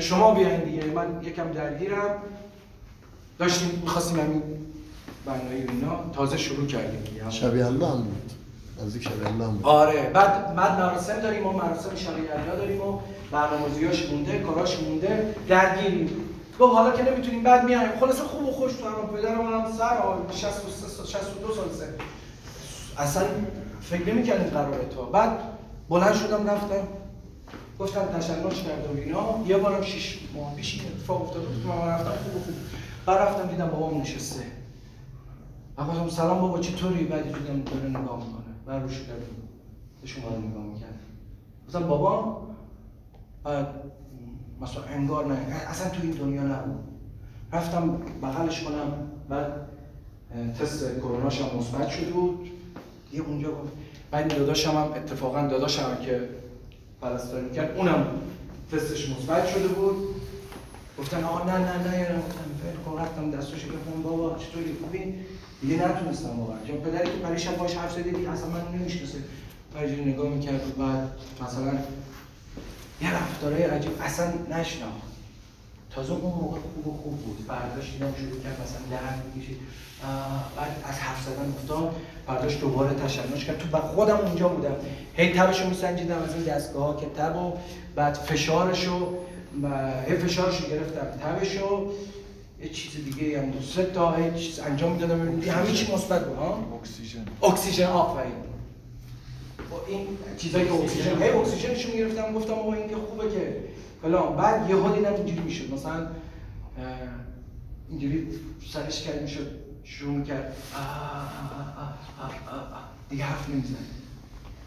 شما 0.00 0.34
بیاین 0.34 0.60
دیگه. 0.60 0.84
من 0.84 1.06
یکم 1.22 1.52
درگیرم. 1.52 2.14
داشتیم 3.38 3.80
می‌خواستیم 3.82 4.20
همین 4.20 4.42
برنامه 5.26 5.50
اینا 5.50 6.04
تازه 6.14 6.36
شروع 6.36 6.66
کردیم 6.66 7.00
دیگه. 7.00 7.30
شبیه 7.30 7.66
الله 7.66 7.86
هم 7.86 7.96
بود. 8.02 8.32
نزدیک 8.84 9.02
شبیه 9.02 9.26
الله 9.26 9.44
هم 9.44 9.52
بود. 9.52 9.66
آره. 9.66 10.10
بعد 10.14 10.54
بعد 10.54 10.78
مراسم 10.78 11.20
داریم 11.20 11.42
ما 11.42 11.52
مراسم 11.52 11.96
شریعتی 11.96 12.56
داریم 12.56 12.82
و 12.82 12.98
برنامه‌ریزیاش 13.32 14.10
مونده 14.10 14.38
کاراش 14.38 14.80
مونده. 14.80 15.34
درگیریم. 15.48 16.10
گفت 16.60 16.74
حالا 16.74 16.90
که 16.90 17.02
نمی‌تونیم 17.02 17.42
بعد 17.42 17.64
میایم 17.64 17.90
خلاص 18.00 18.20
خوب 18.20 18.48
و 18.48 18.52
خوش 18.52 18.72
تو 18.72 18.84
هم 18.84 19.16
پدر 19.16 19.34
من 19.34 19.52
هم 19.60 19.72
سر 19.72 19.96
حال 19.96 20.18
63 20.32 20.88
سال 20.88 21.06
62 21.06 21.54
سال 21.54 21.64
سن 21.72 21.94
اصلا 22.98 23.22
فکر 23.80 24.14
نمی‌کردیم 24.14 24.50
قراره 24.50 24.84
تا. 24.96 25.02
بعد 25.02 25.38
بلند 25.88 26.14
شدم 26.14 26.50
رفتم. 26.50 26.88
گفتم 27.78 28.04
تشنج 28.04 28.62
کرده 28.62 28.88
و 28.88 28.96
اینا. 28.96 29.44
یه 29.46 29.58
بارم 29.58 29.82
شش 29.82 30.18
ماه 30.34 30.54
پیش 30.56 30.80
اتفاق 30.80 31.22
افتاده 31.22 31.46
بود 31.46 31.66
من 31.66 31.88
رفتم 31.88 32.10
خوب 32.10 32.42
خوب. 32.42 32.54
رفتم 33.10 33.48
دیدم 33.48 33.66
بابام 33.66 34.00
نشسته. 34.00 34.44
و 35.78 35.84
گفتم 35.84 36.08
سلام 36.08 36.40
بابا 36.40 36.58
چطوری؟ 36.58 37.04
بعد 37.04 37.22
دیدم 37.22 37.62
داره 37.62 37.88
نگاه 37.88 38.16
می‌کنه. 38.16 38.54
بعد 38.66 38.82
روش 38.82 39.00
کردم. 39.00 39.22
شما 40.04 40.28
رو 40.28 40.48
نگاه 40.48 40.62
می‌کرد. 40.62 40.98
گفتم 41.68 41.86
بابا 41.86 42.42
بعد 43.44 43.66
مثلا 44.60 44.82
انگار 44.82 45.26
نه. 45.26 45.34
اصلا 45.68 45.90
تو 45.90 46.02
این 46.02 46.10
دنیا 46.10 46.42
نبود 46.42 46.84
رفتم 47.52 47.96
بغلش 48.22 48.62
کنم. 48.62 48.92
بعد 49.28 49.52
تست 50.60 50.96
کروناش 50.96 51.40
هم 51.40 51.58
مثبت 51.58 51.88
شده 51.88 52.10
بود. 52.10 52.50
دیگه 53.10 53.22
اونجا 53.22 53.50
گفت. 53.50 53.72
بعد 54.10 54.36
داداشم 54.38 54.70
هم 54.70 54.92
اتفاقا 54.92 55.46
داداشم 55.46 55.96
که 56.02 56.28
پرستاری 57.02 57.44
می‌کرد. 57.44 57.76
اونم 57.76 58.06
تستش 58.72 59.08
مثبت 59.08 59.48
شده 59.48 59.68
بود. 59.68 59.96
گفتن 60.98 61.24
آقا 61.24 61.44
نه 61.44 61.58
نه 61.58 61.90
نه 61.90 61.98
یه 61.98 62.04
گفتم 62.04 62.44
ول 62.64 62.84
کن 62.84 63.00
رفتم 63.00 63.30
دستش 63.30 63.64
گفتم 63.64 64.02
بابا 64.02 64.38
چطوری؟ 64.38 64.76
خوبی؟ 64.82 65.14
دیگه 65.60 65.88
نتونستم 65.88 66.40
واقعا. 66.40 66.56
چون 66.66 66.76
پدری 66.76 67.04
که 67.04 67.18
پریشب 67.18 67.56
باش 67.56 67.74
حرف 67.74 67.92
زده 67.92 68.10
دیگه 68.10 68.30
اصلا 68.30 68.48
من 68.48 68.78
نمی‌شناسه. 68.78 69.18
اینجوری 69.76 70.04
نگاه 70.04 70.28
می‌کرد 70.28 70.66
و 70.68 70.82
بعد 70.82 71.10
مثلا 71.42 71.78
یه 73.00 73.14
رفتارهای 73.14 73.62
عجیب 73.62 73.92
اصلا 74.02 74.26
نشناخت. 74.50 75.12
تازه 75.90 76.12
اون 76.12 76.34
موقع 76.34 76.58
خوب 76.60 76.96
خوب 77.02 77.16
بود. 77.16 77.44
فرداش 77.48 77.92
دیدم 77.92 78.12
شروع 78.18 78.42
کرد 78.42 78.60
مثلا 78.62 78.82
درد 78.90 79.22
می‌کشید. 79.34 79.58
بعد 80.56 80.84
از 80.84 80.98
حرف 80.98 81.22
زدن 81.24 81.48
افتاد 81.48 81.94
فرداش 82.26 82.60
دوباره 82.60 82.94
تشنج 82.94 83.44
کرد. 83.46 83.58
تو 83.58 83.68
با 83.68 83.78
خودم 83.78 84.16
اونجا 84.16 84.48
بودم. 84.48 84.74
هی 85.14 85.32
تبشو 85.32 85.68
میسنجیدم 85.68 86.22
از 86.22 86.34
این 86.34 86.44
دستگاه 86.44 86.84
ها 86.84 87.00
که 87.00 87.06
تب 87.06 87.36
و 87.36 87.52
بعد 87.94 88.14
فشارشو 88.14 89.14
و 89.62 89.90
هی 90.08 90.16
فشارشو 90.16 90.68
گرفتم. 90.68 91.06
تبشو 91.24 91.92
یه 92.62 92.68
چیز 92.68 93.04
دیگه 93.04 93.40
هم 93.40 93.50
بود. 93.50 93.62
سه 93.62 93.84
تا 93.84 94.12
هی 94.12 94.40
چیز 94.40 94.60
انجام 94.60 94.92
می‌دادم. 94.92 95.20
همه 95.20 95.72
چی 95.72 95.92
مثبت 95.92 96.26
بود 96.26 96.36
ها؟ 96.36 96.78
اکسیژن. 96.82 97.24
اکسیژن 97.42 97.86
آفرین. 97.86 98.32
با 99.70 99.80
این 99.88 100.06
چیزایی 100.38 100.64
که 100.64 100.72
اکسیژن 100.72 101.22
هی 101.22 101.28
اکسیژنشو 101.28 101.88
می‌گرفتم 101.88 102.32
گفتم 102.32 102.52
آقا 102.52 102.72
این 102.74 102.88
که 102.88 102.96
خوبه 102.96 103.34
که 103.34 103.56
فلان. 104.02 104.36
بعد 104.36 104.70
یهو 104.70 104.94
دیدم 104.94 105.14
اینجوری 105.14 105.40
می‌شد. 105.40 105.74
مثلا 105.74 106.06
اینجوری 107.90 108.28
سرش 108.72 109.02
کرد 109.02 109.22
می‌شد 109.22 109.61
شروع 109.84 110.14
می‌کرد. 110.14 110.56
دیگه 113.10 113.24
حرف 113.24 113.48
نمی‌زنه. 113.48 113.76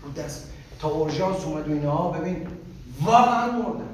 رو 0.04 0.12
دست. 0.12 0.50
تا 0.80 0.88
اورژانس 0.88 1.46
اومد 1.46 1.68
و 1.68 1.72
اینها 1.72 2.12
ببین 2.12 2.48
واقعا 3.02 3.52
مردن 3.52 3.90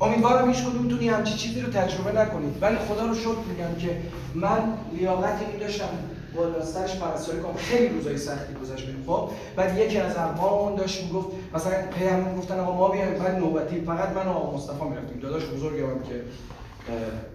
امیدوارم 0.00 0.48
هیچ 0.50 0.64
کدومتونی 0.64 1.08
همچی 1.08 1.34
چیزی 1.34 1.60
رو 1.60 1.72
تجربه 1.72 2.12
نکنید. 2.20 2.62
ولی 2.62 2.76
خدا 2.76 3.06
رو 3.06 3.14
شکر 3.14 3.38
میگم 3.48 3.74
که 3.78 4.02
من 4.34 4.78
لیاقت 4.92 5.40
این 5.40 5.60
داشتم. 5.60 5.88
بالا 6.36 6.64
سرش 6.64 6.96
پرستاری 6.96 7.40
کنم. 7.40 7.56
خیلی 7.56 7.88
روزای 7.88 8.18
سختی 8.18 8.54
گذشت. 8.54 8.86
بهم 8.86 9.04
خب 9.06 9.30
بعد 9.56 9.78
یکی 9.78 9.98
از 9.98 10.16
اقواممون 10.16 10.74
داشت 10.74 11.02
می‌گفت 11.02 11.28
مثلا 11.54 11.72
پیامون 11.98 12.38
گفتن 12.38 12.60
آقا 12.60 12.76
ما 12.76 12.88
بیایم. 12.88 13.18
بعد 13.18 13.34
نوبتی 13.34 13.80
فقط 13.80 14.08
من 14.08 14.26
و 14.26 14.30
آقا 14.30 14.56
مصطفی 14.56 14.84
می‌رفتیم. 14.84 15.20
داداش 15.20 15.44
بزرگم 15.44 16.02
که 16.08 16.22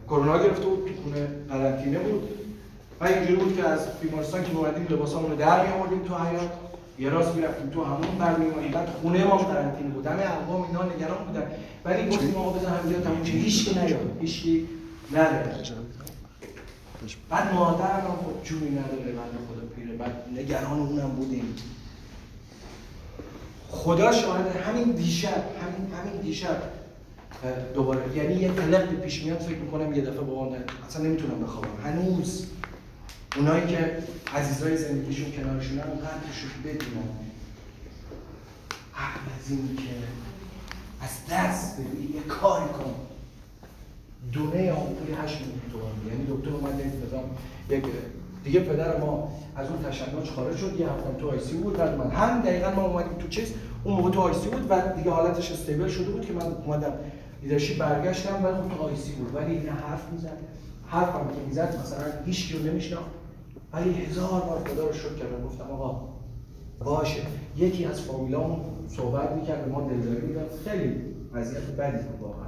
کرونا 0.07 0.43
گرفته 0.43 0.65
بود 0.65 0.87
تو 0.87 1.01
خونه 1.03 1.27
قرنطینه 1.49 1.99
بود. 1.99 2.29
و 3.01 3.05
اینجوری 3.05 3.35
بود 3.35 3.55
که 3.55 3.63
از 3.63 3.79
بیمارستان 4.01 4.43
که 4.43 4.55
اومدیم 4.55 4.87
لباسامون 4.89 5.31
رو 5.31 5.37
در 5.37 5.67
میآوردیم 5.67 6.03
تو 6.03 6.15
حیاط. 6.15 6.51
یه 6.99 7.09
راست 7.09 7.35
می‌رفتیم 7.35 7.69
تو 7.69 7.83
همون 7.83 8.17
برمیومدیم 8.19 8.71
بعد 8.71 8.89
خونه 9.01 9.23
ما 9.23 9.37
قرنطینه 9.37 9.89
بود. 9.89 10.07
همه 10.07 10.23
اقوام 10.23 10.61
اینا 10.61 10.83
نگران 10.83 11.25
بودن. 11.27 11.43
ولی 11.85 12.09
گفتیم 12.09 12.35
آقا 12.35 12.59
بزن 12.59 12.69
همینجا 12.69 12.99
تموم 12.99 13.23
شه. 13.23 13.31
هیچ 13.31 13.69
کی 13.69 13.79
نیاد. 13.79 14.17
هیچ 14.21 14.41
کی 14.43 14.69
نره 15.11 15.55
بعد 17.29 17.53
مادرم 17.53 17.87
هم 17.87 18.15
خب 18.15 18.43
جونی 18.43 18.69
نداره. 18.69 19.11
بنده 19.11 19.37
خدا 19.47 19.67
پیره. 19.75 19.95
بعد 19.97 20.27
نگران 20.35 20.79
اونم 20.79 21.09
بودیم. 21.09 21.55
خدا 23.69 24.11
شاهد 24.11 24.55
همین 24.55 24.91
دیشب 24.91 25.43
همین 25.61 25.93
همین 25.93 26.21
دیشب 26.21 26.61
دوباره. 27.73 28.17
یعنی 28.17 28.33
یه 28.33 28.51
تلقی 28.51 28.95
پیش 28.95 29.23
میاد 29.23 29.39
فکر 29.39 29.57
می‌کنم 29.57 29.93
یه 29.93 30.01
دفعه 30.01 30.21
با 30.21 30.33
اون 30.33 30.57
اصلا 30.87 31.03
نمی‌تونم 31.03 31.43
بخوابم. 31.43 31.67
هنوز 31.83 32.45
اونایی 33.37 33.67
که 33.67 33.97
عزیزای 34.35 34.77
زندگیشون 34.77 35.31
کنارشونن 35.31 35.81
قدرشون 35.81 36.51
بدونن 36.63 37.09
قبل 38.95 39.25
از 39.39 39.49
این 39.49 39.75
که 39.75 39.93
از 41.01 41.09
دست 41.31 41.79
بدی 41.79 42.13
یه 42.13 42.21
کاری 42.21 42.69
کن. 42.69 42.93
دونه 44.33 44.71
آمپولی 44.71 45.13
8 45.23 45.37
میلیون 45.41 45.91
یعنی 46.07 46.25
دکتر 46.29 46.49
اومد 46.49 46.81
نظام 47.07 47.23
یک 47.69 47.83
دیگه 48.43 48.59
پدر 48.59 48.97
ما 48.97 49.31
از 49.55 49.67
اون 49.69 49.83
تشنج 49.83 50.29
خارج 50.35 50.57
شد 50.57 50.79
یه 50.79 50.89
هفتم 50.89 51.13
تو 51.19 51.29
ICU 51.29 51.57
بود. 51.57 51.77
بعد 51.77 51.97
من 51.97 52.11
هم 52.11 52.41
دقیقا 52.41 52.71
ما 52.71 52.81
اومدیم 52.81 53.13
تو 53.17 53.27
چیز 53.27 53.53
اون 53.83 53.95
موقع 53.95 54.11
تو 54.11 54.21
ICU 54.21 54.49
بود 54.49 54.65
و 54.69 54.81
دیگه 54.97 55.11
حالتش 55.11 55.51
stable 55.51 55.87
شده 55.87 56.11
بود 56.11 56.25
که 56.25 56.33
من 56.33 56.41
اومدم 56.41 56.93
leadership 57.41 57.77
برگشتم 57.77 58.45
ولی 58.45 58.55
خب 58.55 58.77
تو 58.77 58.83
ICU 58.83 59.11
بود. 59.11 59.35
ولی 59.35 59.55
این 59.55 59.69
حرف 59.69 60.11
می‌زد. 60.11 60.37
حرفم 60.87 61.27
که 61.27 61.41
می‌زد 61.47 61.79
مثلا 61.81 62.03
هیچ 62.25 62.47
کیو 62.47 62.71
نمیشناخت. 62.71 63.09
ولی 63.73 63.93
هزار 63.93 64.41
بار 64.41 64.63
خدا 64.67 64.87
رو 64.87 64.93
شکر 64.93 65.13
کردم. 65.13 65.45
گفتم 65.45 65.71
آقا 65.71 66.09
باشه. 66.79 67.21
یکی 67.57 67.85
از 67.85 68.01
فامیلامون 68.01 68.59
صحبت 68.87 69.31
می‌کرد 69.31 69.65
به 69.65 69.71
ما 69.71 69.81
دلداری 69.81 70.27
می‌داد. 70.27 70.51
خیلی 70.65 71.01
وضعیت 71.33 71.63
بدی 71.63 71.97
بود 71.97 72.21
واقعا. 72.21 72.47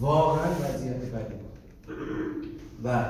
واقعا 0.00 0.50
وضعیت 0.52 0.96
بدی 0.96 1.34
بود. 1.34 1.58
و 2.84 3.04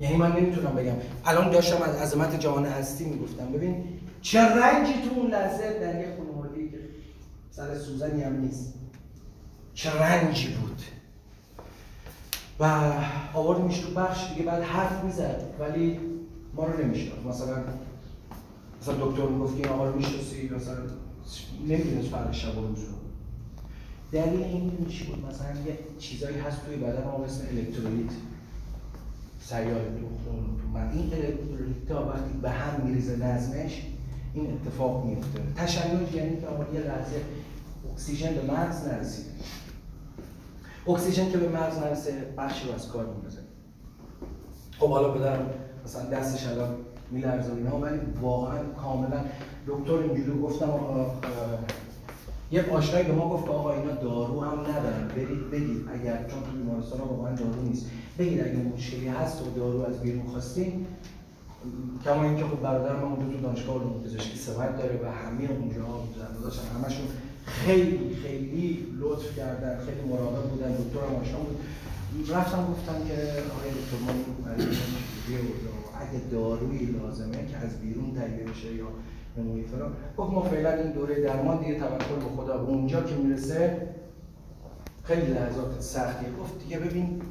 یعنی 0.00 0.16
من 0.16 0.32
نمی‌تونم 0.32 0.74
بگم. 0.74 0.96
الان 1.24 1.50
داشتم 1.50 1.82
از 1.82 1.96
عظمت 1.96 2.40
جهان 2.40 2.66
هستی 2.66 3.04
می‌گفتم. 3.04 3.52
ببین 3.52 3.84
چه 4.22 4.40
رنجی 4.40 4.92
تو 4.92 5.20
اون 5.20 5.30
لحظه 5.30 5.78
در 5.80 6.00
یه 6.00 6.16
سر 7.56 7.78
سوزنی 7.78 8.22
هم 8.22 8.40
نیست. 8.40 8.74
چه 9.74 10.02
رنجی 10.02 10.48
بود. 10.48 10.82
و 12.60 12.92
آوردیمش 13.34 13.78
تو 13.78 13.90
بخش 13.90 14.28
دیگه 14.28 14.42
بعد 14.42 14.62
حرف 14.62 15.04
می‌زد 15.04 15.42
ولی 15.60 16.00
ما 16.54 16.64
رو 16.64 16.84
نمیشناخت. 16.84 17.26
مثلا 17.26 17.64
مثلا 18.82 18.94
دکتر 18.94 19.26
می‌گفت 19.28 19.56
این 19.56 19.68
آقا 19.68 19.88
رو 19.88 19.96
می‌شناسی 19.96 20.48
مثلا 20.48 20.76
نمی‌دونست 21.68 22.08
فرق 22.08 22.32
شب 22.32 22.58
و 22.58 22.66
روز 22.66 22.78
رو 22.78 22.94
دلیل 24.12 24.42
این 24.42 24.86
چی 24.88 25.04
بود؟ 25.04 25.26
مثلا 25.26 25.48
یه 25.66 25.78
چیزایی 25.98 26.38
هست 26.38 26.66
توی 26.66 26.76
بدن 26.76 27.04
ما 27.04 27.24
اسم 27.24 27.44
الکترولیت. 27.50 28.10
سیال 29.40 29.84
خون 30.24 30.56
تو 30.62 30.78
من. 30.78 30.90
این 30.90 31.12
الکترولیت 31.14 31.90
ها 31.90 32.08
وقتی 32.08 32.38
به 32.42 32.50
هم 32.50 32.86
میریزه 32.86 33.16
نظمش 33.16 33.82
این 34.36 34.52
اتفاق 34.52 35.04
میفته. 35.04 35.40
تشنج 35.56 36.14
یعنی 36.14 36.36
که 36.36 36.46
یه 36.74 36.80
لحظه 36.80 37.20
اکسیژن 37.92 38.34
به 38.34 38.52
مغز 38.52 38.88
نرسیده 38.88 39.30
اکسیژن 40.88 41.30
که 41.30 41.38
به 41.38 41.48
مغز 41.48 41.78
نرسه 41.78 42.12
بخشی 42.38 42.68
رو 42.68 42.74
از 42.74 42.88
کار 42.88 43.06
میندازه. 43.06 43.38
خب 44.78 44.90
حالا 44.90 45.12
پدرم 45.12 45.50
مثلا 45.84 46.10
دستش 46.10 46.46
الان 46.46 46.74
میلرزه 47.10 47.52
اینا 47.52 47.78
ولی 47.78 47.98
واقعا 48.20 48.58
کاملا 48.82 49.24
دکتر 49.66 49.92
اینجوری 49.92 50.40
گفتم 50.40 50.70
آقا 50.70 51.06
یه 52.50 52.70
آشنایی 52.70 53.06
به 53.06 53.12
ما 53.12 53.28
گفت 53.28 53.48
آقا 53.48 53.72
اینا 53.72 53.92
دارو 53.92 54.40
هم 54.40 54.60
ندارن. 54.60 55.08
برید 55.08 55.50
بگید. 55.50 55.88
اگر 55.94 56.16
چون 56.16 56.42
تو 56.42 56.50
بیمارستان 56.50 57.00
واقعا 57.00 57.34
دارو 57.34 57.62
نیست. 57.62 57.86
بگید 58.18 58.40
اگه 58.40 58.56
مشکلی 58.56 59.08
هست 59.08 59.42
و 59.42 59.44
دارو 59.56 59.82
از 59.82 60.00
بیرون 60.00 60.26
خواستین 60.26 60.86
کما 62.04 62.22
اینکه 62.22 62.44
خب 62.44 62.62
برادر 62.62 62.96
من 62.96 63.02
اونجا 63.02 63.36
تو 63.36 63.42
دانشگاه 63.42 63.74
علوم 63.76 64.02
پزشکی 64.04 64.38
سمت 64.38 64.78
داره 64.78 65.00
و 65.04 65.06
همه 65.06 65.50
اونجا 65.50 65.84
زندگاشن 66.18 66.62
همشون 66.62 67.06
خیلی 67.46 68.16
خیلی 68.22 68.86
لطف 69.00 69.36
کردن 69.36 69.78
خیلی 69.78 70.08
مراقب 70.08 70.50
بودن. 70.50 70.72
دکتر 70.72 70.98
آشنا 70.98 71.38
بود. 71.38 71.58
رفتم 72.30 72.66
گفتم 72.72 72.98
که 73.08 73.14
آقای 73.56 73.70
دکتر 73.70 73.98
ما 74.06 74.12
اگه 76.00 76.20
دارویی 76.30 76.86
لازمه 76.86 77.46
که 77.46 77.56
از 77.56 77.80
بیرون 77.80 78.14
تهیه 78.14 78.44
بشه 78.44 78.74
یا 78.74 78.86
نموی 79.36 79.62
فلان. 79.62 79.92
گفت 80.16 80.32
ما 80.32 80.42
فعلا 80.42 80.72
این 80.72 80.92
دوره 80.92 81.20
درمان 81.20 81.58
دیگه 81.58 81.74
توکل 81.74 82.14
به 82.14 82.42
خدا 82.42 82.60
اونجا 82.60 83.02
که 83.02 83.14
می‌رسه 83.14 83.88
خیلی 85.04 85.26
لحظات 85.26 85.80
سختیه 85.80 86.28
گفت 86.40 86.58
دیگه 86.58 86.78
ببین 86.78 87.22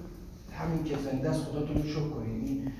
همین 0.59 0.83
که 0.83 0.95
زنده 1.11 1.29
است 1.29 1.43
خداتون 1.43 1.75
رو 1.75 1.83
شکر 1.83 2.09
کنین. 2.09 2.71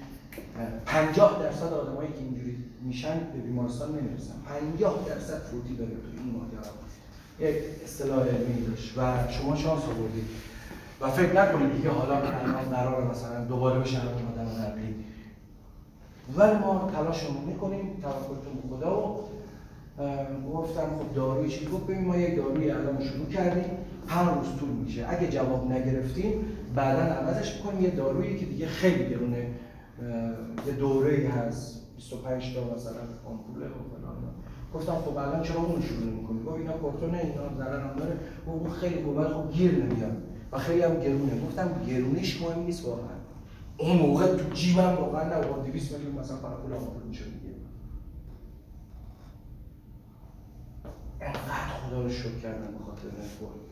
50 0.86 1.44
درصد 1.44 1.74
آدمایی 1.74 2.10
که 2.10 2.20
اینجوری 2.20 2.57
میشن 2.82 3.20
به 3.34 3.40
بیمارستان 3.40 3.90
نمی‌رسن. 3.90 4.34
50 4.45 5.06
درصد 5.07 5.38
فوتی 5.38 5.76
داره 5.76 5.90
تو 5.90 6.24
این 6.24 6.34
ماجرا. 6.34 6.72
یک 7.40 7.56
اصطلاح 7.84 8.20
علمی 8.20 8.66
داشت 8.68 8.98
و 8.98 9.32
شما 9.32 9.56
شانس 9.56 9.84
آوردید. 9.84 10.26
و 11.02 11.10
فکر 11.10 11.41
نکنید 11.41 11.74
دیگه 11.74 11.90
حالا 11.90 12.16
الان 12.16 12.70
قرار 12.70 13.12
مثلا 13.12 13.45
دوباره 13.45 13.80
بشن 13.80 13.98
آدم 13.98 14.49
قبلی 14.66 14.95
ولی 16.38 16.57
ما 16.57 16.91
تلاشمون 16.95 17.44
می‌کنیم 17.44 17.98
توکلتون 18.02 18.53
به 18.70 18.76
خدا. 18.76 19.16
و 19.98 20.52
گفتم 20.53 20.82
خب 20.82 21.16
داروی 21.16 21.49
چی؟ 21.49 21.66
گفت 21.66 21.84
ببین 21.84 22.06
ما 22.06 22.18
یک 22.18 22.36
داروی 22.36 22.72
الان 22.72 23.03
شروع 23.03 23.30
کردیم. 23.30 23.78
پنج 24.07 24.28
روز 24.28 24.60
طول 24.60 24.70
میشه 24.70 25.06
اگه 25.10 25.28
جواب 25.28 25.72
نگرفتیم 25.72 26.45
بعدا 26.76 27.02
عوضش 27.02 27.56
می‌کنیم. 27.56 27.84
یه 27.84 27.90
دارویی 27.90 28.40
که 28.40 28.45
دیگه 28.45 28.68
خیلی 28.68 29.10
گرونه 29.10 29.48
یه 30.68 30.74
دوره 30.74 31.30
هست 31.30 31.96
25 31.96 32.56
تا 32.56 32.76
مثلا 32.76 33.02
آمپوله 33.26 33.66
و 33.66 33.70
فلان. 33.70 34.16
گفتم 34.74 34.96
خب 34.96 35.18
الان 35.18 35.42
چرا 35.44 35.62
اون 35.62 35.82
شروع 35.82 36.14
می‌کنی 36.14 36.44
گفت 36.44 36.58
اینا 36.58 36.74
کورتونه 36.74 37.18
اینا 37.18 37.58
ضرر 37.58 37.90
هم 37.90 37.96
داره. 37.96 38.20
گفت 38.48 38.62
اون 38.62 38.70
خیلی 38.70 39.04
خوبه 39.04 39.24
خب 39.24 39.52
گیر 39.52 39.72
نمیاد. 39.72 40.18
و 40.52 40.58
خیلی 40.58 40.82
هم 40.82 41.00
گرونه. 41.00 41.42
گفتم 41.48 41.86
گرونیش 41.88 42.42
مهم 42.42 42.64
نیست 42.64 42.86
واقعا. 42.86 43.16
اون 43.78 43.98
موقع 43.98 44.36
تو 44.36 44.50
جیبم 44.54 44.96
واقعا 44.96 45.30
نه 45.30 45.72
200 45.72 45.98
میلیون 45.98 46.16
مثلا 46.16 46.38
فقط 46.38 46.58
پول 46.58 46.74
آمپول 46.74 47.04
می‌شد 47.04 47.24
دیگه. 47.24 47.56
انقدر 51.22 51.88
خدا 51.88 52.02
رو 52.02 52.10
شکر 52.10 52.40
کردم 52.44 52.72
به 52.72 52.84
خاطر 52.86 53.08
نتورک 53.08 53.65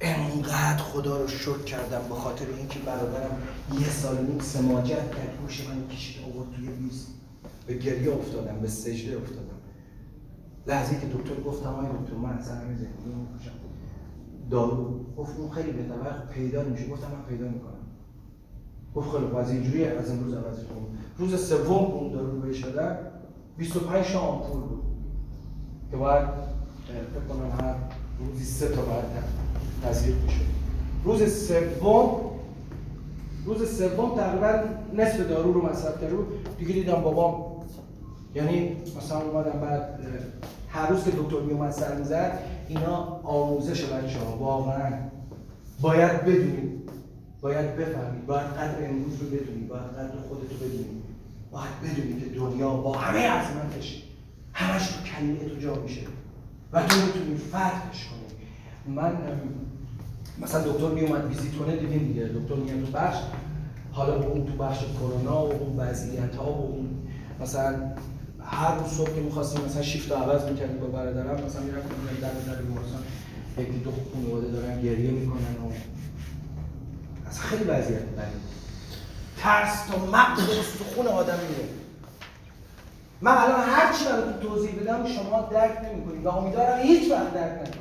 انقدر 0.00 0.82
خدا 0.82 1.20
رو 1.20 1.28
شکر 1.28 1.58
کردم 1.58 2.08
به 2.08 2.14
خاطر 2.14 2.46
اینکه 2.58 2.78
برادرم 2.78 3.42
یه 3.80 3.90
سال 3.90 4.26
نیم 4.26 4.38
سماجت 4.38 5.10
کرد 5.10 5.38
گوش 5.42 5.68
من 5.68 5.88
کشید 5.88 6.22
آورد 6.24 6.52
توی 6.56 6.68
میز 6.68 7.06
به 7.66 7.74
گریه 7.74 8.14
افتادم 8.14 8.58
به 8.60 8.68
سجده 8.68 9.16
افتادم. 9.16 9.56
لحظه 10.66 11.00
که 11.00 11.06
دکتر 11.06 11.42
گفتم 11.42 11.68
آی 11.68 11.86
دکتر 11.86 12.16
من 12.16 12.30
اصلا 12.30 12.54
همین 12.54 12.76
زندگی 12.76 13.14
می‌کشم 13.32 13.50
دارو 14.50 15.04
گفت 15.16 15.38
اون 15.38 15.50
خیلی 15.50 15.72
بهتره 15.72 15.96
ولی 15.96 16.32
پیدا 16.34 16.62
نمیشه. 16.62 16.88
گفتم 16.88 17.06
من 17.06 17.22
پیدا 17.28 17.48
می‌کنم. 17.48 17.72
گفت 18.94 19.10
خیلی 19.10 19.36
از 19.36 19.50
اینجوری 19.50 19.84
از 19.84 20.10
امروز 20.10 20.34
عوضش 20.34 20.64
کنم 20.64 20.98
روز 21.18 21.48
سوم 21.48 21.84
اون 21.84 22.12
دارو 22.12 22.30
رو 22.30 22.40
بهش 22.40 22.64
دادن 22.64 22.98
25 23.58 24.12
تا 24.12 24.20
آمپول 24.20 24.60
بود. 24.60 24.82
که 25.90 25.96
باید 25.96 26.28
فکر 26.86 27.34
کنم 27.34 27.50
هر 27.60 27.74
روزی 28.18 28.44
سه 28.44 28.68
تا 28.68 28.82
باید 28.82 29.04
تزریق 29.86 30.16
می‌شد 30.22 30.40
روز 31.04 31.46
سوم 31.48 32.20
روز 33.44 33.78
سوم 33.78 34.16
تقریبا 34.16 34.58
نصف 34.94 35.20
دارو 35.20 35.52
رو 35.52 35.70
مصرف 35.70 36.04
بود. 36.04 36.26
دیگه 36.58 36.72
دیدم 36.72 37.00
بابام 37.00 37.56
یعنی 38.34 38.76
مثلا 38.96 39.18
اومدم 39.18 39.60
بعد 39.60 39.98
هر 40.68 40.88
روز 40.88 41.04
که 41.04 41.10
دکتر 41.10 41.40
میومد 41.40 41.70
سر 41.70 41.94
می‌زد 41.94 42.38
اینا 42.68 43.20
آموزش 43.22 43.84
بچه 43.84 44.18
ها 44.18 44.36
واقعا. 44.36 44.92
باید 45.80 46.22
بدونید. 46.22 46.90
باید 47.40 47.76
بفهمید. 47.76 48.26
باید 48.26 48.46
قدر 48.46 48.88
امروز 48.88 49.20
رو 49.20 49.26
بدونید. 49.26 49.68
باید 49.68 49.82
قدر 49.82 50.18
خودت 50.28 50.50
رو 50.50 50.56
بدونید. 50.56 51.02
باید 51.50 51.80
بدونید 51.84 52.24
که 52.24 52.38
دنیا 52.38 52.70
با 52.70 52.92
همه 52.92 53.28
عظمتش 53.28 54.02
همش 54.52 54.88
تو 54.88 55.02
کلمه 55.02 55.48
تو 55.48 55.60
جا 55.60 55.74
میشه. 55.74 56.00
و 56.72 56.82
تو 56.82 56.96
می‌تونی 57.06 57.36
فتحش 57.36 58.08
کنی 58.08 58.96
من 58.96 59.12
مثلا 60.38 60.72
دکتر 60.72 60.88
میومد 60.88 61.24
ویزیت 61.24 61.54
کنه 61.54 61.76
دیدین 61.76 61.98
دیگه. 61.98 62.24
دکتر 62.24 62.54
میاد 62.54 62.84
تو 62.84 62.92
بخش 62.92 63.18
حالا 63.92 64.14
اون 64.14 64.46
تو 64.46 64.52
بخش 64.52 64.78
کرونا 65.00 65.46
و 65.46 65.52
اون 65.52 65.76
وضعیت 65.76 66.34
ها 66.34 66.52
و 66.52 66.72
اون 66.72 66.88
مثلا 67.40 67.74
هر 68.44 68.74
روز 68.74 68.92
صبح 68.92 69.14
که 69.14 69.20
می‌خواستیم 69.20 69.64
مثلا 69.64 69.82
شیفت 69.82 70.12
رو 70.12 70.16
عوض 70.16 70.44
می‌کردیم 70.44 70.78
با 70.78 70.86
برادرم 70.86 71.44
مثلا 71.44 71.62
می‌رفتیم 71.62 71.92
در 72.22 72.52
در 72.52 72.62
بیمارستان 72.62 73.02
یکی 73.58 73.78
دو 73.78 73.90
خانواده 74.14 74.48
دارن 74.48 74.82
گریه 74.82 75.10
می‌کنن 75.10 75.38
و 75.40 75.72
اصلا 77.28 77.42
خیلی 77.42 77.64
وضعیت 77.64 78.02
بدی. 78.02 78.36
ترس 79.38 79.86
تا 79.86 80.06
مغز 80.06 80.46
تو 80.78 80.84
خون 80.94 81.06
آدم 81.06 81.38
میره. 81.48 81.68
من 83.20 83.32
الان 83.32 83.60
هر 83.60 83.92
چی 83.92 84.04
براتون 84.04 84.48
توضیح 84.48 84.80
بدم 84.80 85.06
شما 85.06 85.48
درک 85.52 85.78
نمی‌کنید 85.84 86.26
و 86.26 86.28
امیدوارم 86.28 86.78
هیچ 86.78 87.10
وقت 87.12 87.34
درک 87.34 87.52
نکنید. 87.52 87.75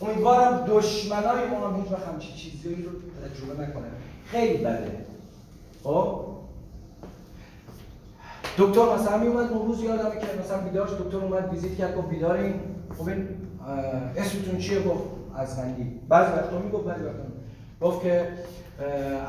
امیدوارم 0.00 0.64
دشمنای 0.68 1.48
ما 1.50 1.68
هم 1.68 1.82
هیچ 1.82 1.92
وقت 1.92 2.08
همچین 2.08 2.34
چیزی 2.36 2.68
رو 2.68 2.90
تجربه 3.28 3.62
نکنن. 3.62 3.90
خیلی 4.26 4.58
بده. 4.58 5.04
خب؟ 5.84 6.24
دکتر 8.58 8.94
مثلا 8.94 9.18
می 9.18 9.26
اومد 9.26 9.52
اون 9.52 9.66
روز 9.68 9.82
یادمه 9.82 10.10
که 10.20 10.26
مثلا 10.44 10.58
بیدارش 10.60 10.90
دکتر 10.90 11.16
اومد 11.16 11.52
ویزیت 11.52 11.76
کرد 11.76 11.96
گفت 11.96 12.08
بیدارین 12.08 12.54
خب 12.98 13.08
این 13.08 13.28
اسمتون 14.16 14.58
چیه؟ 14.58 14.82
گفت 14.82 15.02
از 15.36 15.56
خندی 15.56 16.00
بعضی 16.08 16.32
وقتا 16.32 16.58
می‌گفت 16.58 16.84
بعضی 16.84 17.04
وقتا. 17.04 17.22
گفت 17.80 18.02
که 18.02 18.28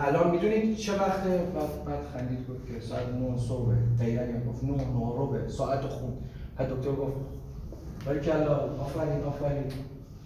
الان 0.07 0.31
می‌دونید 0.31 0.77
چه 0.77 0.93
وقته 0.93 1.29
بعد 1.29 1.85
بعد 1.85 1.99
خندید 2.13 2.39
گفت 2.49 2.67
که 2.67 2.81
ساعت 2.87 3.07
9 3.09 3.37
صبح 3.37 3.73
دقیقاً 3.99 4.23
گفت. 4.49 4.63
9 4.63 4.71
9 4.71 4.81
ربع 5.17 5.47
ساعت 5.47 5.81
خون. 5.81 6.13
بعد 6.57 6.69
دکتر 6.69 6.91
گفت 6.91 7.13
ولی 8.07 8.19
که 8.21 8.33
آفرین 8.33 9.23
آفرین. 9.23 9.63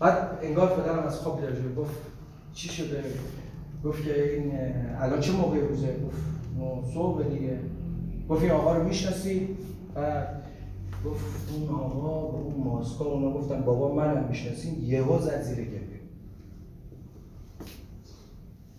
بعد 0.04 0.40
انگار 0.42 0.68
پدرم 0.68 1.04
از 1.04 1.20
خواب 1.20 1.36
بیدار 1.36 1.74
گفت 1.78 1.96
چی 2.54 2.70
شده؟ 2.70 3.04
گفت 3.86 4.04
که 4.04 4.34
این 4.34 4.52
الان 5.02 5.20
چه 5.20 5.32
موقع 5.32 5.60
روزه؟ 5.60 5.96
گفت 6.06 6.94
صبح 6.94 7.24
دیگه. 7.24 7.60
گفت 8.30 8.42
این 8.42 8.52
آقا 8.52 8.78
رو 8.78 8.84
می‌شناسی؟ 8.84 9.58
بعد 9.96 10.44
گفت 11.06 11.26
اون 11.54 11.80
آقا 11.80 12.22
با 12.32 12.38
اون 12.38 12.64
ماسکا 12.64 13.06
اونا 13.06 13.32
گفتن 13.32 13.62
بابا 13.62 13.96
منم 13.96 14.26
می‌شناسین 14.30 14.84
یهو 14.84 15.20
زد 15.20 15.42
زیر 15.42 15.66
گریه. 15.66 16.00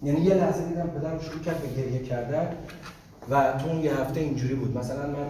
یعنی 0.03 0.21
یه 0.21 0.35
لحظه 0.35 0.69
دیدم 0.69 0.87
پدرم 0.87 1.19
شروع 1.19 1.41
کرد 1.41 1.63
به 1.63 1.83
گریه 1.83 2.03
کردن 2.03 2.49
و 3.31 3.53
تو 3.59 3.69
اون 3.69 3.81
یه 3.81 4.01
هفته 4.01 4.21
اینجوری 4.21 4.55
بود. 4.55 4.79
مثلا 4.79 5.07
من 5.07 5.27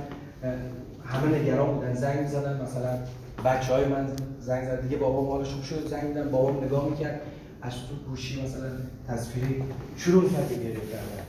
همه 1.04 1.40
نگران 1.40 1.74
بودن 1.74 1.94
زنگ 1.94 2.20
می‌زدن 2.20 2.62
مثلا 2.62 2.98
بچه 3.44 3.72
های 3.72 3.84
من 3.84 4.06
زنگ 4.40 4.64
زد 4.64 4.82
دیگه 4.82 4.96
بابام 4.96 5.28
حالش 5.28 5.48
خوب 5.48 5.62
شد 5.62 5.88
زنگ 5.88 6.04
میدن. 6.04 6.30
بابام 6.30 6.64
نگاه 6.64 6.88
می‌کرد. 6.88 7.20
از 7.62 7.72
تو 7.72 8.10
گوشی 8.10 8.42
مثلا 8.42 8.70
تصویری 9.08 9.62
شروع 9.96 10.30
کرد 10.30 10.48
به 10.48 10.54
گریه 10.54 10.74
کردن. 10.74 11.24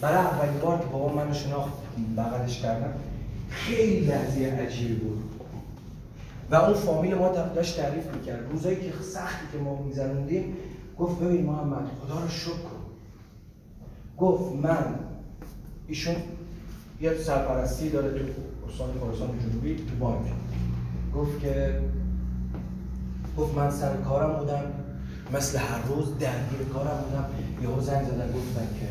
برای 0.00 0.18
اولین 0.18 0.60
بار 0.60 0.78
که 0.78 0.84
بابام 0.84 1.16
منو 1.16 1.34
شناخت 1.34 1.72
بغلش 2.16 2.60
کردم 2.60 2.92
خیلی 3.50 4.00
لحظه 4.00 4.40
عجیبی 4.40 4.94
بود. 4.94 5.22
و 6.50 6.54
اون 6.54 6.74
فامیل 6.74 7.14
ما 7.14 7.28
داشت 7.28 7.80
تعریف 7.80 8.14
می‌کرد. 8.14 8.50
روزایی 8.52 8.76
که 8.76 8.92
سختی 9.02 9.46
که 9.52 9.58
ما 9.58 9.82
میزنوندیم 9.82 10.56
گفت 10.98 11.20
ببین 11.20 11.46
محمد 11.46 11.90
خدا 12.02 12.20
رو 12.20 12.28
شکر 12.28 12.50
کن. 12.50 12.84
گفت 14.18 14.54
من 14.54 14.94
ایشون 15.88 16.14
یه 17.00 17.14
سرپرستی 17.14 17.90
داره 17.90 18.18
تو 18.18 18.24
استان 18.68 18.88
خراسان 19.00 19.28
جنوبی 19.38 19.76
تو 19.76 19.96
بانک. 20.00 20.26
گفت 21.14 21.40
که 21.40 21.80
گفت 23.38 23.54
من 23.54 23.70
سر 23.70 23.96
کارم 23.96 24.38
بودم 24.38 24.64
مثل 25.34 25.58
هر 25.58 25.82
روز 25.82 26.18
درگیر 26.18 26.68
کارم 26.72 27.04
بودم. 27.04 27.24
یهو 27.62 27.80
زنگ 27.80 28.06
زدن 28.06 28.32
گفتن 28.32 28.68
که 28.80 28.86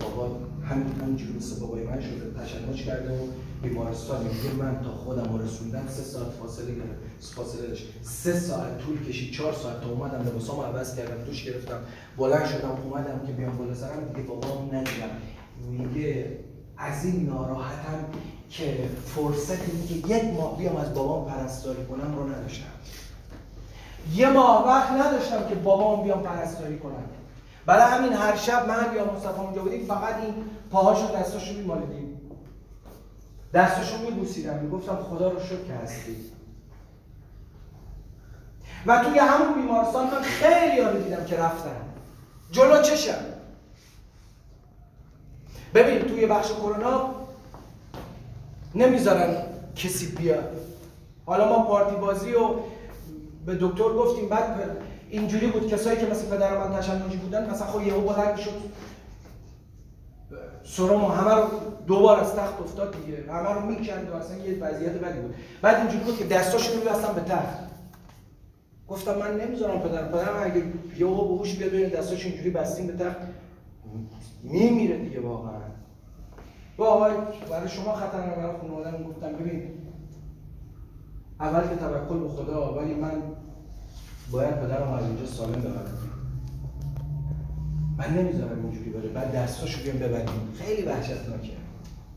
بابا 0.00 0.36
همین 0.64 0.86
همینجوری 1.02 1.32
مثل 1.32 1.60
بابای 1.60 1.84
من 1.84 2.00
شده 2.00 2.44
تشنج 2.44 2.84
کرده 2.84 3.18
و 3.18 3.26
بیمارستان 3.62 4.22
میگه 4.22 4.64
من 4.64 4.80
تا 4.84 4.90
خودم 4.90 5.32
رو 5.32 5.44
رسوندم 5.44 5.86
سه 5.88 6.02
ساعت 6.02 6.30
فاصله 6.30 6.74
گرفت 6.74 7.34
فاصله 7.34 7.66
داشت 7.66 7.86
سه 8.02 8.32
ساعت 8.32 8.78
طول 8.78 9.04
کشید 9.04 9.32
چهار 9.32 9.52
ساعت 9.52 9.80
تا 9.80 9.88
اومدم 9.90 10.20
لباسامو 10.20 10.62
عوض 10.62 10.96
کردم 10.96 11.24
دوش 11.24 11.44
گرفتم 11.44 11.78
بلند 12.16 12.46
شدم 12.46 12.70
اومدم 12.84 13.26
که 13.26 13.32
بیام 13.32 13.56
بالا 13.56 13.74
سرم 13.74 14.04
دیگه 14.14 14.28
بابام 14.28 14.66
ندیدم. 14.66 15.10
میگه 15.70 16.38
از 16.78 17.04
این 17.04 17.26
ناراحتم 17.26 18.04
که 18.50 18.88
فرصت 19.14 19.58
اینکه 19.68 20.14
یک 20.14 20.24
ماه 20.24 20.58
بیام 20.58 20.76
از 20.76 20.94
بابام 20.94 21.30
پرستاری 21.30 21.86
کنم 21.86 22.16
رو 22.16 22.28
نداشتم. 22.28 22.64
یه 24.12 24.28
ماه 24.28 24.66
وقت 24.66 24.90
نداشتم 24.90 25.48
که 25.48 25.54
بابام 25.54 26.02
بیام 26.02 26.22
پرستاری 26.22 26.78
کنم. 26.78 27.04
برای 27.66 27.92
همین 27.92 28.12
هر 28.12 28.36
شب 28.36 28.68
من 28.68 28.96
یا 28.96 29.12
مصطفی 29.12 29.40
اونجا 29.40 29.62
بودیم 29.62 29.86
فقط 29.86 30.16
این 30.16 30.34
پاهاشو 30.70 31.16
دستاشو 31.18 31.54
میمالیدیم. 31.54 32.20
دستاشو 33.54 33.98
میبوسیدم. 33.98 34.58
می‌گفتم 34.58 34.96
خدا 34.96 35.30
رو 35.30 35.40
شکر 35.40 35.64
که 35.66 35.72
هستی 35.72 36.16
و 38.86 39.04
توی 39.04 39.18
همون 39.18 39.62
بیمارستان 39.62 40.04
من 40.06 40.22
خیلی 40.22 40.80
رو 40.80 41.02
دیدم 41.02 41.24
که 41.24 41.36
رفتن 41.36 41.76
جلو 42.50 42.82
چشم. 42.82 43.33
ببین 45.74 45.98
توی 45.98 46.26
بخش 46.26 46.52
کرونا 46.52 47.10
نمی‌ذارن 48.74 49.36
کسی 49.76 50.06
بیاد. 50.06 50.60
حالا 51.26 51.48
ما 51.48 51.64
پارتی 51.64 51.96
بازی 51.96 52.32
و 52.32 52.48
به 53.46 53.54
دکتر 53.60 53.92
گفتیم 53.92 54.28
بعد 54.28 54.76
اینجوری 55.10 55.46
بود 55.46 55.68
کسایی 55.68 55.98
که 55.98 56.06
مثل 56.06 56.36
پدر 56.36 56.58
من 56.58 56.76
تشنجی 56.76 57.16
بودن 57.16 57.50
مثلا 57.50 57.66
خب 57.66 57.86
یهو 57.86 58.00
بلند 58.00 58.36
شد. 58.36 58.84
سرم 60.64 61.04
و 61.04 61.08
همه 61.08 61.34
رو 61.34 61.48
دوبار 61.86 62.20
از 62.20 62.34
تخت 62.34 62.60
افتاد 62.60 62.96
دیگه. 63.04 63.32
همه 63.32 63.52
رو 63.52 63.60
می‌کند 63.60 64.10
و 64.10 64.14
اصلا 64.14 64.36
یه 64.36 64.58
وضعیت 64.60 64.92
بدی 64.92 65.20
بود. 65.20 65.34
بعد 65.62 65.76
اینجوری 65.76 66.04
بود 66.04 66.18
که 66.18 66.24
دستاشو 66.24 66.76
میبستن 66.76 67.14
به 67.14 67.20
تخت. 67.20 67.58
گفتم 68.88 69.18
من 69.18 69.40
نمی‌ذارم 69.40 69.80
پدرم. 69.80 70.08
پدرم 70.08 70.42
اگه 70.44 70.62
یهو 70.98 71.28
به 71.28 71.34
هوش 71.38 71.54
بیاد 71.54 71.70
ببین 71.70 71.88
دستاش 71.88 72.24
اینجوری 72.26 72.50
بستیم 72.50 72.86
به 72.86 73.04
تخت. 73.04 73.16
میمیره 74.42 74.98
دیگه 74.98 75.20
واقعا. 75.20 75.60
با 76.76 76.86
آقای 76.86 77.12
برای 77.50 77.68
شما 77.68 77.94
خطرناک 77.94 78.36
برای 78.36 78.56
خانواده‌ام 78.60 79.02
گفتم. 79.02 79.32
ببین 79.32 79.62
اول 81.40 81.60
که 81.60 81.76
توکل 81.76 82.18
به 82.18 82.28
خدا 82.28 82.74
ولی 82.74 82.94
من 82.94 83.22
باید 84.30 84.60
پدرم 84.60 84.92
از 84.92 85.04
اینجا 85.04 85.26
سالم 85.26 85.52
ببرم 85.52 85.98
من 87.98 88.18
نمی‌ذارم 88.18 88.64
اینجوری 88.64 88.90
بره. 88.90 89.08
بعد 89.08 89.32
دستاشو 89.32 89.82
بیام 89.82 89.96
ببریم 89.96 90.52
خیلی 90.58 90.82
وحشتناکه. 90.82 91.52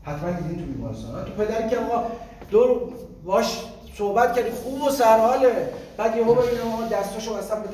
حتما 0.02 0.30
دیدین 0.30 0.58
تو 0.58 0.72
بیمارستان. 0.72 1.24
تو 1.24 1.30
پدر 1.32 1.68
که 1.68 1.76
آقا 1.76 2.02
دور 2.50 2.92
باش 3.24 3.64
صحبت 3.94 4.36
کردی 4.36 4.50
خوب 4.50 4.82
و 4.82 4.90
سرحاله. 4.90 5.70
بعد 5.96 6.16
یهو 6.16 6.34
ببینم 6.34 6.72
آقا 6.74 6.88
دستاشو 6.88 7.32
اصلا 7.32 7.60
به 7.60 7.68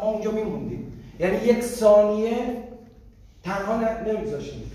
ما 0.00 0.10
اونجا 0.10 0.30
میموندیم. 0.30 0.92
یعنی 1.18 1.36
یک 1.36 1.64
ثانیه 1.64 2.64
تنها 3.44 4.02
نمیذاشتیم. 4.06 4.70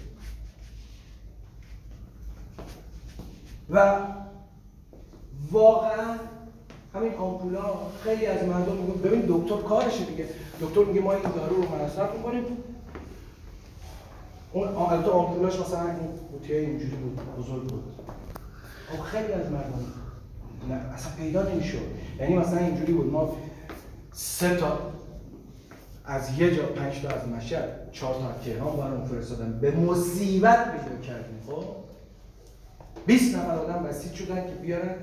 و 3.69 3.97
واقعا 5.51 6.15
همین 6.93 7.13
آمپولا 7.13 7.63
خیلی 8.03 8.25
از 8.25 8.47
مردم 8.47 8.75
میگن 8.75 9.01
ببین 9.01 9.23
دکتر 9.27 9.57
کارشه 9.57 10.05
دیگه. 10.05 10.25
دکتر 10.61 10.83
میگه 10.83 11.01
ما 11.01 11.13
این 11.13 11.21
دارو 11.35 11.55
رو 11.55 11.75
مصرف 11.75 12.15
می‌کنیم. 12.15 12.43
اون 14.53 14.67
البته 14.67 15.09
آمپولاش 15.11 15.59
مثلا 15.59 15.81
این 15.81 16.09
قوطیه 16.31 16.59
اینجوری 16.59 16.95
بود 16.95 17.19
بزرگ 17.39 17.67
بود. 17.67 17.83
خب 18.89 19.01
خیلی 19.03 19.33
از 19.33 19.51
مردم 19.51 19.85
نه 20.69 20.75
اصلا 20.75 21.11
پیدا 21.17 21.43
نمی‌شد. 21.49 21.87
یعنی 22.19 22.37
مثلا 22.37 22.59
اینجوری 22.59 22.93
بود 22.93 23.11
ما 23.11 23.35
سه 24.11 24.55
تا 24.55 24.79
از 26.07 26.39
یه 26.39 26.55
جا 26.55 26.63
پنج 26.63 27.01
تا 27.01 27.09
از 27.09 27.27
مشهد 27.27 27.91
چهار 27.91 28.15
تا 28.15 28.29
از 28.29 28.35
تهران 28.45 28.77
برام 28.77 29.05
فرستادن. 29.07 29.59
به 29.59 29.71
مصیبت 29.71 30.71
پیدا 30.71 31.01
کردیم 31.01 31.39
خب؟ 31.47 31.65
20 33.05 33.35
نفر 33.35 33.55
آدم 33.55 33.83
بسیج 33.83 34.13
شدن 34.13 34.35
که 34.35 34.53
بیارن. 34.61 34.95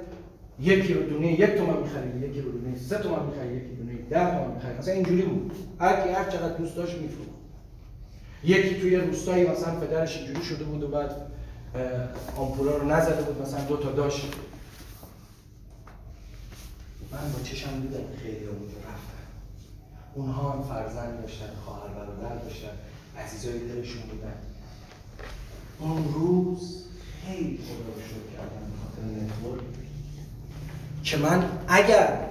یکی 0.60 0.94
رو 0.94 1.02
دونه 1.02 1.32
یک 1.32 1.50
تومن 1.50 1.82
می‌خرید 1.82 2.22
یکی 2.22 2.40
رو 2.40 2.52
دونه 2.52 2.78
سه 2.78 2.98
تومن 2.98 3.26
می‌خرید 3.26 3.62
یکی 3.62 3.74
دونه 3.74 3.92
ده 4.10 4.30
تومن 4.30 4.54
می‌خرید. 4.54 4.78
مثلا 4.78 4.94
اینجوری 4.94 5.22
بود. 5.22 5.52
هر 5.80 6.02
کی 6.02 6.08
هر 6.08 6.30
چقدر 6.30 6.56
دوست 6.56 6.76
داشت 6.76 6.98
می‌فروخت. 6.98 7.30
یکی 8.44 8.80
توی 8.80 8.96
روستایی 8.96 9.46
مثلا 9.46 9.80
پدرش 9.80 10.16
اینجوری 10.16 10.44
شده 10.44 10.64
بود 10.64 10.82
و 10.82 10.88
بعد 10.88 11.10
آمپولا 12.36 12.76
رو 12.76 12.86
نزده 12.86 13.22
بود 13.22 13.42
مثلا 13.42 13.64
دو 13.64 13.76
تا 13.76 13.92
داشت. 13.92 14.24
من 17.12 17.32
با 17.32 17.38
چشم 17.44 17.80
دیدم 17.80 18.04
خیلی 18.22 18.46
اونجا 18.46 18.76
رفتن 18.76 19.11
اونها 20.14 20.50
هم 20.50 20.62
فرزند 20.62 21.20
داشتن 21.22 21.46
خواهر 21.64 21.88
برادر 21.88 22.34
داشتن 22.34 22.68
عزیزای 23.18 23.58
دلشون 23.58 24.02
بودن. 24.02 24.34
اون 25.78 26.14
روز 26.14 26.84
خیلی 27.26 27.58
خدا 27.58 27.94
رو 27.94 28.00
شکر 28.00 28.36
کردم 28.36 28.72
خاطر 28.82 29.02
نتورک. 29.02 29.62
که 31.04 31.16
من 31.16 31.48
اگر 31.68 32.28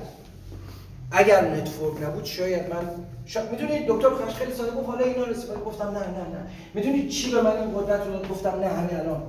اگر 1.11 1.55
نتورک 1.55 2.03
نبود 2.03 2.25
شاید 2.25 2.73
من 2.73 2.89
شاید 3.25 3.51
می‌دونید 3.51 3.87
دکتر 3.87 4.09
خش 4.09 4.33
خیلی 4.33 4.53
ساده 4.53 4.71
گفت 4.71 4.87
حالا 4.87 5.05
اینا 5.05 5.23
رسید 5.23 5.49
گفتم 5.65 5.87
نه 5.87 5.99
نه 5.99 6.17
نه. 6.17 6.47
می‌دونید 6.73 7.09
چی 7.09 7.31
به 7.31 7.41
من 7.41 7.57
این 7.57 7.77
قدرت 7.77 8.07
رو 8.07 8.29
گفتم 8.29 8.59
نه 8.59 8.67
همین 8.67 8.95
الان. 8.95 9.21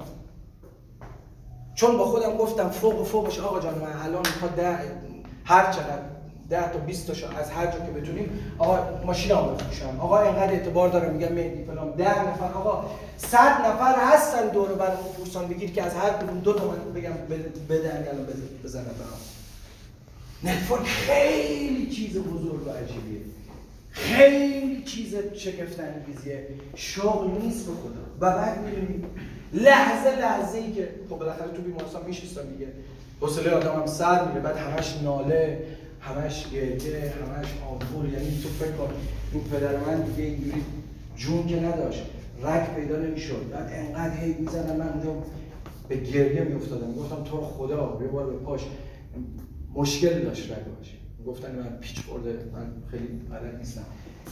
چون 1.74 1.98
با 1.98 2.04
خودم 2.04 2.36
گفتم 2.36 2.68
فوق 2.68 3.00
و 3.00 3.04
فوقش 3.04 3.40
آقا 3.40 3.60
جان 3.60 3.74
من 3.74 3.92
الان 4.04 4.22
می‌خواد 4.26 4.60
هر 5.44 5.72
چقدر 5.72 6.02
ده 6.50 6.72
تا 6.72 6.78
20 6.78 7.06
تاشو 7.06 7.26
از 7.36 7.50
هر 7.50 7.66
جا 7.66 7.72
که 7.72 8.00
بتونیم 8.00 8.54
آقا 8.58 8.78
ماشینم 9.06 9.54
بفروشم 9.54 10.00
آقا 10.00 10.22
اینقدر 10.22 10.52
اعتبار 10.52 10.88
داره 10.88 11.08
میگم 11.08 11.32
مهدی 11.32 11.64
فلان. 11.64 11.90
ده 11.90 12.28
نفر 12.28 12.52
آقا 12.52 12.90
صد 13.16 13.60
نفر 13.66 13.94
هستن 14.12 14.48
دور 14.48 14.68
برای 14.68 14.96
فرسان 15.18 15.48
بگیر 15.48 15.72
که 15.72 15.82
از 15.82 15.94
هر 15.94 16.10
کدوم 16.10 16.40
دو 16.40 16.52
تا 16.52 16.64
من 16.64 16.92
بگم 16.94 17.10
بدن 17.68 18.08
الان 18.08 18.26
بزنه 18.64 18.82
برام. 18.82 19.20
network 20.44 20.86
خیلی 20.86 21.86
چیز 21.86 22.18
بزرگ 22.18 22.66
و 22.66 22.70
عجیبیه. 22.70 23.20
خیلی 23.90 24.82
چیز 24.82 25.14
شگفت 25.34 25.80
انگیزیه 25.80 26.48
شغل 26.74 27.30
نیست 27.42 27.66
به 27.66 27.72
خدا. 27.72 28.02
و 28.20 28.36
بعد 28.36 28.58
می‌بینید 28.58 29.04
لحظه 29.52 30.20
لحظه 30.20 30.58
ای 30.58 30.72
که 30.72 30.88
خب 31.10 31.16
بالاخره 31.16 31.50
تو 31.56 31.62
بیمارستان 31.62 32.02
میشستم 32.06 32.42
دیگه. 32.42 32.68
حوصله 33.20 33.50
آدم 33.50 33.80
هم 33.80 33.86
سر 33.86 34.24
میره 34.28 34.40
بعد 34.40 34.56
همش 34.56 34.96
ناله. 35.02 35.66
همش 36.02 36.46
گریه 36.52 37.14
همش 37.22 37.46
آمپول 37.70 38.12
یعنی 38.12 38.40
تو 38.42 38.48
فکر 38.48 38.72
کن 38.72 38.92
این 39.32 39.44
پدر 39.44 39.76
من 39.76 40.00
دیگه 40.00 40.28
اینجوری 40.28 40.64
جون 41.16 41.46
که 41.46 41.60
نداشت 41.60 42.02
رگ 42.42 42.74
پیدا 42.74 42.96
نمی‌شد. 42.96 43.50
بعد 43.50 43.70
انقدر 43.72 44.16
هی 44.16 44.34
می‌زنم 44.38 44.76
من 44.76 44.88
اونجا 44.88 45.26
به 45.88 45.96
گریه 45.96 46.42
میافتادم. 46.42 46.92
گفتم 46.92 47.24
تو 47.24 47.40
خدا 47.40 47.98
یه 48.02 48.08
بار 48.08 48.26
به 48.26 48.36
پاش. 48.36 48.60
مشکل 49.74 50.22
داشت 50.22 50.44
رگاش 50.44 50.96
گفتن 51.26 51.54
من 51.54 51.78
پیچ 51.80 52.04
خورده 52.04 52.30
من 52.52 52.66
خیلی 52.90 53.06
بلد 53.30 53.58
نیستم. 53.58 53.84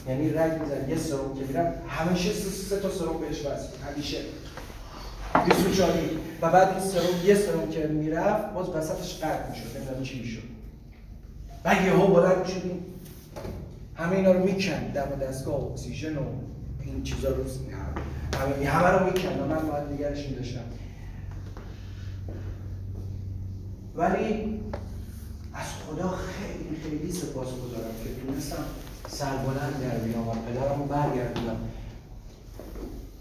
یعنی 0.09 0.31
رگ 0.31 0.63
میزن 0.63 0.91
یه 0.91 0.97
سرم 0.97 1.35
که 1.39 1.45
میرم 1.49 1.75
همیشه 1.89 2.33
سه, 2.33 2.51
سه 2.51 2.81
تا 2.81 2.91
سرم 2.91 3.21
بهش 3.21 3.41
وصل 3.41 3.69
همیشه. 3.93 4.19
24 5.45 5.91
و 6.43 6.51
بعد 6.51 6.69
این 6.69 6.81
سرم 6.81 7.27
یه 7.27 7.35
سرم 7.35 7.71
که 7.71 7.87
می‌رفت 7.87 8.53
باز 8.55 8.69
وسطش 8.69 9.19
قطع 9.19 9.51
می‌شد. 9.51 9.77
نمی‌دونم 9.77 10.03
چی 10.03 10.21
می‌شد. 10.21 10.60
و 11.65 11.75
یهو 11.87 12.07
بلند 12.07 12.39
می‌شدیم 12.39 12.85
همه 13.95 14.17
اینا 14.17 14.33
رو 14.33 14.45
میکن 14.45 14.93
دم 14.95 15.27
دستگاه 15.27 15.55
اکسیژن 15.55 16.17
و 16.17 16.23
این 16.85 17.03
چیزا 17.03 17.29
رو 17.29 17.45
همه 18.35 18.71
همه 18.71 18.89
رو 18.89 19.07
میکن 19.07 19.41
و 19.41 19.47
من 19.47 19.69
باید 19.69 19.93
نگرش 19.93 20.29
میداشتم 20.29 20.65
ولی 23.97 24.61
از 25.55 25.67
خدا 25.67 26.09
خیلی 26.09 26.77
خیلی 26.83 27.13
سپاس 27.13 27.49
گذارم 27.49 27.95
که 28.05 28.27
تونستم 28.27 28.65
سربلند 29.09 29.81
در 29.83 29.99
بیام 29.99 30.29
و 30.29 30.33
پدرم 30.33 30.79
رو 30.79 30.85
برگردونم. 30.85 31.57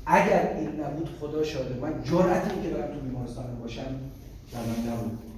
اگر 0.06 0.54
این 0.58 0.80
نبود 0.80 1.10
خدا 1.20 1.44
شاده 1.44 1.80
من 1.82 2.04
جرأتی 2.04 2.62
که 2.64 2.70
برم 2.70 2.94
تو 2.94 3.00
بیمارستان 3.00 3.60
باشم 3.62 3.96
در 4.54 4.60
من 4.60 4.94
نبود. 4.94 5.29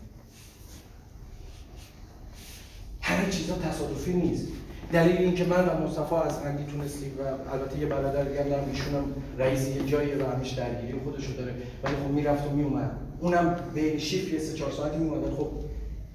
همه 3.01 3.29
چیزا 3.29 3.55
تصادفی 3.55 4.13
نیست. 4.13 4.47
دلیل 4.91 5.17
اینکه 5.17 5.43
من 5.43 5.67
و 5.67 5.87
مصطفی 5.87 6.15
از 6.15 6.39
هنگی 6.39 6.63
تونستیم 6.71 7.11
و 7.19 7.51
البته 7.53 7.79
یه 7.79 7.85
برادر 7.85 8.23
دیگه 8.23 8.43
دارم 8.43 8.69
ایشونم 8.69 9.03
رئیس 9.37 9.67
یه 9.67 9.85
جایی 9.85 10.11
و 10.11 10.25
همیش 10.25 10.49
درگیری 10.49 10.99
خودشو 11.03 11.33
داره. 11.37 11.53
ولی 11.83 11.95
خب 11.95 12.11
می‌رفت 12.11 12.47
و 12.47 12.49
میومد. 12.49 12.91
اونم 13.19 13.55
به 13.75 13.97
شیف 13.97 14.33
یه 14.33 14.39
سه 14.39 14.53
چهار 14.53 14.71
ساعتی 14.71 14.97
میومد. 14.97 15.33
خب 15.37 15.47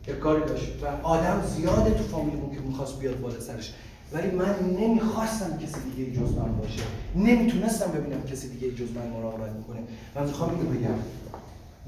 یه 0.08 0.14
کاری 0.14 0.44
داشت. 0.44 0.72
و 0.82 1.06
آدم 1.06 1.42
زیاده 1.56 1.90
تو 1.90 2.02
فامیلمون 2.02 2.54
که 2.54 2.60
می‌خواست 2.60 2.98
بیاد 2.98 3.20
بالا 3.20 3.40
سرش. 3.40 3.74
ولی 4.12 4.30
من 4.30 4.54
نمی‌خواستم 4.80 5.58
کسی 5.58 5.80
دیگه 5.90 6.10
جز 6.20 6.32
من 6.34 6.56
باشه. 6.56 6.82
نمی‌تونستم 7.16 7.90
ببینم 7.92 8.22
کسی 8.22 8.48
دیگه 8.48 8.70
جز 8.74 8.88
من 8.94 9.06
مراقبت 9.06 9.52
می‌کنه. 9.52 9.78
من 10.14 10.26
می‌خوام 10.26 10.50
اینو 10.50 10.70
بگم. 10.70 10.98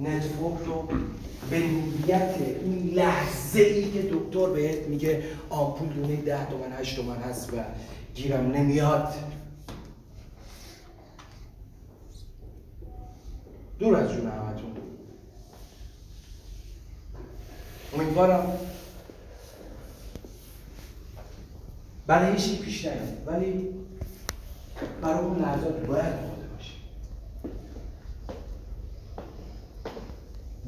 نتورک 0.01 0.65
رو 0.67 0.89
به 1.51 1.59
نیت 1.59 2.35
این 2.63 2.91
لحظه 2.95 3.61
ای 3.61 3.91
که 3.91 4.03
دکتر 4.03 4.47
بهت 4.47 4.89
میگه 4.89 5.23
آمپول 5.51 5.89
دونه 5.89 6.17
ده 6.17 6.47
تومن 6.51 6.73
هشت 6.73 6.97
تومن 6.97 7.17
هست 7.17 7.55
و 7.55 7.57
گیرم 8.15 8.51
نمیاد. 8.51 9.15
دور 13.79 13.97
از 13.97 14.13
جون 14.13 14.27
همتون. 14.27 14.73
امیدوارم 17.95 18.59
برای 22.07 22.33
هیچی 22.33 22.59
پیش 22.59 22.85
نیاد. 22.85 23.23
ولی 23.27 23.69
برای 25.03 25.25
اون 25.25 25.39
لحظات 25.39 25.87
باید 25.87 26.05
آماده 26.05 26.47
باشی 26.57 26.75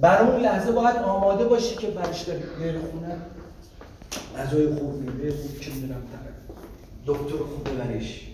برای 0.00 0.28
اون 0.28 0.40
لحظه 0.40 0.72
باید 0.72 0.96
آماده 0.96 1.44
باشی 1.44 1.76
که 1.76 1.86
برش 1.86 2.22
داری 2.22 2.42
بری 2.60 2.78
خونه. 2.78 3.16
غذای 4.38 4.74
خوب 4.74 4.94
میده 4.94 5.32
خوب 5.32 5.60
چه 5.60 5.70
می‌دونم 5.74 6.02
دکتر 7.06 7.36
خوب 7.36 7.68
ببریش. 7.68 8.26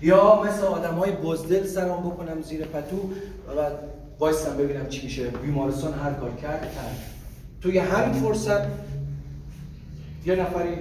یا 0.00 0.42
مثل 0.42 0.66
آدم 0.66 0.94
های 0.94 1.12
بزدل 1.12 1.66
سرم 1.66 2.00
بکنم 2.00 2.42
زیر 2.42 2.64
پتو 2.64 2.96
و 3.56 3.70
وایستم 4.18 4.56
ببینم 4.56 4.88
چی 4.88 5.04
میشه. 5.04 5.28
بیمارستان 5.28 5.94
هر 5.94 6.12
کار 6.12 6.30
کرد 6.30 6.60
کرد 6.60 6.96
توی 7.60 7.78
همین 7.78 8.12
فرصت 8.12 8.60
یه 10.26 10.36
نفری 10.36 10.76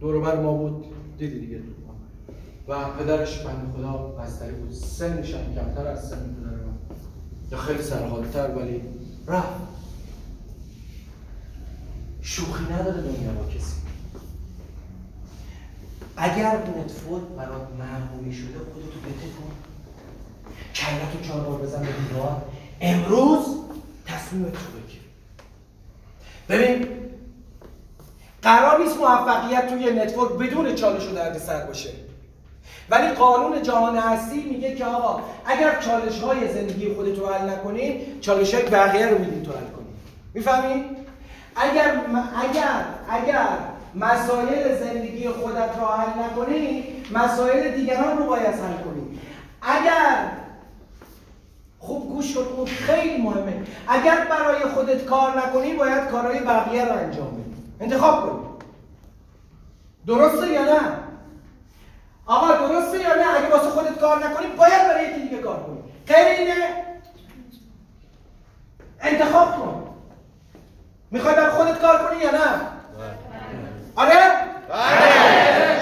دور 0.00 0.40
ما 0.40 0.52
بود. 0.52 0.84
دیدی 1.18 1.40
دیگه. 1.40 1.60
و 2.68 2.84
پدرش 2.84 3.38
بنده 3.38 3.72
خدا 3.76 3.92
بستری 3.92 4.52
بود. 4.52 4.72
سنش 4.72 5.34
هم 5.34 5.54
کمتر 5.54 5.86
از 5.86 6.08
سن 6.08 6.36
یا 7.52 7.58
خیلی 7.58 7.82
سرحالتر 7.82 8.50
ولی 8.50 8.82
رفت. 9.26 9.48
شوخی 12.22 12.64
نداره 12.64 13.00
دنیا 13.00 13.32
با 13.32 13.48
کسی. 13.48 13.76
اگر 16.16 16.56
نتفورد 16.56 17.36
برات 17.36 17.68
معمولی 17.78 18.32
شده 18.32 18.58
خودتو 18.58 19.00
بته 19.00 19.26
کن 19.26 19.52
کلتو 20.74 21.28
چهار 21.28 21.40
بار 21.40 21.60
بزن 21.60 21.80
به 21.80 21.92
دیوار. 22.08 22.42
امروز 22.80 23.46
تصمیم 24.06 24.44
تو 24.44 24.58
بگیر. 24.58 25.00
ببین 26.48 26.88
قرار 28.42 28.84
نیست 28.84 28.96
موفقیت 28.96 29.68
توی 29.68 29.92
نتورک 29.92 30.32
بدون 30.32 30.74
چالش 30.74 31.06
و 31.06 31.14
درد 31.14 31.38
سر 31.38 31.66
باشه. 31.66 31.90
ولی 32.90 33.08
قانون 33.08 33.62
جهان 33.62 33.96
هستی 33.96 34.42
میگه 34.42 34.74
که 34.74 34.84
آقا 34.84 35.20
اگر 35.46 35.80
چالش 35.80 36.20
های 36.20 36.52
زندگی 36.52 36.94
خودت 36.94 37.18
رو 37.18 37.26
حل 37.26 37.50
نکنین 37.50 38.20
چالش 38.20 38.54
های 38.54 38.62
بقیه 38.62 39.06
رو 39.06 39.18
میدین 39.18 39.42
تو 39.42 39.52
حل 39.52 39.58
کنی. 39.58 39.86
می‌فهمی؟ 40.34 40.84
اگر 41.56 41.96
اگر 42.44 42.84
اگر 43.10 43.46
مسائل 43.94 44.78
زندگی 44.78 45.28
خودت 45.28 45.70
رو 45.80 45.86
حل 45.86 46.22
نکنی 46.24 46.84
مسائل 47.12 47.70
دیگران 47.70 48.18
رو 48.18 48.24
باید 48.24 48.46
حل 48.46 48.82
کنی. 48.84 49.18
اگر 49.62 50.30
خوب 51.78 52.08
گوش 52.08 52.34
کن 52.34 52.42
اون 52.56 52.66
خیلی 52.66 53.22
مهمه. 53.22 53.62
اگر 53.88 54.26
برای 54.30 54.64
خودت 54.74 55.04
کار 55.04 55.38
نکنی 55.38 55.72
باید 55.72 56.08
کارهای 56.08 56.40
بقیه 56.40 56.84
رو 56.84 56.92
انجام 56.92 57.30
بدی. 57.30 57.54
انتخاب 57.80 58.22
کنی 58.22 58.42
درسته 60.06 60.48
یا 60.48 60.64
نه؟ 60.64 61.11
آقا 62.32 62.66
درسته 62.66 62.98
یا 62.98 63.14
نه؟ 63.14 63.36
اگه 63.36 63.48
واسه 63.48 63.70
خودت 63.70 63.98
کار 63.98 64.24
نکنی 64.24 64.46
باید 64.46 64.88
برای 64.88 65.10
یکی 65.10 65.20
دیگه 65.20 65.38
کار 65.38 65.56
کنی. 65.56 65.78
غیر 66.06 66.26
اینه؟ 66.26 66.68
انتخاب 69.00 69.56
کن. 69.56 69.88
می‌خوای 71.10 71.34
برای 71.34 71.50
خودت 71.50 71.80
کار 71.80 71.98
کنی 71.98 72.20
یا 72.20 72.30
نه؟ 72.30 72.38
آره؟ 73.96 74.12
بله. 74.68 75.80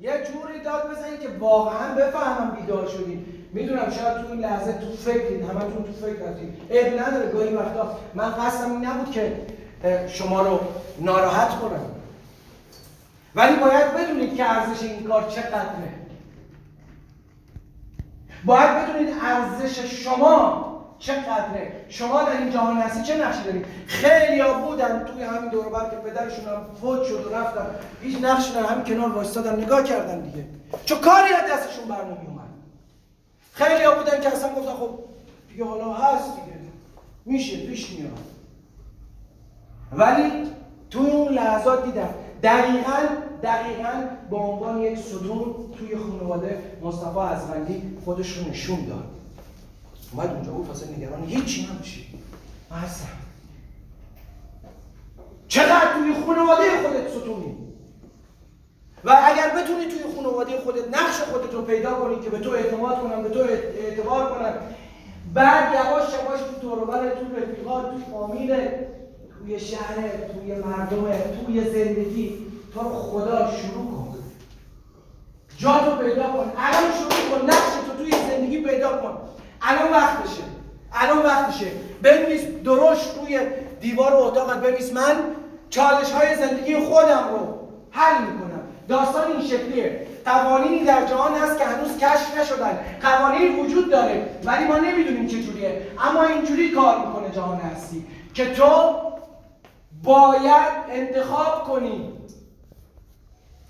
یه 0.00 0.12
جوری 0.12 0.60
داد 0.64 0.90
بزنید 0.90 1.20
که 1.20 1.28
واقعا 1.38 1.94
بفهمم 1.94 2.56
بیدار 2.60 2.88
شدین 2.88 3.24
می‌دونم 3.52 3.90
شاید 3.90 4.16
تو 4.16 4.32
این 4.32 4.40
لحظه 4.40 4.72
تو 4.72 4.92
فکرین 4.96 5.42
همتون 5.42 5.84
تو 5.84 5.92
فکر 5.92 6.28
رفتین 6.28 6.56
عیب 6.70 7.00
نداره 7.00 7.32
گاهی 7.32 7.54
وقتا 7.54 7.98
من 8.14 8.30
قصدم 8.30 8.72
این 8.72 8.84
نبود 8.84 9.10
که 9.10 9.46
شما 10.08 10.42
رو 10.42 10.60
ناراحت 10.98 11.50
کنم. 11.50 12.01
ولی 13.34 13.56
باید 13.56 13.94
بدونید 13.94 14.36
که 14.36 14.50
ارزش 14.50 14.82
این 14.82 15.04
کار 15.04 15.30
چقدره. 15.30 15.92
باید 18.44 18.70
بدونید 18.70 19.14
ارزش 19.22 19.78
شما 19.78 20.72
چقدره. 20.98 21.84
شما 21.88 22.22
در 22.22 22.36
این 22.38 22.50
جهان 22.50 22.76
هستی 22.76 23.02
چه 23.02 23.24
نقشی 23.24 23.42
دارید؟ 23.42 23.66
خیلی 23.86 24.40
ها 24.40 24.52
بودن 24.54 25.04
توی 25.04 25.22
همین 25.22 25.50
دور 25.50 25.64
که 25.90 25.96
پدرشون 25.96 26.44
هم 26.44 26.66
فوت 26.80 27.04
شد 27.04 27.26
و 27.26 27.34
رفتن. 27.34 27.66
هیچ 28.02 28.18
نقشی 28.22 28.52
در 28.52 28.66
همین 28.66 28.84
کنار 28.84 29.12
وایستادن 29.12 29.62
نگاه 29.62 29.84
کردن 29.84 30.20
دیگه. 30.20 30.46
چون 30.84 30.98
کاری 30.98 31.34
از 31.34 31.50
دستشون 31.52 31.88
بر 31.88 32.00
اومد. 32.00 32.42
خیلی 33.52 33.84
ها 33.84 33.94
بودن 33.94 34.20
که 34.20 34.28
اصلا 34.28 34.54
گفتن 34.54 34.72
خب 34.72 34.98
دیگه 35.48 35.64
حالا 35.64 35.92
هست 35.92 36.30
دیگه. 36.34 36.58
میشه 37.24 37.66
پیش 37.66 37.90
میاد. 37.90 38.18
ولی 39.92 40.50
توی 40.90 41.10
اون 41.10 41.32
لحظات 41.32 41.84
دیدم 41.84 42.14
دقیقا 42.42 42.98
دقیقا 43.42 44.08
به 44.30 44.36
عنوان 44.36 44.80
یک 44.80 44.98
ستون 44.98 45.54
توی 45.78 45.96
خانواده 45.96 46.62
مصطفی 46.82 47.18
ازغندی 47.18 47.82
خودش 48.04 48.36
رو 48.36 48.50
نشون 48.50 48.86
داد. 48.86 49.04
اومد 50.12 50.30
اونجا 50.30 50.52
گفت 50.52 50.70
اصلا 50.70 50.88
نگران 50.96 51.24
هیچی 51.24 51.68
من 52.70 52.78
هستم 52.78 53.08
چقدر 55.48 55.92
توی 55.94 56.14
خانواده 56.26 56.62
خودت 56.82 57.10
ستونی؟ 57.10 57.56
و 59.04 59.10
اگر 59.24 59.62
بتونی 59.62 59.84
توی 59.84 60.14
خانواده 60.16 60.60
خودت 60.60 60.88
نقش 60.88 61.20
خودت 61.20 61.54
رو 61.54 61.62
پیدا 61.62 61.94
کنی 61.94 62.20
که 62.20 62.30
به 62.30 62.38
تو 62.38 62.50
اعتماد 62.50 63.02
کنم 63.02 63.22
به 63.22 63.28
تو 63.28 63.38
اعتبار 63.40 64.32
کنم 64.32 64.54
بعد 65.34 65.74
یواش 65.74 66.08
یواش 66.12 66.40
تو 66.40 66.60
دوروبر 66.60 67.10
تو 67.10 67.36
رفیقات 67.36 67.90
تو 67.90 67.98
فامیل 68.12 68.68
توی 69.42 69.60
شهر 69.60 69.94
توی 70.32 70.54
مردم 70.54 71.06
توی 71.46 71.64
زندگی. 71.64 72.46
تو 72.74 72.80
خدا 72.80 73.50
شروع 73.50 73.84
کن. 73.84 74.14
جا 75.58 75.78
تو 75.78 75.96
پیدا 76.04 76.22
کن. 76.22 76.52
الان 76.56 76.92
شروع 76.98 77.38
کن. 77.40 77.46
نقش 77.46 77.72
تو 77.86 78.02
توی 78.02 78.12
زندگی 78.30 78.60
پیدا 78.60 78.88
کن. 78.88 79.18
الان 79.62 79.92
وقتشه 79.92 80.42
الان 80.92 81.18
وقتشه 81.26 81.66
بنویس 82.02 82.40
درشت 82.64 83.18
روی 83.20 83.40
دیوار 83.80 84.14
اتاقت 84.14 84.60
بنویس. 84.60 84.92
من 84.92 85.16
چالش 85.70 86.10
های 86.10 86.36
زندگی 86.36 86.76
خودم 86.76 87.24
رو 87.30 87.58
حل 87.90 88.22
می‌کنم. 88.22 88.60
داستان 88.88 89.32
این 89.32 89.46
شکلیه. 89.48 90.06
قوانینی 90.24 90.84
در 90.84 91.06
جهان 91.06 91.34
هست 91.34 91.58
که 91.58 91.64
هنوز 91.64 91.98
کشف 91.98 92.38
نشدن. 92.38 92.78
قوانین 93.02 93.58
وجود 93.60 93.90
داره. 93.90 94.26
ولی 94.44 94.64
ما 94.64 94.76
نمی‌دونیم 94.76 95.26
چه 95.26 95.42
جوریه. 95.42 95.86
اما 96.08 96.22
اینجوری 96.22 96.70
کار 96.70 97.06
می‌کنه 97.06 97.30
جهان 97.34 97.58
هستی. 97.58 98.06
که 98.34 98.54
تو 98.54 98.94
باید 100.02 100.72
انتخاب 100.90 101.64
کنی. 101.64 102.12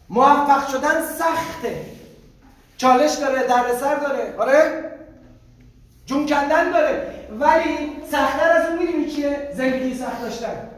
موفق 0.09 0.69
شدن 0.69 1.03
سخته. 1.19 1.85
چالش 2.77 3.15
داره 3.15 3.43
دردسر 3.43 3.95
داره. 3.95 4.35
آره؟ 4.39 4.85
جون 6.07 6.27
کندن 6.27 6.71
داره. 6.71 7.15
ولی 7.41 7.93
سختتر 8.11 8.51
از 8.51 8.69
اون 8.69 8.79
می‌دونی 8.79 9.11
چیه؟ 9.11 9.49
زندگی 9.55 9.95
سخت 9.95 10.23
داشتن. 10.23 10.69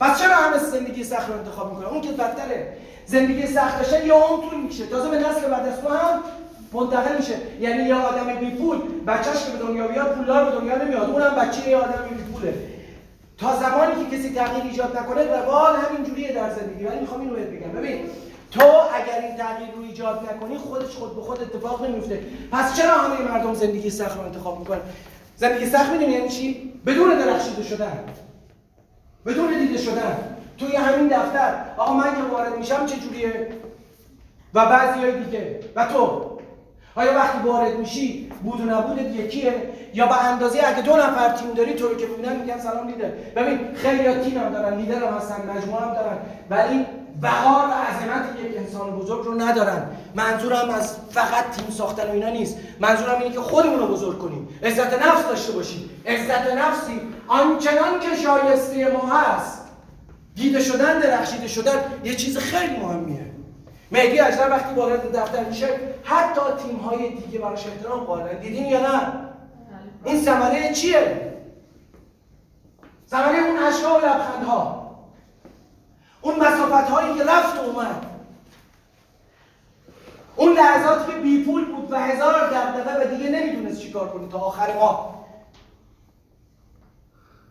پس 0.00 0.18
چرا 0.18 0.34
همه 0.34 0.58
زندگی 0.58 1.04
سخت 1.04 1.28
رو 1.28 1.38
انتخاب 1.38 1.70
می‌کنن؟ 1.70 1.86
اون 1.86 2.00
که 2.00 2.12
بدتره. 2.12 2.76
زندگی 3.06 3.46
سخت 3.46 3.78
داشتن 3.78 4.06
یا 4.06 4.16
اون 4.16 4.50
طول 4.50 4.60
میشه 4.60 4.86
تازه 4.86 5.08
به 5.08 5.18
نسل 5.18 5.50
بعد 5.50 5.68
از 5.68 5.80
تو 5.80 5.88
هم 5.88 6.20
منتقل 6.72 7.16
میشه. 7.16 7.34
یعنی 7.60 7.82
یه 7.82 7.94
آدم 7.94 8.34
بی 8.34 8.50
پول 8.50 8.78
بچهش 9.06 9.44
که 9.44 9.52
به 9.52 9.58
دنیا 9.58 9.88
بیاد 9.88 10.14
پولدار 10.14 10.50
به 10.50 10.58
دنیا 10.60 10.84
نمیاد. 10.84 11.10
اونم 11.10 11.34
بچه 11.34 11.68
یه 11.68 11.76
آدم 11.76 12.08
بی 12.08 12.32
پوله 12.32 12.54
تا 13.40 13.56
زمانی 13.56 14.04
که 14.04 14.16
کسی 14.16 14.34
تغییر 14.34 14.64
ایجاد 14.64 14.98
نکنه 14.98 15.22
روال 15.22 15.76
همین 15.76 16.04
جوریه 16.04 16.32
در 16.32 16.50
زندگی. 16.50 16.84
ولی 16.84 17.00
می‌خوام 17.00 17.20
اینو 17.20 17.34
بهت 17.34 17.48
بگم. 17.48 17.72
ببین 17.72 18.00
تو 18.50 18.62
اگر 18.62 19.26
این 19.26 19.36
تغییر 19.36 19.70
رو 19.76 19.82
ایجاد 19.82 20.28
نکنی 20.30 20.58
خودش 20.58 20.94
خود 20.94 21.16
به 21.16 21.22
خود 21.22 21.42
اتفاق 21.42 21.84
نمیفته 21.84 22.24
پس 22.52 22.76
چرا 22.76 22.94
همه 22.94 23.32
مردم 23.32 23.54
زندگی 23.54 23.90
سخت 23.90 24.16
رو 24.16 24.24
انتخاب 24.24 24.58
می‌کنن؟ 24.58 24.80
زندگی 25.36 25.66
سخت 25.66 25.92
می‌دونی 25.92 26.12
یعنی 26.12 26.28
چی؟ 26.28 26.72
بدون 26.86 27.18
درخشیده 27.18 27.62
شدن. 27.62 28.04
بدون 29.26 29.58
دیده 29.58 29.78
شدن. 29.78 30.36
توی 30.58 30.76
همین 30.76 31.08
دفتر. 31.08 31.64
آقا 31.76 31.94
من 31.94 32.16
که 32.16 32.22
وارد 32.22 32.58
میشم 32.58 32.86
چه 32.86 32.96
جوریه؟ 32.96 33.48
و 34.54 34.66
بعضی 34.66 35.00
های 35.00 35.24
دیگه. 35.24 35.60
و 35.76 35.86
تو. 35.86 36.29
آیا 36.94 37.14
وقتی 37.14 37.38
وارد 37.48 37.78
میشی 37.78 38.32
بود 38.42 38.60
و 38.60 38.64
نبودت 38.64 39.16
یکیه 39.16 39.54
یا 39.94 40.06
به 40.06 40.24
اندازه 40.24 40.58
اگه 40.64 40.82
دو 40.82 40.96
نفر 40.96 41.28
تیم 41.28 41.50
داری 41.50 41.74
تو 41.74 41.88
رو 41.88 41.96
که 41.96 42.06
می‌بینن 42.06 42.36
میگن 42.36 42.58
سلام 42.58 42.88
لیدر. 42.88 43.08
ببین 43.36 43.58
خیلی 43.74 44.06
ها 44.06 44.14
تیم 44.14 44.38
هم 44.38 44.52
دارن 44.52 44.76
لیدر 44.76 45.04
هم 45.04 45.14
هستن 45.14 45.56
مجموعه 45.56 45.82
هم 45.82 45.94
دارن 45.94 46.18
ولی 46.50 46.86
وقار 47.22 47.68
و 47.68 47.72
عظمت 47.72 48.40
یک 48.44 48.56
انسان 48.56 48.90
بزرگ 48.90 49.24
رو 49.24 49.40
ندارن. 49.40 49.82
منظورم 50.14 50.70
از 50.70 50.96
فقط 51.10 51.50
تیم 51.50 51.70
ساختن 51.70 52.08
و 52.08 52.12
اینا 52.12 52.28
نیست. 52.28 52.56
منظورم 52.80 53.18
اینه 53.22 53.34
که 53.34 53.40
خودمون 53.40 53.78
رو 53.78 53.86
بزرگ 53.86 54.18
کنیم. 54.18 54.48
عزت 54.62 55.06
نفس 55.06 55.28
داشته 55.28 55.52
باشیم. 55.52 55.90
عزت 56.06 56.52
نفسی 56.56 57.00
آنچنان 57.28 58.00
که 58.00 58.22
شایسته 58.22 58.90
ما 58.90 59.14
هست. 59.14 59.60
دیده 60.34 60.60
شدن 60.60 60.98
درخشیده 60.98 61.48
شدن 61.48 61.84
یه 62.04 62.14
چیز 62.14 62.38
خیلی 62.38 62.76
مهمیه. 62.76 63.19
مهدی 63.92 64.20
اجدر 64.20 64.50
وقتی 64.50 64.74
وارد 64.74 65.16
دفتر 65.16 65.44
میشه 65.44 65.68
حتی 66.04 66.40
تیم 66.62 66.76
های 66.76 67.10
دیگه 67.14 67.38
براش 67.38 67.66
احترام 67.66 68.00
قائلن. 68.00 68.40
دیدین 68.40 68.66
یا 68.66 68.80
نه؟ 68.80 69.12
این 70.04 70.20
ثمره 70.20 70.72
چیه؟ 70.74 71.32
ثمره 73.10 73.38
اون 73.38 73.58
اشکا 73.58 73.94
و 73.94 73.98
لبخندها. 73.98 74.80
اون 76.20 76.36
مسافت 76.36 76.90
هایی 76.90 77.14
که 77.18 77.24
رفت 77.24 77.56
و 77.56 77.60
اومد. 77.60 78.06
اون 80.36 80.52
لحظاتی 80.52 81.12
که 81.12 81.18
بی 81.18 81.44
پول 81.44 81.64
بود 81.64 81.92
و 81.92 82.00
هزار 82.00 82.50
دغدغه 82.50 83.04
و 83.04 83.16
دیگه 83.16 83.30
نمی‌دونست 83.30 83.80
چیکار 83.80 84.08
کنه 84.08 84.28
تا 84.28 84.38
آخر 84.38 84.74
ماه. 84.74 85.24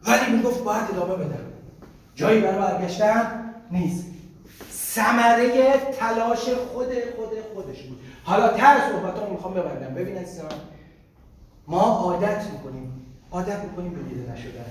ولی 0.08 0.32
می‌گفت 0.32 0.64
باید 0.64 0.84
ادامه 0.84 1.16
بدم 1.16 1.46
جایی 2.16 2.42
برای 2.42 2.58
برگشتن 2.58 3.54
نیست. 3.72 4.09
ثمره 5.00 5.78
تلاش 6.00 6.40
خود 6.50 6.88
خود 7.16 7.30
خودش 7.54 7.82
بود. 7.82 8.00
حالا 8.24 8.48
تر 8.48 8.78
صحبت 8.92 9.30
می‌خوام 9.30 9.54
ببندم. 9.54 9.94
ببین 9.94 10.18
عزیزم 10.18 10.48
ما 11.68 11.82
عادت 11.82 12.44
می‌کنیم. 12.54 13.06
عادت 13.32 13.60
می‌کنیم 13.64 13.94
به 13.94 14.02
دیده 14.02 14.32
نشدن. 14.32 14.66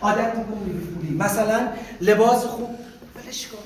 عادت 0.00 0.34
می‌کنیم 0.36 0.64
به 0.64 0.94
پولی 0.94 1.16
مثلا 1.18 1.68
لباس 2.00 2.44
خوب 2.44 2.68
ولش 3.16 3.48
کن. 3.48 3.58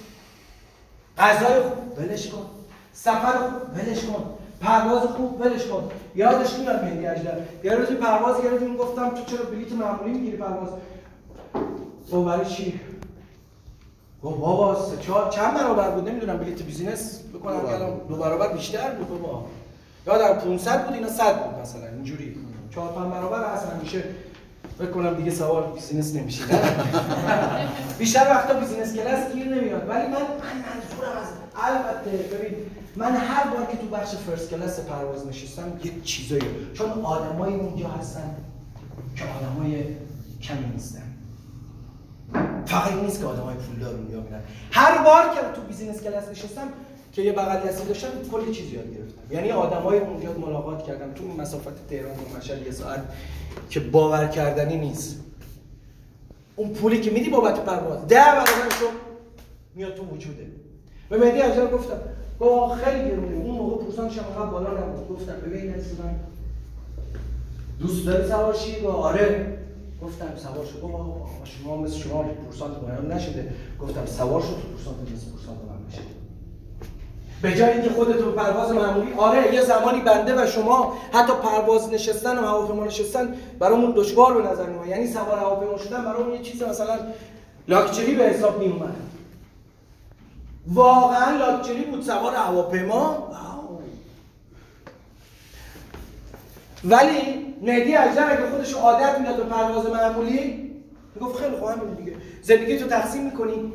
غذای 1.19 1.61
خوب 1.61 1.99
ولش 1.99 2.29
کن. 2.29 2.47
سفر 2.93 3.39
خوب 3.39 3.75
ولش 3.75 4.05
کن. 4.05 4.25
پرواز 4.61 5.03
خوب 5.03 5.41
ولش 5.41 5.67
کن. 5.67 5.91
یادش 6.15 6.59
میاد 6.59 6.85
مهدی 6.85 7.07
اژدر. 7.07 7.39
یه 7.65 7.75
روزی 7.75 7.95
پرواز 7.95 8.43
گرفتیم 8.43 8.77
گفتم 8.77 9.09
تو 9.11 9.25
چرا 9.25 9.45
بلیت 9.45 9.73
معمولی 9.73 10.13
می‌گیری 10.13 10.37
پرواز؟ 10.37 10.69
گفت 12.13 12.27
برای 12.27 12.47
چی؟ 12.47 12.81
گفت 14.25 14.39
بابا 14.39 14.91
سه 14.91 14.97
چهار 14.97 15.31
چند 15.31 15.55
برابر 15.55 15.91
بود؟ 15.91 16.09
نمی‌دونم 16.09 16.37
بلیت 16.39 16.63
business 16.63 17.21
بکنم 17.35 17.67
الان. 17.67 18.01
دو 18.09 18.17
برابر 18.17 18.53
بیشتر 18.53 18.91
بود 18.91 19.09
بابا. 19.09 19.47
یا 20.07 20.19
در 20.19 20.35
500 20.35 20.87
بود 20.87 20.95
اینا 20.95 21.09
100 21.09 21.45
بود 21.45 21.61
مثلا 21.61 21.87
اینجوری. 21.87 22.37
چهار 22.75 22.93
پنج 22.93 23.13
برابر 23.13 23.45
اصلا 23.45 23.81
میشه 23.83 24.05
فکر 24.79 24.91
کنم 24.91 25.15
دیگه 25.15 25.31
سوار 25.31 25.73
business 25.73 26.15
نمیشه. 26.15 26.43
بیشتر 27.99 28.21
وقتا 28.31 28.55
business 28.55 28.95
class 28.95 29.33
گیر 29.33 29.49
نمیاد. 29.49 29.89
ولی 29.89 30.07
من 30.07 30.13
من 30.13 30.19
منظورم 30.19 31.19
از 31.23 31.29
البته 31.57 32.11
ببین 32.11 32.57
من 32.97 33.17
هر 33.17 33.45
بار 33.45 33.67
که 33.67 33.77
تو 33.77 33.87
بخش 33.87 34.15
first 34.15 34.51
class 34.51 34.81
پرواز 34.81 35.27
نشستم 35.27 35.81
یه 35.85 35.93
چیزایی 36.05 36.43
چون 36.75 36.91
آدمای 36.91 37.55
اونجا 37.55 37.89
هستن 37.89 38.37
که 39.17 39.25
آدمای 39.25 39.85
کمی 40.43 40.67
نیستن. 40.73 41.04
فقط 42.67 42.93
این 42.93 43.05
نیست 43.05 43.21
که 43.21 43.27
آدم 43.27 43.43
های 43.43 43.57
اونجا 43.71 44.21
میرن 44.21 44.41
هر 44.71 45.05
بار 45.05 45.23
که 45.23 45.41
تو 45.55 45.63
business 45.69 46.03
class 46.03 46.29
نشستم 46.29 46.69
که 47.13 47.23
یه 47.23 47.33
بغل 47.33 47.69
دستی 47.69 47.89
داشتم 47.89 48.09
کلی 48.33 48.55
چیز 48.55 48.73
یاد 48.73 48.85
گرفتم. 48.85 49.35
یعنی 49.35 49.51
آدمای 49.51 49.99
اونجا 49.99 50.33
ملاقات 50.33 50.87
کردم 50.87 51.13
تو 51.13 51.25
مسافت 51.25 51.89
تهران 51.89 52.13
و 52.13 52.39
مشهد 52.39 52.67
یه 52.67 52.73
ساعت 52.73 53.03
که 53.71 53.81
باور 53.81 54.27
کردنی 54.27 54.77
نیست. 54.77 55.21
اون 56.57 56.69
پولی 56.69 57.01
که 57.01 57.11
میدی 57.11 57.31
بابت 57.31 57.65
پرواز. 57.65 58.07
ده 58.07 58.17
برابرشو 58.17 58.87
میاد 59.75 59.95
تو 59.95 60.03
وجوده. 60.03 60.47
به 61.09 61.19
مهدی 61.19 61.43
اجر 61.43 61.67
گفتم 61.67 62.01
گفت 62.41 62.85
خیلی 62.85 63.11
گرونه. 63.11 63.37
اون 63.37 63.57
موقع 63.57 63.85
پورسانش 63.85 64.19
هم 64.19 64.51
بالا 64.51 64.71
نبود. 64.71 65.09
گفتم 65.09 65.33
ببین 65.33 65.75
عزیز 65.75 66.01
من 66.01 66.15
دوست 67.81 68.07
داری 68.07 68.29
سوار 68.29 68.53
گفت 68.53 68.85
آره. 68.85 69.59
گفتم 70.03 70.37
سوار 70.37 70.67
شو. 70.67 70.89
گفت 70.89 71.51
شما 71.63 71.77
مثل 71.77 71.97
شما 71.97 72.23
پورسانت 72.23 72.77
باید 72.77 73.13
نشده. 73.13 73.53
گفتم 73.81 74.07
سوار 74.07 74.41
تو 74.41 74.47
پورسانت 74.49 74.97
مثل 75.15 75.31
پورسانت 75.31 75.59
من 75.59 75.87
بشه 75.89 76.03
به 77.43 77.55
جای 77.55 77.73
اینکه 77.73 77.91
خودت 77.91 78.17
به 78.17 78.31
پرواز 78.31 78.71
معمولی 78.71 79.13
آره 79.13 79.55
یه 79.55 79.63
زمانی 79.63 80.01
بنده 80.01 80.43
و 80.43 80.47
شما 80.47 80.93
حتی 81.13 81.33
پرواز 81.43 81.93
نشستن 81.93 82.39
و 82.39 82.47
هواپیما 82.47 82.85
نشستن 82.85 83.35
برامون 83.59 83.93
دشوار 83.97 84.43
به 84.43 84.49
نظر 84.51 84.67
میاد 84.67 84.87
یعنی 84.87 85.07
سوار 85.07 85.39
هواپیما 85.39 85.79
شدن 85.79 86.05
برامون 86.05 86.33
یه 86.33 86.43
چیز 86.43 86.63
مثلا 86.63 86.99
لاکچری 87.69 88.15
به 88.15 88.25
حساب 88.25 88.59
می 88.59 88.67
اومد 88.67 88.95
واقعا 90.67 91.37
لاکچری 91.39 91.85
بود 91.85 92.03
سوار 92.03 92.35
هواپیما؟ 92.35 93.31
ولی 96.85 97.47
مهدی 97.63 97.97
اجدر 97.97 98.33
اگه 98.33 98.51
خودش 98.51 98.75
عادت 98.75 99.19
می‌داد 99.19 99.37
به 99.37 99.43
پرواز 99.43 99.87
معمولی 99.87 100.71
می‌گفت 101.15 101.39
خیلی 101.39 101.57
خوب 101.57 101.69
همین 101.69 101.95
دیگه. 101.95 102.13
زندگی 102.43 102.79
تو 102.79 102.87
تقسیم 102.87 103.25
می‌کنی 103.25 103.73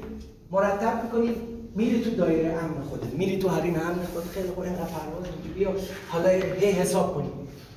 مرتب 0.51 1.03
می‌کنی 1.03 1.35
میری 1.75 2.01
تو 2.03 2.09
دایره 2.09 2.53
امن 2.53 2.83
خودت 2.89 3.13
میری 3.13 3.37
تو 3.39 3.49
حریم 3.49 3.75
امن 3.75 4.05
خودت. 4.13 4.27
خیلی 4.27 4.47
خوب 4.47 4.63
اینقدر 4.63 4.83
پرواز 4.83 5.25
اینجوری. 5.43 5.81
حالا 6.09 6.29
هی 6.29 6.71
حساب 6.71 7.15
کنی 7.15 7.29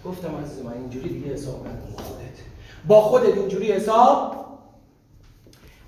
گفتم 0.05 0.29
عزیز 0.45 0.65
من 0.65 0.73
اینجوری 0.73 1.09
دیگه 1.09 1.33
حساب 1.33 1.61
نکن 1.61 2.03
خودت. 2.03 2.39
با 2.87 3.01
خودت 3.01 3.37
اینجوری 3.39 3.73
حساب 3.73 4.43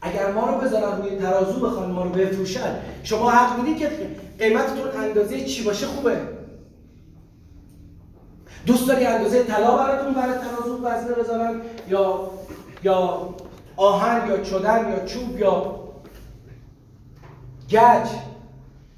اگر 0.03 0.33
ما 0.33 0.51
رو 0.51 0.61
بذارن 0.61 1.03
روی 1.03 1.16
ترازو 1.16 1.61
بخوان 1.61 1.91
ما 1.91 2.03
رو 2.03 2.11
بفروشن 2.11 2.77
شما 3.03 3.31
حق 3.31 3.59
می‌دید 3.59 3.79
که 3.79 3.91
قیمتتون 4.39 5.03
اندازه 5.03 5.45
چی 5.45 5.65
باشه؟ 5.65 5.87
خوبه. 5.87 6.16
دوست 8.66 8.89
داری 8.89 9.07
اندازه 9.07 9.45
طلا 9.45 9.77
براتون 9.77 10.15
برای 10.15 10.39
ترازو 10.39 10.86
وزنه 10.86 11.12
بذارن؟ 11.15 11.61
یا 11.89 12.31
یا 12.82 13.35
آهن 13.77 14.28
یا 14.28 14.43
چدن 14.43 14.91
یا 14.91 15.05
چوب 15.05 15.39
یا 15.39 15.81
گچ 17.70 18.09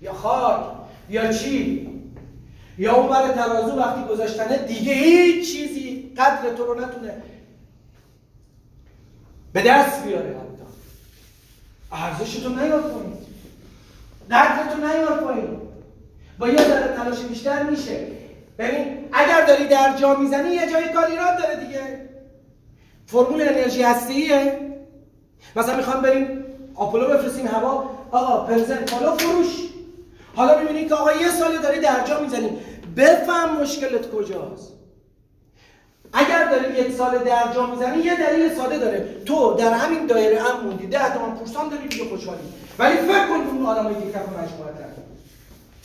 یا 0.00 0.12
خاک 0.12 0.60
یا 1.08 1.32
چی؟ 1.32 1.88
یا 2.78 2.94
اون 2.94 3.08
برای 3.08 3.32
ترازو 3.32 3.78
وقتی 3.78 4.04
گذاشتنه 4.04 4.58
دیگه 4.58 4.92
هیچ 4.92 5.52
چیزی 5.52 6.12
قدر 6.16 6.54
تو 6.56 6.64
رو 6.64 6.74
نتونه 6.74 7.22
به 9.52 9.62
دست 9.62 10.04
بیاره 10.04 10.28
حتی. 10.28 10.62
ارزش 11.92 12.34
تو 12.34 12.48
نیار 12.48 12.80
پایین. 12.80 13.12
قدر 14.30 14.72
تو 14.72 14.78
نیار 14.78 15.20
پایین. 15.20 15.60
با 16.38 16.48
یه 16.48 16.64
ذره 16.64 16.96
تلاش 16.96 17.22
بیشتر 17.22 17.62
میشه. 17.62 18.06
ببین 18.58 18.95
اگر 19.12 19.46
داری 19.46 19.68
در 19.68 19.96
جا 19.96 20.14
می‌زنی 20.14 20.48
یه 20.48 20.72
جای 20.72 20.88
کار 20.88 21.06
ایران 21.06 21.36
داره 21.36 21.56
دیگه. 21.66 22.08
فرمول 23.06 23.42
انرژی 23.42 23.82
هستیه. 23.82 24.60
مثلا 25.56 25.76
می‌خوام 25.76 26.02
بریم 26.02 26.44
آپولو 26.74 27.08
بفرستیم 27.08 27.46
هوا. 27.46 27.90
آقا 28.10 28.46
پرزنت 28.46 28.94
حالا 28.94 29.16
فروش. 29.16 29.46
حالا 30.34 30.58
می‌بینی 30.58 30.88
که 30.88 30.94
آقا 30.94 31.12
یه 31.12 31.28
سالی 31.28 31.58
داری 31.58 31.80
در 31.80 32.04
جا 32.04 32.20
می‌زنی. 32.20 32.58
بفهم 32.96 33.60
مشکلت 33.60 34.10
کجاست. 34.10 34.72
اگر 36.12 36.44
داری 36.44 36.80
یک 36.80 36.92
سال 36.92 37.18
در 37.18 37.52
جا 37.54 37.66
می‌زنی 37.66 37.98
یه 37.98 38.16
دلیل 38.16 38.54
ساده 38.54 38.78
داره. 38.78 39.08
تو 39.26 39.54
در 39.54 39.72
همین 39.72 40.06
دایره 40.06 40.42
هم 40.42 40.60
موندی. 40.60 40.86
ده 40.86 41.14
تومن 41.14 41.34
پورسان 41.34 41.68
داری 41.68 41.88
دیگه 41.88 42.04
خوشحالی. 42.04 42.40
ولی 42.78 42.96
فکر 42.96 43.26
کن 43.28 43.56
اون 43.56 43.66
آدمایی 43.66 43.96
که 43.96 44.12
کف 44.12 44.28
مجموعتن 44.28 44.95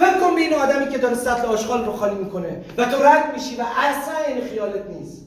فکر 0.01 0.19
کن 0.19 0.35
به 0.35 0.41
این 0.41 0.53
آدمی 0.53 0.89
که 0.89 0.97
داره 0.97 1.15
سطل 1.15 1.45
آشغال 1.45 1.85
رو 1.85 1.91
خالی 1.91 2.15
می‌کنه 2.15 2.65
و 2.77 2.85
تو 2.85 3.03
رد 3.03 3.33
میشی 3.33 3.55
و 3.55 3.63
اصلا 3.77 4.17
این 4.27 4.47
خیالت 4.47 4.85
نیست. 4.89 5.25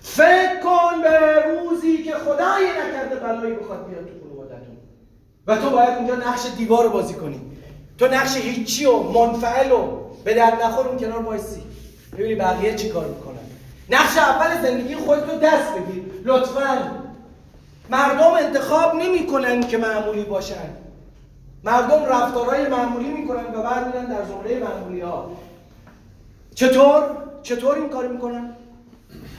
فکر 0.00 0.60
کن 0.60 1.02
به 1.02 1.44
روزی 1.46 2.02
که 2.02 2.12
خدایی 2.12 2.66
نکرده 2.66 3.16
بلایی 3.16 3.54
بخواد 3.54 3.88
بیاد 3.88 4.06
تو 4.06 4.28
خانوادتون 4.28 4.76
و 5.46 5.56
تو 5.56 5.70
باید 5.70 5.98
اونجا 5.98 6.14
نقش 6.14 6.40
دیوار 6.56 6.84
رو 6.84 6.90
بازی 6.90 7.14
کنی. 7.14 7.40
تو 7.98 8.06
نقش 8.06 8.36
هیچی 8.36 8.84
و 8.84 9.02
منفعل 9.02 9.72
و 9.72 9.98
به 10.24 10.34
در 10.34 10.56
نخور 10.64 10.88
اون 10.88 10.98
کنار 10.98 11.22
وایسی. 11.22 11.62
ببینی 12.12 12.34
بقیه 12.34 12.74
چی 12.74 12.88
کار 12.88 13.08
می‌کنن. 13.08 13.38
نقش 13.90 14.18
اول 14.18 14.62
زندگی 14.62 14.94
خودتو 14.94 15.38
دست 15.38 15.74
بگیر 15.74 16.04
لطفا. 16.24 17.01
مردم 17.90 18.32
انتخاب 18.32 18.94
نمی‌کنن 18.94 19.60
که 19.60 19.78
معمولی 19.78 20.24
باشن. 20.24 20.68
مردم 21.64 22.04
رفتارهای 22.04 22.68
معمولی 22.68 23.08
می‌کنن 23.08 23.54
و 23.54 23.62
بعد 23.62 23.86
میرن 23.86 24.04
در 24.04 24.24
زمره 24.24 24.58
معمولی 24.58 25.00
ها 25.00 25.30
چطور؟ 26.54 27.02
چطور 27.42 27.74
این 27.74 27.88
کار 27.88 28.08
می‌کنن؟ 28.08 28.50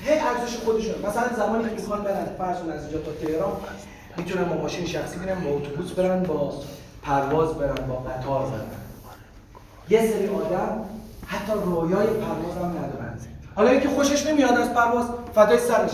هی 0.03 0.19
ارزش 0.19 0.57
خودشون. 0.57 0.95
مثلا 1.09 1.35
زمانی 1.37 1.63
که 1.63 1.71
می‌خوان 1.71 2.03
برن 2.03 2.25
فرض 2.37 2.57
از 2.57 2.83
اینجا 2.83 2.99
تا 2.99 3.11
تهران 3.11 3.51
می‌تونن 4.17 4.43
با 4.43 4.55
ماشین 4.55 4.85
شخصی 4.85 5.17
برن 5.17 5.43
با 5.43 5.49
اتوبوس 5.49 5.91
برن 5.91 6.23
با 6.23 6.53
پرواز 7.03 7.53
برن 7.53 7.87
با 7.87 7.95
قطار 7.95 8.45
برن. 8.45 8.65
یه 9.89 10.11
سری 10.11 10.27
آدم 10.27 10.85
حتی 11.27 11.53
رویای 11.65 12.07
پرواز 12.07 12.57
هم 12.57 12.69
ندارن. 12.69 13.19
حالا 13.55 13.69
اینکه 13.69 13.89
خوشش 13.89 14.27
نمیاد 14.27 14.57
از 14.57 14.73
پرواز 14.73 15.05
فدای 15.35 15.59
سرش. 15.59 15.91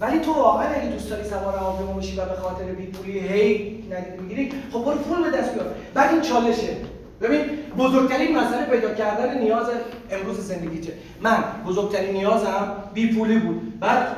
ولی 0.00 0.20
تو 0.20 0.32
واقعا 0.32 0.68
اگه 0.68 0.90
دوست 0.90 1.10
داری 1.10 1.28
سوار 1.28 1.56
هواپیما 1.56 1.92
بشی 1.92 2.16
و 2.16 2.24
به 2.24 2.34
خاطر 2.34 2.64
بیپولی 2.64 3.18
هی 3.18 3.84
ندیده 3.90 4.22
می‌گیری 4.22 4.52
خب 4.72 4.84
برو 4.84 4.98
پول 4.98 5.30
به 5.30 5.36
دست 5.36 5.54
بیار. 5.54 5.74
بعد 5.94 6.12
این 6.12 6.22
چالشه. 6.22 6.76
ببین 7.20 7.40
بزرگترین 7.78 8.38
مسئله 8.38 8.66
پیدا 8.66 8.94
کردن 8.94 9.38
نیاز 9.38 9.66
امروز 10.10 10.40
زندگی 10.40 10.80
چه؟ 10.80 10.92
من 11.20 11.44
بزرگترین 11.66 12.12
نیازم 12.12 12.76
بیپولی 12.94 13.38
بود. 13.38 13.80
بعد 13.80 14.16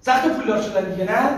سخت 0.00 0.28
پولدار 0.28 0.62
شدن 0.62 0.90
دیگه 0.90 1.04
نه؟ 1.04 1.30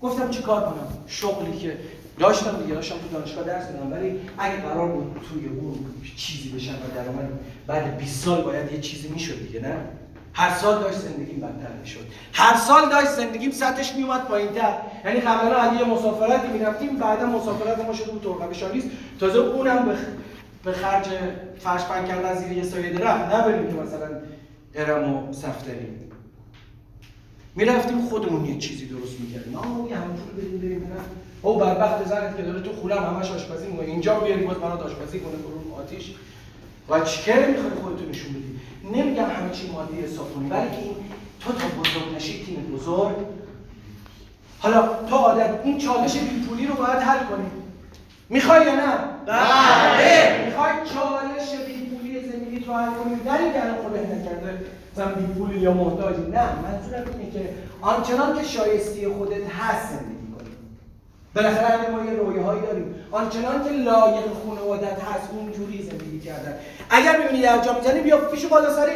گفتم 0.00 0.30
چیکار 0.30 0.60
کنم؟ 0.60 0.88
شغلی 1.06 1.58
که 1.58 1.76
داشتم 2.18 2.62
دیگه 2.62 2.74
داشتم 2.74 2.94
تو 2.94 3.18
دانشگاه 3.18 3.44
درس 3.44 3.70
میدم 3.70 3.92
ولی 3.92 4.20
اگه 4.38 4.56
قرار 4.56 4.88
بود 4.88 5.20
توی 5.30 5.46
اون 5.46 5.74
چیزی 6.16 6.48
بشم 6.48 6.72
و 6.72 6.94
درآمد 6.94 7.28
بعد 7.66 7.98
20 7.98 8.24
سال 8.24 8.42
باید 8.42 8.72
یه 8.72 8.80
چیزی 8.80 9.08
می‌شد 9.08 9.46
دیگه 9.46 9.60
نه؟ 9.60 9.76
هر 10.38 10.54
سال 10.54 10.80
داشت 10.80 10.98
زندگیم 10.98 11.36
بدتر 11.36 11.72
می‌شد. 11.80 12.06
هر 12.32 12.56
سال 12.56 12.90
داشت 12.90 13.10
زندگیم 13.10 13.50
سطحش 13.50 13.94
میومد 13.94 14.24
پایینتر 14.24 14.74
یعنی 15.04 15.20
قبلا 15.20 15.74
یه 15.80 15.84
مسافرتی 15.84 16.48
می‌رفتیم 16.48 16.96
بعدا 16.96 17.26
مسافرت 17.26 17.86
ما 17.86 17.92
شده 17.92 18.10
بود 18.10 18.22
ترقه 18.22 18.54
شالیس 18.54 18.84
تازه 19.20 19.38
اونم 19.38 19.84
به 19.84 19.96
به 20.64 20.72
خرج 20.72 21.06
فرش 21.58 21.84
پنگ 21.84 22.08
کردن 22.08 22.34
زیر 22.34 22.52
یه 22.52 22.62
سایه 22.62 22.90
درخت 22.90 23.34
نبریم 23.34 23.66
که 23.66 23.72
مثلا 23.82 24.08
ارم 24.74 25.14
و 25.14 25.32
سفتریم 25.32 26.10
می‌رفتیم 27.54 28.00
خودمون 28.00 28.44
یه 28.44 28.58
چیزی 28.58 28.86
درست 28.86 29.20
می‌کردیم. 29.20 29.56
آه 29.56 29.90
یه 29.90 29.96
هم 29.96 30.02
پول 30.02 30.44
بدیم 30.44 30.58
بریم 30.58 30.78
نه 30.78 31.00
او 31.42 31.58
بدبخت 31.58 32.08
زنت 32.08 32.36
که 32.36 32.42
داره 32.42 32.60
تو 32.60 32.72
خونم 32.72 33.16
همش 33.16 33.30
آشپزی 33.30 33.66
می‌کنه 33.66 33.86
اینجا 33.86 34.20
بیاری 34.20 34.44
باز 34.44 34.56
برات 34.56 34.82
آشپزی 34.82 35.20
کنه 35.20 35.36
برو 35.36 35.82
آتیش. 35.82 36.14
و 36.88 37.00
چیکار 37.00 37.46
می‌خوای 37.46 37.70
خودتو 37.82 38.08
نشون 38.10 38.32
بدی؟ 38.32 38.58
نمیگم 38.92 39.24
همه 39.24 39.50
چی 39.52 39.70
مادی 39.70 40.00
حساب 40.00 40.34
کنی 40.34 40.48
ولی 40.48 40.60
این 40.60 40.94
تو 41.40 41.52
تا 41.52 41.66
بزرگ 41.80 42.16
نشی 42.16 42.44
تیم 42.44 42.76
بزرگ. 42.76 43.16
حالا 44.58 44.88
تو 45.10 45.16
عادت 45.16 45.50
این 45.64 45.78
چالش 45.78 46.16
بیپولی 46.16 46.66
رو 46.66 46.74
باید 46.74 46.98
حل 46.98 47.18
کنی. 47.18 47.50
می‌خوای 48.28 48.66
یا 48.66 48.74
نه؟ 48.74 48.94
بله. 49.26 50.44
می‌خوای 50.46 50.72
چالش 50.72 51.60
بیپولی 51.66 52.30
زندگی 52.30 52.64
رو 52.64 52.74
حل 52.74 52.90
کنی 52.90 53.14
در 53.24 53.38
این 53.38 53.62
الان 53.62 53.76
خودت 53.82 54.06
نکرده 54.14 54.64
مثلا 54.92 55.14
بیپولی 55.14 55.58
یا 55.58 55.72
محتاجی. 55.72 56.22
نه 56.22 56.46
منظورم 56.62 57.04
اینه 57.18 57.32
که 57.32 57.54
آنچنان 57.80 58.38
که 58.38 58.44
شایستی 58.44 59.08
خودت 59.08 59.50
هست 59.60 59.92
زندگی. 59.92 60.17
بالاخره 61.38 61.90
ما 61.90 62.04
یه 62.04 62.12
رویاهایی 62.12 62.60
داریم 62.60 62.94
آنچنان 63.10 63.64
که 63.64 63.70
لایق 63.70 64.24
خانوادت 64.46 64.98
هست 65.02 65.28
اونجوری 65.32 65.82
زندگی 65.82 66.20
کردن 66.20 66.54
اگر 66.90 67.18
می‌بینی 67.18 67.42
در 67.42 67.58
جا 67.58 67.72
می‌زنی 67.72 68.00
بیا 68.00 68.16
پیش 68.16 68.46
بالا 68.46 68.76
سری. 68.76 68.92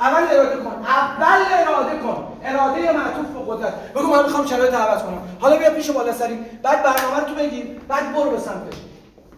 اول 0.00 0.22
اراده 0.30 0.56
کن. 0.56 0.84
اول 0.86 1.42
اراده 1.52 1.98
کن. 1.98 2.32
اراده 2.44 2.92
معطوف 2.92 3.26
به 3.26 3.52
قدرت. 3.52 3.92
بگو 3.92 4.06
من 4.06 4.22
می‌خوام 4.22 4.46
شرایط 4.46 4.74
عوض 4.74 5.02
کنم. 5.02 5.18
حالا 5.40 5.56
بیا 5.56 5.70
پیش 5.70 5.90
بالا 5.90 6.12
سری. 6.12 6.38
بعد 6.62 6.82
برنامه 6.82 7.20
تو 7.28 7.34
بگیر 7.34 7.66
بعد 7.88 8.12
برو 8.12 8.30
به 8.30 8.38
سمتش. 8.38 8.78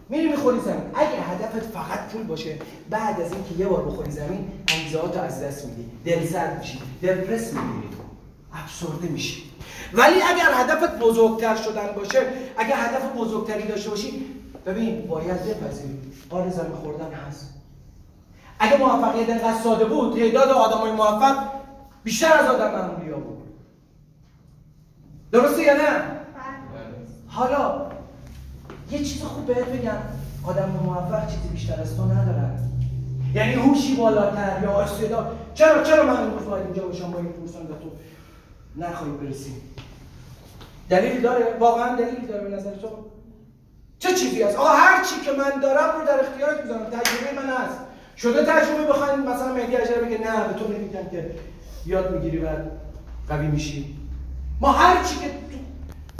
میری 0.09 0.27
می‌خوری 0.27 0.59
زمین. 0.59 0.81
اگه 0.95 1.09
هدفت 1.09 1.71
فقط 1.73 1.99
پول 2.11 2.23
باشه 2.23 2.55
بعد 2.89 3.21
از 3.21 3.31
اینکه 3.33 3.53
یه 3.57 3.67
بار 3.67 3.83
بخوری 3.83 4.11
زمین 4.11 4.51
انگیزهاتو 4.73 5.21
از 5.21 5.43
دست 5.43 5.65
میدی. 5.65 5.85
دلسرد 6.05 6.57
میشی. 6.59 6.79
دپرس 7.03 7.53
می‌گیری. 7.53 7.87
افسرده 8.63 9.07
میشی. 9.07 9.43
ولی 9.93 10.15
اگر 10.15 10.51
هدفت 10.53 10.99
بزرگتر 10.99 11.55
شدن 11.55 11.87
باشه 11.95 12.19
اگر 12.57 12.75
هدف 12.75 13.15
بزرگتری 13.17 13.67
داشته 13.67 13.89
باشی 13.89 14.25
ببین 14.65 15.07
باید 15.07 15.45
بپذیری. 15.45 15.99
قار 16.29 16.49
زمین 16.49 16.75
خوردن 16.75 17.11
هست. 17.11 17.53
اگه 18.59 18.77
موفقیت 18.77 19.29
انقدر 19.29 19.61
ساده 19.63 19.85
بود 19.85 20.19
تعداد 20.19 20.49
آدمای 20.49 20.91
موفق 20.91 21.37
بیشتر 22.03 22.33
از 22.33 22.45
آدم 22.45 22.71
معمولی 22.71 23.11
ها 23.11 23.17
بود. 23.17 23.43
درسته 25.31 25.61
یا 25.63 25.73
نه؟ 25.73 26.01
حالا 27.27 27.91
یه 28.91 28.99
چیز 28.99 29.23
خوب 29.23 29.45
بهت 29.45 29.65
بگم. 29.65 29.97
آدم 30.43 30.69
موفق 30.85 31.27
چیزی 31.27 31.47
بیشتر 31.47 31.81
از 31.81 31.97
تو 31.97 32.05
ندارن 32.05 32.59
یعنی 33.33 33.53
هوشی 33.53 33.95
بالاتر 33.95 34.59
یا 34.63 34.81
استعداد. 34.81 35.37
چرا 35.53 35.83
چرا 35.83 36.03
من 36.05 36.29
باید 36.49 36.65
اینجا 36.65 36.87
باشم 36.87 37.11
با 37.11 37.17
این 37.17 37.27
و 37.27 37.73
تو 37.73 37.91
نخواهی 38.77 39.13
برسیم 39.13 39.61
دلیلی 40.89 41.21
داره؟ 41.21 41.57
واقعا 41.59 41.95
دلیلی 41.95 42.27
داره 42.27 42.49
به 42.49 42.55
نظر 42.55 42.75
تو؟ 42.75 42.87
چه 43.99 44.13
چیزی 44.13 44.43
هست؟ 44.43 44.57
آقا 44.57 44.69
هر 44.69 45.03
چی 45.03 45.21
که 45.25 45.31
من 45.31 45.61
دارم 45.61 45.99
رو 45.99 46.07
در 46.07 46.19
اختیارت 46.19 46.61
می‌ذارم. 46.61 46.85
تجربه 46.85 47.41
من 47.41 47.49
هست. 47.53 47.77
شده 48.17 48.45
تجربه 48.45 48.87
بخواین 48.89 49.19
مثلا 49.19 49.53
مهدی 49.53 49.75
اجر 49.75 49.95
بگه 49.95 50.17
نه 50.17 50.47
به 50.47 50.59
تو 50.59 50.73
نمیگم 50.73 51.09
که 51.11 51.31
یاد 51.85 52.11
می‌گیری 52.11 52.37
و 52.37 52.47
قوی 53.29 53.47
میشی. 53.47 53.95
ما 54.61 54.71
هر 54.71 55.03
چی 55.03 55.15
که 55.15 55.27
تو 55.27 55.57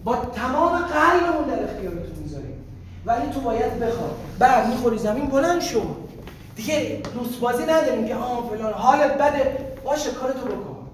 با 0.04 0.16
تمام 0.16 0.78
قلبمون 0.78 1.48
در 1.48 1.64
اختیارتون 1.64 2.18
می‌ذاریم. 2.24 2.64
ولی 3.06 3.30
تو 3.34 3.40
باید 3.40 3.80
بخواد 3.80 4.16
بعد 4.40 4.70
می‌خوری 4.70 4.98
زمین 4.98 5.26
بلند 5.26 5.62
شو. 5.62 5.82
دیگه 6.56 7.02
دوست 7.14 7.40
بازی 7.40 7.64
نداریم 7.64 8.08
که 8.08 8.16
آه 8.16 8.50
فلان 8.50 8.74
حالت 8.74 9.18
بده. 9.18 9.58
باشه 9.84 10.12
کارتو 10.12 10.46
بکن. 10.46 10.88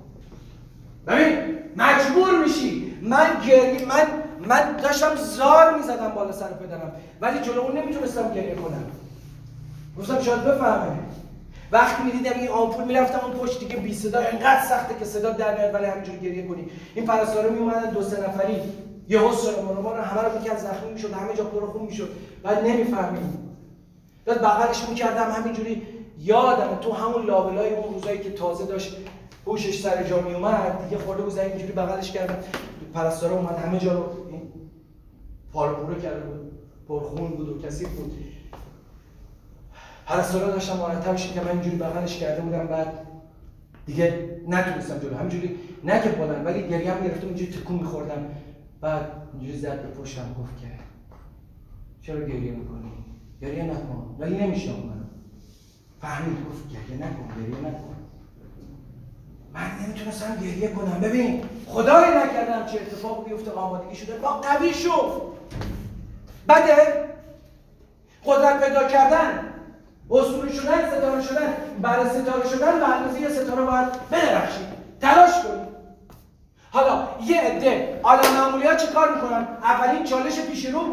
ببین 1.07 1.52
مجبور 1.77 2.43
میشی. 2.43 2.97
من 3.01 3.27
گریه 3.47 3.85
من 3.85 4.07
من 4.47 4.77
داشتم 4.77 5.15
زار 5.15 5.77
می‌زدم 5.77 6.09
بالا 6.09 6.31
سر 6.31 6.47
پدرم. 6.47 6.91
ولی 7.21 7.39
جلو 7.39 7.61
اون 7.61 7.77
نمی‌تونستم 7.77 8.33
گریه 8.33 8.55
کنم. 8.55 8.83
گفتم 9.99 10.21
شاید 10.21 10.43
بفهمه. 10.43 10.99
وقتی 11.71 12.03
می‌دیدم 12.03 12.39
این 12.39 12.49
آمپول 12.49 12.83
می‌رفتم 12.83 13.19
اون 13.25 13.33
پشت 13.33 13.59
دیگه 13.59 13.75
بی 13.75 13.93
صدا 13.93 14.19
انقدر 14.19 14.61
سخته 14.69 14.95
که 14.99 15.05
صدا 15.05 15.29
در 15.29 15.57
میاد 15.57 15.73
ولی 15.73 15.85
همینجوری 15.85 16.19
گریه 16.19 16.47
کنی. 16.47 16.67
این 16.95 17.05
پرستارا 17.05 17.49
میومدن 17.49 17.89
دو 17.89 18.03
سه 18.03 18.29
نفری. 18.29 18.61
یه 19.09 19.19
حس 19.19 19.45
ما 19.83 19.93
همه 19.93 20.21
رو 20.21 20.39
می‌کرد 20.39 20.57
زخمی 20.57 20.93
می‌شد 20.93 21.13
همه 21.13 21.33
جا 21.33 21.43
پر 21.43 21.67
خون 21.67 21.81
می‌شد. 21.81 22.09
بعد 22.43 22.65
نمی‌فهمید 22.65 23.43
بعد 24.25 24.41
بغلش 24.41 24.89
می‌کردم 24.89 25.31
همینجوری 25.31 25.87
یادم 26.19 26.79
تو 26.81 26.93
همون 26.93 27.25
لابلای 27.25 27.75
اون 27.75 27.93
روزایی 27.93 28.19
که 28.19 28.31
تازه 28.31 28.65
داشت 28.65 28.97
هوشش 29.47 29.81
سر 29.81 30.03
جا 30.03 30.21
میومد 30.21 30.83
دیگه 30.83 30.97
خورده 30.97 31.23
بود 31.23 31.39
اینجوری 31.39 31.71
بغلش 31.71 32.11
کردم 32.11 32.35
پرستارا 32.93 33.35
اومد 33.35 33.57
همه 33.57 33.79
جا 33.79 33.93
رو 33.93 34.27
این 34.29 34.41
پارپوره 35.53 36.01
کرده 36.01 36.19
بود 36.19 36.51
پرخون 36.87 37.31
بود 37.31 37.49
و 37.49 37.61
کثیف 37.61 37.89
بود. 37.89 38.13
پرستارا 40.05 40.47
داشتم 40.51 40.77
مرتبش 40.77 41.33
که 41.33 41.41
من 41.41 41.47
اینجوری 41.47 41.75
بغلش 41.75 42.17
کرده 42.17 42.41
بودم 42.41 42.67
بعد 42.67 43.07
دیگه 43.85 44.39
نتونستم 44.47 44.99
جلو. 44.99 45.17
همینجوری 45.17 45.55
نه 45.83 46.01
که 46.01 46.09
بلند 46.09 46.45
ولی 46.45 46.67
گریه 46.69 46.93
هم 46.93 47.03
گرفتم 47.03 47.27
اینجوری 47.27 47.51
تکون 47.51 47.75
میخوردم. 47.75 48.25
بعد 48.81 49.11
اینجوری 49.33 49.57
زد 49.57 49.81
به 49.81 50.01
پشتم 50.01 50.35
گفت 50.39 50.61
که 50.61 50.67
چرا 52.01 52.19
گریه 52.19 52.51
می‌کنی؟ 52.51 52.91
گریه 53.41 53.63
نکن. 53.63 54.15
ولی 54.19 54.37
نمیشنم 54.37 54.75
من 54.75 55.09
فهمید 56.01 56.37
گفت 56.49 56.69
گریه 56.69 57.05
نکن 57.05 57.41
گریه 57.41 57.59
نکن. 57.59 57.92
من 59.53 59.85
نمی‌تونستم 59.85 60.35
گریه 60.35 60.71
کنم. 60.71 60.99
ببین 60.99 61.43
خدای 61.67 62.05
نکردم 62.05 62.65
چه 62.65 62.79
اتفاق 62.81 63.25
بیفته 63.25 63.51
آمادگی 63.51 63.95
شده. 63.95 64.17
با 64.17 64.29
قوی 64.29 64.73
شو 64.73 65.21
بده 66.49 67.09
قدرت 68.25 68.63
پیدا 68.63 68.83
کردن 68.87 69.53
اصول 70.11 70.51
شدن 70.51 70.89
ستاره 70.89 71.21
شدن. 71.21 71.53
برای 71.81 72.09
ستاره 72.09 72.49
شدن 72.49 72.79
به 72.79 72.95
اندازه 72.95 73.21
یه 73.21 73.29
ستاره 73.29 73.61
باید 73.61 73.87
بدرخشید 74.11 74.67
تلاش 75.01 75.31
کنید 75.31 75.73
حالا 76.71 77.07
یه 77.25 77.41
عده 77.41 77.99
آدم 78.03 78.33
معمولی 78.33 78.67
ها 78.67 78.75
چه 78.75 78.87
کار 78.87 79.15
می‌کنن؟ 79.15 79.47
اولین 79.63 80.03
چالش 80.03 80.39
پیش 80.39 80.65
رو 80.65 80.91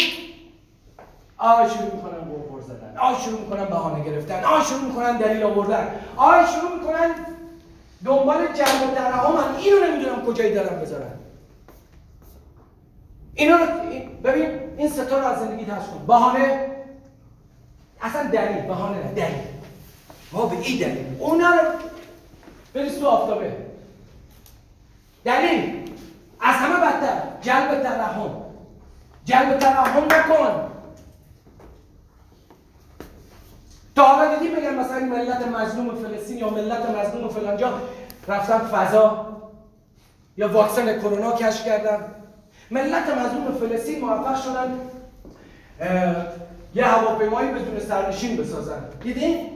آه 1.38 1.68
شروع 1.68 1.94
می‌کنن 1.94 2.20
بوفور 2.20 2.60
زدن. 2.60 2.96
آه 2.98 3.20
شروع 3.20 3.40
می‌کنن 3.40 3.64
بهانه 3.64 4.04
گرفتن. 4.04 4.44
آه 4.44 4.64
شروع 4.64 4.82
می‌کنن 4.82 5.16
دلیل 5.16 5.42
آوردن. 5.42 5.88
آه 6.16 6.46
شروع 6.46 6.72
می‌کنن 6.74 7.10
دنبال 8.04 8.46
جنگ 8.46 8.90
و 8.90 8.94
درهمن 8.94 9.56
اینو 9.56 9.76
نمی‌دونم 9.86 10.26
کجایی 10.26 10.54
دارن 10.54 10.80
بذارن. 10.80 11.12
اینا 13.34 13.58
ببین 14.24 14.60
این 14.76 14.88
ستا 14.88 15.18
رو 15.18 15.26
از 15.26 15.38
زندگی 15.38 15.64
ترس 15.64 15.86
کن. 15.86 16.06
بهانه؟ 16.06 16.70
اصلا 18.02 18.30
دلیل 18.30 18.62
بهانه 18.62 18.96
نه 18.96 19.12
دلیل. 19.12 19.44
ما 20.32 20.46
به 20.46 20.56
این 20.56 20.78
دلیل. 20.78 21.06
اونا 21.18 21.50
رو 21.50 21.60
بریز 22.74 22.98
تو 22.98 23.06
آفتابه. 23.06 23.56
دلیل. 25.24 25.90
از 26.40 26.54
همه 26.54 26.86
بدتر. 26.86 27.22
جلب 27.42 27.82
ترحم 27.82 28.30
جلب 29.24 29.58
ترحم 29.58 30.04
نکن 30.04 30.69
تا 34.00 34.06
حالا 34.06 34.38
دیدی 34.38 34.54
بگن 34.54 34.74
مثلا 34.74 34.98
ملت 34.98 35.48
مظلوم 35.48 35.94
فلسطین 35.94 36.38
یا 36.38 36.50
ملت 36.50 36.90
مظلوم 36.90 37.28
فلانجا 37.28 37.72
رفتن 38.28 38.58
فضا 38.58 39.26
یا 40.36 40.48
واکسن 40.48 41.00
کرونا 41.00 41.32
کشف 41.32 41.64
کردن. 41.64 42.04
ملت 42.70 43.08
مظلوم 43.08 43.58
فلسطین 43.60 44.00
موفق 44.00 44.42
شدن 44.42 44.80
یه 46.74 46.84
هواپیمایی 46.84 47.50
بدون 47.50 47.80
سرنشین 47.80 48.36
بسازن. 48.36 48.84
دیدین 49.02 49.50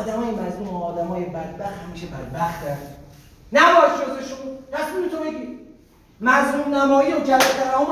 آدمای 0.00 0.30
مظلوم 0.30 0.68
و 0.68 0.84
آدمای 0.84 1.24
بدبخت 1.24 1.78
همیشه 1.88 2.06
بدبختن 2.06 2.78
نباش 3.52 3.90
جزشون. 4.00 4.38
تصمیم 4.72 5.08
تو 5.08 5.16
بگی. 5.16 5.58
مظلوم 6.20 6.74
نمایی 6.74 7.12
و 7.14 7.20
جلب 7.20 7.42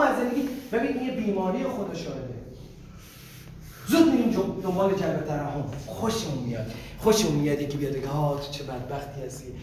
از 0.02 0.16
زندگی. 0.18 0.48
ببین 0.72 0.98
این 0.98 1.16
بیماری 1.16 1.62
شاهده 1.94 2.25
زود 3.88 4.10
میریم 4.10 4.60
دنبال 4.62 4.94
جلب 4.94 5.24
ترحم 5.26 5.64
خوشمون 5.86 6.44
میاد. 6.44 6.66
خوشمون 6.98 7.34
میاد 7.34 7.60
یکی 7.60 7.76
بیاد 7.76 7.92
بگه 7.92 8.08
ها 8.08 8.36
تو 8.36 8.52
چه 8.52 8.64
بدبختی 8.64 9.22
هستی. 9.22 9.54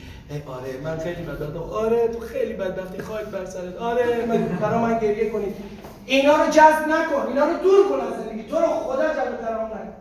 آره 0.48 0.78
من 0.84 0.98
خیلی 0.98 1.24
بدبختم. 1.24 1.58
آره 1.58 2.08
تو 2.08 2.20
خیلی 2.20 2.54
بدبختی. 2.54 3.02
خاک 3.02 3.26
بر 3.26 3.46
سرت. 3.46 3.78
آره 3.78 4.26
من 4.26 4.58
برا 4.62 4.82
من 4.82 5.00
گریه 5.00 5.30
کنید. 5.30 5.56
اینا 6.06 6.36
رو 6.36 6.52
جذب 6.52 6.88
نکن. 6.88 7.28
اینا 7.28 7.46
رو 7.46 7.58
دور 7.58 7.90
کن 7.90 8.08
از 8.08 8.14
زندگی. 8.24 8.44
تو 8.50 8.60
رو 8.60 8.68
خدا 8.68 9.14
جلب 9.14 9.42
ترحم 9.42 9.66
نکن. 9.66 9.94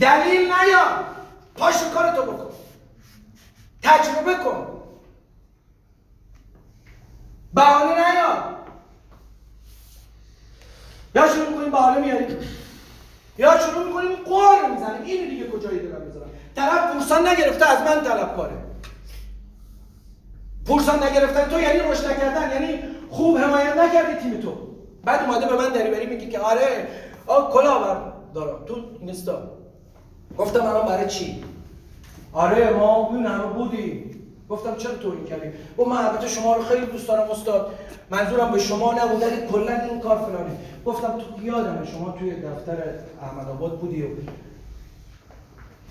دلیل 0.00 0.40
نیار 0.40 1.04
پاشو 1.56 1.90
کارتو 1.94 2.22
بکن. 2.22 2.50
تجربه 3.82 4.34
کن. 4.44 4.66
بهانه 7.54 8.12
نیار 8.12 8.55
یا 11.16 11.28
شروع 11.28 11.48
می‌کنیم 11.48 11.70
بهانه 11.70 11.98
میاریم 12.00 12.36
یا 13.38 13.58
شروع 13.58 13.86
می‌کنیم 13.86 14.16
قول 14.24 14.70
می‌زنیم. 14.70 15.02
این 15.04 15.28
دیگه 15.30 15.48
کجایی 15.48 15.78
دارم 15.78 16.04
بذارم 16.08 16.30
طرف 16.56 16.92
پورسان 16.92 17.28
نگرفته 17.28 17.70
از 17.70 17.78
من 17.78 18.04
طلبکاره 18.04 18.56
پورسان 20.66 21.02
نگرفتن. 21.02 21.48
تو 21.50 21.60
یعنی 21.60 21.78
رشد 21.78 22.06
نکردن 22.06 22.52
یعنی 22.52 22.78
خوب 23.10 23.38
حمایت 23.38 23.76
نکردی 23.76 24.14
تیم 24.22 24.40
تو. 24.40 24.52
بعد 25.04 25.22
اومده 25.22 25.46
به 25.46 25.56
من 25.56 25.68
دریوری 25.68 26.06
میگه 26.06 26.28
که 26.28 26.38
آره 26.38 26.88
آه 27.26 27.52
کلا 27.52 27.78
بر 27.78 27.96
دارم 28.34 28.64
تو 28.64 28.74
اینستا. 29.00 29.42
گفتم 30.38 30.66
الان 30.66 30.86
برای 30.86 31.08
چی؟ 31.08 31.44
آره 32.32 32.70
ما 32.70 32.96
اون 32.96 33.26
همه 33.26 33.44
بودیم. 33.44 34.15
گفتم 34.50 34.76
چرا 34.76 34.94
تو 34.94 35.10
این 35.10 35.24
کردی؟ 35.24 35.48
گفت 35.78 35.88
من 35.88 35.96
البته 35.96 36.28
شما 36.28 36.56
رو 36.56 36.62
خیلی 36.62 36.86
دوست 36.86 37.08
دارم 37.08 37.30
استاد. 37.30 37.74
منظورم 38.10 38.52
به 38.52 38.58
شما 38.58 38.94
نبود 38.94 39.22
ولی 39.22 39.46
کلا 39.52 39.80
این 39.80 40.00
کار 40.00 40.16
فلانی 40.18 40.56
گفتم 40.84 41.18
تو 41.18 41.46
یادمه 41.46 41.86
شما 41.86 42.10
توی 42.10 42.30
دفتر 42.30 42.76
احمد 43.22 43.48
آباد 43.48 43.78
بودی 43.78 44.02
و 44.02 44.06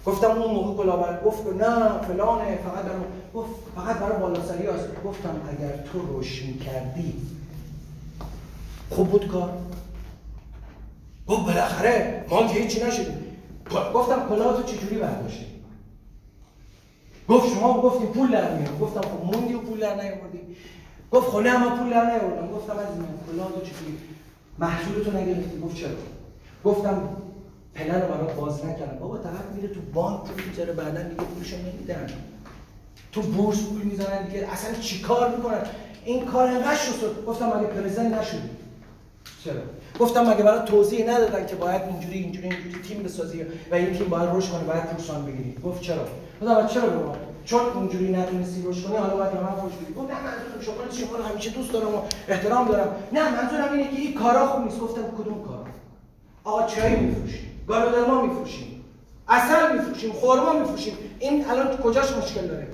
گفتم 0.05 0.31
اون 0.31 0.55
موقع 0.55 0.83
کلاهبر 0.83 1.21
گفت 1.25 1.47
نه 1.47 1.99
فلانه 1.99 2.59
فقط 2.65 2.83
برای 2.83 3.01
گفت 3.33 3.49
فقط 3.75 3.95
برای 3.95 4.19
بالاسری 4.19 4.67
هست 4.67 4.87
گفتم 5.05 5.41
اگر 5.49 5.71
تو 5.71 6.19
رشد 6.19 6.45
می‌کردی 6.45 7.13
خوب 8.89 9.09
بود 9.09 9.27
کار. 9.27 9.49
گفت 11.27 11.45
بالاخره 11.45 12.25
ما 12.29 12.47
که 12.47 12.59
هیچی 12.59 12.83
نشدیم 12.83 13.37
گفتم 13.93 14.29
کلاه 14.29 14.57
تو 14.57 14.63
چجوری 14.63 14.97
برداشتی؟ 14.97 15.45
گفت 17.29 17.53
شما 17.53 17.81
گفتیم 17.81 18.07
پول 18.07 18.31
در 18.31 18.57
میاد 18.57 18.79
گفتم 18.79 19.01
خب 19.01 19.25
موندی 19.25 19.53
و 19.53 19.59
پول 19.59 19.79
در 19.79 19.95
نیاوردی. 19.95 20.39
گفت 21.11 21.29
خب 21.29 21.39
نه 21.39 21.57
من 21.57 21.77
پول 21.77 21.89
در 21.89 22.05
نیاوردم. 22.05 22.47
گفتم 22.47 22.73
از 22.73 22.97
من 22.97 23.05
کلاه 23.31 23.51
تو 23.51 23.59
چجوری 23.59 23.97
محصول 24.59 25.03
تو 25.03 25.11
نگرفتی. 25.17 25.59
گفت 25.59 25.75
چرا؟ 25.75 25.89
گفتم 26.63 27.09
پلن 27.75 28.01
رو 28.01 28.07
برات 28.07 28.35
باز 28.35 28.65
نکردم. 28.65 28.99
بابا 28.99 29.17
طرف 29.17 29.51
میره 29.55 29.67
تو 29.67 29.79
بانک 29.93 30.21
پول 30.21 30.43
می‌ذاره 30.49 30.73
بعدا 30.73 31.01
دیگه 31.01 31.23
پولشو 31.23 31.55
نمیدن. 31.57 32.07
تو 33.11 33.21
بورس 33.21 33.63
پول 33.63 33.81
می‌زنن 33.81 34.25
دیگه. 34.27 34.47
اصلا 34.51 34.73
چیکار 34.81 35.35
می‌کنن؟ 35.35 35.61
این 36.05 36.25
کار 36.25 36.47
انقدر 36.47 36.75
شد 36.75 37.25
گفتم 37.27 37.45
مگه 37.45 37.67
پرزنت 37.67 38.19
نشدی؟ 38.19 38.49
چرا؟ 39.43 39.61
گفتم 39.99 40.33
مگه 40.33 40.43
برای 40.43 40.65
توضیح 40.67 41.09
ندادن 41.09 41.45
که 41.45 41.55
باید 41.55 41.81
اینجوری 41.81 42.19
اینجوری 42.19 42.49
اینجوری 42.49 42.83
تیم 42.87 43.03
بسازی 43.03 43.45
و 43.71 43.75
این 43.75 43.93
تیم 43.97 44.07
باید 44.07 44.29
رشد 44.33 44.51
کنه 44.51 44.63
باید 44.63 44.83
پورسان 44.83 45.25
بگیری؟ 45.25 45.55
گفت 45.63 45.81
چرا؟ 45.81 46.07
گفتم 46.41 46.67
چرا 46.67 46.89
به 46.89 47.05
ما؟ 47.05 47.15
چون 47.45 47.59
اینجوری 47.75 48.11
نتونستی 48.11 48.63
رشد 48.67 48.87
کنی 48.87 48.97
حالا 48.97 49.15
باید 49.15 49.33
من 49.33 49.61
خوش 49.61 49.73
بدی. 49.73 49.93
گفت 49.93 50.11
نه 50.11 50.17
منظورم 50.23 50.61
شما 50.61 51.05
شما 51.07 51.17
رو 51.17 51.23
همیشه 51.23 51.49
دوست 51.49 51.73
دارم 51.73 51.95
و 51.95 52.01
احترام 52.27 52.67
دارم. 52.67 52.95
نه 53.11 53.41
منظورم 53.41 53.73
اینه 53.73 53.89
که 53.89 53.97
این 53.97 54.13
کارا 54.13 54.47
خوب 54.47 54.63
نیست. 54.63 54.79
گفتم 54.79 55.01
کدوم 55.01 55.43
کارا؟ 55.43 55.65
آقا 56.43 56.67
چای 56.67 56.95
میفروشیم 56.95 57.45
گالودرما 57.67 58.21
میفروشیم 58.21 58.85
اصل 59.27 59.77
میفروشیم 59.77 60.13
خرما 60.13 60.53
میفروشیم. 60.59 60.93
این 61.19 61.45
الان 61.49 61.77
کجاش 61.77 62.17
مشکل 62.17 62.47
داره؟ 62.47 62.67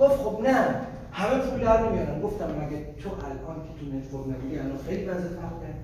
گفت 0.00 0.16
خب 0.16 0.40
نه 0.42 0.86
همه 1.12 1.38
پول 1.38 1.60
در 1.60 1.88
نمیارن. 1.88 2.20
گفتم 2.20 2.46
مگه 2.46 2.94
تو 3.02 3.08
الان 3.08 3.56
که 3.62 3.70
تو 3.80 3.96
نتورک 3.96 4.38
نمیگی 4.38 4.58
الان 4.58 4.78
خیلی 4.88 5.04
وضع 5.04 5.28
فرقه. 5.28 5.74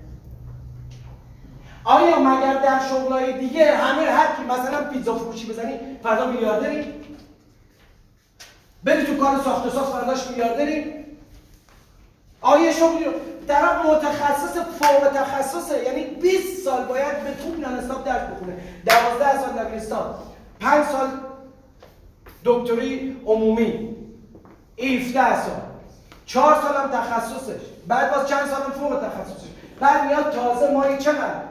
آیا 1.83 2.19
مگر 2.19 2.53
در 2.53 2.79
شغلای 2.89 3.39
دیگه 3.39 3.77
همه 3.77 4.01
هر 4.01 4.35
کی 4.35 4.43
مثلا 4.43 4.89
پیتزا 4.89 5.15
فروشی 5.15 5.47
بزنی 5.47 5.73
فردا 6.03 6.31
میلیاردری؟ 6.31 7.04
بری 8.85 9.05
تو 9.05 9.17
کار 9.17 9.41
ساخت 9.43 9.65
و 9.65 9.69
ساز 9.69 9.89
فرداش 9.89 10.27
میلیاردری. 10.27 10.93
آیا 12.41 12.71
شغلی 12.71 13.05
طرف 13.47 13.85
متخصص 13.85 14.57
فوق 14.57 15.07
تخصصه 15.13 15.83
یعنی 15.83 16.03
20 16.03 16.63
سال 16.63 16.85
باید 16.85 17.23
به 17.23 17.31
توپ 17.43 17.59
نان 17.59 17.73
استاپ 17.73 18.05
درس 18.05 18.21
بخونه 18.21 18.57
12 18.85 19.41
سال 19.41 19.49
دبیرستان 19.49 20.15
5 20.59 20.85
سال 20.85 21.07
دکتری 22.45 23.21
عمومی. 23.25 23.95
17 24.79 25.43
سال. 25.43 25.61
4 26.25 26.61
سال 26.61 26.75
هم 26.75 26.91
تخصصش. 26.91 27.61
بعد 27.87 28.15
باز 28.15 28.27
چند 28.27 28.49
سال 28.49 28.61
فوق 28.61 28.99
تخصصش. 28.99 29.47
بعد 29.79 30.05
میاد 30.07 30.31
تازه 30.31 30.71
مایی 30.71 30.97
چقدر؟ 30.97 31.41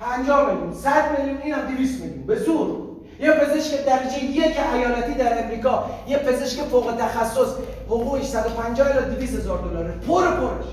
50 0.00 0.52
میلیون 0.52 0.74
100 0.74 1.18
میلیون 1.18 1.42
این 1.42 1.54
هم 1.54 1.76
200 1.76 2.00
میلیون. 2.00 2.26
به 2.26 2.36
زور. 2.36 2.89
یه 3.20 3.32
پزشک 3.32 3.84
درجه 3.86 4.24
یک 4.24 4.56
ایالتی 4.74 5.14
در 5.14 5.44
امریکا 5.44 5.90
یه 6.08 6.18
پزشک 6.18 6.62
فوق 6.62 6.94
تخصص 6.98 7.54
حقوقش 7.86 8.24
150 8.24 8.88
الی 8.96 9.16
200 9.16 9.34
هزار 9.34 9.58
دلاره. 9.58 9.90
پر 9.90 10.22
پرش. 10.22 10.64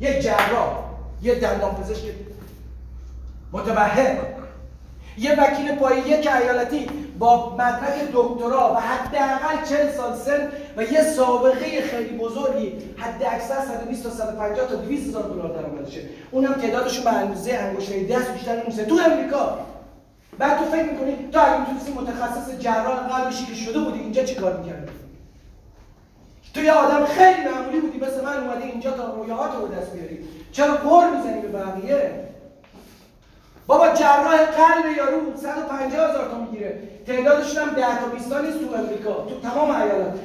یه 0.00 0.22
جراح 0.22 0.84
یه 1.22 1.34
دندان 1.34 1.74
پزشک. 1.74 2.04
متبهر 3.52 4.16
یه 5.18 5.40
وکیل 5.40 5.74
پای 5.74 5.98
یک 5.98 6.28
ایالتی 6.42 6.86
با 7.18 7.54
مدرک 7.54 8.10
دکترا 8.12 8.72
و 8.72 8.80
حداقل 8.80 9.64
40 9.68 9.92
سال 9.92 10.16
سن 10.16 10.48
و 10.76 10.82
یه 10.82 11.02
سابقه 11.02 11.82
خیلی 11.82 12.18
بزرگی 12.18 12.72
حد 12.96 13.22
اکثر 13.22 13.60
120 13.80 14.02
تا 14.02 14.10
150 14.10 14.68
تا 14.68 14.74
200 14.74 15.08
هزار 15.08 15.22
دلار 15.22 15.48
درآمدشه. 15.48 16.00
اونم 16.30 16.52
تعدادشون 16.52 17.04
به 17.04 17.12
اندازه 17.12 17.52
انگشتای 17.52 18.06
دست 18.06 18.32
بیشتر 18.32 18.62
نیست 18.66 18.84
تو 18.84 18.98
امریکا 19.06 19.58
بعد 20.38 20.58
تو 20.58 20.64
فکر 20.64 20.82
می‌کنی 20.82 21.28
تو 21.32 21.40
اگه 21.40 21.60
می‌تونستی 21.60 21.92
متخصص 21.92 22.58
جراح 22.58 23.08
قلبشی 23.08 23.46
که 23.46 23.54
شده 23.54 23.78
بودی 23.78 23.98
اینجا 23.98 24.24
چی 24.24 24.34
کار 24.34 24.56
می‌کردی؟ 24.56 24.92
تو 26.54 26.62
یه 26.62 26.72
آدم 26.72 27.04
خیلی 27.04 27.48
معمولی 27.48 27.80
بودی 27.80 27.98
مثل 27.98 28.24
من 28.24 28.36
اومدی 28.36 28.68
اینجا 28.68 28.90
تا 28.90 29.14
رویاهات 29.14 29.50
رو 29.54 29.68
دست 29.68 29.92
بیاری. 29.92 30.18
چرا 30.52 30.74
قر 30.74 31.10
می‌زنی 31.10 31.40
به 31.40 31.48
بقیه؟ 31.48 32.26
بابا 33.66 33.88
جراح 33.88 34.36
قلب 34.36 34.96
یارو 34.96 35.36
150 35.36 36.10
هزار 36.10 36.28
تا 36.30 36.38
می‌گیره. 36.38 36.82
تعدادشون 37.06 37.62
هم 37.62 37.74
10 37.74 38.00
تا 38.00 38.06
20 38.06 38.30
تا 38.30 38.40
نیست 38.40 38.58
تو 38.58 38.74
امریکا 38.74 39.12
تو 39.12 39.40
تمام 39.40 39.70
ایالات. 39.70 40.18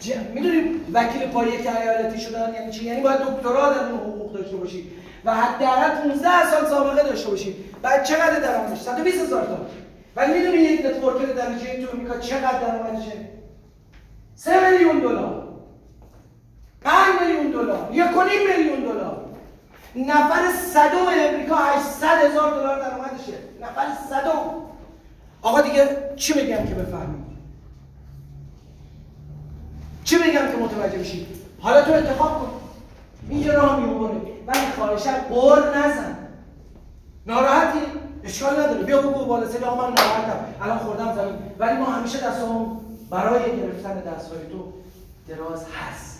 ج... 0.00 0.12
می‌دونی 0.34 0.80
وکیل 0.92 1.26
پای 1.26 1.62
که 1.62 1.80
ایالتی 1.80 2.20
شدن 2.20 2.54
یعنی 2.54 2.72
چی؟ 2.72 2.84
یعنی 2.84 3.00
باید 3.00 3.18
دکترا 3.20 3.72
در 3.72 3.84
حقوق 3.84 4.32
داشته 4.32 4.56
باشی. 4.56 4.90
و 5.24 5.34
حداقل 5.34 6.08
15 6.08 6.50
سال 6.50 6.66
سابقه 6.66 7.02
داشته 7.02 7.30
باشی. 7.30 7.56
بعد 7.82 8.04
چقدر 8.04 8.40
درآمدش؟ 8.40 8.80
120 8.80 9.20
هزار 9.20 9.44
تا. 9.44 9.58
ولی 10.16 10.38
می‌دونی 10.38 10.56
یک 10.56 10.86
نتورکر 10.86 11.32
درجه 11.32 11.86
تو 11.86 11.96
امریکا 11.96 12.18
چقدر 12.18 12.60
درآمدشه؟ 12.60 13.12
3 14.34 14.70
میلیون 14.70 14.98
دلار. 14.98 15.48
5 16.82 16.94
میلیون 17.20 17.50
دلار. 17.50 17.88
یک 17.92 18.16
و 18.16 18.22
نیم 18.22 18.56
میلیون 18.56 18.92
دلار. 18.92 19.24
نفر 19.96 20.52
صدوم 20.72 21.06
امریکا 21.08 21.56
800 21.56 22.06
هزار 22.06 22.50
دلار 22.50 22.80
درآمدشه. 22.80 23.32
نفر 23.60 23.86
صدوم 24.10 24.54
آقا 25.42 25.60
دیگه 25.60 25.88
چی 26.16 26.34
بگم 26.34 26.66
که 26.66 26.74
بفهمید 26.74 27.28
چی 30.04 30.16
بگم 30.18 30.32
که 30.32 30.56
متوجه 30.60 30.98
بشی؟ 30.98 31.26
حالا 31.60 31.82
تو 31.82 31.92
انتخاب 31.92 32.40
کن. 32.40 32.50
اینجا 33.28 33.54
راه 33.54 33.80
میمونه. 33.80 34.20
ولی 34.46 34.58
خواهشم 34.76 35.14
قر 35.30 35.78
نزن. 35.78 36.18
ناراحتی؟ 37.26 37.78
اشکال 38.24 38.60
نداره. 38.60 38.82
بیا 38.82 39.02
بگو 39.02 39.24
بالا. 39.24 39.48
سری 39.48 39.64
آقا 39.64 39.76
من 39.76 39.94
ناراحتم. 39.94 40.44
الان 40.62 40.78
خوردم 40.78 41.14
زمین. 41.14 41.34
ولی 41.58 41.78
ما 41.78 41.84
همیشه 41.84 42.18
دستمون 42.18 42.80
برای 43.10 43.60
گرفتن 43.60 44.00
دستهای 44.00 44.40
تو 44.52 44.72
دراز 45.28 45.64
هست. 45.64 46.18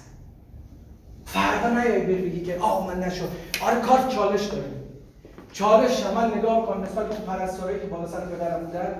فردا 1.25 1.81
نیایی 1.81 2.05
بری 2.05 2.23
بگی 2.23 2.45
که 2.45 2.59
آقا 2.61 2.87
من 2.87 3.01
نشد. 3.01 3.29
آره 3.63 3.81
کار 3.81 3.99
چالش 4.09 4.45
داره. 4.45 4.79
چالش 5.53 6.07
من 6.07 6.35
نگاه 6.35 6.67
کن 6.67 6.81
به 6.81 7.01
اون 7.01 7.21
پرستارایی 7.27 7.81
که 7.81 7.87
بالا 7.87 8.07
سر 8.09 8.21
پدرم 8.21 8.67
بودن 8.67 8.95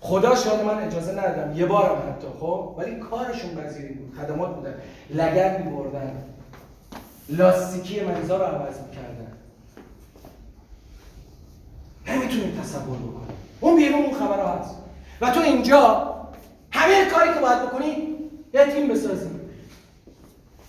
خدا 0.00 0.34
شاید 0.34 0.64
من 0.64 0.78
اجازه 0.78 1.12
ندادم. 1.12 1.58
یه 1.58 1.66
بارم 1.66 1.98
حتی 1.98 2.26
خب؟ 2.40 2.74
ولی 2.78 2.96
کارشون 2.96 3.50
وزیری 3.58 3.94
بود 3.94 4.14
خدمات 4.18 4.54
بودن. 4.56 4.74
لگد 5.10 5.64
میبردن. 5.64 6.24
لاستیکی 7.28 8.00
مریضا 8.00 8.36
رو 8.36 8.44
عوض 8.44 8.74
می‌کردن. 8.88 9.32
نمی‌تونی 12.08 12.60
تصور 12.62 12.96
بکنی 12.96 13.34
اون 13.60 13.76
بیرون 13.76 14.04
اون 14.04 14.14
خبرها 14.14 14.48
هست. 14.48 14.74
و 15.20 15.30
تو 15.30 15.40
اینجا 15.40 16.14
همه 16.70 17.04
کاری 17.04 17.34
که 17.34 17.40
باید 17.40 17.62
بکنی 17.62 18.16
یه 18.54 18.64
تیم 18.72 18.88
بسازی. 18.88 19.30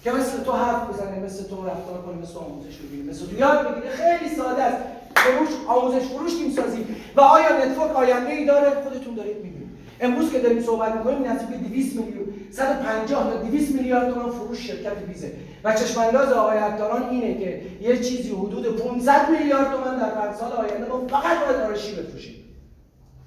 که 0.03 0.11
مثل 0.11 0.43
تو 0.43 0.51
حرف 0.51 0.89
بزنه 0.89 1.19
مثل 1.19 1.43
تو 1.43 1.65
رفتار 1.65 2.01
کنه 2.01 2.15
مثل 2.21 2.37
آموزش 2.37 2.77
بگیری 2.77 3.09
مثل 3.09 3.25
تو 3.25 3.37
یاد 3.37 3.71
بگیره. 3.71 3.89
خیلی 3.89 4.35
ساده 4.35 4.63
است. 4.63 4.77
فروش 5.15 5.49
آموزش 5.67 6.05
فروش 6.07 6.33
تیم 6.33 6.51
سازی. 6.51 6.85
و 7.15 7.21
آیا 7.21 7.65
network 7.65 7.95
آینده 7.95 8.31
ای 8.31 8.45
داره؟ 8.45 8.69
خودتون 8.69 9.15
دارید 9.15 9.35
می‌بینید. 9.35 9.69
امروز 10.01 10.31
که 10.31 10.39
داریم 10.39 10.63
صحبت 10.63 10.95
می‌کنیم 10.95 11.31
نزدیک 11.31 11.57
200 11.57 11.95
میلیون 11.95 12.25
150 12.51 13.31
تا 13.33 13.37
200 13.37 13.75
میلیارد 13.75 14.13
تومان 14.13 14.31
فروش 14.31 14.67
شرکت 14.67 14.91
بیزه. 15.07 15.31
و 15.63 15.73
چشم 15.73 16.01
انداز 16.01 16.31
آقای 16.31 16.57
عطاران 16.57 17.09
اینه 17.09 17.39
که 17.39 17.61
یه 17.81 17.97
چیزی 17.97 18.31
حدود 18.31 18.77
500 18.77 19.29
میلیارد 19.29 19.71
تومان 19.71 19.99
در 19.99 20.09
پنج 20.09 20.35
سال 20.35 20.51
آینده 20.51 20.89
ما 20.89 21.07
فقط 21.07 21.45
باید 21.45 21.59
آرایشی 21.61 21.95
بفروشیم. 21.95 22.35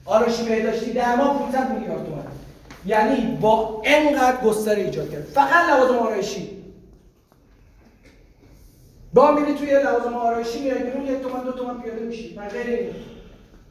آرایشی 0.05 0.45
بهداشتی 0.45 0.93
در 0.93 1.17
ما 1.17 1.35
500 1.35 1.75
میلیارد 1.75 2.05
تومان 2.07 2.25
یعنی 2.87 3.39
با 3.41 3.83
انقدر 3.85 4.37
گستره 4.45 4.83
ایجاد 4.83 5.11
کرد. 5.11 5.25
فقط 5.25 5.69
لوازم 5.71 5.99
آرایشی. 5.99 6.64
با 9.15 9.31
میری 9.31 9.55
توی 9.55 9.83
لوازم 9.83 10.15
آرایشی 10.15 10.63
میای 10.63 10.83
بیرون 10.83 11.07
یک 11.07 11.23
تومن 11.23 11.45
دو 11.45 11.53
تومن 11.53 11.81
پیاده 11.81 12.01
میشی. 12.01 12.37
من 12.37 12.49
غیر 12.49 12.67
اینه 12.67 12.95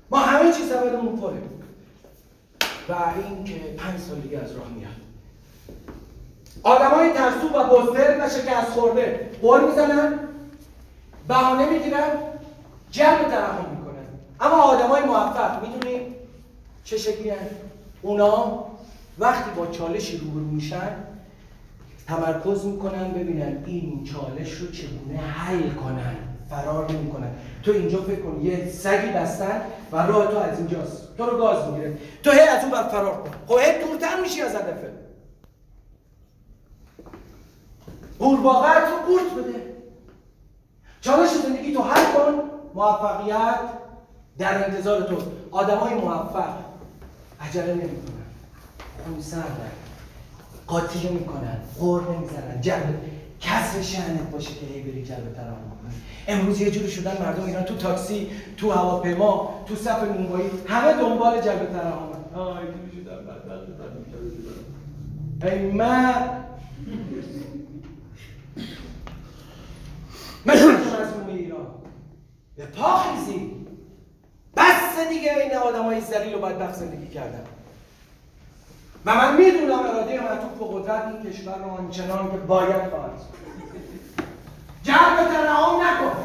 ما 0.09 0.17
همه 0.17 0.53
چیز 0.53 0.69
سبدمون 0.69 1.17
پره. 1.17 1.41
و 2.89 2.93
این 3.15 3.43
که 3.43 3.53
پنج 3.53 3.99
سال 3.99 4.19
دیگه 4.19 4.39
از 4.39 4.51
راه 4.51 4.67
میاد. 4.75 4.91
آدمای 6.63 7.13
ترسو 7.13 7.47
و 7.47 7.63
بزدل 7.63 8.25
و 8.25 8.29
شکست 8.29 8.69
خورده 8.69 9.29
بر 9.43 9.59
می‌زنن 9.59 10.19
بهانه 11.27 11.69
می‌گیرن 11.69 12.17
جمع 12.91 13.23
ترحم 13.23 13.69
می‌کنن. 13.77 14.05
اما 14.39 14.61
آدمای 14.61 15.01
موفق 15.01 15.67
می‌دونی 15.67 16.15
چه 16.83 16.97
شکلی؟ 16.97 17.31
اونا 18.01 18.65
وقتی 19.19 19.51
با 19.55 19.67
چالشی 19.67 20.17
روبرو 20.17 20.45
میشن 20.45 20.95
تمرکز 22.07 22.65
می‌کنن 22.65 23.11
ببینن 23.11 23.63
این 23.65 24.03
چالش 24.03 24.53
رو 24.53 24.71
چگونه 24.71 25.17
حل 25.17 25.69
کنن. 25.69 26.15
فرار 26.49 26.91
نمی‌کنن. 26.91 27.31
تو 27.63 27.71
اینجا 27.71 28.01
فکر 28.01 28.21
کن 28.21 28.41
یه 28.41 28.69
سگی 28.69 29.07
بستن 29.07 29.61
و 29.91 29.97
راه 29.97 30.27
تو 30.27 30.37
از 30.37 30.57
اینجاست. 30.57 31.17
تو 31.17 31.25
رو 31.25 31.37
گاز 31.37 31.67
می‌گیره. 31.67 31.97
تو 32.23 32.31
هی 32.31 32.39
از 32.39 32.63
اون 32.63 32.71
بر 32.71 32.83
فرار 32.83 33.23
کن. 33.23 33.31
خب 33.47 33.59
هی 33.59 33.85
دورتر 33.85 34.21
میشی 34.21 34.41
از 34.41 34.55
هدفه 34.55 34.91
قورباغه 38.19 38.79
رو 38.79 38.95
قورت 39.07 39.47
بده. 39.47 39.73
چالش 41.01 41.29
زندگی 41.29 41.73
تو 41.73 41.81
حل 41.81 42.13
کن. 42.13 42.41
موفقیت 42.75 43.59
در 44.37 44.65
انتظار 44.65 45.01
تو. 45.01 45.17
آدمای 45.51 45.93
موفق. 45.93 46.53
عجله 47.41 47.73
نمی‌کنن. 47.73 48.23
خونسردن 49.05 49.71
قاطی 50.67 51.09
می‌کنن 51.09 51.57
غور 51.79 52.01
نمی‌زنن 52.15 52.61
جلب 52.61 52.99
کسر 53.41 53.81
شهنت 53.81 54.29
باشه 54.31 54.49
که 54.49 54.65
هی 54.65 54.81
بری 54.81 55.03
جلب 55.03 55.35
کنی 55.35 55.93
امروز 56.27 56.61
یه 56.61 56.71
جوری 56.71 56.89
شدن 56.89 57.17
مردم 57.21 57.45
ایران 57.45 57.63
تو 57.63 57.75
تاکسی 57.75 58.27
تو 58.57 58.71
هواپیما 58.71 59.65
تو 59.67 59.75
صف 59.75 60.03
نونوایی 60.03 60.49
همه 60.67 60.93
دنبال 60.93 61.41
جلب 61.41 61.69
شدن 61.71 61.93
ای 65.43 65.71
من. 65.71 66.43
مثل 70.45 70.71
مظلوم 70.71 71.27
ایران. 71.27 71.67
به 72.55 72.65
پا 72.65 72.97
خیزی 72.97 73.51
بس 74.57 75.07
دیگه 75.09 75.37
این 75.37 75.57
آدم 75.57 75.83
های 75.83 76.01
زلیل 76.01 76.35
و 76.35 76.39
بدبخت 76.39 76.75
زندگی 76.75 77.07
کردن. 77.07 77.43
و 79.05 79.15
من 79.15 79.37
می‌دونم 79.37 79.79
اراده 79.79 80.21
معطوف 80.21 80.51
به 80.59 80.65
قدرت 80.79 81.03
این 81.07 81.31
کشور 81.31 81.57
رو 81.57 81.69
آنچنان 81.71 82.31
که 82.31 82.37
باید 82.37 82.89
خواهد 82.89 83.11
جلب 84.83 85.27
ترحم 85.33 85.81
نکن. 85.81 86.15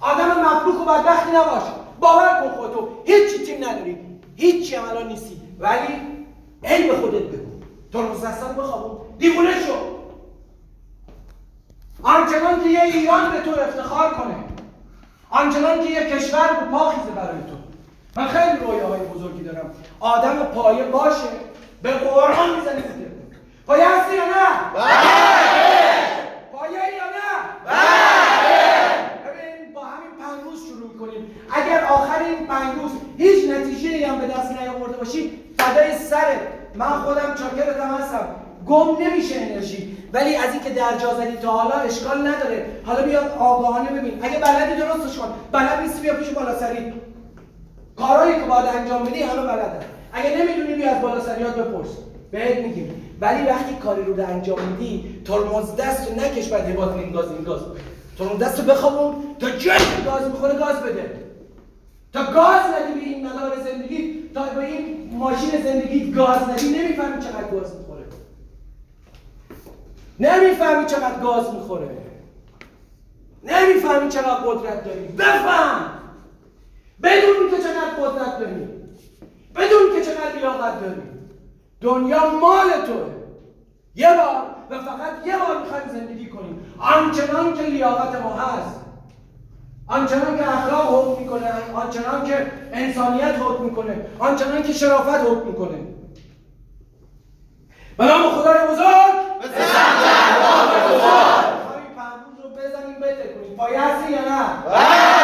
آدم 0.00 0.40
مفلوک 0.40 0.80
و 0.80 0.84
بدبختی 0.84 1.30
نباش. 1.30 1.62
باور 2.00 2.40
کن 2.40 2.56
خودتو. 2.56 2.88
هیچی 3.04 3.44
تیم 3.44 3.64
نداری. 3.64 3.98
هیچی 4.36 4.76
هم 4.76 4.88
الان 4.88 5.08
نیستی. 5.08 5.42
ولی 5.58 6.88
به 6.88 6.96
خودت 6.96 7.22
بگو. 7.22 7.50
تو 7.92 8.02
روز 8.02 8.24
دستان 8.24 8.56
بخوابون. 8.56 8.98
دیوونه 9.18 9.50
شو. 9.66 9.74
آنچنان 12.02 12.62
که 12.62 12.68
یه 12.68 12.82
ایران 12.82 13.32
به 13.32 13.40
تو 13.40 13.60
افتخار 13.60 14.14
کنه. 14.14 14.34
آنچنان 15.30 15.84
که 15.84 15.90
یه 15.90 16.10
کشور 16.10 16.48
به 16.60 16.66
پا 16.66 16.90
خیزه 16.90 17.10
برای 17.10 17.38
تو. 17.38 17.56
من 18.16 18.28
خیلی 18.28 18.66
رویاهای 18.66 19.00
بزرگی 19.00 19.42
دارم. 19.42 19.70
آدم 20.00 20.44
پایه 20.44 20.84
باشه. 20.84 21.49
به 21.82 21.90
قرآن 21.90 22.56
می‌زنی 22.56 22.82
بوده 22.82 23.10
پایه 23.66 23.88
هستی 23.88 24.16
یا 24.16 24.24
نه؟ 24.24 24.46
پایه 26.52 26.72
یا 26.72 27.04
نه؟ 27.16 27.30
ببین 29.26 29.74
با 29.74 29.80
همین 29.84 30.10
پنج 30.20 30.44
روز 30.44 30.66
شروع 30.66 30.92
می‌کنیم. 30.92 31.30
اگر 31.52 31.84
آخر 31.84 32.22
این 32.22 32.46
پنج 32.46 32.74
روز 32.74 32.90
هیچ 33.18 33.50
نتیجه 33.50 34.08
هم 34.08 34.20
به 34.20 34.26
دست 34.26 34.52
نیاورده 34.52 34.96
باشی 34.96 35.40
فدای 35.58 35.98
سرت. 35.98 36.40
من 36.74 36.86
خودم 36.86 37.34
چاکرتم 37.34 37.94
هستم. 37.94 38.28
گم 38.66 38.96
نمیشه 39.04 39.34
انرژی. 39.36 39.96
ولی 40.12 40.36
از 40.36 40.52
اینکه 40.52 40.70
در 40.70 40.96
جا 40.98 41.14
زدی 41.14 41.36
تا 41.36 41.50
حالا 41.50 41.74
اشکال 41.74 42.28
نداره. 42.28 42.66
حالا 42.86 43.02
بیا 43.02 43.20
آگاهانه 43.38 43.90
ببین. 43.90 44.20
اگه 44.22 44.38
بلدی 44.38 44.76
درستش 44.80 45.18
کن. 45.18 45.34
بلد 45.52 45.80
نیستی 45.80 46.00
بیا 46.00 46.14
پیش 46.14 46.28
بالا 46.28 46.58
سری. 46.58 46.92
کارهایی 47.96 48.34
که 48.34 48.40
باید 48.40 48.66
انجام 48.66 49.04
بدی 49.04 49.22
همه 49.22 49.42
بلدن. 49.42 49.80
اگه 50.12 50.36
نمی‌دونی 50.36 50.74
بیا 50.74 50.90
از 50.90 51.02
بالا 51.02 51.20
سریات 51.20 51.56
بپرس. 51.56 51.88
بهت 52.30 52.58
میگیم. 52.58 53.16
ولی 53.20 53.46
وقتی 53.46 53.74
کاری 53.74 54.04
رو 54.04 54.26
انجام 54.26 54.58
میدی 54.60 55.22
ترمز 55.24 55.76
دست 55.76 56.08
رو 56.08 56.14
نکش 56.14 56.48
بعد 56.48 56.68
یه 56.68 56.74
باز 56.74 56.96
این 56.96 57.12
گاز 57.12 57.32
این 57.32 57.44
گاز. 57.44 57.60
ترمز 58.18 58.38
دست 58.38 58.60
رو 58.60 58.64
بخوابون 58.64 59.14
تا 59.38 59.50
جایی 59.50 59.78
که 59.78 60.10
گاز 60.10 60.26
می‌خوره 60.30 60.54
گاز 60.58 60.76
بده. 60.76 61.20
تا 62.12 62.24
گاز 62.24 62.60
ندی 62.60 63.00
به 63.00 63.06
این 63.06 63.26
مدار 63.26 63.52
زندگی 63.64 64.30
تا 64.34 64.42
به 64.42 64.64
این 64.64 65.10
ماشین 65.12 65.62
زندگی 65.64 66.12
گاز 66.12 66.38
ندی 66.48 66.68
نمی‌فهمی 66.78 67.22
چقدر 67.22 67.50
گاز 67.50 67.74
می‌خوره. 67.76 68.04
نمی‌فهمی 70.20 70.86
چقدر 70.86 71.20
گاز 71.22 71.54
می‌خوره. 71.54 71.88
نمی‌فهمی 73.44 74.08
چقدر 74.10 74.34
قدرت 74.34 74.84
داری. 74.84 75.00
بفهم! 75.00 75.90
بدون 77.02 77.50
که 77.50 77.56
چقدر 77.56 77.90
قدرت 78.00 78.38
داری. 78.38 78.79
بدون 79.54 79.92
که 79.94 80.04
چقدر 80.04 80.36
لیاقت 80.36 80.80
داری. 80.80 81.02
دنیا 81.80 82.30
مال 82.30 82.70
توه. 82.86 83.20
یه 83.94 84.08
بار 84.08 84.42
و 84.70 84.84
فقط 84.84 85.26
یه 85.26 85.36
بار 85.38 85.58
می‌خوایم 85.62 85.88
زندگی 85.88 86.26
کنیم. 86.26 86.74
آنچنان 86.78 87.54
که 87.54 87.62
لیاقت 87.62 88.22
ما 88.22 88.34
هست 88.34 88.80
آنچنان 89.88 90.38
که 90.38 90.48
اخلاق 90.48 91.08
حکم 91.08 91.22
می‌کنه 91.22 91.52
آنچنان 91.74 92.24
که 92.24 92.52
انسانیت 92.72 93.34
حکم 93.40 93.64
می‌کنه 93.64 94.06
آنچنان 94.18 94.62
که 94.62 94.72
شرافت 94.72 95.20
حکم 95.20 95.46
می‌کنه. 95.46 95.78
به 97.98 98.04
نام 98.04 98.30
خدای 98.30 98.66
بزرگ. 98.66 99.14
پرمون 101.96 102.36
رو 102.42 102.48
بزنیم 102.50 103.00
بتکونیم. 103.00 103.56
پایه 103.56 103.80
هستی 103.80 104.12
یا 104.12 104.20
نه؟ 104.20 104.44
که 104.64 105.19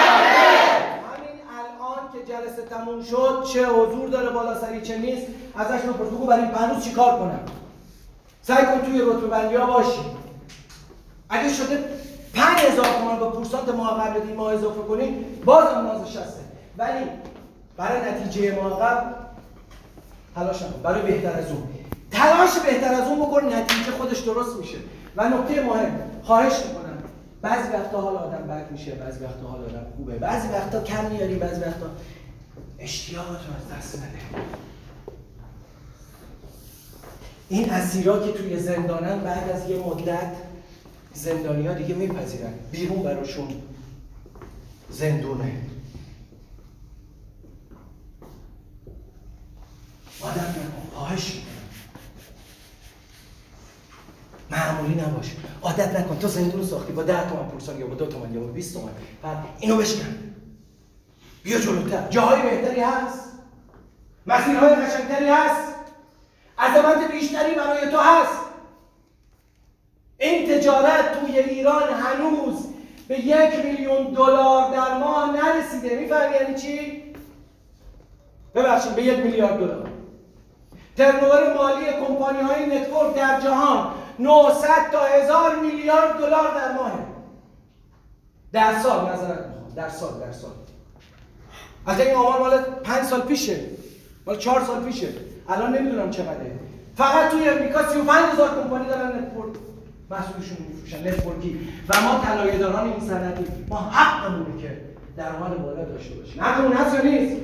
جلسه 2.37 2.63
تموم 2.63 3.03
شد 3.03 3.45
چه 3.53 3.67
حضور 3.67 4.09
داره 4.09 4.31
بالا 4.31 4.61
سری 4.61 4.81
چه 4.81 4.99
نیست 4.99 5.27
ازش 5.57 5.85
بپرس 5.85 6.09
بگو 6.09 6.27
برای 6.27 6.43
این 6.43 6.51
پنوز 6.51 6.85
چیکار 6.85 7.19
کنم؟ 7.19 7.41
سعی 8.43 8.67
کن 8.67 8.81
توی 8.87 9.01
رتبه 9.01 9.27
بندی 9.27 9.55
ها 9.55 9.67
باشی. 9.67 10.01
اگه 11.31 11.53
شده 11.53 11.85
پنج 12.35 12.59
هزار 12.59 12.87
تومان 12.87 13.19
با 13.19 13.31
پورسانت 13.31 13.69
ماه 13.69 14.01
قبل 14.01 14.21
این 14.21 14.37
ماه 14.37 14.55
اضافه 14.55 14.81
کنی 14.81 15.25
بازم 15.45 15.79
نازش 15.79 16.17
هسته 16.17 16.41
ولی 16.79 17.05
برای 17.77 18.13
نتیجه 18.13 18.63
ماه 18.63 18.81
قبل 18.81 19.15
تلاش 20.35 20.63
نکن. 20.63 20.83
برای 20.83 21.03
بهتر 21.03 21.39
از 21.39 21.51
اون. 21.51 21.63
تلاش 22.11 22.59
بهتر 22.59 22.95
از 22.95 23.09
اون 23.09 23.19
بکن 23.19 23.45
نتیجه 23.45 23.91
خودش 23.91 24.19
درست 24.19 24.57
میشه. 24.57 24.79
و 25.17 25.29
نکته 25.29 25.63
مهم 25.63 26.01
خواهش 26.23 26.53
می‌کنم. 26.67 26.87
بعضی 27.43 27.69
وقتا 27.73 28.01
حال 28.01 28.17
آدم 28.17 28.47
بد 28.49 28.71
میشه 28.71 28.91
بعضی 28.95 29.25
وقتا 29.25 29.47
حال 29.49 29.61
آدم 29.61 29.87
خوبه. 29.97 30.15
بعضی 30.15 30.49
وقتا 30.49 30.83
کم 30.83 31.05
میاری 31.05 31.35
بعضی 31.35 31.61
وقتا 31.61 31.87
اشتیاقت 32.79 33.31
از 33.31 33.79
دست 33.79 33.99
نده 33.99 34.19
این 37.49 37.71
اسیرا 37.71 38.27
که 38.27 38.33
توی 38.33 38.61
زندانن 38.61 39.21
بعد 39.21 39.51
از 39.51 39.71
یه 39.71 39.79
مدت 39.79 40.37
زندانی 41.15 41.67
ها 41.67 41.75
دیگه 41.75 41.95
میپذیرن. 41.95 42.53
بیرون 42.71 43.03
براشون 43.03 43.49
زندونه. 44.91 45.63
آدم 50.21 50.41
نکن 50.41 50.91
خواهش 50.95 51.35
می‌کنم. 51.35 51.47
معمولی 54.51 54.95
نباش 54.95 55.37
عادت 55.63 56.01
نکن. 56.01 56.19
تو 56.19 56.29
زندون 56.29 56.67
ساختی. 56.67 56.93
با 56.93 57.03
ده 57.03 57.29
تومن 57.29 57.49
پورسان 57.49 57.79
یا 57.81 57.87
با 57.87 57.95
دو 57.95 58.07
تومن 58.07 58.35
یا 58.35 58.41
با 58.41 58.47
20 58.47 58.75
تومن. 58.75 58.93
اینو 59.61 59.77
بشکن. 59.77 60.36
بیا 61.47 61.59
جلوتر. 61.59 62.09
جاهای 62.09 62.43
بهتری 62.43 62.81
هست. 62.81 63.33
مسیرهای 64.27 64.75
قشنگتری 64.75 65.29
هست. 65.29 65.75
عظمت 66.59 67.11
بیشتری 67.11 67.55
برای 67.55 67.91
تو 67.91 67.99
هست. 67.99 68.39
این 70.19 70.49
تجارت 70.49 71.21
توی 71.21 71.39
ایران 71.39 71.83
هنوز 71.83 72.67
به 73.09 73.21
یک 73.21 73.65
میلیون 73.65 74.05
دلار 74.05 74.71
در 74.71 74.99
ماه 74.99 75.33
نرسیده. 75.33 75.99
می‌فهمی 75.99 76.35
یعنی 76.35 76.55
چی؟ 76.55 77.03
ببخشید 78.55 78.95
به 78.95 79.03
یک 79.03 79.19
میلیارد 79.19 79.59
دلار. 79.59 79.91
ترنوور 80.97 81.55
مالی 81.55 81.87
کمپانی 82.07 82.41
های 82.41 82.67
نتورک 82.67 83.15
در 83.15 83.41
جهان 83.41 83.95
900 84.19 84.69
تا 84.93 85.01
هزار 85.01 85.57
میلیارد 85.57 86.19
دلار 86.19 86.55
در 86.55 86.73
ماه 86.73 86.93
در 88.53 88.79
سال 88.79 89.13
نظرت 89.13 89.47
می‌خوام. 89.47 89.75
در 89.77 89.89
سال 89.89 90.21
در 90.21 90.33
سال. 90.33 90.66
از 91.87 92.01
این 92.01 92.15
آمار 92.15 92.39
مال 92.41 92.59
5 92.85 93.03
سال 93.03 93.21
پیشه 93.21 93.57
مال 94.27 94.37
4 94.39 94.65
سال 94.65 94.85
پیشه 94.85 95.09
الان 95.49 95.79
نمی‌دونم 95.79 96.11
چقدره 96.11 96.53
فقط 96.97 97.31
توی 97.31 97.49
امریکا 97.49 97.89
35 97.89 98.25
هزار 98.33 98.49
کمپانی 98.63 98.87
دارن 98.87 99.09
network 99.09 99.55
محصولشون 100.11 100.57
میفروشن 100.69 101.09
network 101.09 101.61
ی 101.61 101.69
و 101.89 102.01
ما 102.01 102.21
طلایه‌داران 102.25 102.89
این 102.89 103.09
صنعتی 103.09 103.45
ما 103.69 103.77
حقمونه 103.77 104.63
که 104.63 104.81
درآمد 105.17 105.63
بالا 105.63 105.85
داشته 105.85 106.15
باشیم 106.15 106.43
حقمون 106.43 106.73
هست 106.73 106.95
یا 106.95 107.03
نیست 107.03 107.37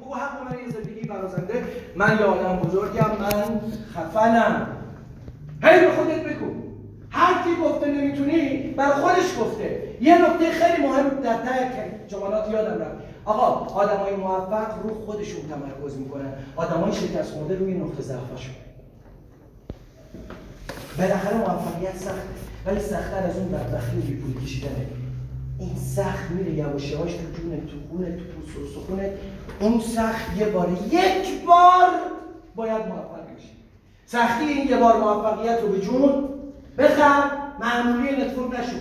بگو 0.00 0.14
حق 0.14 0.42
من 0.50 0.58
یه 0.58 0.72
زندگی 0.72 1.06
برازنده 1.08 1.64
من 1.96 2.18
یه 2.18 2.24
آدم 2.24 2.56
بزرگم 2.56 3.10
من 3.20 3.60
خفنم 3.94 4.66
هی 5.62 5.80
به 5.80 5.90
خودت 5.90 6.24
بگو 6.24 6.63
هر 7.14 7.42
کی 7.44 7.62
گفته 7.62 7.86
نمی‌تونی 7.86 8.56
بر 8.76 8.90
خودش 8.90 9.38
گفته. 9.40 9.82
یه 10.00 10.18
نکته 10.18 10.50
خیلی 10.50 10.86
مهم 10.86 11.08
در 11.08 11.34
ته 11.34 12.00
جملات 12.08 12.50
یادم 12.50 12.80
رفت. 12.82 12.96
آقا 13.24 13.74
آدمای 13.74 14.16
موفق 14.16 14.82
رو 14.82 14.94
خودشون 14.94 15.40
تمرکز 15.48 15.96
می‌کنن. 15.96 16.32
آدمای 16.56 16.92
شکست 16.92 17.32
خورده 17.32 17.54
روی 17.58 17.74
نقطه 17.74 18.02
ضعفشون 18.02 18.54
بالاخره 20.98 21.36
موفقیت 21.36 21.96
سخت 21.96 22.22
ولی 22.66 22.80
سختتر 22.80 23.26
از 23.28 23.36
اون 23.36 23.48
بدبختی 23.48 23.98
و 23.98 24.00
بیپولی 24.00 24.46
کشیدنه. 24.46 24.86
این 25.58 25.76
سخت 25.76 26.30
میره 26.30 26.52
یواش 26.52 26.90
یواش 26.90 27.12
تو 27.12 27.42
جون 27.42 27.60
تو 27.60 27.76
خونه 27.90 28.16
تو 28.16 28.24
پوست 28.24 28.90
اون 29.60 29.80
سخت 29.80 30.38
یه 30.38 30.46
بار 30.46 30.68
یک 30.90 31.44
بار 31.46 31.90
باید 32.56 32.86
موفق 32.86 33.24
بشی. 33.36 33.50
سختی 34.06 34.44
این 34.44 34.68
یه 34.68 34.76
بار 34.76 34.96
موفقیت 34.96 35.60
رو 35.62 35.68
به 35.68 35.80
جون 35.80 36.28
بخر 36.78 37.30
معمولی 37.60 38.16
network 38.16 38.60
نشو. 38.60 38.76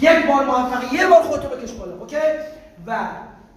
یک 0.00 0.26
بار 0.26 0.44
موفق 0.44 0.92
یه 0.94 1.06
بار 1.06 1.22
خودتو 1.22 1.48
بکش 1.48 1.72
بالا 1.72 1.98
okay؟ 1.98 2.16
و 2.86 3.08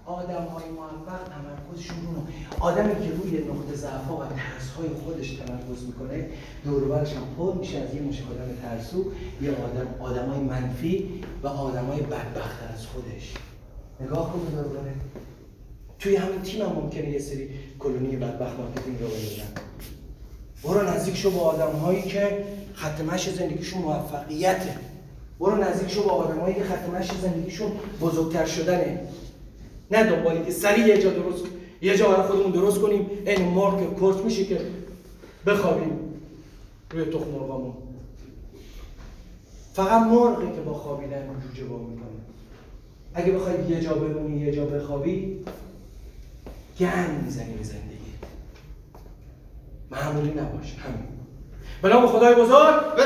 آدم 0.06 0.44
های 0.44 0.70
موفق 0.70 1.20
تمرکزشون 1.30 1.98
رو 1.98 2.22
آدمی 2.60 2.94
که 2.94 3.12
روی 3.12 3.38
نقطه 3.38 3.76
ضعف 3.76 4.12
و 4.12 4.18
ترس 4.18 4.70
های 4.78 4.90
خودش 4.90 5.32
تمرکز 5.32 5.86
می‌کنه 5.86 6.30
دور 6.66 6.98
هم 6.98 7.06
پر 7.38 7.54
میشه 7.54 7.78
از 7.78 7.96
یه 7.96 8.02
مشت 8.02 8.22
آدم 8.22 8.56
ترسو 8.62 9.06
یه 9.42 9.52
آدم 9.52 9.88
آدم 10.00 10.30
های 10.30 10.40
منفی 10.40 11.24
و 11.44 11.48
آدم 11.48 11.86
های 11.86 12.00
از 12.74 12.86
خودش. 12.86 13.34
نگاه 14.02 14.34
کن 14.34 14.40
دور 14.40 14.80
توی 16.00 16.16
همین 16.16 16.42
تیم 16.42 16.62
هم 16.62 16.72
ممکنه 16.72 17.10
یه 17.10 17.20
سری 17.20 17.50
کلونی 17.80 18.16
بدبخت 18.16 18.60
marketing 18.60 19.00
رو 19.02 19.08
بزنن 19.08 19.70
برو 20.64 20.90
نزدیک 20.90 21.16
شو 21.16 21.32
با 21.32 21.40
آدم 21.40 21.72
هایی 21.72 22.02
که 22.02 22.46
خط 22.80 23.02
زندگیشون 23.30 23.82
موفقیته. 23.82 24.76
برو 25.40 25.56
نزدیک 25.56 25.90
شو 25.90 26.04
با 26.04 26.12
آدم 26.12 26.40
هایی 26.40 26.56
که 26.56 26.64
خط 26.64 26.90
زندگیشون 27.22 27.72
بزرگتر 28.02 28.46
شدنه. 28.46 29.00
نه 29.92 30.04
دنبالی 30.04 30.46
که 30.46 30.52
سریع 30.52 30.88
یه 30.88 31.02
جا 31.02 31.10
درست 31.10 31.44
یه 31.82 31.98
جا 31.98 32.10
برای 32.10 32.28
خودمون 32.28 32.52
درست 32.52 32.80
کنیم 32.80 33.10
عین 33.26 33.42
مرغ 33.42 33.94
کرچ 33.94 34.18
میشه 34.18 34.46
که 34.46 34.62
بخوابیم 35.46 36.00
روی 36.92 37.06
تخم 37.06 37.30
مرغامون. 37.32 37.74
فقط 39.74 40.02
مرغی 40.02 40.56
که 40.56 40.62
با 40.62 40.74
خوابیدن 40.74 41.28
جوجه 41.42 41.66
با 41.66 41.78
می‌کنه. 41.78 42.06
اگه 43.14 43.32
بخوای 43.32 43.56
یه 43.70 43.82
جا 43.82 43.94
بمونی 43.94 44.40
یه 44.40 44.52
جا 44.52 44.66
بخوابی 44.66 45.46
گن 46.80 47.22
می‌زنی 47.26 47.54
به 47.54 47.64
زندگی. 47.64 48.14
معمولی 49.92 50.30
نباش 50.30 50.74
همین. 50.74 51.19
به 51.82 51.90
نام 51.90 52.08
خدای 52.08 52.36
بزرگ. 52.36 52.96
به 52.96 53.04